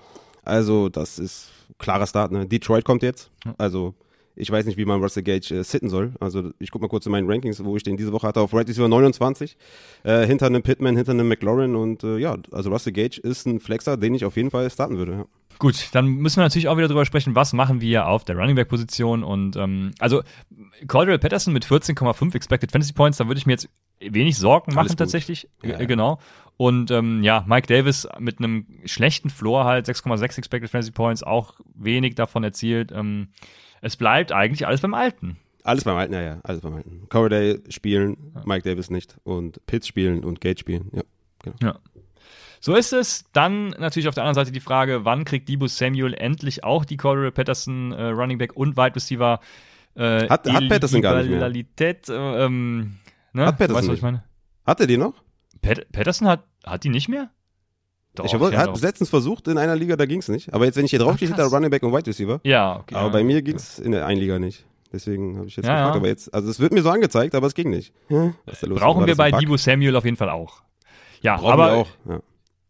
Also 0.44 0.88
das 0.88 1.18
ist 1.18 1.50
klarer 1.78 2.06
Start, 2.06 2.32
ne? 2.32 2.46
Detroit 2.46 2.84
kommt 2.84 3.02
jetzt. 3.02 3.30
Also 3.56 3.94
ich 4.36 4.50
weiß 4.50 4.66
nicht, 4.66 4.76
wie 4.76 4.84
man 4.84 5.00
Russell 5.00 5.22
Gage 5.22 5.54
äh, 5.54 5.62
sitten 5.62 5.88
soll. 5.88 6.12
Also 6.20 6.50
ich 6.58 6.70
gucke 6.70 6.84
mal 6.84 6.88
kurz 6.88 7.06
in 7.06 7.12
meinen 7.12 7.30
Rankings, 7.30 7.64
wo 7.64 7.76
ich 7.76 7.82
den 7.82 7.96
diese 7.96 8.12
Woche 8.12 8.26
hatte. 8.26 8.40
Auf 8.40 8.52
Right 8.52 8.68
Receiver 8.68 8.88
29, 8.88 9.56
äh, 10.02 10.26
hinter 10.26 10.46
einem 10.46 10.62
Pittman, 10.62 10.96
hinter 10.96 11.12
einem 11.12 11.28
McLaurin 11.28 11.76
und 11.76 12.02
äh, 12.02 12.18
ja, 12.18 12.36
also 12.50 12.70
Russell 12.70 12.92
Gage 12.92 13.20
ist 13.20 13.46
ein 13.46 13.60
Flexer, 13.60 13.96
den 13.96 14.14
ich 14.14 14.24
auf 14.24 14.36
jeden 14.36 14.50
Fall 14.50 14.68
starten 14.70 14.98
würde. 14.98 15.12
Ja. 15.12 15.26
Gut, 15.58 15.88
dann 15.92 16.06
müssen 16.06 16.38
wir 16.38 16.42
natürlich 16.44 16.68
auch 16.68 16.76
wieder 16.76 16.88
drüber 16.88 17.04
sprechen, 17.04 17.34
was 17.34 17.52
machen 17.52 17.80
wir 17.80 18.06
auf 18.06 18.24
der 18.24 18.36
Running 18.36 18.56
Back 18.56 18.68
Position 18.68 19.22
und 19.22 19.56
ähm, 19.56 19.92
also 19.98 20.22
Cordell 20.86 21.18
Patterson 21.18 21.52
mit 21.52 21.64
14,5 21.64 22.34
Expected 22.34 22.72
Fantasy 22.72 22.92
Points, 22.92 23.18
da 23.18 23.26
würde 23.26 23.38
ich 23.38 23.46
mir 23.46 23.52
jetzt 23.52 23.68
wenig 24.00 24.36
Sorgen 24.36 24.74
machen 24.74 24.96
tatsächlich, 24.96 25.48
ja, 25.62 25.78
ja. 25.78 25.84
genau. 25.84 26.18
Und 26.56 26.90
ähm, 26.90 27.22
ja, 27.22 27.44
Mike 27.46 27.66
Davis 27.66 28.06
mit 28.18 28.38
einem 28.38 28.66
schlechten 28.84 29.30
Floor 29.30 29.64
halt 29.64 29.88
6,6 29.88 30.38
Expected 30.38 30.70
Fantasy 30.70 30.92
Points, 30.92 31.22
auch 31.22 31.54
wenig 31.74 32.14
davon 32.14 32.44
erzielt. 32.44 32.92
Ähm, 32.92 33.28
es 33.80 33.96
bleibt 33.96 34.32
eigentlich 34.32 34.66
alles 34.66 34.80
beim 34.80 34.94
Alten. 34.94 35.36
Alles 35.64 35.84
beim 35.84 35.96
Alten, 35.96 36.12
ja, 36.12 36.20
ja, 36.20 36.40
alles 36.44 36.60
beim 36.60 36.74
Alten. 36.74 37.08
Corriday 37.08 37.58
spielen. 37.70 38.32
Mike 38.44 38.68
Davis 38.68 38.90
nicht 38.90 39.16
und 39.24 39.64
Pitts 39.66 39.88
spielen 39.88 40.22
und 40.22 40.40
Gate 40.40 40.60
spielen, 40.60 40.90
ja, 40.92 41.02
genau. 41.42 41.56
Ja. 41.62 41.80
So 42.64 42.74
ist 42.76 42.94
es. 42.94 43.26
Dann 43.34 43.74
natürlich 43.78 44.08
auf 44.08 44.14
der 44.14 44.24
anderen 44.24 44.42
Seite 44.42 44.50
die 44.50 44.60
Frage, 44.60 45.04
wann 45.04 45.26
kriegt 45.26 45.50
Debo 45.50 45.66
Samuel 45.66 46.14
endlich 46.14 46.64
auch 46.64 46.86
die 46.86 46.96
Cordero 46.96 47.30
Patterson 47.30 47.92
äh, 47.92 48.04
Running 48.06 48.38
Back 48.38 48.56
und 48.56 48.78
Wide 48.78 48.96
Receiver 48.96 49.38
äh, 49.96 50.26
hat, 50.30 50.50
hat 50.50 50.68
Patterson 50.70 51.02
gar 51.02 51.22
nicht 51.22 51.28
mehr. 51.28 51.42
Äh, 51.42 51.94
ähm, 52.42 52.96
ne? 53.34 53.44
Hat 53.44 53.58
Patterson 53.58 53.76
weißt 53.76 53.88
was 53.88 53.96
ich 53.96 54.02
meine? 54.02 54.24
Hat 54.64 54.80
er 54.80 54.86
die 54.86 54.96
noch? 54.96 55.12
Pat 55.60 55.92
Patterson 55.92 56.26
hat, 56.26 56.44
hat 56.64 56.84
die 56.84 56.88
nicht 56.88 57.10
mehr? 57.10 57.28
Doch, 58.14 58.24
ich 58.24 58.32
habe 58.32 58.56
hab 58.56 58.80
letztens 58.80 59.10
versucht 59.10 59.46
in 59.48 59.58
einer 59.58 59.76
Liga, 59.76 59.96
da 59.96 60.06
ging 60.06 60.20
es 60.20 60.28
nicht. 60.28 60.54
Aber 60.54 60.64
jetzt, 60.64 60.76
wenn 60.76 60.86
ich 60.86 60.90
hier 60.90 61.00
drauf 61.00 61.16
stehe, 61.16 61.32
da 61.32 61.44
Running 61.44 61.68
Back 61.68 61.82
und 61.82 61.92
Wide 61.92 62.06
Receiver. 62.06 62.40
Ja, 62.44 62.78
okay. 62.78 62.94
Aber 62.94 63.08
ja, 63.08 63.12
bei 63.12 63.24
mir 63.24 63.42
ging 63.42 63.56
es 63.56 63.78
in 63.78 63.92
der 63.92 64.06
einen 64.06 64.20
Liga 64.20 64.38
nicht. 64.38 64.64
Deswegen 64.90 65.36
habe 65.36 65.48
ich 65.48 65.56
jetzt 65.56 65.66
ja, 65.66 65.74
gefragt. 65.74 65.96
Ja. 65.96 66.00
Aber 66.00 66.08
jetzt, 66.08 66.32
also 66.32 66.48
es 66.48 66.60
wird 66.60 66.72
mir 66.72 66.80
so 66.80 66.88
angezeigt, 66.88 67.34
aber 67.34 67.46
es 67.46 67.52
ging 67.52 67.68
nicht. 67.68 67.92
Hm? 68.06 68.32
Brauchen 68.70 69.06
wir 69.06 69.16
bei 69.16 69.32
Debo 69.32 69.58
Samuel 69.58 69.96
auf 69.96 70.06
jeden 70.06 70.16
Fall 70.16 70.30
auch. 70.30 70.62
Ja, 71.20 71.36
Brauchen 71.36 71.52
aber 71.52 71.66
wir 71.66 71.72
auch. 71.74 71.88
Ja. 72.08 72.20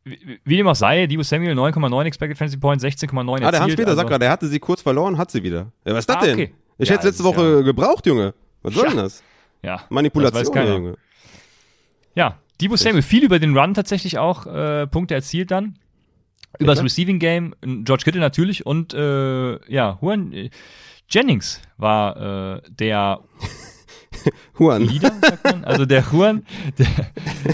Wie, 0.05 0.57
dem 0.57 0.66
auch 0.66 0.74
sei, 0.74 1.07
Debo 1.07 1.22
Samuel 1.22 1.59
9,9 1.59 2.05
Expected 2.05 2.36
Fantasy 2.36 2.59
Points, 2.59 2.84
16,9 2.84 3.42
Ah, 3.42 3.50
der 3.50 3.61
Hans 3.61 3.74
Peter 3.74 3.88
also. 3.88 3.96
sagt 3.96 4.09
gerade, 4.11 4.20
der 4.20 4.30
hatte 4.30 4.46
sie 4.48 4.59
kurz 4.59 4.82
verloren, 4.82 5.16
hat 5.16 5.30
sie 5.30 5.42
wieder. 5.42 5.72
Ja, 5.84 5.94
was 5.94 6.00
ist 6.00 6.09
das 6.11 6.16
ah, 6.16 6.20
denn? 6.20 6.34
Okay. 6.34 6.55
Ich 6.76 6.88
ja, 6.88 6.94
hätte 6.94 7.09
es 7.09 7.14
letzte 7.14 7.24
Woche 7.24 7.64
gebraucht, 7.64 8.05
Junge. 8.07 8.34
Was 8.62 8.74
soll 8.74 8.88
denn 8.88 8.98
das? 8.98 9.22
Ja. 9.62 9.82
Manipulation, 9.88 10.66
Junge. 10.66 10.96
Ja, 12.14 12.38
Debo 12.61 12.76
Samuel 12.76 13.02
viel 13.02 13.24
über 13.24 13.38
den 13.38 13.57
Run 13.57 13.74
tatsächlich 13.74 14.18
auch 14.18 14.46
äh, 14.46 14.86
Punkte 14.86 15.14
erzielt 15.14 15.50
dann. 15.50 15.78
Über 16.59 16.74
das 16.74 16.84
Receiving 16.84 17.18
Game, 17.18 17.55
George 17.62 18.05
Kittle 18.05 18.20
natürlich 18.20 18.64
und 18.64 18.94
äh, 18.94 19.72
ja, 19.72 19.98
Juan 20.00 20.32
äh, 20.32 20.50
Jennings 21.09 21.61
war 21.78 22.57
äh, 22.57 22.62
der 22.68 23.20
Juan. 24.58 24.88
Sagt 24.88 25.44
man. 25.44 25.64
Also 25.64 25.86
der 25.86 26.04
Juan, 26.10 26.46
der 26.78 26.86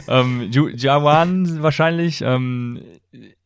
ähm, 0.09 0.51
Jawan 0.51 1.63
wahrscheinlich, 1.63 2.23
ähm, 2.23 2.81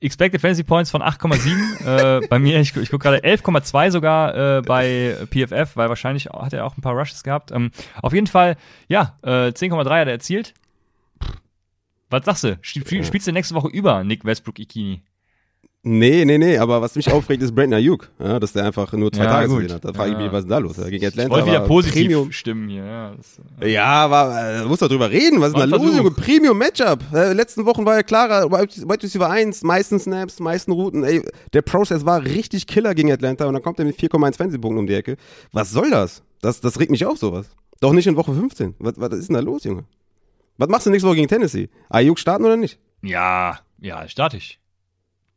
Expected 0.00 0.40
Fantasy 0.40 0.62
Points 0.62 0.90
von 0.90 1.02
8,7. 1.02 2.20
äh, 2.22 2.26
bei 2.26 2.38
mir, 2.38 2.60
ich, 2.60 2.76
ich 2.76 2.90
gucke 2.90 3.02
gerade 3.02 3.24
11,2 3.24 3.90
sogar 3.90 4.58
äh, 4.58 4.62
bei 4.62 5.16
PFF, 5.30 5.76
weil 5.76 5.88
wahrscheinlich 5.88 6.26
hat 6.26 6.52
er 6.52 6.66
auch 6.66 6.76
ein 6.76 6.82
paar 6.82 6.94
Rushes 6.94 7.22
gehabt. 7.22 7.50
Ähm, 7.52 7.70
auf 8.02 8.12
jeden 8.12 8.26
Fall, 8.26 8.56
ja, 8.88 9.16
äh, 9.22 9.48
10,3 9.48 9.84
hat 9.84 10.06
er 10.06 10.12
erzielt. 10.12 10.54
Was 12.10 12.24
sagst 12.26 12.44
du? 12.44 12.58
Spielst 12.60 13.26
du 13.26 13.32
nächste 13.32 13.54
Woche 13.54 13.68
über 13.68 14.04
Nick 14.04 14.24
Westbrook 14.24 14.58
Ikini? 14.58 15.02
Nee, 15.86 16.24
nee, 16.24 16.38
nee, 16.38 16.56
aber 16.56 16.80
was 16.80 16.94
mich 16.94 17.12
aufregt, 17.12 17.42
ist 17.42 17.54
Brandon 17.54 17.74
Ayuk, 17.74 18.10
ja, 18.18 18.40
dass 18.40 18.54
der 18.54 18.64
einfach 18.64 18.90
nur 18.94 19.12
zwei 19.12 19.24
ja, 19.24 19.30
Tage 19.30 19.54
gesehen 19.54 19.74
hat. 19.74 19.84
Da 19.84 19.92
frage 19.92 20.12
ich 20.12 20.16
mich, 20.16 20.32
was 20.32 20.38
ist 20.38 20.44
denn 20.44 20.50
da 20.50 20.58
los? 20.58 20.76
Gegen 20.76 21.04
Atlanta 21.04 21.22
ich 21.24 21.30
wollte 21.30 21.46
wieder 21.46 21.60
positiv 21.66 22.06
Premium. 22.06 22.32
stimmen 22.32 22.68
hier. 22.70 22.84
Ja, 22.86 23.14
das, 23.14 23.40
ja. 23.60 23.66
ja 23.66 23.84
aber 23.84 24.62
äh, 24.62 24.64
muss 24.64 24.78
doch 24.78 24.88
drüber 24.88 25.10
reden. 25.10 25.42
Was 25.42 25.48
ist 25.48 25.58
denn 25.58 25.70
da 25.70 25.76
los, 25.76 25.94
Junge? 25.94 26.10
Premium-Matchup. 26.10 27.00
Äh, 27.12 27.34
letzten 27.34 27.66
Wochen 27.66 27.84
war 27.84 27.96
ja 27.96 28.02
klarer, 28.02 28.50
White 28.50 29.02
Receiver 29.02 29.28
1, 29.28 29.62
meisten 29.62 30.00
Snaps, 30.00 30.40
meisten 30.40 30.72
Routen. 30.72 31.04
Ey, 31.04 31.22
der 31.52 31.60
Prozess 31.60 32.06
war 32.06 32.24
richtig 32.24 32.66
killer 32.66 32.94
gegen 32.94 33.12
Atlanta 33.12 33.44
und 33.44 33.52
dann 33.52 33.62
kommt 33.62 33.78
er 33.78 33.84
mit 33.84 33.98
4,1 33.98 34.38
Fantasy-Punkten 34.38 34.78
um 34.78 34.86
die 34.86 34.94
Ecke. 34.94 35.18
Was 35.52 35.70
soll 35.70 35.90
das? 35.90 36.22
Das, 36.40 36.62
das 36.62 36.80
regt 36.80 36.92
mich 36.92 37.04
auf, 37.04 37.18
sowas. 37.18 37.46
Doch 37.80 37.92
nicht 37.92 38.06
in 38.06 38.16
Woche 38.16 38.32
15. 38.32 38.76
Was, 38.78 38.94
was 38.96 39.12
ist 39.18 39.28
denn 39.28 39.34
da 39.34 39.40
los, 39.40 39.64
Junge? 39.64 39.84
Was 40.56 40.70
machst 40.70 40.86
du 40.86 40.90
nächste 40.90 41.06
Woche 41.06 41.16
gegen 41.16 41.28
Tennessee? 41.28 41.68
Ayuk 41.90 42.18
starten 42.18 42.46
oder 42.46 42.56
nicht? 42.56 42.78
Ja, 43.02 43.58
ja, 43.82 44.08
starte 44.08 44.38
ich. 44.38 44.58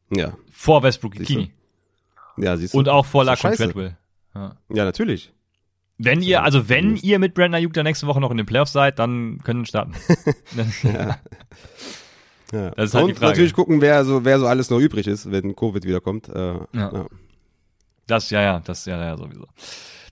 Ja. 0.10 0.34
Vor 0.52 0.84
Westbrook 0.84 1.14
Kini. 1.14 1.52
Ja, 2.38 2.56
siehst 2.58 2.74
du. 2.74 2.78
Und 2.78 2.90
auch 2.90 3.06
vor 3.06 3.24
Lacon 3.24 3.54
Treadwell. 3.54 3.98
Ja. 4.36 4.56
ja, 4.70 4.86
natürlich. 4.86 5.34
Wenn 5.98 6.22
ihr, 6.22 6.44
also 6.44 6.70
wenn 6.70 6.96
ihr 6.98 7.18
mit 7.18 7.34
Brandon 7.34 7.56
Ayuk 7.56 7.74
dann 7.74 7.86
nächste 7.86 8.06
Woche 8.06 8.22
noch 8.22 8.30
in 8.30 8.38
den 8.38 8.46
Playoffs 8.46 8.72
seid, 8.72 9.00
dann 9.00 9.40
können 9.44 9.62
wir 9.62 9.66
starten. 9.66 9.94
ja. 10.84 10.94
ja. 10.94 11.18
Das 12.50 12.86
ist 12.86 12.94
halt 12.94 13.04
Und 13.04 13.10
die 13.10 13.16
Frage. 13.16 13.32
natürlich 13.32 13.54
gucken, 13.54 13.82
wer 13.82 14.06
so, 14.06 14.24
wer 14.24 14.40
so 14.40 14.48
alles 14.48 14.70
noch 14.70 14.80
übrig 14.80 15.06
ist, 15.06 15.30
wenn 15.30 15.54
Covid 15.54 15.84
wiederkommt. 15.84 16.30
Äh, 16.30 16.54
ja. 16.54 16.68
ja. 16.72 17.06
Das, 18.08 18.30
ja, 18.30 18.42
ja, 18.42 18.62
das, 18.62 18.86
ja, 18.86 18.98
ja, 19.04 19.18
sowieso. 19.18 19.48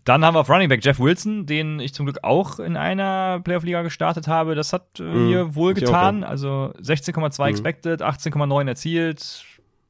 Dann 0.03 0.23
haben 0.25 0.35
wir 0.35 0.41
auf 0.41 0.49
Running 0.49 0.67
Back 0.67 0.83
Jeff 0.83 0.99
Wilson, 0.99 1.45
den 1.45 1.79
ich 1.79 1.93
zum 1.93 2.05
Glück 2.05 2.19
auch 2.23 2.59
in 2.59 2.75
einer 2.75 3.39
Playoff-Liga 3.39 3.81
gestartet 3.81 4.27
habe. 4.27 4.53
Das 4.53 4.73
hat 4.73 4.99
äh, 4.99 5.03
mm, 5.03 5.27
mir 5.27 5.55
wohl 5.55 5.73
getan. 5.73 6.23
Auch, 6.23 6.27
ja. 6.27 6.27
Also 6.27 6.73
16,2 6.79 7.41
mm. 7.41 7.47
expected, 7.47 8.01
18,9 8.03 8.67
erzielt, 8.67 9.45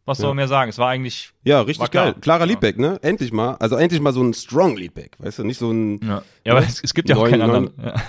was 0.06 0.20
soll 0.20 0.30
man 0.30 0.38
mehr 0.38 0.47
sagen? 0.47 0.70
Es 0.70 0.78
war 0.78 0.89
eigentlich. 0.89 1.32
Ja, 1.43 1.62
richtig 1.62 1.89
geil. 1.91 2.16
Klarer 2.22 2.45
Leadback, 2.45 2.78
ne? 2.78 2.99
Endlich 3.01 3.34
mal. 3.34 3.56
Also 3.56 3.76
endlich 3.76 4.01
mal 4.01 4.14
so 4.14 4.24
ein 4.24 4.34
strong 4.34 4.78
Leadback, 4.78 5.16
weißt 5.20 5.39
du? 5.39 5.43
Nicht 5.43 5.58
so 5.58 5.72
ein. 5.72 5.99
Ja, 6.01 6.22
ja 6.45 6.53
aber 6.53 6.62
es, 6.62 6.84
es 6.84 6.93
gibt 6.93 7.10
ja 7.10 7.18
auch 7.18 7.28
keinen 7.28 7.41
anderen. 7.41 7.72
Ja. 7.84 7.95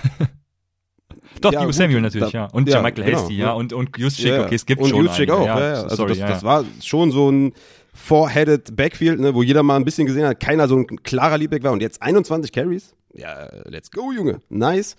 Doch, 1.41 1.53
ja, 1.53 1.61
Divo 1.61 1.71
Samuel 1.71 2.01
natürlich, 2.01 2.31
da, 2.31 2.45
ja. 2.45 2.45
Und 2.45 2.67
ja, 2.67 2.81
Michael 2.81 3.03
genau, 3.03 3.17
Hasty, 3.19 3.35
ja. 3.35 3.51
Und, 3.51 3.71
und 3.71 3.95
Juszczyk, 3.95 4.25
ja, 4.25 4.45
okay, 4.45 4.55
es 4.55 4.65
gibt 4.65 4.81
und 4.81 4.89
schon 4.89 5.05
Juszczyk 5.05 5.29
auch, 5.29 5.45
ja, 5.45 5.59
ja. 5.59 5.83
Also 5.83 5.95
Sorry, 5.95 6.17
das, 6.17 6.29
das 6.29 6.43
war 6.43 6.65
schon 6.81 7.11
so 7.11 7.29
ein 7.29 7.53
four-headed 7.93 8.75
Backfield, 8.75 9.19
ne, 9.19 9.33
wo 9.35 9.43
jeder 9.43 9.63
mal 9.63 9.75
ein 9.75 9.85
bisschen 9.85 10.07
gesehen 10.07 10.25
hat, 10.25 10.39
keiner 10.39 10.67
so 10.67 10.77
ein 10.77 10.87
klarer 11.03 11.37
Leadback 11.37 11.63
war. 11.63 11.73
Und 11.73 11.81
jetzt 11.81 12.01
21 12.01 12.51
Carries. 12.51 12.95
Ja, 13.13 13.47
let's 13.65 13.91
go, 13.91 14.11
Junge. 14.11 14.39
Nice. 14.49 14.95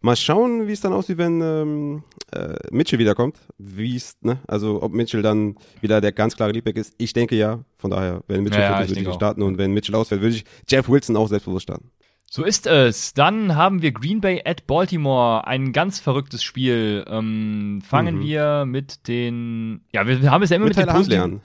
Mal 0.00 0.16
schauen, 0.16 0.68
wie 0.68 0.72
es 0.72 0.80
dann 0.80 0.92
aussieht, 0.92 1.18
wenn 1.18 1.40
ähm, 1.40 2.02
äh, 2.32 2.54
Mitchell 2.70 2.98
wiederkommt. 2.98 3.38
Wie 3.58 3.96
es, 3.96 4.16
ne? 4.20 4.38
Also 4.46 4.82
ob 4.82 4.92
Mitchell 4.92 5.22
dann 5.22 5.56
wieder 5.80 6.00
der 6.00 6.12
ganz 6.12 6.36
klare 6.36 6.52
Leadback 6.52 6.76
ist. 6.76 6.94
Ich 6.98 7.12
denke 7.12 7.36
ja. 7.36 7.60
Von 7.78 7.90
daher, 7.90 8.22
wenn 8.28 8.42
Mitchell 8.42 8.62
ja, 8.62 8.76
fit 8.78 8.90
ist, 8.90 8.96
würde 8.96 9.10
ich 9.10 9.14
starten. 9.14 9.42
Und 9.42 9.58
wenn 9.58 9.72
Mitchell 9.72 9.94
ausfällt, 9.94 10.20
würde 10.20 10.36
ich 10.36 10.44
Jeff 10.68 10.88
Wilson 10.88 11.16
auch 11.16 11.28
selbstbewusst 11.28 11.64
starten. 11.64 11.90
So 12.28 12.44
ist 12.44 12.66
es. 12.66 13.14
Dann 13.14 13.54
haben 13.54 13.82
wir 13.82 13.92
Green 13.92 14.20
Bay 14.20 14.42
at 14.44 14.66
Baltimore. 14.66 15.46
Ein 15.46 15.72
ganz 15.72 16.00
verrücktes 16.00 16.42
Spiel. 16.42 17.04
Ähm, 17.08 17.82
fangen 17.86 18.16
mhm. 18.16 18.20
wir 18.20 18.64
mit 18.66 19.08
den. 19.08 19.82
Ja, 19.92 20.06
wir 20.06 20.30
haben 20.30 20.42
es 20.42 20.50
ja 20.50 20.56
immer 20.56 20.66
mit, 20.66 20.76
mit 20.76 20.86
den 20.86 20.94
positiven. 20.94 21.40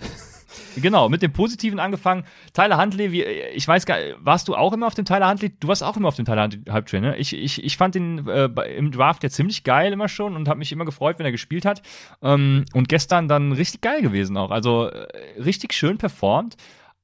Genau, 0.76 1.10
mit 1.10 1.22
dem 1.22 1.34
Positiven 1.34 1.80
angefangen. 1.80 2.24
Tyler 2.54 2.80
Huntley, 2.82 3.12
wie, 3.12 3.24
ich 3.24 3.68
weiß 3.68 3.86
gar 3.86 3.98
warst 4.20 4.48
du 4.48 4.56
auch 4.56 4.74
immer 4.74 4.88
auf 4.88 4.94
dem 4.94 5.06
Tyler 5.06 5.30
Huntley? 5.30 5.52
Du 5.60 5.68
warst 5.68 5.84
auch 5.84 5.98
immer 5.98 6.08
auf 6.08 6.16
dem 6.16 6.26
Tyler 6.26 6.44
Huntley 6.44 6.62
Hype 6.72 6.86
Train, 6.86 7.02
ne? 7.04 7.18
Ich, 7.18 7.34
ich, 7.34 7.64
ich 7.64 7.78
fand 7.78 7.96
ihn 7.96 8.28
äh, 8.28 8.46
im 8.76 8.92
Draft 8.92 9.24
ja 9.24 9.30
ziemlich 9.30 9.64
geil 9.64 9.92
immer 9.94 10.10
schon 10.10 10.36
und 10.36 10.48
habe 10.48 10.60
mich 10.60 10.72
immer 10.72 10.86
gefreut, 10.86 11.20
wenn 11.20 11.26
er 11.26 11.32
gespielt 11.32 11.66
hat. 11.66 11.82
Ähm, 12.22 12.66
und 12.74 12.90
gestern 12.90 13.28
dann 13.28 13.52
richtig 13.52 13.82
geil 13.82 14.02
gewesen 14.02 14.38
auch. 14.38 14.52
Also 14.52 14.88
äh, 14.88 15.08
richtig 15.42 15.74
schön 15.74 15.98
performt. 15.98 16.56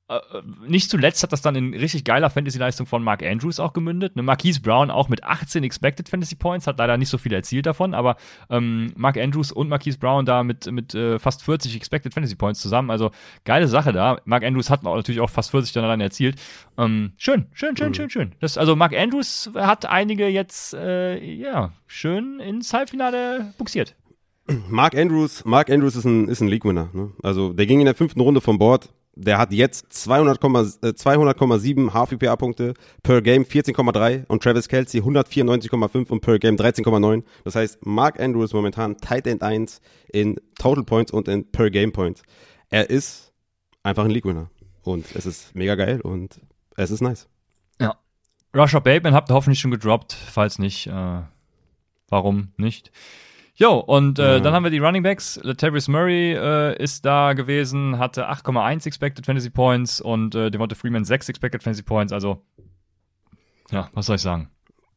Äh, 0.10 0.20
nicht 0.66 0.89
zuletzt 0.89 1.22
hat 1.24 1.34
das 1.34 1.41
dann 1.41 1.55
in 1.55 1.74
richtig 1.74 2.05
geiler 2.05 2.30
Fantasy-Leistung 2.30 2.88
von 2.88 3.03
Mark 3.03 3.24
Andrews 3.24 3.60
auch 3.60 3.74
gemündet. 3.74 4.16
Ne, 4.16 4.24
Marquise 4.24 4.62
Brown 4.62 4.89
auch 4.89 5.10
mit 5.10 5.26
18 5.26 5.64
Expected 5.64 6.08
Fantasy 6.08 6.36
Points, 6.36 6.66
hat 6.66 6.78
leider 6.78 6.97
nicht 6.97 7.10
so 7.10 7.18
viel 7.18 7.34
erzielt 7.34 7.66
davon, 7.66 7.93
aber 7.93 8.16
ähm, 8.49 8.93
Mark 8.95 9.18
Andrews 9.18 9.51
und 9.51 9.68
Marquise 9.68 9.97
Brown 9.97 10.26
da 10.26 10.43
mit, 10.43 10.72
mit 10.72 10.95
äh, 10.95 11.20
fast 11.20 11.43
40 11.43 11.76
Expected 11.76 12.14
Fantasy 12.14 12.36
Points 12.36 12.62
zusammen. 12.62 12.89
Also 12.89 13.12
geile 13.43 13.68
Sache 13.68 13.91
da. 13.91 14.22
Mark 14.24 14.45
Andrews 14.45 14.70
hat 14.70 14.84
natürlich 14.84 15.20
auch 15.20 15.30
fast 15.30 15.51
40 15.51 15.74
dann 15.74 15.84
alleine 15.84 16.03
erzielt. 16.03 16.39
Ähm, 16.78 17.12
schön, 17.18 17.47
schön, 17.51 17.76
schön, 17.76 17.89
mhm. 17.89 17.93
schön, 17.93 18.10
schön. 18.10 18.32
Das, 18.39 18.58
also 18.58 18.78
Mark 18.78 18.95
Andrews 18.95 19.51
hat 19.55 19.86
einige 19.86 20.28
jetzt 20.30 20.74
äh, 20.74 21.22
ja 21.22 21.74
schön 21.86 22.39
ins 22.39 22.74
Halbfinale 22.74 23.53
buxiert. 23.58 23.95
Mark 24.70 24.95
Andrews, 24.95 25.43
Mark 25.43 25.70
Andrews 25.70 25.97
ist 25.97 26.05
ein, 26.05 26.30
ist 26.30 26.39
ein 26.39 26.47
League-Winner. 26.47 26.89
Ne? 26.93 27.12
Also 27.22 27.51
der 27.51 27.66
ging 27.66 27.80
in 27.80 27.86
der 27.86 27.95
fünften 27.95 28.22
Runde 28.22 28.39
vom 28.39 28.58
Board 28.58 28.89
der 29.18 29.38
hat 29.38 29.51
jetzt 29.51 29.91
200,7 29.91 30.95
200, 30.95 31.41
äh, 31.41 31.89
HVPA-Punkte 31.89 32.74
per 33.01 33.22
Game 33.22 33.43
14,3 33.43 34.26
und 34.28 34.43
Travis 34.43 34.68
Kelsey 34.68 35.01
194,5 35.01 36.09
und 36.09 36.22
per 36.22 36.39
Game 36.39 36.55
13,9. 36.55 37.24
Das 37.43 37.55
heißt, 37.55 37.86
Mark 37.86 38.20
Andrews 38.20 38.53
momentan 38.53 38.97
Tight 38.97 39.28
End 39.28 39.41
1 39.41 39.82
in 40.13 40.39
Total 40.59 40.84
Points 40.84 41.11
und 41.11 41.28
in 41.28 41.49
per 41.51 41.70
Game 41.70 41.91
Points. 41.91 42.22
Er 42.70 42.89
ist 42.89 43.34
einfach 43.84 44.05
ein 44.05 44.11
League-Winner. 44.11 44.49
Und 44.84 45.05
es 45.15 45.26
ist 45.26 45.53
mega 45.55 45.76
geil 45.76 45.99
und 45.99 46.39
es 46.78 46.91
ist 46.91 47.01
nice. 47.01 47.28
Ja. 47.82 47.97
Rusher 48.55 48.80
Bateman 48.80 49.13
habt 49.13 49.30
ihr 49.30 49.34
hoffentlich 49.34 49.59
schon 49.59 49.72
gedroppt. 49.72 50.13
Falls 50.13 50.59
nicht, 50.59 50.88
äh, 50.88 51.22
warum 52.07 52.53
nicht? 52.55 52.91
Jo, 53.60 53.80
und 53.80 54.20
äh, 54.20 54.34
ja. 54.34 54.39
dann 54.39 54.53
haben 54.53 54.64
wir 54.64 54.70
die 54.70 54.78
Running 54.78 55.01
Backs. 55.01 55.39
Latavius 55.41 55.88
Murray 55.88 56.34
äh, 56.34 56.82
ist 56.82 57.03
da 57.05 57.34
gewesen, 57.34 57.97
hatte 57.97 58.30
8,1 58.30 58.86
Expected 58.86 59.26
Fantasy 59.26 59.49
Points 59.49 59.99
und 59.99 60.36
äh, 60.36 60.51
Devonta 60.51 60.76
Freeman 60.76 61.03
6 61.03 61.28
Expected 61.28 61.64
Fantasy 61.64 61.82
Points. 61.82 62.14
Also, 62.14 62.43
ja, 63.72 63.89
was 63.93 64.05
soll 64.05 64.18
ich 64.18 64.22
sagen? 64.22 64.51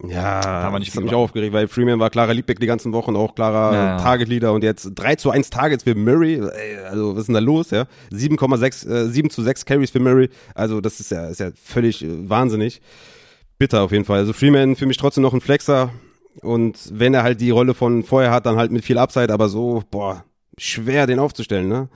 Ja, 0.06 0.40
da 0.40 0.78
das 0.78 0.94
hat 0.94 1.02
mich 1.02 1.14
auch 1.14 1.24
aufgeregt, 1.24 1.54
weil 1.54 1.68
Freeman 1.68 1.98
war 2.00 2.11
klarer 2.11 2.34
Leadback 2.34 2.61
die 2.61 2.66
ganzen 2.66 2.92
Wochen, 2.92 3.16
auch 3.16 3.34
klarer 3.34 3.74
ja. 3.74 3.96
Target 3.98 4.28
Leader 4.28 4.52
und 4.52 4.62
jetzt 4.62 4.92
3 4.94 5.16
zu 5.16 5.30
1 5.30 5.48
Targets 5.48 5.84
für 5.84 5.94
Murray. 5.94 6.40
Also, 6.84 7.14
was 7.14 7.20
ist 7.20 7.26
denn 7.28 7.34
da 7.34 7.40
los, 7.40 7.70
ja? 7.70 7.86
7,6, 8.12 8.88
äh, 8.88 9.08
7 9.08 9.30
zu 9.30 9.42
6 9.42 9.64
Carries 9.64 9.90
für 9.90 10.00
Murray. 10.00 10.28
Also, 10.54 10.82
das 10.82 11.00
ist 11.00 11.11
ja, 11.11 11.28
ist 11.28 11.40
ja 11.40 11.50
völlig 11.54 12.04
äh, 12.04 12.28
wahnsinnig. 12.28 12.82
Bitter 13.58 13.82
auf 13.82 13.92
jeden 13.92 14.04
Fall. 14.04 14.18
Also, 14.18 14.34
Freeman 14.34 14.76
für 14.76 14.86
mich 14.86 14.98
trotzdem 14.98 15.22
noch 15.22 15.32
ein 15.32 15.40
Flexer. 15.40 15.90
Und 16.42 16.78
wenn 16.92 17.14
er 17.14 17.22
halt 17.22 17.40
die 17.40 17.50
Rolle 17.50 17.74
von 17.74 18.02
vorher 18.02 18.30
hat, 18.30 18.46
dann 18.46 18.56
halt 18.56 18.70
mit 18.70 18.84
viel 18.84 18.98
Upside, 18.98 19.32
aber 19.32 19.48
so, 19.48 19.82
boah, 19.90 20.24
schwer 20.58 21.06
den 21.06 21.18
aufzustellen, 21.18 21.68
ne? 21.68 21.88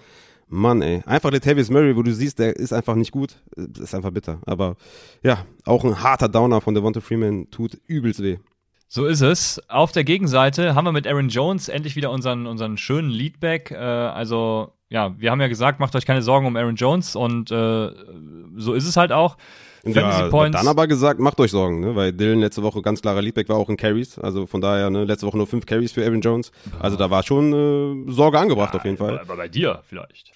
Mann, 0.49 0.82
ey. 0.82 1.03
Einfach 1.07 1.30
der 1.30 1.41
Tavis 1.41 1.70
Murray, 1.70 1.97
wo 1.97 2.03
du 2.03 2.12
siehst, 2.12 2.39
der 2.39 2.57
ist 2.57 2.72
einfach 2.72 2.95
nicht 2.95 3.12
gut. 3.12 3.37
Das 3.57 3.85
ist 3.85 3.95
einfach 3.95 4.11
bitter. 4.11 4.41
Aber 4.47 4.76
ja, 5.22 5.47
auch 5.64 5.85
ein 5.85 6.03
harter 6.03 6.28
Downer 6.28 6.61
von 6.61 6.74
Devonta 6.74 7.01
Freeman 7.01 7.51
tut 7.51 7.78
übelst 7.87 8.22
weh. 8.22 8.39
So 8.89 9.07
ist 9.07 9.22
es. 9.22 9.61
Auf 9.68 9.93
der 9.93 10.05
Gegenseite 10.05 10.74
haben 10.74 10.85
wir 10.85 10.93
mit 10.93 11.07
Aaron 11.07 11.28
Jones 11.28 11.68
endlich 11.68 11.97
wieder 11.97 12.11
unseren, 12.11 12.47
unseren 12.47 12.76
schönen 12.76 13.11
Leadback. 13.11 13.70
Äh, 13.70 13.76
also, 13.76 14.72
ja, 14.89 15.18
wir 15.18 15.30
haben 15.30 15.41
ja 15.41 15.49
gesagt, 15.49 15.80
macht 15.80 15.97
euch 15.97 16.07
keine 16.07 16.22
Sorgen 16.22 16.47
um 16.47 16.57
Aaron 16.57 16.76
Jones 16.76 17.16
und 17.16 17.51
äh, 17.51 17.91
so 18.57 18.74
ist 18.74 18.87
es 18.87 18.97
halt 18.97 19.11
auch. 19.11 19.37
Ja. 19.85 20.28
Dann 20.28 20.68
aber 20.68 20.87
gesagt, 20.87 21.20
macht 21.20 21.39
euch 21.41 21.51
Sorgen, 21.51 21.80
ne? 21.80 21.95
weil 21.95 22.12
Dylan 22.12 22.41
letzte 22.41 22.62
Woche 22.62 22.80
ganz 22.82 23.03
klarer 23.03 23.20
Leadback 23.20 23.49
war 23.49 23.57
auch 23.57 23.68
in 23.68 23.76
Carries. 23.76 24.18
Also 24.18 24.47
von 24.47 24.61
daher, 24.61 24.91
ne, 24.91 25.05
letzte 25.05 25.26
Woche 25.26 25.37
nur 25.37 25.47
fünf 25.47 25.66
Carries 25.66 25.93
für 25.93 26.05
Aaron 26.05 26.20
Jones. 26.20 26.53
Also 26.80 26.97
da 26.97 27.11
war 27.11 27.22
schon 27.22 28.07
äh, 28.09 28.12
Sorge 28.12 28.39
angebracht 28.39 28.72
ja, 28.72 28.80
auf 28.80 28.85
jeden 28.85 28.97
Fall. 28.97 29.18
Aber 29.18 29.37
bei 29.37 29.49
dir 29.49 29.82
vielleicht. 29.87 30.32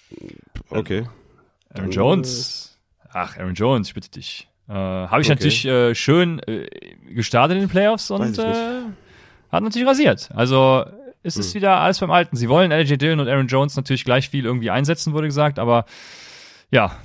Okay. 0.69 1.05
Aaron 1.73 1.91
Jones. 1.91 2.77
Ach, 3.11 3.37
Aaron 3.37 3.55
Jones, 3.55 3.87
ich 3.87 3.93
bitte 3.93 4.11
dich. 4.11 4.47
Äh, 4.67 4.73
Habe 4.73 5.21
ich 5.21 5.27
okay. 5.27 5.35
natürlich 5.35 5.65
äh, 5.65 5.95
schön 5.95 6.39
äh, 6.47 6.67
gestartet 7.09 7.55
in 7.55 7.63
den 7.63 7.69
Playoffs 7.69 8.11
und 8.11 8.37
äh, 8.37 8.81
hat 9.51 9.63
natürlich 9.63 9.87
rasiert. 9.87 10.29
Also 10.35 10.85
es 11.23 11.37
ist 11.37 11.53
hm. 11.53 11.55
wieder 11.55 11.79
alles 11.79 11.99
beim 11.99 12.11
Alten. 12.11 12.35
Sie 12.35 12.49
wollen 12.49 12.71
LJ 12.71 12.97
Dillon 12.97 13.19
und 13.19 13.27
Aaron 13.27 13.47
Jones 13.47 13.75
natürlich 13.75 14.05
gleich 14.05 14.29
viel 14.29 14.45
irgendwie 14.45 14.69
einsetzen, 14.69 15.13
wurde 15.13 15.27
gesagt, 15.27 15.57
aber 15.57 15.85
ja, 16.71 16.95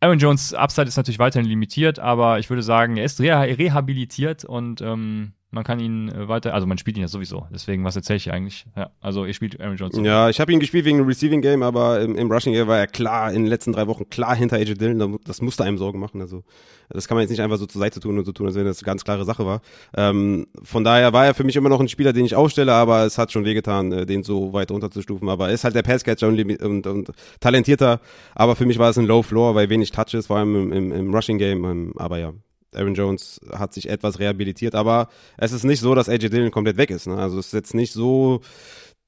Aaron 0.00 0.18
Jones 0.18 0.54
Upside 0.54 0.88
ist 0.88 0.96
natürlich 0.96 1.18
weiterhin 1.18 1.48
limitiert, 1.48 1.98
aber 1.98 2.38
ich 2.38 2.48
würde 2.48 2.62
sagen, 2.62 2.96
er 2.96 3.04
ist 3.04 3.20
reha 3.20 3.40
rehabilitiert 3.40 4.44
und 4.44 4.80
ähm, 4.80 5.32
man 5.52 5.64
kann 5.64 5.80
ihn 5.80 6.08
äh, 6.08 6.28
weiter, 6.28 6.54
also 6.54 6.66
man 6.66 6.78
spielt 6.78 6.96
ihn 6.96 7.00
ja 7.00 7.08
sowieso. 7.08 7.46
Deswegen, 7.52 7.84
was 7.84 7.96
erzähle 7.96 8.18
ich 8.18 8.32
eigentlich? 8.32 8.66
Ja, 8.76 8.90
also 9.00 9.24
ihr 9.24 9.34
spielt 9.34 9.60
Aaron 9.60 9.76
Jones. 9.76 9.98
Ja, 10.02 10.28
ich 10.28 10.40
habe 10.40 10.52
ihn 10.52 10.60
gespielt 10.60 10.84
wegen 10.84 10.98
dem 10.98 11.06
Receiving 11.06 11.42
Game, 11.42 11.62
aber 11.62 12.00
im, 12.00 12.14
im, 12.16 12.30
Rushing 12.30 12.52
Game 12.52 12.68
war 12.68 12.78
er 12.78 12.86
klar 12.86 13.32
in 13.32 13.42
den 13.42 13.46
letzten 13.48 13.72
drei 13.72 13.88
Wochen 13.88 14.08
klar 14.08 14.36
hinter 14.36 14.56
AJ 14.56 14.74
Dillon. 14.74 15.18
Das 15.24 15.42
musste 15.42 15.64
einem 15.64 15.76
Sorgen 15.76 15.98
machen. 15.98 16.20
Also 16.20 16.44
das 16.88 17.08
kann 17.08 17.16
man 17.16 17.22
jetzt 17.22 17.30
nicht 17.30 17.40
einfach 17.40 17.56
so 17.56 17.66
zur 17.66 17.80
Seite 17.80 17.98
tun 17.98 18.16
und 18.16 18.24
so 18.24 18.32
tun, 18.32 18.46
als 18.46 18.54
wenn 18.54 18.64
das 18.64 18.78
eine 18.78 18.86
ganz 18.86 19.02
klare 19.02 19.24
Sache 19.24 19.44
war. 19.44 19.60
Ähm, 19.96 20.46
von 20.62 20.84
daher 20.84 21.12
war 21.12 21.26
er 21.26 21.34
für 21.34 21.44
mich 21.44 21.56
immer 21.56 21.68
noch 21.68 21.80
ein 21.80 21.88
Spieler, 21.88 22.12
den 22.12 22.24
ich 22.24 22.36
aufstelle, 22.36 22.72
aber 22.72 23.04
es 23.04 23.18
hat 23.18 23.32
schon 23.32 23.44
wehgetan, 23.44 23.90
äh, 23.90 24.06
den 24.06 24.22
so 24.22 24.52
weit 24.52 24.70
runterzustufen. 24.70 25.28
Aber 25.28 25.48
er 25.48 25.54
ist 25.54 25.64
halt 25.64 25.74
der 25.74 25.82
Passcatcher 25.82 26.28
und, 26.28 26.62
und, 26.62 26.86
und 26.86 27.10
talentierter. 27.40 28.00
Aber 28.36 28.54
für 28.54 28.66
mich 28.66 28.78
war 28.78 28.90
es 28.90 28.98
ein 28.98 29.06
Low 29.06 29.22
Floor, 29.22 29.56
weil 29.56 29.68
wenig 29.68 29.90
Touches, 29.90 30.28
vor 30.28 30.36
allem 30.36 30.54
im, 30.54 30.72
im, 30.72 30.92
im 30.92 31.14
Rushing 31.14 31.38
Game. 31.38 31.64
Ähm, 31.64 31.92
aber 31.96 32.18
ja, 32.18 32.32
Aaron 32.74 32.94
Jones 32.94 33.40
hat 33.52 33.74
sich 33.74 33.88
etwas 33.88 34.18
rehabilitiert, 34.18 34.74
aber 34.74 35.08
es 35.36 35.52
ist 35.52 35.64
nicht 35.64 35.80
so, 35.80 35.94
dass 35.94 36.08
AJ 36.08 36.28
Dillon 36.30 36.50
komplett 36.50 36.76
weg 36.76 36.90
ist. 36.90 37.06
Ne? 37.06 37.16
Also 37.16 37.38
es 37.38 37.46
ist 37.46 37.52
jetzt 37.52 37.74
nicht 37.74 37.92
so, 37.92 38.40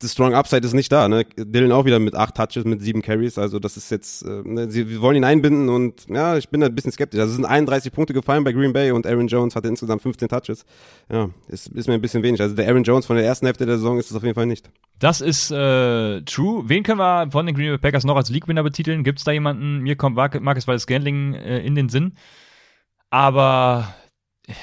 das 0.02 0.12
Strong 0.12 0.34
Upside 0.34 0.66
ist 0.66 0.74
nicht 0.74 0.90
da. 0.90 1.08
Ne? 1.08 1.24
Dillon 1.36 1.72
auch 1.72 1.84
wieder 1.84 1.98
mit 1.98 2.14
acht 2.14 2.34
Touches, 2.34 2.64
mit 2.64 2.82
sieben 2.82 3.02
Carries. 3.02 3.38
Also 3.38 3.58
das 3.58 3.76
ist 3.76 3.90
jetzt, 3.90 4.22
äh, 4.22 4.42
ne? 4.44 4.70
sie 4.70 5.00
wollen 5.00 5.16
ihn 5.16 5.24
einbinden 5.24 5.68
und 5.68 6.06
ja, 6.08 6.36
ich 6.36 6.48
bin 6.48 6.60
da 6.60 6.66
ein 6.66 6.74
bisschen 6.74 6.92
skeptisch. 6.92 7.20
Also 7.20 7.30
es 7.30 7.36
sind 7.36 7.44
31 7.44 7.92
Punkte 7.92 8.12
gefallen 8.12 8.44
bei 8.44 8.52
Green 8.52 8.72
Bay 8.72 8.90
und 8.90 9.06
Aaron 9.06 9.28
Jones 9.28 9.54
hatte 9.54 9.68
insgesamt 9.68 10.02
15 10.02 10.28
Touches. 10.28 10.64
Ja, 11.10 11.30
ist, 11.48 11.68
ist 11.68 11.88
mir 11.88 11.94
ein 11.94 12.00
bisschen 12.00 12.22
wenig. 12.22 12.40
Also 12.40 12.54
der 12.54 12.68
Aaron 12.68 12.82
Jones 12.82 13.06
von 13.06 13.16
der 13.16 13.24
ersten 13.24 13.46
Hälfte 13.46 13.64
der 13.64 13.76
Saison 13.76 13.98
ist 13.98 14.10
es 14.10 14.16
auf 14.16 14.22
jeden 14.22 14.34
Fall 14.34 14.46
nicht. 14.46 14.70
Das 14.98 15.20
ist 15.20 15.50
äh, 15.50 16.22
true. 16.22 16.64
Wen 16.66 16.82
können 16.82 16.98
wir 16.98 17.30
von 17.30 17.46
den 17.46 17.54
Green 17.54 17.68
Bay 17.68 17.78
Packers 17.78 18.04
noch 18.04 18.16
als 18.16 18.30
League-Winner 18.30 18.62
betiteln? 18.62 19.04
Gibt 19.04 19.18
es 19.18 19.24
da 19.24 19.32
jemanden? 19.32 19.78
Mir 19.78 19.96
kommt 19.96 20.16
Marcus 20.16 20.66
Valdes 20.66 20.82
Scandling 20.82 21.34
äh, 21.34 21.60
in 21.60 21.74
den 21.74 21.88
Sinn. 21.88 22.14
Aber 23.12 23.94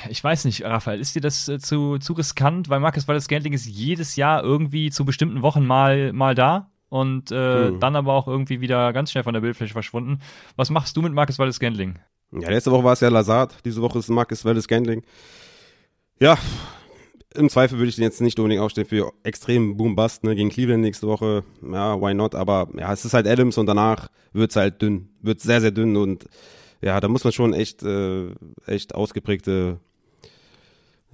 ich 0.10 0.24
weiß 0.24 0.46
nicht, 0.46 0.64
Raphael, 0.64 1.00
ist 1.00 1.14
dir 1.14 1.22
das 1.22 1.48
äh, 1.48 1.60
zu, 1.60 2.00
zu 2.00 2.14
riskant? 2.14 2.68
Weil 2.68 2.80
Marcus 2.80 3.08
Wallace 3.08 3.26
Scantling 3.26 3.54
ist 3.54 3.68
jedes 3.68 4.16
Jahr 4.16 4.44
irgendwie 4.44 4.90
zu 4.90 5.06
bestimmten 5.06 5.44
Wochen 5.44 5.68
mal, 5.68 6.12
mal 6.14 6.34
da 6.34 6.72
und 6.90 7.32
äh, 7.32 7.70
mhm. 7.70 7.80
dann 7.80 7.96
aber 7.96 8.14
auch 8.14 8.28
irgendwie 8.28 8.60
wieder 8.60 8.92
ganz 8.92 9.12
schnell 9.12 9.24
von 9.24 9.36
der 9.36 9.42
Bildfläche 9.42 9.74
verschwunden. 9.74 10.18
Was 10.56 10.72
machst 10.72 10.98
du 10.98 11.04
mit 11.04 11.14
Marcus 11.14 11.38
Wallace 11.38 11.58
Scantling? 11.58 12.00
Ja, 12.32 12.50
letzte 12.50 12.72
Woche 12.72 12.84
war 12.84 12.94
es 12.94 13.02
ja 13.02 13.10
Lazard, 13.10 13.56
diese 13.66 13.84
Woche 13.84 14.00
ist 14.00 14.10
Marcus 14.10 14.44
Wallace 14.44 14.64
Scantling. 14.64 15.04
Ja, 16.20 16.36
im 17.36 17.50
Zweifel 17.50 17.78
würde 17.78 17.90
ich 17.90 17.96
den 17.98 18.04
jetzt 18.04 18.20
nicht 18.20 18.40
unbedingt 18.40 18.64
aufstellen 18.64 18.88
für 18.88 19.14
extrem 19.22 19.78
Boom-Bust, 19.78 20.24
ne, 20.24 20.36
gegen 20.36 20.50
Cleveland 20.50 20.82
nächste 20.82 21.06
Woche. 21.08 21.44
Ja, 21.62 22.02
why 22.02 22.16
not? 22.16 22.34
Aber 22.34 22.68
ja, 22.76 22.92
es 22.92 23.06
ist 23.06 23.14
halt 23.14 23.28
Adams 23.28 23.60
und 23.60 23.68
danach 23.68 24.10
wird's 24.34 24.56
halt 24.56 24.82
dünn. 24.82 25.10
Wird 25.22 25.40
sehr, 25.40 25.62
sehr 25.62 25.70
dünn 25.70 25.96
und 25.96 26.26
ja, 26.82 27.00
da 27.00 27.08
muss 27.08 27.24
man 27.24 27.34
schon 27.34 27.54
echt, 27.54 27.84
äh, 27.84 28.30
echt 28.66 28.96
ausgeprägte, 28.96 29.80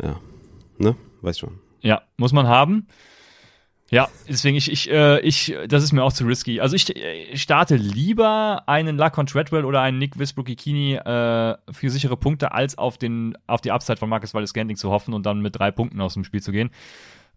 ja, 0.01 0.20
ne, 0.78 0.95
weiß 1.22 1.39
schon. 1.39 1.59
Ja, 1.82 2.01
muss 2.18 2.34
man 2.34 2.47
haben. 2.47 2.88
Ja, 3.91 4.09
deswegen 4.28 4.57
ich, 4.57 4.72
ich, 4.72 4.89
äh, 4.89 5.20
ich, 5.20 5.55
das 5.68 5.84
ist 5.84 5.91
mir 5.91 6.03
auch 6.03 6.11
zu 6.11 6.26
risky. 6.26 6.59
Also 6.59 6.76
ich, 6.76 6.95
ich 6.95 7.41
starte 7.41 7.76
lieber 7.76 8.63
einen 8.68 8.97
Lacon 8.97 9.28
Treadwell 9.28 9.63
oder 9.63 9.82
einen 9.82 9.99
Nick 9.99 10.18
Wisbrookie-Kini 10.18 10.95
äh, 10.95 11.55
für 11.72 11.89
sichere 11.91 12.18
Punkte, 12.18 12.51
als 12.51 12.80
auf 12.80 12.97
den, 12.97 13.38
auf 13.45 13.61
die 13.61 13.72
Upside 13.72 13.97
von 13.97 14.09
Marcus 14.09 14.34
Waldes 14.34 14.55
Gandling 14.55 14.78
zu 14.78 14.89
hoffen 14.89 15.13
und 15.13 15.28
dann 15.28 15.39
mit 15.41 15.57
drei 15.57 15.70
Punkten 15.70 16.01
aus 16.01 16.16
dem 16.16 16.24
Spiel 16.24 16.41
zu 16.41 16.51
gehen. 16.51 16.72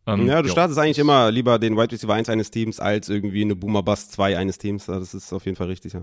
Ähm, 0.07 0.27
ja, 0.27 0.41
du 0.41 0.49
jo. 0.49 0.53
startest 0.53 0.79
eigentlich 0.79 0.99
immer 0.99 1.31
lieber 1.31 1.59
den 1.59 1.77
Wide 1.77 1.93
Receiver 1.93 2.15
1 2.15 2.31
eines 2.31 2.51
Teams 2.51 2.81
als 2.81 3.11
irgendwie 3.11 3.43
eine 3.43 3.55
Boomer 3.55 3.83
Bust 3.83 4.13
2 4.13 4.39
eines 4.39 4.57
Teams. 4.57 4.87
Das 4.87 5.13
ist 5.13 5.33
auf 5.35 5.45
jeden 5.45 5.57
Fall 5.57 5.67
richtig, 5.67 5.93
ja. 5.93 6.03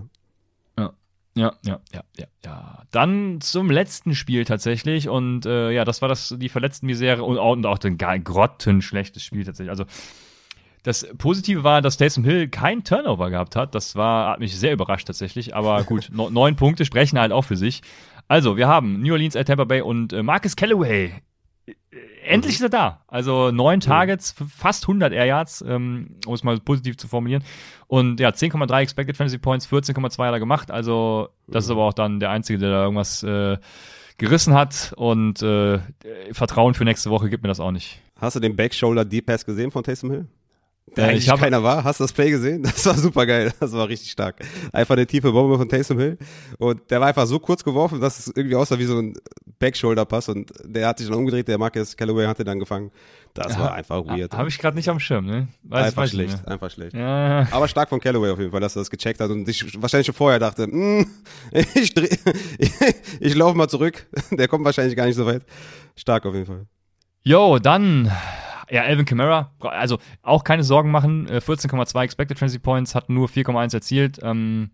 Ja. 1.36 1.52
Ja, 1.64 1.80
ja, 1.92 2.00
ja, 2.16 2.26
ja. 2.44 2.82
Dann 2.90 3.40
zum 3.42 3.70
letzten 3.70 4.14
Spiel 4.14 4.46
tatsächlich 4.46 5.08
und 5.08 5.44
äh, 5.44 5.70
ja, 5.70 5.84
das 5.84 6.00
war 6.00 6.08
das 6.08 6.34
die 6.38 6.48
verletzten 6.48 6.86
Misere 6.86 7.22
und, 7.22 7.36
und 7.36 7.66
auch 7.66 7.78
ein 7.84 8.24
grottenschlechtes 8.24 9.22
Spiel 9.22 9.44
tatsächlich. 9.44 9.70
Also 9.70 9.84
das 10.82 11.06
Positive 11.18 11.62
war, 11.62 11.82
dass 11.82 11.98
Taysom 11.98 12.24
Hill 12.24 12.48
kein 12.48 12.84
Turnover 12.84 13.28
gehabt 13.28 13.54
hat. 13.54 13.74
Das 13.74 13.96
war 13.96 14.30
hat 14.30 14.40
mich 14.40 14.56
sehr 14.58 14.72
überrascht 14.72 15.06
tatsächlich. 15.06 15.54
Aber 15.54 15.82
gut, 15.84 16.10
neun 16.10 16.56
Punkte 16.56 16.86
sprechen 16.86 17.18
halt 17.18 17.32
auch 17.32 17.42
für 17.42 17.56
sich. 17.56 17.82
Also 18.28 18.56
wir 18.56 18.66
haben 18.66 19.02
New 19.02 19.12
Orleans 19.12 19.36
at 19.36 19.46
Tampa 19.46 19.64
Bay 19.64 19.82
und 19.82 20.12
äh, 20.14 20.22
Marcus 20.22 20.56
Callaway 20.56 21.12
endlich 22.24 22.54
ist 22.56 22.62
er 22.62 22.68
da. 22.68 23.02
Also 23.08 23.50
neun 23.50 23.80
Targets, 23.80 24.34
fast 24.54 24.84
100 24.84 25.12
Air 25.12 25.24
Yards, 25.26 25.64
ähm, 25.66 26.16
um 26.26 26.34
es 26.34 26.42
mal 26.44 26.58
positiv 26.60 26.96
zu 26.96 27.08
formulieren. 27.08 27.42
Und 27.86 28.20
ja, 28.20 28.30
10,3 28.30 28.80
Expected 28.80 29.16
Fantasy 29.16 29.38
Points, 29.38 29.68
14,2 29.68 30.24
hat 30.26 30.32
er 30.32 30.38
gemacht. 30.40 30.70
Also 30.70 31.28
das 31.46 31.64
ist 31.64 31.70
aber 31.70 31.84
auch 31.84 31.94
dann 31.94 32.20
der 32.20 32.30
Einzige, 32.30 32.58
der 32.58 32.70
da 32.70 32.82
irgendwas 32.84 33.22
äh, 33.22 33.56
gerissen 34.18 34.54
hat. 34.54 34.92
Und 34.96 35.42
äh, 35.42 35.78
Vertrauen 36.32 36.74
für 36.74 36.84
nächste 36.84 37.10
Woche 37.10 37.28
gibt 37.28 37.42
mir 37.42 37.48
das 37.48 37.60
auch 37.60 37.72
nicht. 37.72 38.00
Hast 38.18 38.36
du 38.36 38.40
den 38.40 38.56
Back 38.56 38.74
Shoulder 38.74 39.04
Deep 39.04 39.26
Pass 39.26 39.44
gesehen 39.44 39.70
von 39.70 39.82
Taysom 39.84 40.10
Hill? 40.10 40.26
der 40.96 41.04
Äh, 41.04 41.08
eigentlich 41.10 41.24
ich 41.24 41.30
hab- 41.30 41.40
keiner 41.40 41.62
war. 41.62 41.84
Hast 41.84 42.00
du 42.00 42.04
das 42.04 42.12
Play 42.12 42.30
gesehen? 42.30 42.62
Das 42.62 42.86
war 42.86 42.94
super 42.94 43.26
geil. 43.26 43.52
Das 43.60 43.72
war 43.72 43.88
richtig 43.88 44.10
stark. 44.10 44.36
Einfach 44.72 44.94
eine 44.96 45.06
tiefe 45.06 45.32
Bombe 45.32 45.58
von 45.58 45.68
Taysom 45.68 45.98
Hill. 45.98 46.18
Und 46.58 46.90
der 46.90 47.00
war 47.00 47.08
einfach 47.08 47.26
so 47.26 47.38
kurz 47.40 47.62
geworfen, 47.64 48.00
dass 48.00 48.18
es 48.18 48.32
irgendwie 48.34 48.56
aussah 48.56 48.78
wie 48.78 48.84
so 48.84 48.98
ein 48.98 49.14
Backshoulder-Pass. 49.58 50.28
Und 50.28 50.52
der 50.64 50.88
hat 50.88 50.98
sich 50.98 51.08
dann 51.08 51.16
umgedreht. 51.16 51.48
Der 51.48 51.58
Marcus 51.58 51.96
Callaway 51.96 52.26
hatte 52.26 52.44
dann 52.44 52.58
gefangen. 52.58 52.90
Das 53.34 53.58
war 53.58 53.74
einfach 53.74 54.04
weird. 54.06 54.32
Habe 54.32 54.48
ich 54.48 54.58
gerade 54.58 54.76
nicht 54.76 54.88
am 54.88 54.98
Schirm, 54.98 55.26
ne? 55.26 55.48
Weiß, 55.62 55.86
einfach 55.86 56.02
weiß 56.02 56.12
ich 56.12 56.18
nicht 56.18 56.30
schlecht. 56.30 56.48
Einfach 56.48 56.70
schlecht. 56.70 56.94
Ja. 56.96 57.46
Aber 57.50 57.68
stark 57.68 57.88
von 57.90 58.00
Callaway 58.00 58.30
auf 58.30 58.38
jeden 58.38 58.50
Fall, 58.50 58.60
dass 58.60 58.76
er 58.76 58.80
das 58.80 58.90
gecheckt 58.90 59.20
hat 59.20 59.30
und 59.30 59.44
sich 59.44 59.80
wahrscheinlich 59.80 60.06
schon 60.06 60.14
vorher 60.14 60.38
dachte, 60.38 60.64
"Hm, 60.64 61.06
ich, 61.74 61.94
ich, 62.58 62.72
ich 63.20 63.34
laufe 63.34 63.56
mal 63.56 63.68
zurück. 63.68 64.06
Der 64.30 64.48
kommt 64.48 64.64
wahrscheinlich 64.64 64.96
gar 64.96 65.06
nicht 65.06 65.16
so 65.16 65.26
weit. 65.26 65.42
Stark 65.96 66.24
auf 66.26 66.34
jeden 66.34 66.46
Fall. 66.46 66.66
Jo, 67.22 67.58
dann, 67.58 68.10
ja, 68.70 68.82
Alvin 68.82 69.04
Kamara, 69.04 69.52
also 69.60 69.98
auch 70.22 70.44
keine 70.44 70.62
Sorgen 70.64 70.90
machen, 70.90 71.28
äh, 71.28 71.38
14,2 71.38 72.02
Expected 72.04 72.38
Fantasy 72.38 72.58
Points, 72.58 72.94
hat 72.94 73.10
nur 73.10 73.28
4,1 73.28 73.74
erzielt. 73.74 74.18
Ähm, 74.22 74.70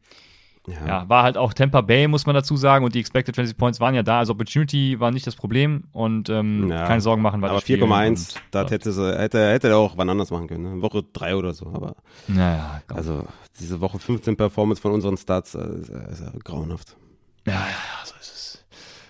ja. 0.69 1.09
war 1.09 1.23
halt 1.25 1.37
auch 1.37 1.53
Tampa 1.55 1.81
Bay, 1.81 2.07
muss 2.09 2.25
man 2.27 2.35
dazu 2.35 2.57
sagen, 2.57 2.85
und 2.85 2.95
die 2.95 3.01
Expected 3.01 3.35
Fantasy 3.35 3.55
Points 3.55 3.81
waren 3.81 3.95
ja 3.95 4.03
da, 4.03 4.19
also 4.19 4.33
Opportunity 4.33 5.01
war 5.01 5.11
nicht 5.11 5.27
das 5.27 5.35
Problem 5.35 5.85
und 5.93 6.29
ähm, 6.29 6.69
Ja. 6.71 6.87
keine 6.87 7.01
Sorgen 7.01 7.21
machen, 7.23 7.43
weil 7.43 7.51
Aber 7.51 7.59
4,1, 7.59 8.37
das 8.53 8.71
hätte, 8.71 8.93
sie, 8.93 9.19
hätte, 9.19 9.51
hätte 9.51 9.69
er 9.69 9.79
auch 9.79 9.97
wann 9.97 10.09
anders 10.09 10.31
machen 10.31 10.47
können. 10.49 10.77
Ne? 10.77 10.83
Woche 10.83 11.03
3 11.13 11.35
oder 11.37 11.53
so. 11.53 11.67
Aber 11.67 11.97
Naja, 12.29 12.81
komm. 12.87 12.97
also 12.97 13.25
diese 13.59 13.81
Woche 13.81 13.99
15 13.99 14.37
Performance 14.37 14.81
von 14.81 14.93
unseren 14.93 15.17
Stats 15.17 15.55
äh, 15.55 15.59
ist, 15.59 15.89
äh, 15.91 16.13
ist 16.13 16.21
ja 16.21 16.31
grauenhaft. 16.45 16.97
Ja, 17.47 17.55
ja, 17.55 17.59
ja, 17.61 18.05
so 18.05 18.15
ist 18.21 18.33
es. 18.33 18.65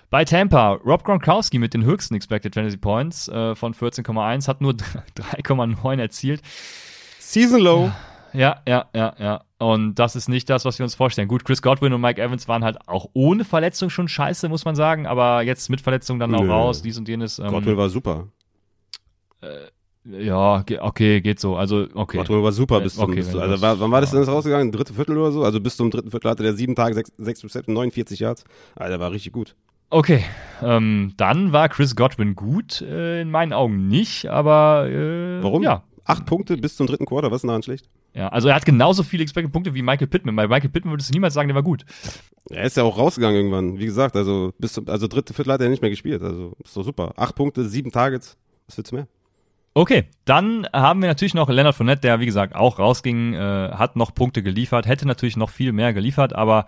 Bei 0.09 0.25
Tampa, 0.25 0.73
Rob 0.85 1.05
Gronkowski 1.05 1.59
mit 1.59 1.75
den 1.75 1.85
höchsten 1.85 2.15
Expected 2.15 2.55
Fantasy 2.55 2.77
Points 2.79 3.29
äh, 3.29 3.55
von 3.55 3.75
14,1 3.75 4.49
hat 4.49 4.61
nur 4.63 4.73
3,9 5.37 5.99
erzielt. 6.01 6.41
Season 7.19 7.61
Low. 7.61 7.85
Ja, 7.87 7.95
ja, 8.67 8.87
ja, 8.95 9.15
ja. 9.19 9.45
Und 9.59 9.95
das 9.95 10.17
ist 10.17 10.29
nicht 10.29 10.51
das, 10.51 10.65
was 10.65 10.79
wir 10.79 10.85
uns 10.85 10.95
vorstellen. 10.95 11.29
Gut, 11.29 11.45
Chris 11.45 11.63
Godwin 11.63 11.93
und 11.93 12.01
Mike 12.01 12.21
Evans 12.21 12.49
waren 12.49 12.65
halt 12.65 12.77
auch 12.89 13.07
ohne 13.13 13.45
Verletzung 13.45 13.91
schon 13.91 14.09
scheiße, 14.09 14.49
muss 14.49 14.65
man 14.65 14.75
sagen. 14.75 15.07
Aber 15.07 15.43
jetzt 15.43 15.71
mit 15.71 15.81
Verletzung 15.81 16.19
dann 16.19 16.35
auch 16.35 16.43
Nö. 16.43 16.51
raus, 16.51 16.83
dies 16.83 16.99
und 16.99 17.09
jenes. 17.09 17.39
Ähm, 17.39 17.49
Godwin 17.49 17.77
war 17.77 17.89
super. 17.89 18.29
ja, 20.05 20.63
ge 20.63 20.79
okay, 20.81 21.21
geht 21.21 21.39
so. 21.41 21.57
Also, 21.57 21.87
okay. 21.95 22.19
Godwin 22.19 22.43
war 22.43 22.53
super 22.53 22.79
Äh, 22.81 22.83
bis 22.85 22.95
zum, 22.97 23.05
okay, 23.05 23.17
bis 23.17 23.29
also 23.29 23.39
das- 23.41 23.61
war, 23.63 23.79
wann 23.79 23.91
war 23.91 24.01
das 24.01 24.11
ja. 24.11 24.17
denn 24.19 24.25
jetzt 24.27 24.35
rausgegangen? 24.35 24.73
Dritte 24.73 24.95
Viertel 24.95 25.17
oder 25.17 25.31
so? 25.33 25.45
Also 25.45 25.61
bis 25.61 25.77
zum 25.77 25.91
dritten 25.91 26.11
Viertel 26.11 26.31
hatte 26.31 26.43
der 26.43 26.55
sieben 26.55 26.75
Tage, 26.75 26.95
sechs, 26.95 27.13
sechs 27.19 27.45
Reception, 27.45 27.75
49 27.75 28.19
Yards. 28.19 28.45
Alter, 28.75 28.99
war 28.99 29.13
richtig 29.13 29.33
gut. 29.33 29.55
Okay, 29.91 30.25
ähm, 30.63 31.13
dann 31.19 31.53
war 31.53 31.69
Chris 31.69 31.95
Godwin 31.95 32.35
gut, 32.35 32.81
äh, 32.81 33.21
in 33.21 33.31
meinen 33.31 33.53
Augen 33.53 33.89
nicht, 33.89 34.27
aber 34.27 34.89
äh, 34.89 35.43
Warum? 35.43 35.63
Ja, 35.63 35.83
Acht 36.05 36.27
Punkte 36.27 36.57
bis 36.57 36.77
zum 36.77 36.87
dritten 36.89 37.05
Quarter, 37.07 37.31
was 37.31 37.37
ist 37.37 37.43
denn 37.43 37.49
daran 37.49 37.63
schlecht? 37.63 37.89
Ja, 38.15 38.29
also 38.29 38.49
er 38.49 38.55
hat 38.55 38.65
genauso 38.65 39.03
viele 39.03 39.23
Expected 39.23 39.53
Punkte 39.53 39.75
wie 39.75 39.83
Michael 39.83 40.07
Pittman. 40.07 40.37
Bei 40.37 40.47
Michael 40.47 40.71
Pittman 40.71 40.93
würdest 40.93 41.11
du 41.11 41.15
niemals 41.15 41.35
sagen, 41.35 41.49
der 41.49 41.55
war 41.55 41.63
gut. 41.63 41.85
Er 42.51 42.65
ist 42.65 42.77
ja 42.77 42.83
auch 42.83 42.99
rausgegangen 42.99 43.37
irgendwann. 43.37 43.79
Wie 43.79 43.87
gesagt, 43.87 44.17
also 44.17 44.53
bis 44.59 44.75
zum, 44.75 44.89
also 44.89 45.07
dritte 45.07 45.33
Viertel 45.33 45.53
hat 45.53 45.61
er 45.61 45.69
nicht 45.69 45.83
mehr 45.83 45.91
gespielt. 45.91 46.23
Also 46.23 46.55
ist 46.63 46.77
doch 46.77 46.83
super. 46.83 47.15
Acht 47.17 47.35
Punkte, 47.35 47.67
sieben 47.69 47.91
Targets. 47.91 48.37
Was 48.67 48.77
willst 48.77 48.93
du 48.93 48.97
mehr? 48.97 49.07
Okay, 49.75 50.05
dann 50.27 50.67
haben 50.75 51.01
wir 51.01 51.09
natürlich 51.09 51.33
noch 51.33 51.49
Leonard 51.49 51.75
Fournette, 51.75 52.03
der 52.03 52.21
wie 52.21 52.27
gesagt 52.27 52.55
auch 52.55 52.79
rausging, 52.79 53.33
äh, 53.33 53.71
hat 53.73 53.97
noch 53.97 54.15
Punkte 54.15 54.43
geliefert, 54.43 54.87
hätte 54.87 55.07
natürlich 55.07 55.39
noch 55.39 55.49
viel 55.49 55.73
mehr 55.73 55.95
geliefert, 55.95 56.35
aber 56.35 56.67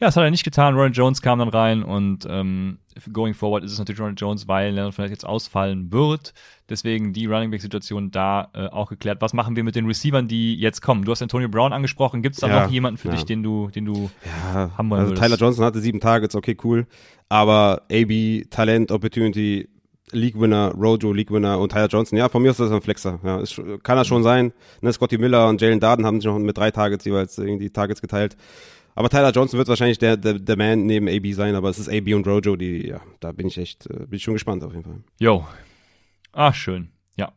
ja, 0.00 0.08
das 0.08 0.16
hat 0.16 0.24
er 0.24 0.30
nicht 0.30 0.44
getan. 0.44 0.74
Ronald 0.74 0.96
Jones 0.96 1.22
kam 1.22 1.38
dann 1.38 1.48
rein 1.48 1.82
und 1.82 2.26
ähm, 2.28 2.78
going 3.12 3.34
forward 3.34 3.64
ist 3.64 3.72
es 3.72 3.78
natürlich 3.78 4.00
Ronald 4.00 4.20
Jones, 4.20 4.48
weil 4.48 4.72
Leonard 4.72 4.94
Fournette 4.94 5.12
jetzt 5.12 5.26
ausfallen 5.26 5.92
wird. 5.92 6.34
Deswegen 6.68 7.12
die 7.12 7.26
Running 7.26 7.50
Back 7.50 7.60
Situation 7.60 8.10
da 8.10 8.48
äh, 8.54 8.66
auch 8.68 8.88
geklärt. 8.88 9.20
Was 9.20 9.32
machen 9.34 9.56
wir 9.56 9.64
mit 9.64 9.76
den 9.76 9.86
Receivern, 9.86 10.28
die 10.28 10.56
jetzt 10.56 10.80
kommen? 10.80 11.04
Du 11.04 11.12
hast 11.12 11.22
Antonio 11.22 11.48
Brown 11.48 11.72
angesprochen. 11.72 12.22
Gibt 12.22 12.34
es 12.36 12.40
da 12.40 12.48
Ja, 12.48 12.64
noch 12.64 12.70
jemanden 12.70 12.98
für 12.98 13.08
ja. 13.08 13.14
dich, 13.14 13.24
den 13.24 13.42
du, 13.42 13.68
den 13.70 13.84
du 13.84 14.10
Ja, 14.24 14.70
Haben 14.76 14.88
wir 14.88 14.96
also 14.96 15.10
würdest. 15.10 15.22
Tyler 15.22 15.36
Johnson 15.36 15.64
hatte 15.64 15.80
sieben 15.80 16.00
Targets, 16.00 16.34
okay, 16.34 16.56
cool. 16.64 16.86
Aber 17.28 17.82
AB, 17.90 18.44
Talent, 18.50 18.90
Opportunity, 18.92 19.68
League 20.12 20.38
Winner, 20.40 20.72
Rojo, 20.72 21.12
League 21.12 21.30
Winner 21.30 21.58
und 21.58 21.72
Tyler 21.72 21.88
Johnson, 21.88 22.16
ja, 22.18 22.28
von 22.28 22.42
mir 22.42 22.50
ist 22.50 22.60
das 22.60 22.70
ein 22.70 22.82
Flexer. 22.82 23.18
Ja, 23.24 23.40
ist, 23.40 23.60
kann 23.82 23.98
er 23.98 24.04
schon 24.04 24.22
sein. 24.22 24.52
Ne, 24.80 24.92
Scotty 24.92 25.18
Miller 25.18 25.48
und 25.48 25.60
Jalen 25.60 25.80
Darden 25.80 26.06
haben 26.06 26.20
sich 26.20 26.26
noch 26.26 26.38
mit 26.38 26.56
drei 26.56 26.70
Targets 26.70 27.04
jeweils 27.04 27.36
irgendwie 27.38 27.70
Targets 27.70 28.00
geteilt. 28.00 28.36
Aber 28.94 29.08
Tyler 29.08 29.30
Johnson 29.30 29.58
wird 29.58 29.68
wahrscheinlich 29.68 29.98
der, 29.98 30.16
der, 30.16 30.34
der 30.34 30.56
Man 30.56 30.86
neben 30.86 31.08
AB 31.08 31.34
sein, 31.34 31.54
aber 31.54 31.68
es 31.68 31.78
ist 31.78 31.88
AB 31.88 32.14
und 32.14 32.26
Rojo, 32.26 32.56
die, 32.56 32.86
ja, 32.88 33.00
da 33.20 33.32
bin 33.32 33.46
ich 33.48 33.58
echt, 33.58 33.86
äh, 33.86 34.06
bin 34.06 34.14
ich 34.14 34.22
schon 34.22 34.34
gespannt 34.34 34.62
auf 34.62 34.72
jeden 34.72 34.84
Fall. 34.84 35.02
Jo. 35.18 35.46
Ach, 36.32 36.54
schön. 36.54 36.90
Ja. 37.16 37.32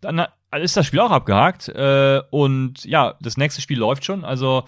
Dann 0.00 0.18
äh, 0.18 0.28
ist 0.62 0.76
das 0.76 0.86
Spiel 0.86 1.00
auch 1.00 1.10
abgehakt. 1.10 1.68
Äh, 1.68 2.20
und 2.30 2.84
ja, 2.84 3.14
das 3.20 3.36
nächste 3.36 3.62
Spiel 3.62 3.78
läuft 3.78 4.04
schon. 4.04 4.24
Also 4.24 4.64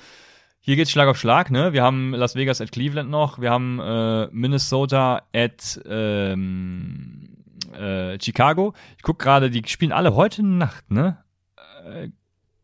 hier 0.60 0.76
geht's 0.76 0.90
Schlag 0.90 1.08
auf 1.08 1.18
Schlag, 1.18 1.50
ne? 1.50 1.72
Wir 1.72 1.82
haben 1.82 2.14
Las 2.14 2.34
Vegas 2.34 2.60
at 2.60 2.70
Cleveland 2.70 3.10
noch, 3.10 3.40
wir 3.40 3.50
haben 3.50 3.80
äh, 3.80 4.28
Minnesota 4.30 5.22
at 5.34 5.80
ähm, 5.86 7.36
äh, 7.72 8.16
Chicago. 8.20 8.72
Ich 8.96 9.02
guck 9.02 9.18
gerade, 9.18 9.50
die 9.50 9.62
spielen 9.66 9.92
alle 9.92 10.14
heute 10.14 10.44
Nacht, 10.44 10.90
ne? 10.90 11.18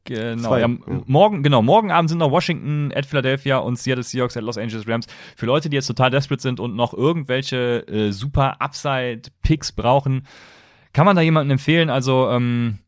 Genau, 0.09 0.49
Zwei, 0.49 0.61
ja, 0.61 0.69
ja. 0.69 1.03
morgen, 1.05 1.43
genau, 1.43 1.61
morgen 1.61 1.91
Abend 1.91 2.09
sind 2.09 2.19
noch 2.19 2.31
Washington 2.31 2.91
at 2.95 3.05
Philadelphia 3.05 3.59
und 3.59 3.79
Seattle 3.79 4.03
Seahawks 4.03 4.39
at 4.39 4.43
Los 4.43 4.57
Angeles 4.57 4.89
Rams. 4.89 5.07
Für 5.37 5.45
Leute, 5.45 5.69
die 5.69 5.77
jetzt 5.77 5.87
total 5.87 6.11
desperate 6.11 6.41
sind 6.41 6.61
und 6.61 6.75
noch 6.75 6.95
irgendwelche 6.95 7.87
äh, 7.87 8.11
super 8.11 8.63
Upside-Picks 8.63 9.73
brauchen, 9.73 10.27
kann 10.95 11.05
man 11.05 11.15
da 11.15 11.21
jemanden 11.21 11.51
empfehlen? 11.51 11.91
Also, 11.91 12.31
ähm, 12.31 12.79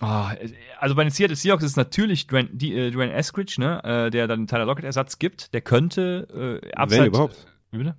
ah, 0.00 0.32
also 0.80 0.94
bei 0.94 1.04
den 1.04 1.10
Seattle 1.10 1.36
Seahawks 1.36 1.62
ist 1.62 1.72
es 1.72 1.76
natürlich 1.76 2.26
Dwayne, 2.26 2.48
die, 2.52 2.74
äh, 2.74 2.90
Dwayne 2.90 3.12
Eskridge, 3.12 3.56
ne, 3.58 3.84
äh, 3.84 4.10
der 4.10 4.26
dann 4.26 4.40
den 4.40 4.46
Tyler 4.46 4.64
Lockett-Ersatz 4.64 5.18
gibt. 5.18 5.52
Der 5.52 5.60
könnte 5.60 6.60
äh, 6.64 6.72
Upside. 6.74 7.02
Wenn 7.02 7.08
überhaupt. 7.08 7.46
Wie 7.70 7.78
bitte? 7.78 7.96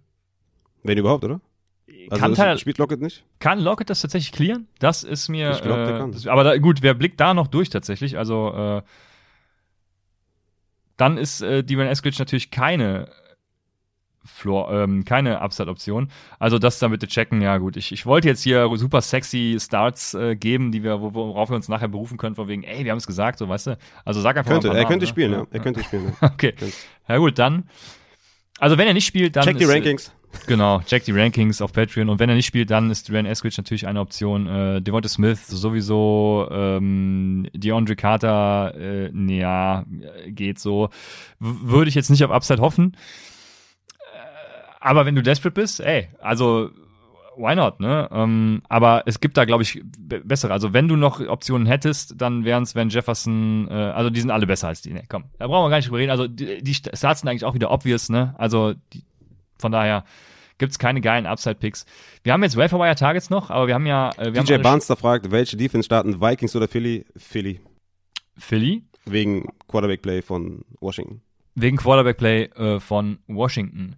Wenn 0.82 0.98
überhaupt, 0.98 1.24
oder? 1.24 1.40
Also 2.10 2.22
kann, 2.22 2.34
Tyler, 2.34 2.58
spielt 2.58 2.78
Lockett 2.78 3.02
nicht? 3.02 3.24
kann 3.40 3.60
Lockett 3.60 3.90
das 3.90 4.02
tatsächlich 4.02 4.32
clearen? 4.32 4.68
Das 4.80 5.04
ist 5.04 5.30
mir. 5.30 5.52
Ich 5.52 5.62
glaub, 5.62 5.78
der 5.86 5.96
äh, 5.96 5.98
kann. 6.00 6.12
Das, 6.12 6.26
aber 6.28 6.44
da, 6.44 6.58
gut, 6.58 6.82
wer 6.82 6.94
blickt 6.94 7.20
da 7.20 7.34
noch 7.34 7.48
durch 7.48 7.70
tatsächlich? 7.70 8.18
Also, 8.18 8.54
äh, 8.54 8.82
dann 10.98 11.18
ist 11.18 11.42
äh, 11.42 11.64
Dwayne 11.64 11.90
Eskridge 11.90 12.18
natürlich 12.20 12.52
keine 12.52 13.10
Floor, 14.26 14.72
ähm, 14.72 15.04
keine 15.04 15.42
Upside-Option. 15.42 16.10
Also 16.40 16.58
das 16.60 16.80
da 16.80 16.88
bitte 16.88 17.08
checken. 17.08 17.42
Ja 17.42 17.58
gut, 17.58 17.76
ich, 17.76 17.92
ich 17.92 18.06
wollte 18.06 18.28
jetzt 18.30 18.42
hier 18.42 18.70
super 18.76 19.02
sexy 19.02 19.58
Starts 19.60 20.14
äh, 20.14 20.36
geben, 20.36 20.72
die 20.72 20.84
wir, 20.84 21.02
wo- 21.02 21.14
worauf 21.14 21.50
wir 21.50 21.56
uns 21.58 21.68
nachher 21.68 21.90
berufen 21.90 22.18
können, 22.18 22.36
von 22.36 22.48
wegen, 22.48 22.64
ey, 22.64 22.86
wir 22.86 22.92
haben 22.92 23.00
es 23.00 23.08
gesagt, 23.08 23.40
so 23.40 23.50
weißt 23.50 23.68
du. 23.68 23.78
Also 24.06 24.22
sag 24.22 24.38
einfach 24.38 24.52
Könnte, 24.52 24.68
mal 24.68 24.74
ein 24.76 24.78
er 24.78 24.84
paar 24.84 24.92
könnte 24.92 25.06
Namen, 25.06 25.10
spielen, 25.10 25.32
ne? 25.32 25.38
ja. 25.38 25.48
Er 25.52 25.60
könnte 25.60 25.84
spielen. 25.84 26.16
Ja. 26.22 26.28
Okay. 26.34 26.54
Ja 27.10 27.18
gut, 27.18 27.38
dann. 27.38 27.68
Also 28.60 28.78
wenn 28.78 28.88
er 28.88 28.94
nicht 28.94 29.06
spielt, 29.08 29.36
dann 29.36 29.44
Check 29.44 29.58
die 29.58 29.66
äh, 29.66 29.72
Rankings. 29.72 30.14
Genau, 30.46 30.82
check 30.82 31.06
die 31.06 31.12
Rankings 31.14 31.62
auf 31.62 31.72
Patreon. 31.72 32.10
Und 32.10 32.20
wenn 32.20 32.30
er 32.30 32.36
nicht 32.36 32.46
spielt, 32.46 32.70
dann 32.70 32.92
ist 32.92 33.08
Dwayne 33.10 33.30
Eskridge 33.30 33.56
natürlich 33.58 33.88
eine 33.88 34.00
Option. 34.02 34.48
Äh, 34.48 34.82
Devonta 34.82 35.08
Smith 35.08 35.48
sowieso, 35.48 36.48
ähm, 36.52 37.48
DeAndre 37.54 37.96
Carter, 37.96 38.74
äh, 38.76 39.12
ja, 39.38 39.86
geht 40.28 40.60
so. 40.60 40.90
W 41.40 41.72
würde 41.72 41.90
ich 41.90 41.96
jetzt 41.96 42.10
nicht 42.10 42.24
auf 42.26 42.32
Upside 42.32 42.62
hoffen. 42.62 42.98
Äh, 44.00 44.18
aber 44.82 45.06
wenn 45.06 45.16
du 45.16 45.24
desperate 45.24 45.54
bist, 45.54 45.80
ey, 45.80 46.10
also 46.20 46.72
why 47.38 47.56
not, 47.56 47.80
ne? 47.80 48.10
Ähm, 48.12 48.62
aber 48.70 49.04
es 49.06 49.20
gibt 49.20 49.38
da, 49.38 49.46
glaube 49.46 49.64
ich, 49.64 49.82
be- 49.98 50.22
bessere. 50.24 50.52
Also 50.54 50.74
wenn 50.74 50.88
du 50.88 50.96
noch 50.96 51.20
Optionen 51.20 51.66
hättest, 51.68 52.22
dann 52.22 52.44
wären 52.46 52.64
es 52.64 52.76
Van 52.76 52.90
Jefferson, 52.90 53.68
äh, 53.72 53.74
also 53.74 54.10
die 54.10 54.20
sind 54.20 54.30
alle 54.30 54.46
besser 54.46 54.68
als 54.68 54.82
die. 54.82 54.92
Ne, 54.92 55.04
komm, 55.08 55.24
da 55.40 55.48
brauchen 55.48 55.66
wir 55.66 55.70
gar 55.70 55.78
nicht 55.78 55.88
drüber 55.88 56.00
reden. 56.00 56.12
Also 56.12 56.28
die, 56.28 56.62
die 56.62 56.74
Starts 56.76 57.22
sind 57.22 57.30
eigentlich 57.30 57.46
auch 57.46 57.56
wieder 57.56 57.72
obvious, 57.72 58.10
ne? 58.10 58.36
Also 58.38 58.74
die, 58.94 59.04
von 59.64 59.72
daher 59.72 60.04
gibt's 60.58 60.78
keine 60.78 61.02
geilen 61.02 61.26
Upside-Picks. 61.26 61.86
Wir 62.24 62.34
haben 62.34 62.44
jetzt 62.44 62.58
Wire 62.58 62.96
Targets 62.96 63.30
noch, 63.30 63.50
aber 63.50 63.68
wir 63.68 63.74
haben 63.74 63.86
ja 63.86 64.12
äh, 64.18 64.34
wir 64.34 64.44
DJ 64.44 64.58
Barnster 64.58 64.96
fragt, 64.96 65.32
welche 65.32 65.58
Defense 65.58 65.86
starten, 65.86 66.22
Vikings 66.22 66.56
oder 66.56 66.68
Philly? 66.68 67.06
Philly. 67.16 67.60
Philly 68.38 68.84
Wegen 69.06 69.48
Quarterback-Play 69.68 70.22
von 70.22 70.64
Washington. 70.80 71.22
wegen 71.56 71.78
Quarterback-Play 71.78 72.44
äh, 72.56 72.80
von 72.80 73.20
Washington. 73.28 73.96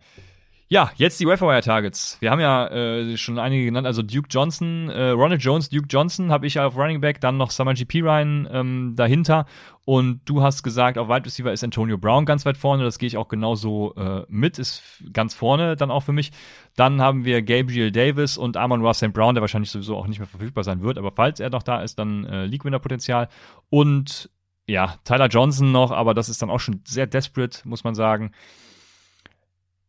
Ja, 0.68 0.90
jetzt 0.96 1.20
die 1.20 1.28
Wire 1.28 1.62
Targets. 1.62 2.18
Wir 2.22 2.32
haben 2.32 2.40
ja 2.40 2.68
äh, 2.70 3.18
schon 3.18 3.38
einige 3.38 3.66
genannt, 3.66 3.86
also 3.86 4.02
Duke 4.02 4.28
Johnson, 4.32 4.90
äh, 4.90 5.10
Ronald 5.10 5.44
Jones, 5.44 5.70
Duke 5.70 5.86
Johnson 5.88 6.32
habe 6.32 6.48
ich 6.48 6.60
auf 6.60 6.76
Running 6.76 7.02
Back, 7.02 7.22
dann 7.22 7.38
noch 7.38 7.52
Summer 7.52 7.76
GP 7.76 8.02
Ryan 8.02 8.48
ähm, 8.52 8.94
dahinter 8.96 9.46
und 9.86 10.22
du 10.26 10.42
hast 10.42 10.64
gesagt, 10.64 10.98
auf 10.98 11.08
Wide 11.08 11.24
Receiver 11.28 11.54
ist 11.54 11.64
Antonio 11.64 12.00
Brown 12.00 12.26
ganz 12.26 12.48
weit 12.48 12.58
vorne, 12.58 12.84
das 12.84 12.98
gehe 12.98 13.06
ich 13.06 13.16
auch 13.16 13.28
genauso 13.28 13.94
äh, 13.94 14.24
mit, 14.28 14.58
ist 14.58 14.82
ganz 15.14 15.36
vorne 15.36 15.76
dann 15.76 15.92
auch 15.92 16.02
für 16.02 16.14
mich. 16.14 16.32
Dann 16.76 17.00
haben 17.00 17.26
wir 17.26 17.44
Gabriel 17.44 17.92
Davis 17.92 18.36
und 18.36 18.58
Amon 18.58 18.82
Ross 18.82 18.98
St. 18.98 19.14
Brown, 19.14 19.36
der 19.36 19.42
wahrscheinlich 19.42 19.70
sowieso 19.70 19.96
auch 19.96 20.08
nicht 20.08 20.18
mehr 20.18 20.28
verfügbar 20.28 20.64
sein 20.64 20.82
wird, 20.82 20.98
aber 20.98 21.12
falls 21.12 21.40
er 21.40 21.52
noch 21.52 21.62
da 21.62 21.84
ist, 21.84 22.00
dann 22.00 22.26
äh, 22.26 22.48
League-Winner-Potenzial 22.48 23.30
und 23.70 24.32
ja, 24.68 24.96
Tyler 25.04 25.28
Johnson 25.28 25.72
noch, 25.72 25.92
aber 25.92 26.16
das 26.16 26.28
ist 26.28 26.42
dann 26.42 26.50
auch 26.50 26.60
schon 26.60 26.82
sehr 26.86 27.06
desperate, 27.06 27.60
muss 27.66 27.84
man 27.84 27.94
sagen. 27.94 28.32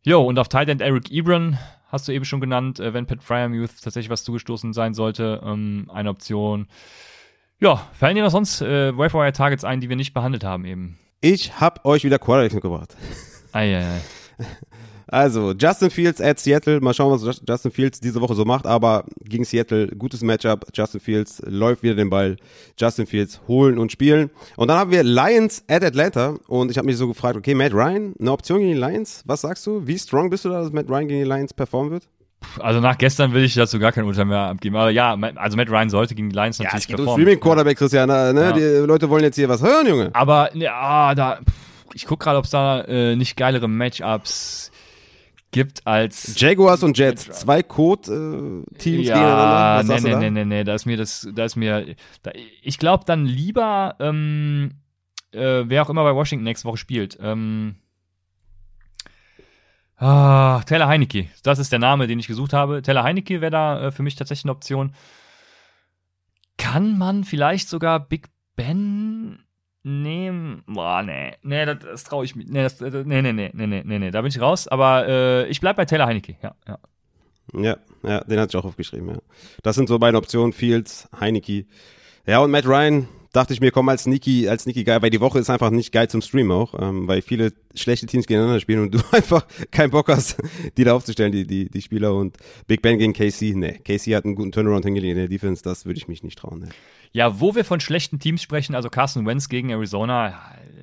Jo, 0.06 0.22
und 0.22 0.38
auf 0.38 0.46
Tight 0.46 0.68
End 0.68 0.82
Eric 0.82 1.10
Ebron 1.10 1.58
hast 1.88 2.06
du 2.06 2.12
eben 2.12 2.24
schon 2.24 2.40
genannt, 2.40 2.78
äh, 2.78 2.94
wenn 2.94 3.06
Pat 3.06 3.24
Fryermuth 3.24 3.82
tatsächlich 3.82 4.08
was 4.08 4.22
zugestoßen 4.22 4.72
sein 4.72 4.94
sollte, 4.94 5.42
ähm, 5.44 5.90
eine 5.92 6.10
Option. 6.10 6.68
Ja, 7.58 7.88
fallen 7.92 8.14
dir 8.14 8.22
noch 8.22 8.30
sonst 8.30 8.62
äh, 8.62 8.96
Wire 8.96 9.32
Targets 9.32 9.64
ein, 9.64 9.80
die 9.80 9.88
wir 9.88 9.96
nicht 9.96 10.14
behandelt 10.14 10.44
haben 10.44 10.64
eben? 10.64 10.96
Ich 11.20 11.58
hab 11.58 11.84
euch 11.84 12.04
wieder 12.04 12.20
Quarterbacks 12.20 12.54
mitgebracht. 12.54 12.96
Eieiei. 13.50 14.00
Also, 15.08 15.52
Justin 15.52 15.90
Fields 15.90 16.20
at 16.20 16.38
Seattle. 16.40 16.80
Mal 16.80 16.92
schauen, 16.92 17.12
was 17.12 17.40
Justin 17.46 17.70
Fields 17.70 18.00
diese 18.00 18.20
Woche 18.20 18.34
so 18.34 18.44
macht. 18.44 18.66
Aber 18.66 19.04
gegen 19.22 19.44
Seattle, 19.44 19.88
gutes 19.88 20.22
Matchup. 20.22 20.66
Justin 20.74 21.00
Fields 21.00 21.40
läuft 21.46 21.82
wieder 21.82 21.94
den 21.94 22.10
Ball. 22.10 22.36
Justin 22.78 23.06
Fields 23.06 23.40
holen 23.46 23.78
und 23.78 23.92
spielen. 23.92 24.30
Und 24.56 24.68
dann 24.68 24.78
haben 24.78 24.90
wir 24.90 25.04
Lions 25.04 25.62
at 25.68 25.84
Atlanta. 25.84 26.36
Und 26.48 26.70
ich 26.70 26.78
habe 26.78 26.86
mich 26.86 26.96
so 26.96 27.06
gefragt, 27.06 27.36
okay, 27.36 27.54
Matt 27.54 27.72
Ryan, 27.72 28.14
eine 28.18 28.32
Option 28.32 28.58
gegen 28.58 28.72
die 28.72 28.78
Lions? 28.78 29.22
Was 29.26 29.42
sagst 29.42 29.66
du? 29.66 29.86
Wie 29.86 29.98
strong 29.98 30.30
bist 30.30 30.44
du 30.44 30.48
da, 30.48 30.60
dass 30.60 30.72
Matt 30.72 30.88
Ryan 30.88 31.08
gegen 31.08 31.20
die 31.20 31.28
Lions 31.28 31.54
performen 31.54 31.92
wird? 31.92 32.08
Also 32.60 32.80
nach 32.80 32.98
gestern 32.98 33.32
will 33.32 33.44
ich 33.44 33.54
dazu 33.54 33.78
gar 33.78 33.92
kein 33.92 34.04
Urteil 34.04 34.24
mehr 34.24 34.38
abgeben. 34.38 34.76
Aber 34.76 34.90
ja, 34.90 35.16
also 35.36 35.56
Matt 35.56 35.70
Ryan 35.70 35.90
sollte 35.90 36.14
gegen 36.14 36.30
die 36.30 36.36
Lions 36.36 36.58
natürlich 36.58 36.72
ja, 36.72 36.78
es 36.78 36.86
geht 36.86 36.96
performen. 36.96 37.22
Streaming 37.22 37.40
Quarterback, 37.40 37.78
Christian. 37.78 38.08
Ne? 38.08 38.34
Ja. 38.34 38.52
Die 38.52 38.86
Leute 38.86 39.08
wollen 39.08 39.22
jetzt 39.22 39.36
hier 39.36 39.48
was 39.48 39.62
hören, 39.62 39.86
Junge. 39.86 40.10
Aber 40.12 40.54
ja, 40.56 41.14
da, 41.14 41.38
ich 41.94 42.06
guck 42.06 42.20
gerade, 42.20 42.38
ob 42.38 42.44
es 42.44 42.50
da 42.50 42.82
äh, 42.82 43.16
nicht 43.16 43.36
geilere 43.36 43.68
Matchups 43.68 44.70
gibt 45.56 45.86
als 45.86 46.38
Jaguars 46.38 46.82
und 46.82 46.98
Jets, 46.98 47.30
zwei 47.30 47.62
Code-Teams 47.62 49.06
ja, 49.06 49.80
gegeneinander. 49.80 50.00
nee, 50.00 50.00
nee, 50.00 50.16
nee, 50.16 50.30
nee, 50.30 50.44
nee, 50.44 50.64
da 50.64 50.74
ist 50.74 50.84
mir 50.84 50.98
das, 50.98 51.26
da 51.34 51.46
ist 51.46 51.56
mir, 51.56 51.96
da, 52.22 52.30
ich 52.60 52.76
glaube 52.78 53.04
dann 53.06 53.24
lieber, 53.24 53.96
ähm, 53.98 54.72
äh, 55.32 55.64
wer 55.64 55.82
auch 55.82 55.88
immer 55.88 56.04
bei 56.04 56.14
Washington 56.14 56.44
nächste 56.44 56.68
Woche 56.68 56.76
spielt, 56.76 57.16
ähm, 57.22 57.76
ah, 59.96 60.60
Taylor 60.66 60.88
Heinecke, 60.88 61.28
das 61.42 61.58
ist 61.58 61.72
der 61.72 61.78
Name, 61.78 62.06
den 62.06 62.18
ich 62.18 62.26
gesucht 62.26 62.52
habe. 62.52 62.82
Taylor 62.82 63.04
Heinecke 63.04 63.40
wäre 63.40 63.50
da 63.50 63.86
äh, 63.86 63.92
für 63.92 64.02
mich 64.02 64.14
tatsächlich 64.14 64.44
eine 64.44 64.52
Option. 64.52 64.92
Kann 66.58 66.98
man 66.98 67.24
vielleicht 67.24 67.70
sogar 67.70 67.98
Big 67.98 68.28
Ben 68.56 69.45
nehmen. 69.86 70.64
Boah, 70.66 71.02
nee. 71.02 71.32
Nee, 71.42 71.64
das, 71.64 71.78
das 71.78 72.04
traue 72.04 72.24
ich 72.24 72.34
mir. 72.34 72.44
Nee, 72.44 72.64
das, 72.64 72.80
nee, 72.80 72.90
nee, 73.04 73.32
nee, 73.32 73.32
nee, 73.32 73.66
nee, 73.66 73.82
nee, 73.84 73.98
nee, 73.98 74.10
da 74.10 74.20
bin 74.20 74.28
ich 74.28 74.40
raus. 74.40 74.66
Aber 74.66 75.06
äh, 75.06 75.46
ich 75.46 75.60
bleib 75.60 75.76
bei 75.76 75.84
Taylor 75.84 76.06
Heinecke, 76.06 76.36
ja, 76.42 76.54
ja. 76.66 76.78
Ja, 77.54 77.76
ja, 78.02 78.24
den 78.24 78.40
hatte 78.40 78.50
ich 78.50 78.56
auch 78.56 78.66
aufgeschrieben, 78.66 79.08
ja. 79.08 79.18
Das 79.62 79.76
sind 79.76 79.88
so 79.88 79.98
meine 79.98 80.18
Optionen, 80.18 80.52
Fields, 80.52 81.08
Heinecke. 81.18 81.66
Ja, 82.26 82.40
und 82.40 82.50
Matt 82.50 82.66
Ryan, 82.66 83.08
dachte 83.36 83.52
ich 83.52 83.60
mir, 83.60 83.70
komm 83.70 83.88
als 83.88 84.06
Niki, 84.06 84.48
als 84.48 84.66
Niki 84.66 84.82
geil, 84.82 85.02
weil 85.02 85.10
die 85.10 85.20
Woche 85.20 85.38
ist 85.38 85.50
einfach 85.50 85.70
nicht 85.70 85.92
geil 85.92 86.08
zum 86.08 86.22
Streamen 86.22 86.52
auch, 86.52 86.74
ähm, 86.80 87.06
weil 87.06 87.22
viele 87.22 87.52
schlechte 87.74 88.06
Teams 88.06 88.26
gegeneinander 88.26 88.60
spielen 88.60 88.80
und 88.80 88.94
du 88.94 89.00
einfach 89.12 89.46
keinen 89.70 89.90
Bock 89.90 90.08
hast, 90.08 90.42
die 90.76 90.84
da 90.84 90.94
aufzustellen, 90.94 91.32
die, 91.32 91.46
die, 91.46 91.68
die 91.68 91.82
Spieler 91.82 92.14
und 92.14 92.38
Big 92.66 92.82
Ben 92.82 92.98
gegen 92.98 93.12
KC, 93.12 93.54
nee, 93.54 93.78
KC 93.84 94.16
hat 94.16 94.24
einen 94.24 94.34
guten 94.34 94.52
Turnaround 94.52 94.84
hingelegt 94.84 95.12
in 95.12 95.18
der 95.18 95.28
Defense, 95.28 95.62
das 95.62 95.84
würde 95.84 95.98
ich 95.98 96.08
mich 96.08 96.22
nicht 96.22 96.38
trauen, 96.38 96.60
nee. 96.60 96.70
Ja, 97.12 97.40
wo 97.40 97.54
wir 97.54 97.64
von 97.64 97.80
schlechten 97.80 98.18
Teams 98.18 98.42
sprechen, 98.42 98.74
also 98.74 98.90
Carson 98.90 99.26
Wentz 99.26 99.48
gegen 99.48 99.70
Arizona, 99.70 100.34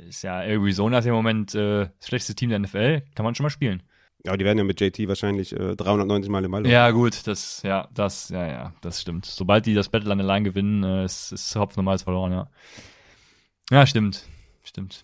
ist 0.07 0.23
ja 0.23 0.41
Arizona 0.41 0.99
ist 0.99 1.05
im 1.05 1.13
Moment 1.13 1.53
äh, 1.53 1.87
das 1.99 2.07
schlechteste 2.07 2.35
Team 2.35 2.49
der 2.49 2.59
NFL, 2.59 3.01
kann 3.15 3.23
man 3.23 3.35
schon 3.35 3.43
mal 3.43 3.49
spielen. 3.49 3.83
Ja, 4.25 4.37
die 4.37 4.45
werden 4.45 4.57
ja 4.57 4.63
mit 4.63 4.79
JT 4.79 5.07
wahrscheinlich 5.09 5.51
äh, 5.51 5.75
390 5.75 6.31
Mal 6.31 6.45
im 6.45 6.51
Ball. 6.51 6.65
Ja, 6.65 6.91
gut, 6.91 7.27
das, 7.27 7.61
ja, 7.63 7.89
das, 7.93 8.29
ja, 8.29 8.47
ja, 8.47 8.73
das 8.81 9.01
stimmt. 9.01 9.25
Sobald 9.25 9.65
die 9.65 9.73
das 9.73 9.89
Battle 9.89 10.11
an 10.11 10.17
der 10.17 10.27
Line 10.27 10.43
gewinnen, 10.43 10.83
äh, 10.83 11.03
ist, 11.03 11.33
ist 11.33 11.55
Hopf 11.55 11.75
normals 11.75 12.03
verloren, 12.03 12.31
ja. 12.31 12.47
Ja, 13.69 13.85
stimmt, 13.85 14.25
stimmt. 14.63 15.03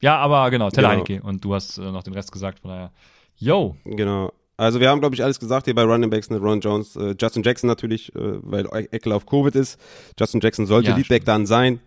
Ja, 0.00 0.16
aber 0.16 0.50
genau, 0.50 0.70
Teller 0.70 0.88
genau. 0.88 1.04
Heineke 1.04 1.22
und 1.22 1.44
du 1.44 1.54
hast 1.54 1.76
äh, 1.76 1.92
noch 1.92 2.02
den 2.02 2.14
Rest 2.14 2.32
gesagt, 2.32 2.60
von 2.60 2.70
daher. 2.70 2.92
Yo. 3.36 3.76
Genau. 3.84 4.32
Also 4.56 4.80
wir 4.80 4.90
haben, 4.90 5.00
glaube 5.00 5.14
ich, 5.14 5.22
alles 5.24 5.40
gesagt 5.40 5.66
hier 5.66 5.74
bei 5.74 5.84
Running 5.84 6.10
Backs, 6.10 6.28
ne? 6.28 6.38
Ron 6.38 6.60
Jones, 6.60 6.96
äh, 6.96 7.14
Justin 7.18 7.42
Jackson 7.42 7.68
natürlich, 7.68 8.14
äh, 8.14 8.18
weil 8.42 8.66
Eckler 8.90 9.16
auf 9.16 9.26
Covid 9.26 9.54
ist. 9.54 9.80
Justin 10.18 10.40
Jackson 10.40 10.66
sollte 10.66 10.90
ja, 10.90 10.96
Leadback 10.96 11.24
dann 11.24 11.46
sein. 11.46 11.80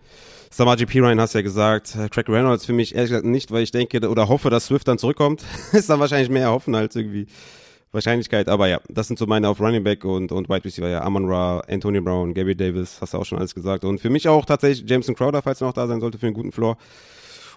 Samaji 0.54 0.86
Pirine 0.86 1.20
hast 1.20 1.34
ja 1.34 1.42
gesagt, 1.42 1.96
äh, 1.96 2.10
Craig 2.10 2.30
Reynolds 2.30 2.64
für 2.64 2.74
mich 2.74 2.94
ehrlich 2.94 3.10
gesagt 3.10 3.26
nicht, 3.26 3.50
weil 3.50 3.64
ich 3.64 3.72
denke 3.72 4.08
oder 4.08 4.28
hoffe, 4.28 4.52
dass 4.52 4.68
Swift 4.68 4.88
dann 4.88 5.00
zurückkommt. 5.00 5.44
ist 5.72 5.90
dann 5.90 6.00
wahrscheinlich 6.00 6.30
mehr 6.30 6.52
hoffen 6.52 6.76
als 6.76 6.96
irgendwie 6.96 7.26
Wahrscheinlichkeit. 7.92 8.48
Aber 8.48 8.68
ja, 8.68 8.80
das 8.88 9.08
sind 9.08 9.18
so 9.18 9.26
meine 9.26 9.50
auf 9.50 9.60
Running 9.60 9.84
Back 9.84 10.06
und, 10.06 10.32
und 10.32 10.50
Wide 10.50 10.64
Receiver. 10.64 10.88
Ja, 10.88 11.02
Amon 11.02 11.28
Ra, 11.28 11.64
Anthony 11.68 12.02
Brown, 12.02 12.36
Gary 12.36 12.56
Davis, 12.56 13.02
hast 13.02 13.16
du 13.16 13.18
auch 13.18 13.26
schon 13.26 13.40
alles 13.40 13.56
gesagt. 13.56 13.84
Und 13.84 14.00
für 14.00 14.12
mich 14.12 14.28
auch 14.28 14.46
tatsächlich 14.46 14.88
Jameson 14.88 15.16
Crowder, 15.16 15.42
falls 15.42 15.60
er 15.60 15.68
noch 15.68 15.74
da 15.74 15.88
sein 15.88 16.00
sollte, 16.00 16.20
für 16.20 16.28
einen 16.28 16.36
guten 16.36 16.52
Floor. 16.52 16.78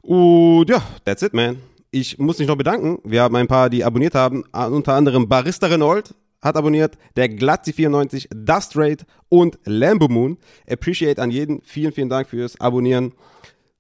Und 0.01 0.71
ja, 0.71 0.81
that's 1.05 1.21
it, 1.21 1.35
man 1.35 1.59
ich 1.91 2.19
muss 2.19 2.39
mich 2.39 2.49
noch 2.49 2.57
bedanken. 2.57 2.99
Wir 3.05 3.23
haben 3.23 3.37
ein 3.37 3.47
paar, 3.47 3.71
die 3.71 3.85
abonniert 3.85 4.15
haben. 4.15 4.45
Unter 4.53 4.95
anderem 4.95 5.29
Barista 5.29 5.67
Renault 5.67 6.15
hat 6.47 6.57
abonniert, 6.57 6.97
der 7.17 7.29
Glatzi94, 7.29 8.29
Dust 8.35 8.77
Raid 8.77 9.05
und 9.29 9.59
Lambo 9.65 10.09
Moon. 10.09 10.39
Appreciate 10.69 11.21
an 11.21 11.31
jeden. 11.31 11.61
Vielen, 11.63 11.93
vielen 11.93 12.09
Dank 12.09 12.29
fürs 12.29 12.61
Abonnieren. 12.61 13.13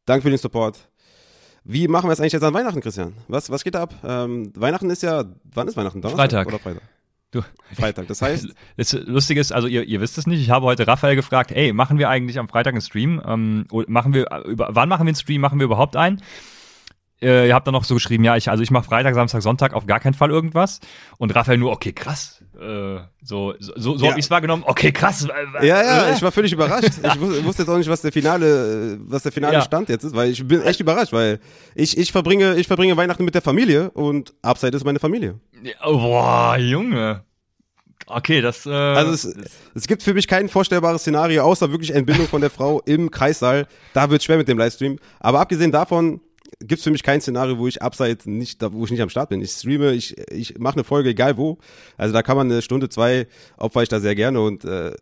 Danke 0.04 0.22
für 0.22 0.30
den 0.30 0.38
Support. 0.38 0.88
Wie 1.64 1.88
machen 1.88 2.08
wir 2.08 2.12
es 2.12 2.20
eigentlich 2.20 2.34
jetzt 2.34 2.42
an 2.42 2.54
Weihnachten, 2.54 2.80
Christian? 2.80 3.14
Was, 3.26 3.50
was 3.50 3.64
geht 3.64 3.74
da 3.74 3.82
ab? 3.82 3.94
Ähm, 4.04 4.52
Weihnachten 4.54 4.88
ist 4.90 5.02
ja, 5.02 5.24
wann 5.52 5.66
ist 5.66 5.76
Weihnachten? 5.76 6.00
Donnerstag 6.00 6.30
Freitag. 6.30 6.46
oder 6.46 6.58
Freitag? 6.58 6.82
Du. 7.32 7.40
Freitag, 7.74 8.06
das 8.06 8.22
heißt. 8.22 8.54
Das 8.76 8.92
Lustige 8.92 9.40
ist, 9.40 9.52
also 9.52 9.66
ihr, 9.66 9.82
ihr 9.82 10.00
wisst 10.00 10.16
es 10.16 10.26
nicht, 10.26 10.40
ich 10.40 10.50
habe 10.50 10.64
heute 10.64 10.86
Raphael 10.86 11.16
gefragt, 11.16 11.50
ey, 11.50 11.72
machen 11.72 11.98
wir 11.98 12.08
eigentlich 12.08 12.38
am 12.38 12.48
Freitag 12.48 12.74
einen 12.74 12.82
Stream? 12.82 13.20
Ähm, 13.26 13.66
machen 13.88 14.14
wir, 14.14 14.28
über, 14.44 14.68
wann 14.70 14.88
machen 14.88 15.06
wir 15.06 15.08
einen 15.08 15.16
Stream? 15.16 15.40
Machen 15.40 15.58
wir 15.58 15.64
überhaupt 15.64 15.96
einen? 15.96 16.22
äh, 17.22 17.48
ihr 17.48 17.54
habt 17.54 17.66
dann 17.66 17.72
noch 17.72 17.84
so 17.84 17.94
geschrieben, 17.94 18.24
ja, 18.24 18.36
ich, 18.36 18.50
also 18.50 18.62
ich 18.62 18.70
mache 18.70 18.84
Freitag, 18.84 19.14
Samstag, 19.14 19.42
Sonntag 19.42 19.72
auf 19.74 19.86
gar 19.86 20.00
keinen 20.00 20.14
Fall 20.14 20.30
irgendwas. 20.30 20.80
Und 21.18 21.34
Raphael 21.34 21.58
nur, 21.58 21.72
okay, 21.72 21.92
krass. 21.92 22.44
Äh, 22.60 23.00
so 23.22 23.54
so, 23.58 23.96
so 23.96 24.04
ja. 24.04 24.10
habe 24.10 24.18
ich 24.18 24.26
es 24.26 24.30
wahrgenommen, 24.30 24.62
okay, 24.66 24.90
krass. 24.92 25.26
Ja, 25.60 25.82
ja, 25.82 26.14
ich 26.14 26.22
war 26.22 26.32
völlig 26.32 26.52
überrascht. 26.52 26.88
Ich 27.02 27.20
wusste, 27.20 27.44
wusste 27.44 27.62
jetzt 27.62 27.68
auch 27.68 27.76
nicht, 27.76 27.90
was 27.90 28.00
der 28.00 28.12
finale, 28.12 28.98
was 29.00 29.22
der 29.22 29.32
finale 29.32 29.54
ja. 29.54 29.62
Stand 29.62 29.88
jetzt 29.88 30.04
ist, 30.04 30.14
weil 30.14 30.30
ich 30.30 30.46
bin 30.46 30.62
echt 30.62 30.80
überrascht, 30.80 31.12
weil 31.12 31.38
ich, 31.74 31.98
ich 31.98 32.12
verbringe, 32.12 32.54
ich 32.56 32.66
verbringe 32.66 32.96
Weihnachten 32.96 33.24
mit 33.24 33.34
der 33.34 33.42
Familie 33.42 33.90
und 33.90 34.34
Upside 34.42 34.76
ist 34.76 34.84
meine 34.84 34.98
Familie. 34.98 35.38
Ja, 35.62 35.74
boah, 35.84 36.56
Junge. 36.58 37.24
Okay, 38.06 38.40
das. 38.40 38.66
Äh, 38.66 38.70
also 38.70 39.12
es, 39.12 39.36
es 39.74 39.86
gibt 39.86 40.02
für 40.02 40.14
mich 40.14 40.28
kein 40.28 40.48
vorstellbares 40.48 41.02
Szenario, 41.02 41.42
außer 41.42 41.70
wirklich 41.72 41.92
Entbindung 41.92 42.28
von 42.28 42.40
der 42.40 42.50
Frau 42.50 42.80
im 42.86 43.10
Kreissaal. 43.10 43.66
Da 43.94 44.10
wird 44.10 44.22
schwer 44.22 44.36
mit 44.36 44.48
dem 44.48 44.58
Livestream. 44.58 44.98
Aber 45.18 45.40
abgesehen 45.40 45.72
davon 45.72 46.20
gibt 46.60 46.78
es 46.78 46.84
für 46.84 46.90
mich 46.90 47.02
kein 47.02 47.20
Szenario, 47.20 47.58
wo 47.58 47.66
ich 47.66 47.82
abseits 47.82 48.26
nicht, 48.26 48.62
wo 48.62 48.84
ich 48.84 48.90
nicht 48.90 49.02
am 49.02 49.08
Start 49.08 49.28
bin. 49.28 49.40
Ich 49.40 49.50
streame, 49.52 49.92
ich, 49.92 50.16
ich 50.30 50.58
mache 50.58 50.74
eine 50.74 50.84
Folge, 50.84 51.10
egal 51.10 51.36
wo. 51.36 51.58
Also 51.96 52.12
da 52.12 52.22
kann 52.22 52.36
man 52.36 52.50
eine 52.50 52.62
Stunde, 52.62 52.88
zwei, 52.88 53.26
opfer 53.56 53.82
ich 53.82 53.88
da 53.88 54.00
sehr 54.00 54.14
gerne 54.14 54.40
und 54.40 54.64
äh, 54.64 54.94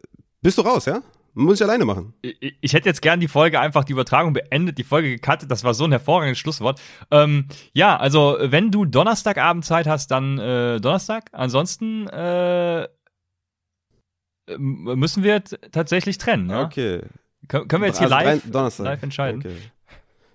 bist 0.43 0.59
du 0.59 0.63
raus, 0.63 0.87
ja? 0.87 1.03
Muss 1.37 1.61
ich 1.61 1.65
alleine 1.65 1.85
machen. 1.85 2.15
Ich, 2.23 2.57
ich 2.61 2.73
hätte 2.75 2.89
jetzt 2.89 3.03
gern 3.03 3.19
die 3.19 3.27
Folge 3.27 3.59
einfach 3.59 3.83
die 3.83 3.93
Übertragung 3.93 4.35
beendet, 4.35 4.79
die 4.79 4.85
Folge 4.85 5.11
gecuttet. 5.11 5.51
Das 5.51 5.65
war 5.65 5.75
so 5.75 5.85
ein 5.85 5.91
hervorragendes 5.91 6.39
Schlusswort. 6.39 6.81
Ähm, 7.11 7.49
ja, 7.73 7.97
also 7.97 8.37
wenn 8.41 8.71
du 8.71 8.85
Donnerstagabend 8.85 9.65
Zeit 9.65 9.89
hast, 9.89 10.13
dann 10.13 10.39
äh, 10.39 10.81
Donnerstag. 10.81 11.31
Ansonsten 11.33 12.07
äh, 12.07 12.87
müssen 14.57 15.25
wir 15.25 15.43
tatsächlich 15.43 16.19
trennen. 16.19 16.51
Ja? 16.51 16.63
Okay. 16.63 17.03
Können 17.49 17.83
wir 17.83 17.89
jetzt 17.89 17.99
hier 17.99 18.13
also 18.13 18.49
live, 18.51 18.79
live 18.79 19.03
entscheiden? 19.03 19.41
Okay. 19.41 19.57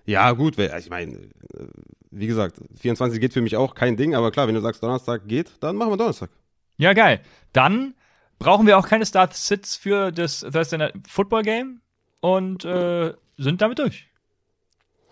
Ja, 0.06 0.32
gut, 0.32 0.58
ich 0.58 0.90
meine, 0.90 1.12
äh, 1.14 1.66
wie 2.10 2.26
gesagt, 2.26 2.60
24 2.80 3.20
geht 3.20 3.32
für 3.32 3.40
mich 3.42 3.56
auch 3.56 3.74
kein 3.74 3.96
Ding, 3.96 4.14
aber 4.14 4.30
klar, 4.30 4.48
wenn 4.48 4.54
du 4.54 4.60
sagst, 4.60 4.82
Donnerstag 4.82 5.28
geht, 5.28 5.50
dann 5.60 5.76
machen 5.76 5.92
wir 5.92 5.96
Donnerstag. 5.96 6.30
Ja, 6.76 6.92
geil. 6.92 7.20
Dann 7.52 7.94
brauchen 8.38 8.66
wir 8.66 8.78
auch 8.78 8.88
keine 8.88 9.06
Start-Sits 9.06 9.76
für 9.76 10.10
das 10.10 10.40
Thursday 10.40 10.78
Night 10.78 10.94
Football 11.06 11.42
Game 11.42 11.80
und 12.20 12.64
äh, 12.64 13.12
sind 13.36 13.60
damit 13.60 13.78
durch. 13.78 14.06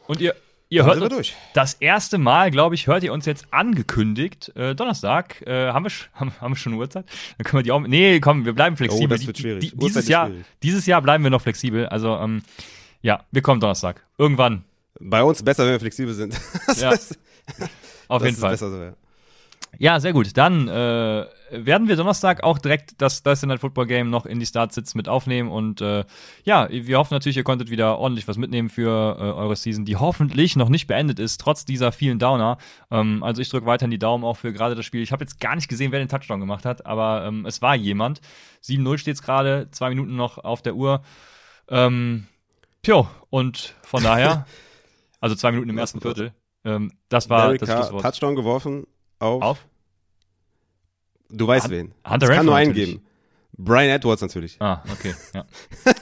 Und 0.07 0.21
ihr, 0.21 0.35
ihr 0.71 0.85
hört 0.85 1.13
uns, 1.13 1.33
das 1.53 1.75
erste 1.75 2.19
Mal, 2.19 2.51
glaube 2.51 2.75
ich, 2.75 2.87
hört 2.87 3.03
ihr 3.03 3.13
uns 3.13 3.27
jetzt 3.27 3.53
angekündigt. 3.53 4.51
Äh, 4.57 4.75
Donnerstag 4.75 5.43
äh, 5.47 5.69
haben, 5.69 5.85
wir, 5.85 5.93
haben, 6.15 6.33
haben 6.41 6.53
wir 6.53 6.57
schon 6.57 6.73
eine 6.73 6.81
Uhrzeit? 6.81 7.05
Dann 7.37 7.45
können 7.45 7.61
wir 7.61 7.65
die 7.65 7.73
auch. 7.73 7.81
Nee, 7.81 8.19
komm, 8.21 8.45
wir 8.45 8.55
bleiben 8.55 8.77
flexibel. 8.77 9.07
Oh, 9.07 9.09
das 9.09 9.27
wird 9.27 9.39
schwierig. 9.39 9.61
Die, 9.61 9.71
die, 9.71 9.77
dieses, 9.77 10.09
Jahr, 10.09 10.29
schwierig. 10.29 10.47
dieses 10.63 10.87
Jahr 10.87 11.03
bleiben 11.03 11.23
wir 11.23 11.31
noch 11.31 11.43
flexibel. 11.43 11.87
Also, 11.87 12.17
ähm, 12.17 12.43
ja, 13.03 13.25
wir 13.31 13.43
kommen 13.43 13.61
Donnerstag. 13.61 14.05
Irgendwann. 14.17 14.65
Bei 15.01 15.23
uns 15.23 15.43
besser, 15.43 15.65
wenn 15.65 15.73
wir 15.73 15.81
flexibel 15.81 16.15
sind. 16.15 16.35
ja. 16.77 16.95
Auf 18.09 18.25
jeden 18.25 18.37
Fall. 18.37 18.57
So, 18.57 18.67
ja. 18.75 18.93
ja. 19.79 20.01
sehr 20.01 20.13
gut. 20.13 20.37
Dann 20.37 20.67
äh, 20.69 21.27
werden 21.51 21.89
wir 21.89 21.97
Donnerstag 21.97 22.43
auch 22.43 22.59
direkt 22.59 23.01
das 23.01 23.23
Thursday 23.23 23.47
Night 23.47 23.61
Football 23.61 23.87
Game 23.87 24.11
noch 24.11 24.27
in 24.27 24.41
die 24.41 24.47
Startsits 24.47 24.95
mit 24.95 25.09
aufnehmen 25.09 25.51
und 25.51 25.81
äh, 25.81 26.05
ja, 26.45 26.69
wir 26.71 26.99
hoffen 26.99 27.15
natürlich, 27.15 27.37
ihr 27.37 27.45
konntet 27.45 27.71
wieder 27.71 27.99
ordentlich 27.99 28.27
was 28.29 28.37
mitnehmen 28.37 28.69
für 28.69 29.17
äh, 29.19 29.23
eure 29.23 29.57
Season, 29.57 29.85
die 29.85 29.97
hoffentlich 29.97 30.57
noch 30.57 30.69
nicht 30.69 30.87
beendet 30.87 31.19
ist, 31.19 31.41
trotz 31.41 31.65
dieser 31.65 31.93
vielen 31.93 32.19
Downer. 32.19 32.59
Ähm, 32.91 33.23
also 33.23 33.41
ich 33.41 33.49
drücke 33.49 33.67
weiterhin 33.67 33.91
die 33.91 33.99
Daumen 33.99 34.25
auch 34.25 34.37
für 34.37 34.53
gerade 34.53 34.75
das 34.75 34.85
Spiel. 34.85 35.03
Ich 35.03 35.13
habe 35.13 35.25
jetzt 35.25 35.41
gar 35.41 35.55
nicht 35.55 35.69
gesehen, 35.69 35.93
wer 35.93 36.01
den 36.01 36.09
Touchdown 36.09 36.41
gemacht 36.41 36.65
hat, 36.65 36.87
aber 36.87 37.25
ähm, 37.27 37.47
es 37.47 37.63
war 37.63 37.75
jemand. 37.75 38.21
7-0 38.65 38.99
steht 38.99 39.15
es 39.15 39.23
gerade, 39.23 39.69
zwei 39.71 39.91
Minuten 39.91 40.17
noch 40.17 40.39
auf 40.39 40.63
der 40.63 40.75
Uhr. 40.75 41.03
Ähm, 41.69 42.27
tjo, 42.83 43.09
und 43.31 43.75
von 43.83 44.03
daher 44.03 44.47
Also 45.21 45.35
zwei 45.35 45.51
Minuten 45.51 45.71
im 45.71 45.79
ersten 45.79 46.01
Viertel. 46.01 46.33
Ähm, 46.65 46.93
das 47.09 47.29
war 47.31 47.47
Derek 47.47 47.61
das 47.61 47.71
Schlusswort. 47.71 48.03
Touchdown 48.03 48.37
geworfen 48.37 48.87
auf. 49.19 49.43
Auf? 49.43 49.67
Du 51.31 51.47
weißt 51.47 51.67
Han 51.67 51.71
wen. 51.71 51.95
Hunter 52.09 52.29
es 52.29 52.37
kann 52.37 52.47
nur 52.47 52.57
einen 52.57 52.73
geben. 52.73 53.03
Brian 53.61 53.89
Edwards 53.89 54.23
natürlich. 54.23 54.57
Ah, 54.61 54.85
okay, 54.93 55.15
ja. 55.35 55.45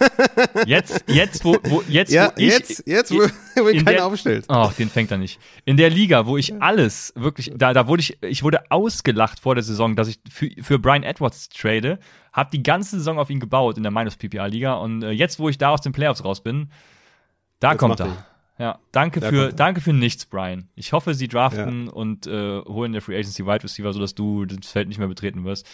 Jetzt, 0.66 1.04
jetzt, 1.06 1.42
wo, 1.42 1.56
wo 1.64 1.82
jetzt, 1.88 2.12
ja, 2.12 2.26
wo 2.26 2.32
ich, 2.36 2.52
jetzt, 2.52 2.82
jetzt, 2.86 3.10
wo, 3.10 3.26
wo 3.62 3.68
ihn 3.70 3.82
keiner 3.82 4.04
aufstellt. 4.04 4.44
Oh, 4.48 4.70
den 4.78 4.90
fängt 4.90 5.10
er 5.10 5.16
nicht. 5.16 5.40
In 5.64 5.78
der 5.78 5.88
Liga, 5.88 6.26
wo 6.26 6.36
ich 6.36 6.60
alles 6.60 7.14
wirklich, 7.16 7.50
da, 7.56 7.72
da 7.72 7.88
wurde 7.88 8.02
ich, 8.02 8.22
ich 8.22 8.42
wurde 8.42 8.70
ausgelacht 8.70 9.40
vor 9.40 9.54
der 9.54 9.64
Saison, 9.64 9.96
dass 9.96 10.08
ich 10.08 10.20
für, 10.30 10.50
für 10.60 10.78
Brian 10.78 11.02
Edwards 11.02 11.48
trade, 11.48 11.98
habe 12.30 12.50
die 12.52 12.62
ganze 12.62 12.98
Saison 12.98 13.18
auf 13.18 13.30
ihn 13.30 13.40
gebaut 13.40 13.78
in 13.78 13.82
der 13.82 13.92
Minus 13.92 14.16
PPA 14.16 14.46
Liga 14.46 14.74
und 14.74 15.02
äh, 15.02 15.10
jetzt, 15.12 15.38
wo 15.38 15.48
ich 15.48 15.56
da 15.56 15.70
aus 15.70 15.80
den 15.80 15.92
Playoffs 15.92 16.22
raus 16.24 16.42
bin, 16.42 16.70
da 17.60 17.70
Jetzt 17.70 17.78
kommt 17.78 18.00
er. 18.00 18.26
Ja, 18.58 18.78
danke 18.90 19.20
Da 19.20 19.28
für, 19.28 19.52
danke 19.52 19.82
für 19.82 19.92
nichts, 19.92 20.24
Brian. 20.24 20.68
Ich 20.76 20.94
hoffe, 20.94 21.12
sie 21.12 21.28
draften 21.28 21.88
und 21.88 22.26
äh, 22.26 22.60
holen 22.62 22.92
der 22.92 23.02
Free 23.02 23.14
Agency 23.14 23.44
Wide 23.44 23.64
Receiver, 23.64 23.92
sodass 23.92 24.14
du 24.14 24.46
das 24.46 24.70
Feld 24.70 24.88
nicht 24.88 24.98
mehr 24.98 25.08
betreten 25.08 25.44
wirst. 25.44 25.66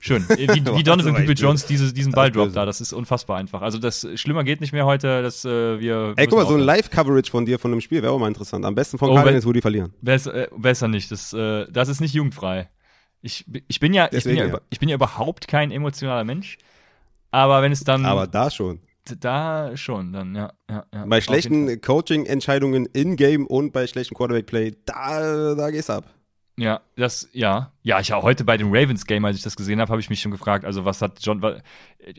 Schön. 0.00 0.24
Äh, 0.30 0.54
Wie, 0.54 0.64
wie 0.64 0.82
Donovan 0.82 1.14
People 1.14 1.34
Jones 1.34 1.66
diese, 1.66 1.92
diesen 1.92 2.12
Ball 2.12 2.30
droppt 2.30 2.56
da, 2.56 2.64
das 2.64 2.80
ist 2.80 2.94
unfassbar 2.94 3.36
einfach. 3.36 3.60
Also 3.60 3.78
das 3.78 4.06
schlimmer 4.14 4.42
geht 4.42 4.60
nicht 4.62 4.72
mehr 4.72 4.86
heute, 4.86 5.22
dass 5.22 5.44
äh, 5.44 5.78
wir. 5.78 6.14
Ey, 6.16 6.26
guck 6.28 6.38
mal, 6.38 6.46
so 6.46 6.54
ein. 6.54 6.60
Live-Coverage 6.60 7.30
von 7.30 7.44
dir 7.44 7.58
von 7.58 7.72
einem 7.72 7.82
Spiel 7.82 8.02
wäre 8.02 8.12
auch 8.12 8.18
mal 8.18 8.28
interessant. 8.28 8.64
Am 8.64 8.74
besten 8.74 8.96
von 8.96 9.10
Oh, 9.10 9.14
Cardinals, 9.14 9.44
wo 9.44 9.52
die 9.52 9.60
verlieren. 9.60 9.92
Besser, 10.00 10.34
äh, 10.34 10.48
besser 10.56 10.88
nicht. 10.88 11.10
Das, 11.10 11.32
äh, 11.34 11.66
das 11.70 11.88
ist 11.88 12.00
nicht 12.00 12.14
jugendfrei. 12.14 12.70
Ich, 13.20 13.44
ich 13.68 13.80
bin 13.80 13.92
ja, 13.92 14.08
ich 14.10 14.24
bin 14.24 14.36
ja, 14.36 14.46
ja. 14.46 14.60
ich 14.70 14.78
bin 14.78 14.88
ja 14.88 14.94
überhaupt 14.94 15.46
kein 15.46 15.70
emotionaler 15.70 16.24
Mensch. 16.24 16.56
Aber 17.30 17.62
wenn 17.62 17.72
es 17.72 17.84
dann 17.84 18.06
Aber 18.06 18.26
da 18.26 18.50
schon. 18.50 18.80
Da 19.18 19.76
schon, 19.76 20.12
dann 20.12 20.34
ja, 20.34 20.52
ja, 20.70 20.84
ja. 20.94 21.04
Bei 21.06 21.20
schlechten 21.20 21.80
Coaching-Entscheidungen 21.80 22.86
in-game 22.86 23.46
und 23.46 23.72
bei 23.72 23.86
schlechten 23.86 24.14
Quarterback-Play, 24.14 24.76
da, 24.84 25.54
da 25.54 25.70
geht's 25.70 25.90
ab. 25.90 26.04
Ja, 26.56 26.80
das, 26.96 27.28
ja. 27.32 27.72
Ja, 27.82 28.00
ich 28.00 28.12
auch 28.12 28.22
heute 28.22 28.44
bei 28.44 28.56
dem 28.56 28.68
Ravens 28.70 29.06
Game, 29.06 29.24
als 29.24 29.36
ich 29.36 29.42
das 29.42 29.56
gesehen 29.56 29.80
habe, 29.80 29.90
habe 29.90 30.00
ich 30.00 30.10
mich 30.10 30.20
schon 30.20 30.30
gefragt, 30.32 30.64
also 30.64 30.84
was 30.84 31.00
hat 31.00 31.18
John, 31.22 31.40
wa- 31.42 31.56
äh, 31.98 32.12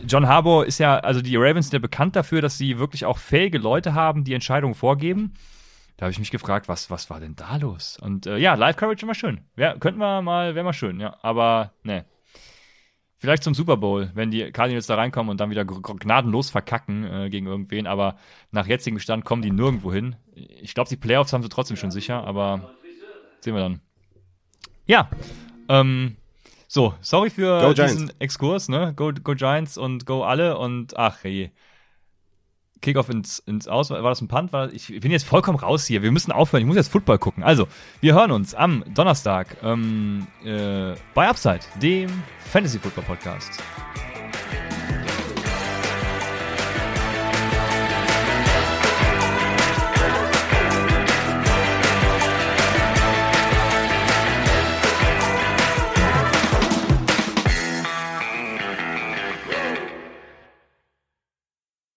John 0.00 0.28
Harbour 0.28 0.64
ist 0.66 0.78
ja, 0.78 0.98
also 0.98 1.20
die 1.20 1.36
Ravens 1.36 1.66
sind 1.66 1.74
ja 1.74 1.78
bekannt 1.80 2.14
dafür, 2.16 2.40
dass 2.40 2.56
sie 2.56 2.78
wirklich 2.78 3.04
auch 3.04 3.18
fähige 3.18 3.58
Leute 3.58 3.94
haben, 3.94 4.24
die 4.24 4.32
Entscheidungen 4.32 4.74
vorgeben. 4.74 5.34
Da 5.96 6.04
habe 6.04 6.12
ich 6.12 6.20
mich 6.20 6.30
gefragt, 6.30 6.68
was, 6.68 6.90
was 6.90 7.10
war 7.10 7.18
denn 7.18 7.34
da 7.34 7.56
los? 7.56 7.98
Und 8.00 8.26
äh, 8.26 8.38
ja, 8.38 8.54
Live-Coverage 8.54 9.04
immer 9.04 9.14
schön. 9.14 9.40
Ja, 9.56 9.76
könnten 9.76 9.98
wir 9.98 10.22
mal, 10.22 10.54
wäre 10.54 10.64
mal 10.64 10.72
schön, 10.72 11.00
ja. 11.00 11.16
Aber, 11.22 11.72
ne. 11.82 12.04
Vielleicht 13.20 13.42
zum 13.42 13.52
Super 13.52 13.76
Bowl, 13.76 14.10
wenn 14.14 14.30
die 14.30 14.52
Cardinals 14.52 14.86
da 14.86 14.94
reinkommen 14.94 15.30
und 15.30 15.40
dann 15.40 15.50
wieder 15.50 15.64
gnadenlos 15.64 16.50
verkacken 16.50 17.04
äh, 17.04 17.28
gegen 17.30 17.46
irgendwen. 17.46 17.88
Aber 17.88 18.16
nach 18.52 18.66
jetzigem 18.66 19.00
Stand 19.00 19.24
kommen 19.24 19.42
die 19.42 19.50
nirgendwo 19.50 19.92
hin. 19.92 20.14
Ich 20.34 20.72
glaube, 20.72 20.88
die 20.88 20.96
Playoffs 20.96 21.32
haben 21.32 21.42
sie 21.42 21.48
trotzdem 21.48 21.76
schon 21.76 21.90
sicher, 21.90 22.24
aber 22.24 22.74
sehen 23.40 23.54
wir 23.54 23.60
dann. 23.60 23.80
Ja, 24.86 25.10
ähm, 25.68 26.16
so, 26.68 26.94
sorry 27.00 27.30
für 27.30 27.74
diesen. 27.74 28.12
Exkurs, 28.20 28.68
ne? 28.68 28.92
Go, 28.94 29.12
go 29.12 29.34
Giants 29.34 29.76
und 29.76 30.06
go 30.06 30.22
alle 30.22 30.56
und 30.56 30.96
ach 30.96 31.24
je. 31.24 31.50
Kickoff 32.80 33.08
ins, 33.08 33.38
ins 33.40 33.68
Aus. 33.68 33.90
War 33.90 34.02
das 34.02 34.20
ein 34.20 34.28
Punt? 34.28 34.52
War, 34.52 34.72
ich 34.72 34.88
bin 35.00 35.10
jetzt 35.10 35.26
vollkommen 35.26 35.58
raus 35.58 35.86
hier. 35.86 36.02
Wir 36.02 36.12
müssen 36.12 36.32
aufhören. 36.32 36.62
Ich 36.62 36.66
muss 36.66 36.76
jetzt 36.76 36.92
Football 36.92 37.18
gucken. 37.18 37.42
Also, 37.42 37.68
wir 38.00 38.14
hören 38.14 38.30
uns 38.30 38.54
am 38.54 38.84
Donnerstag 38.94 39.56
ähm, 39.62 40.26
äh, 40.44 40.94
bei 41.14 41.28
Upside, 41.28 41.60
dem 41.80 42.10
Fantasy 42.38 42.78
Football 42.78 43.04
Podcast. 43.04 43.62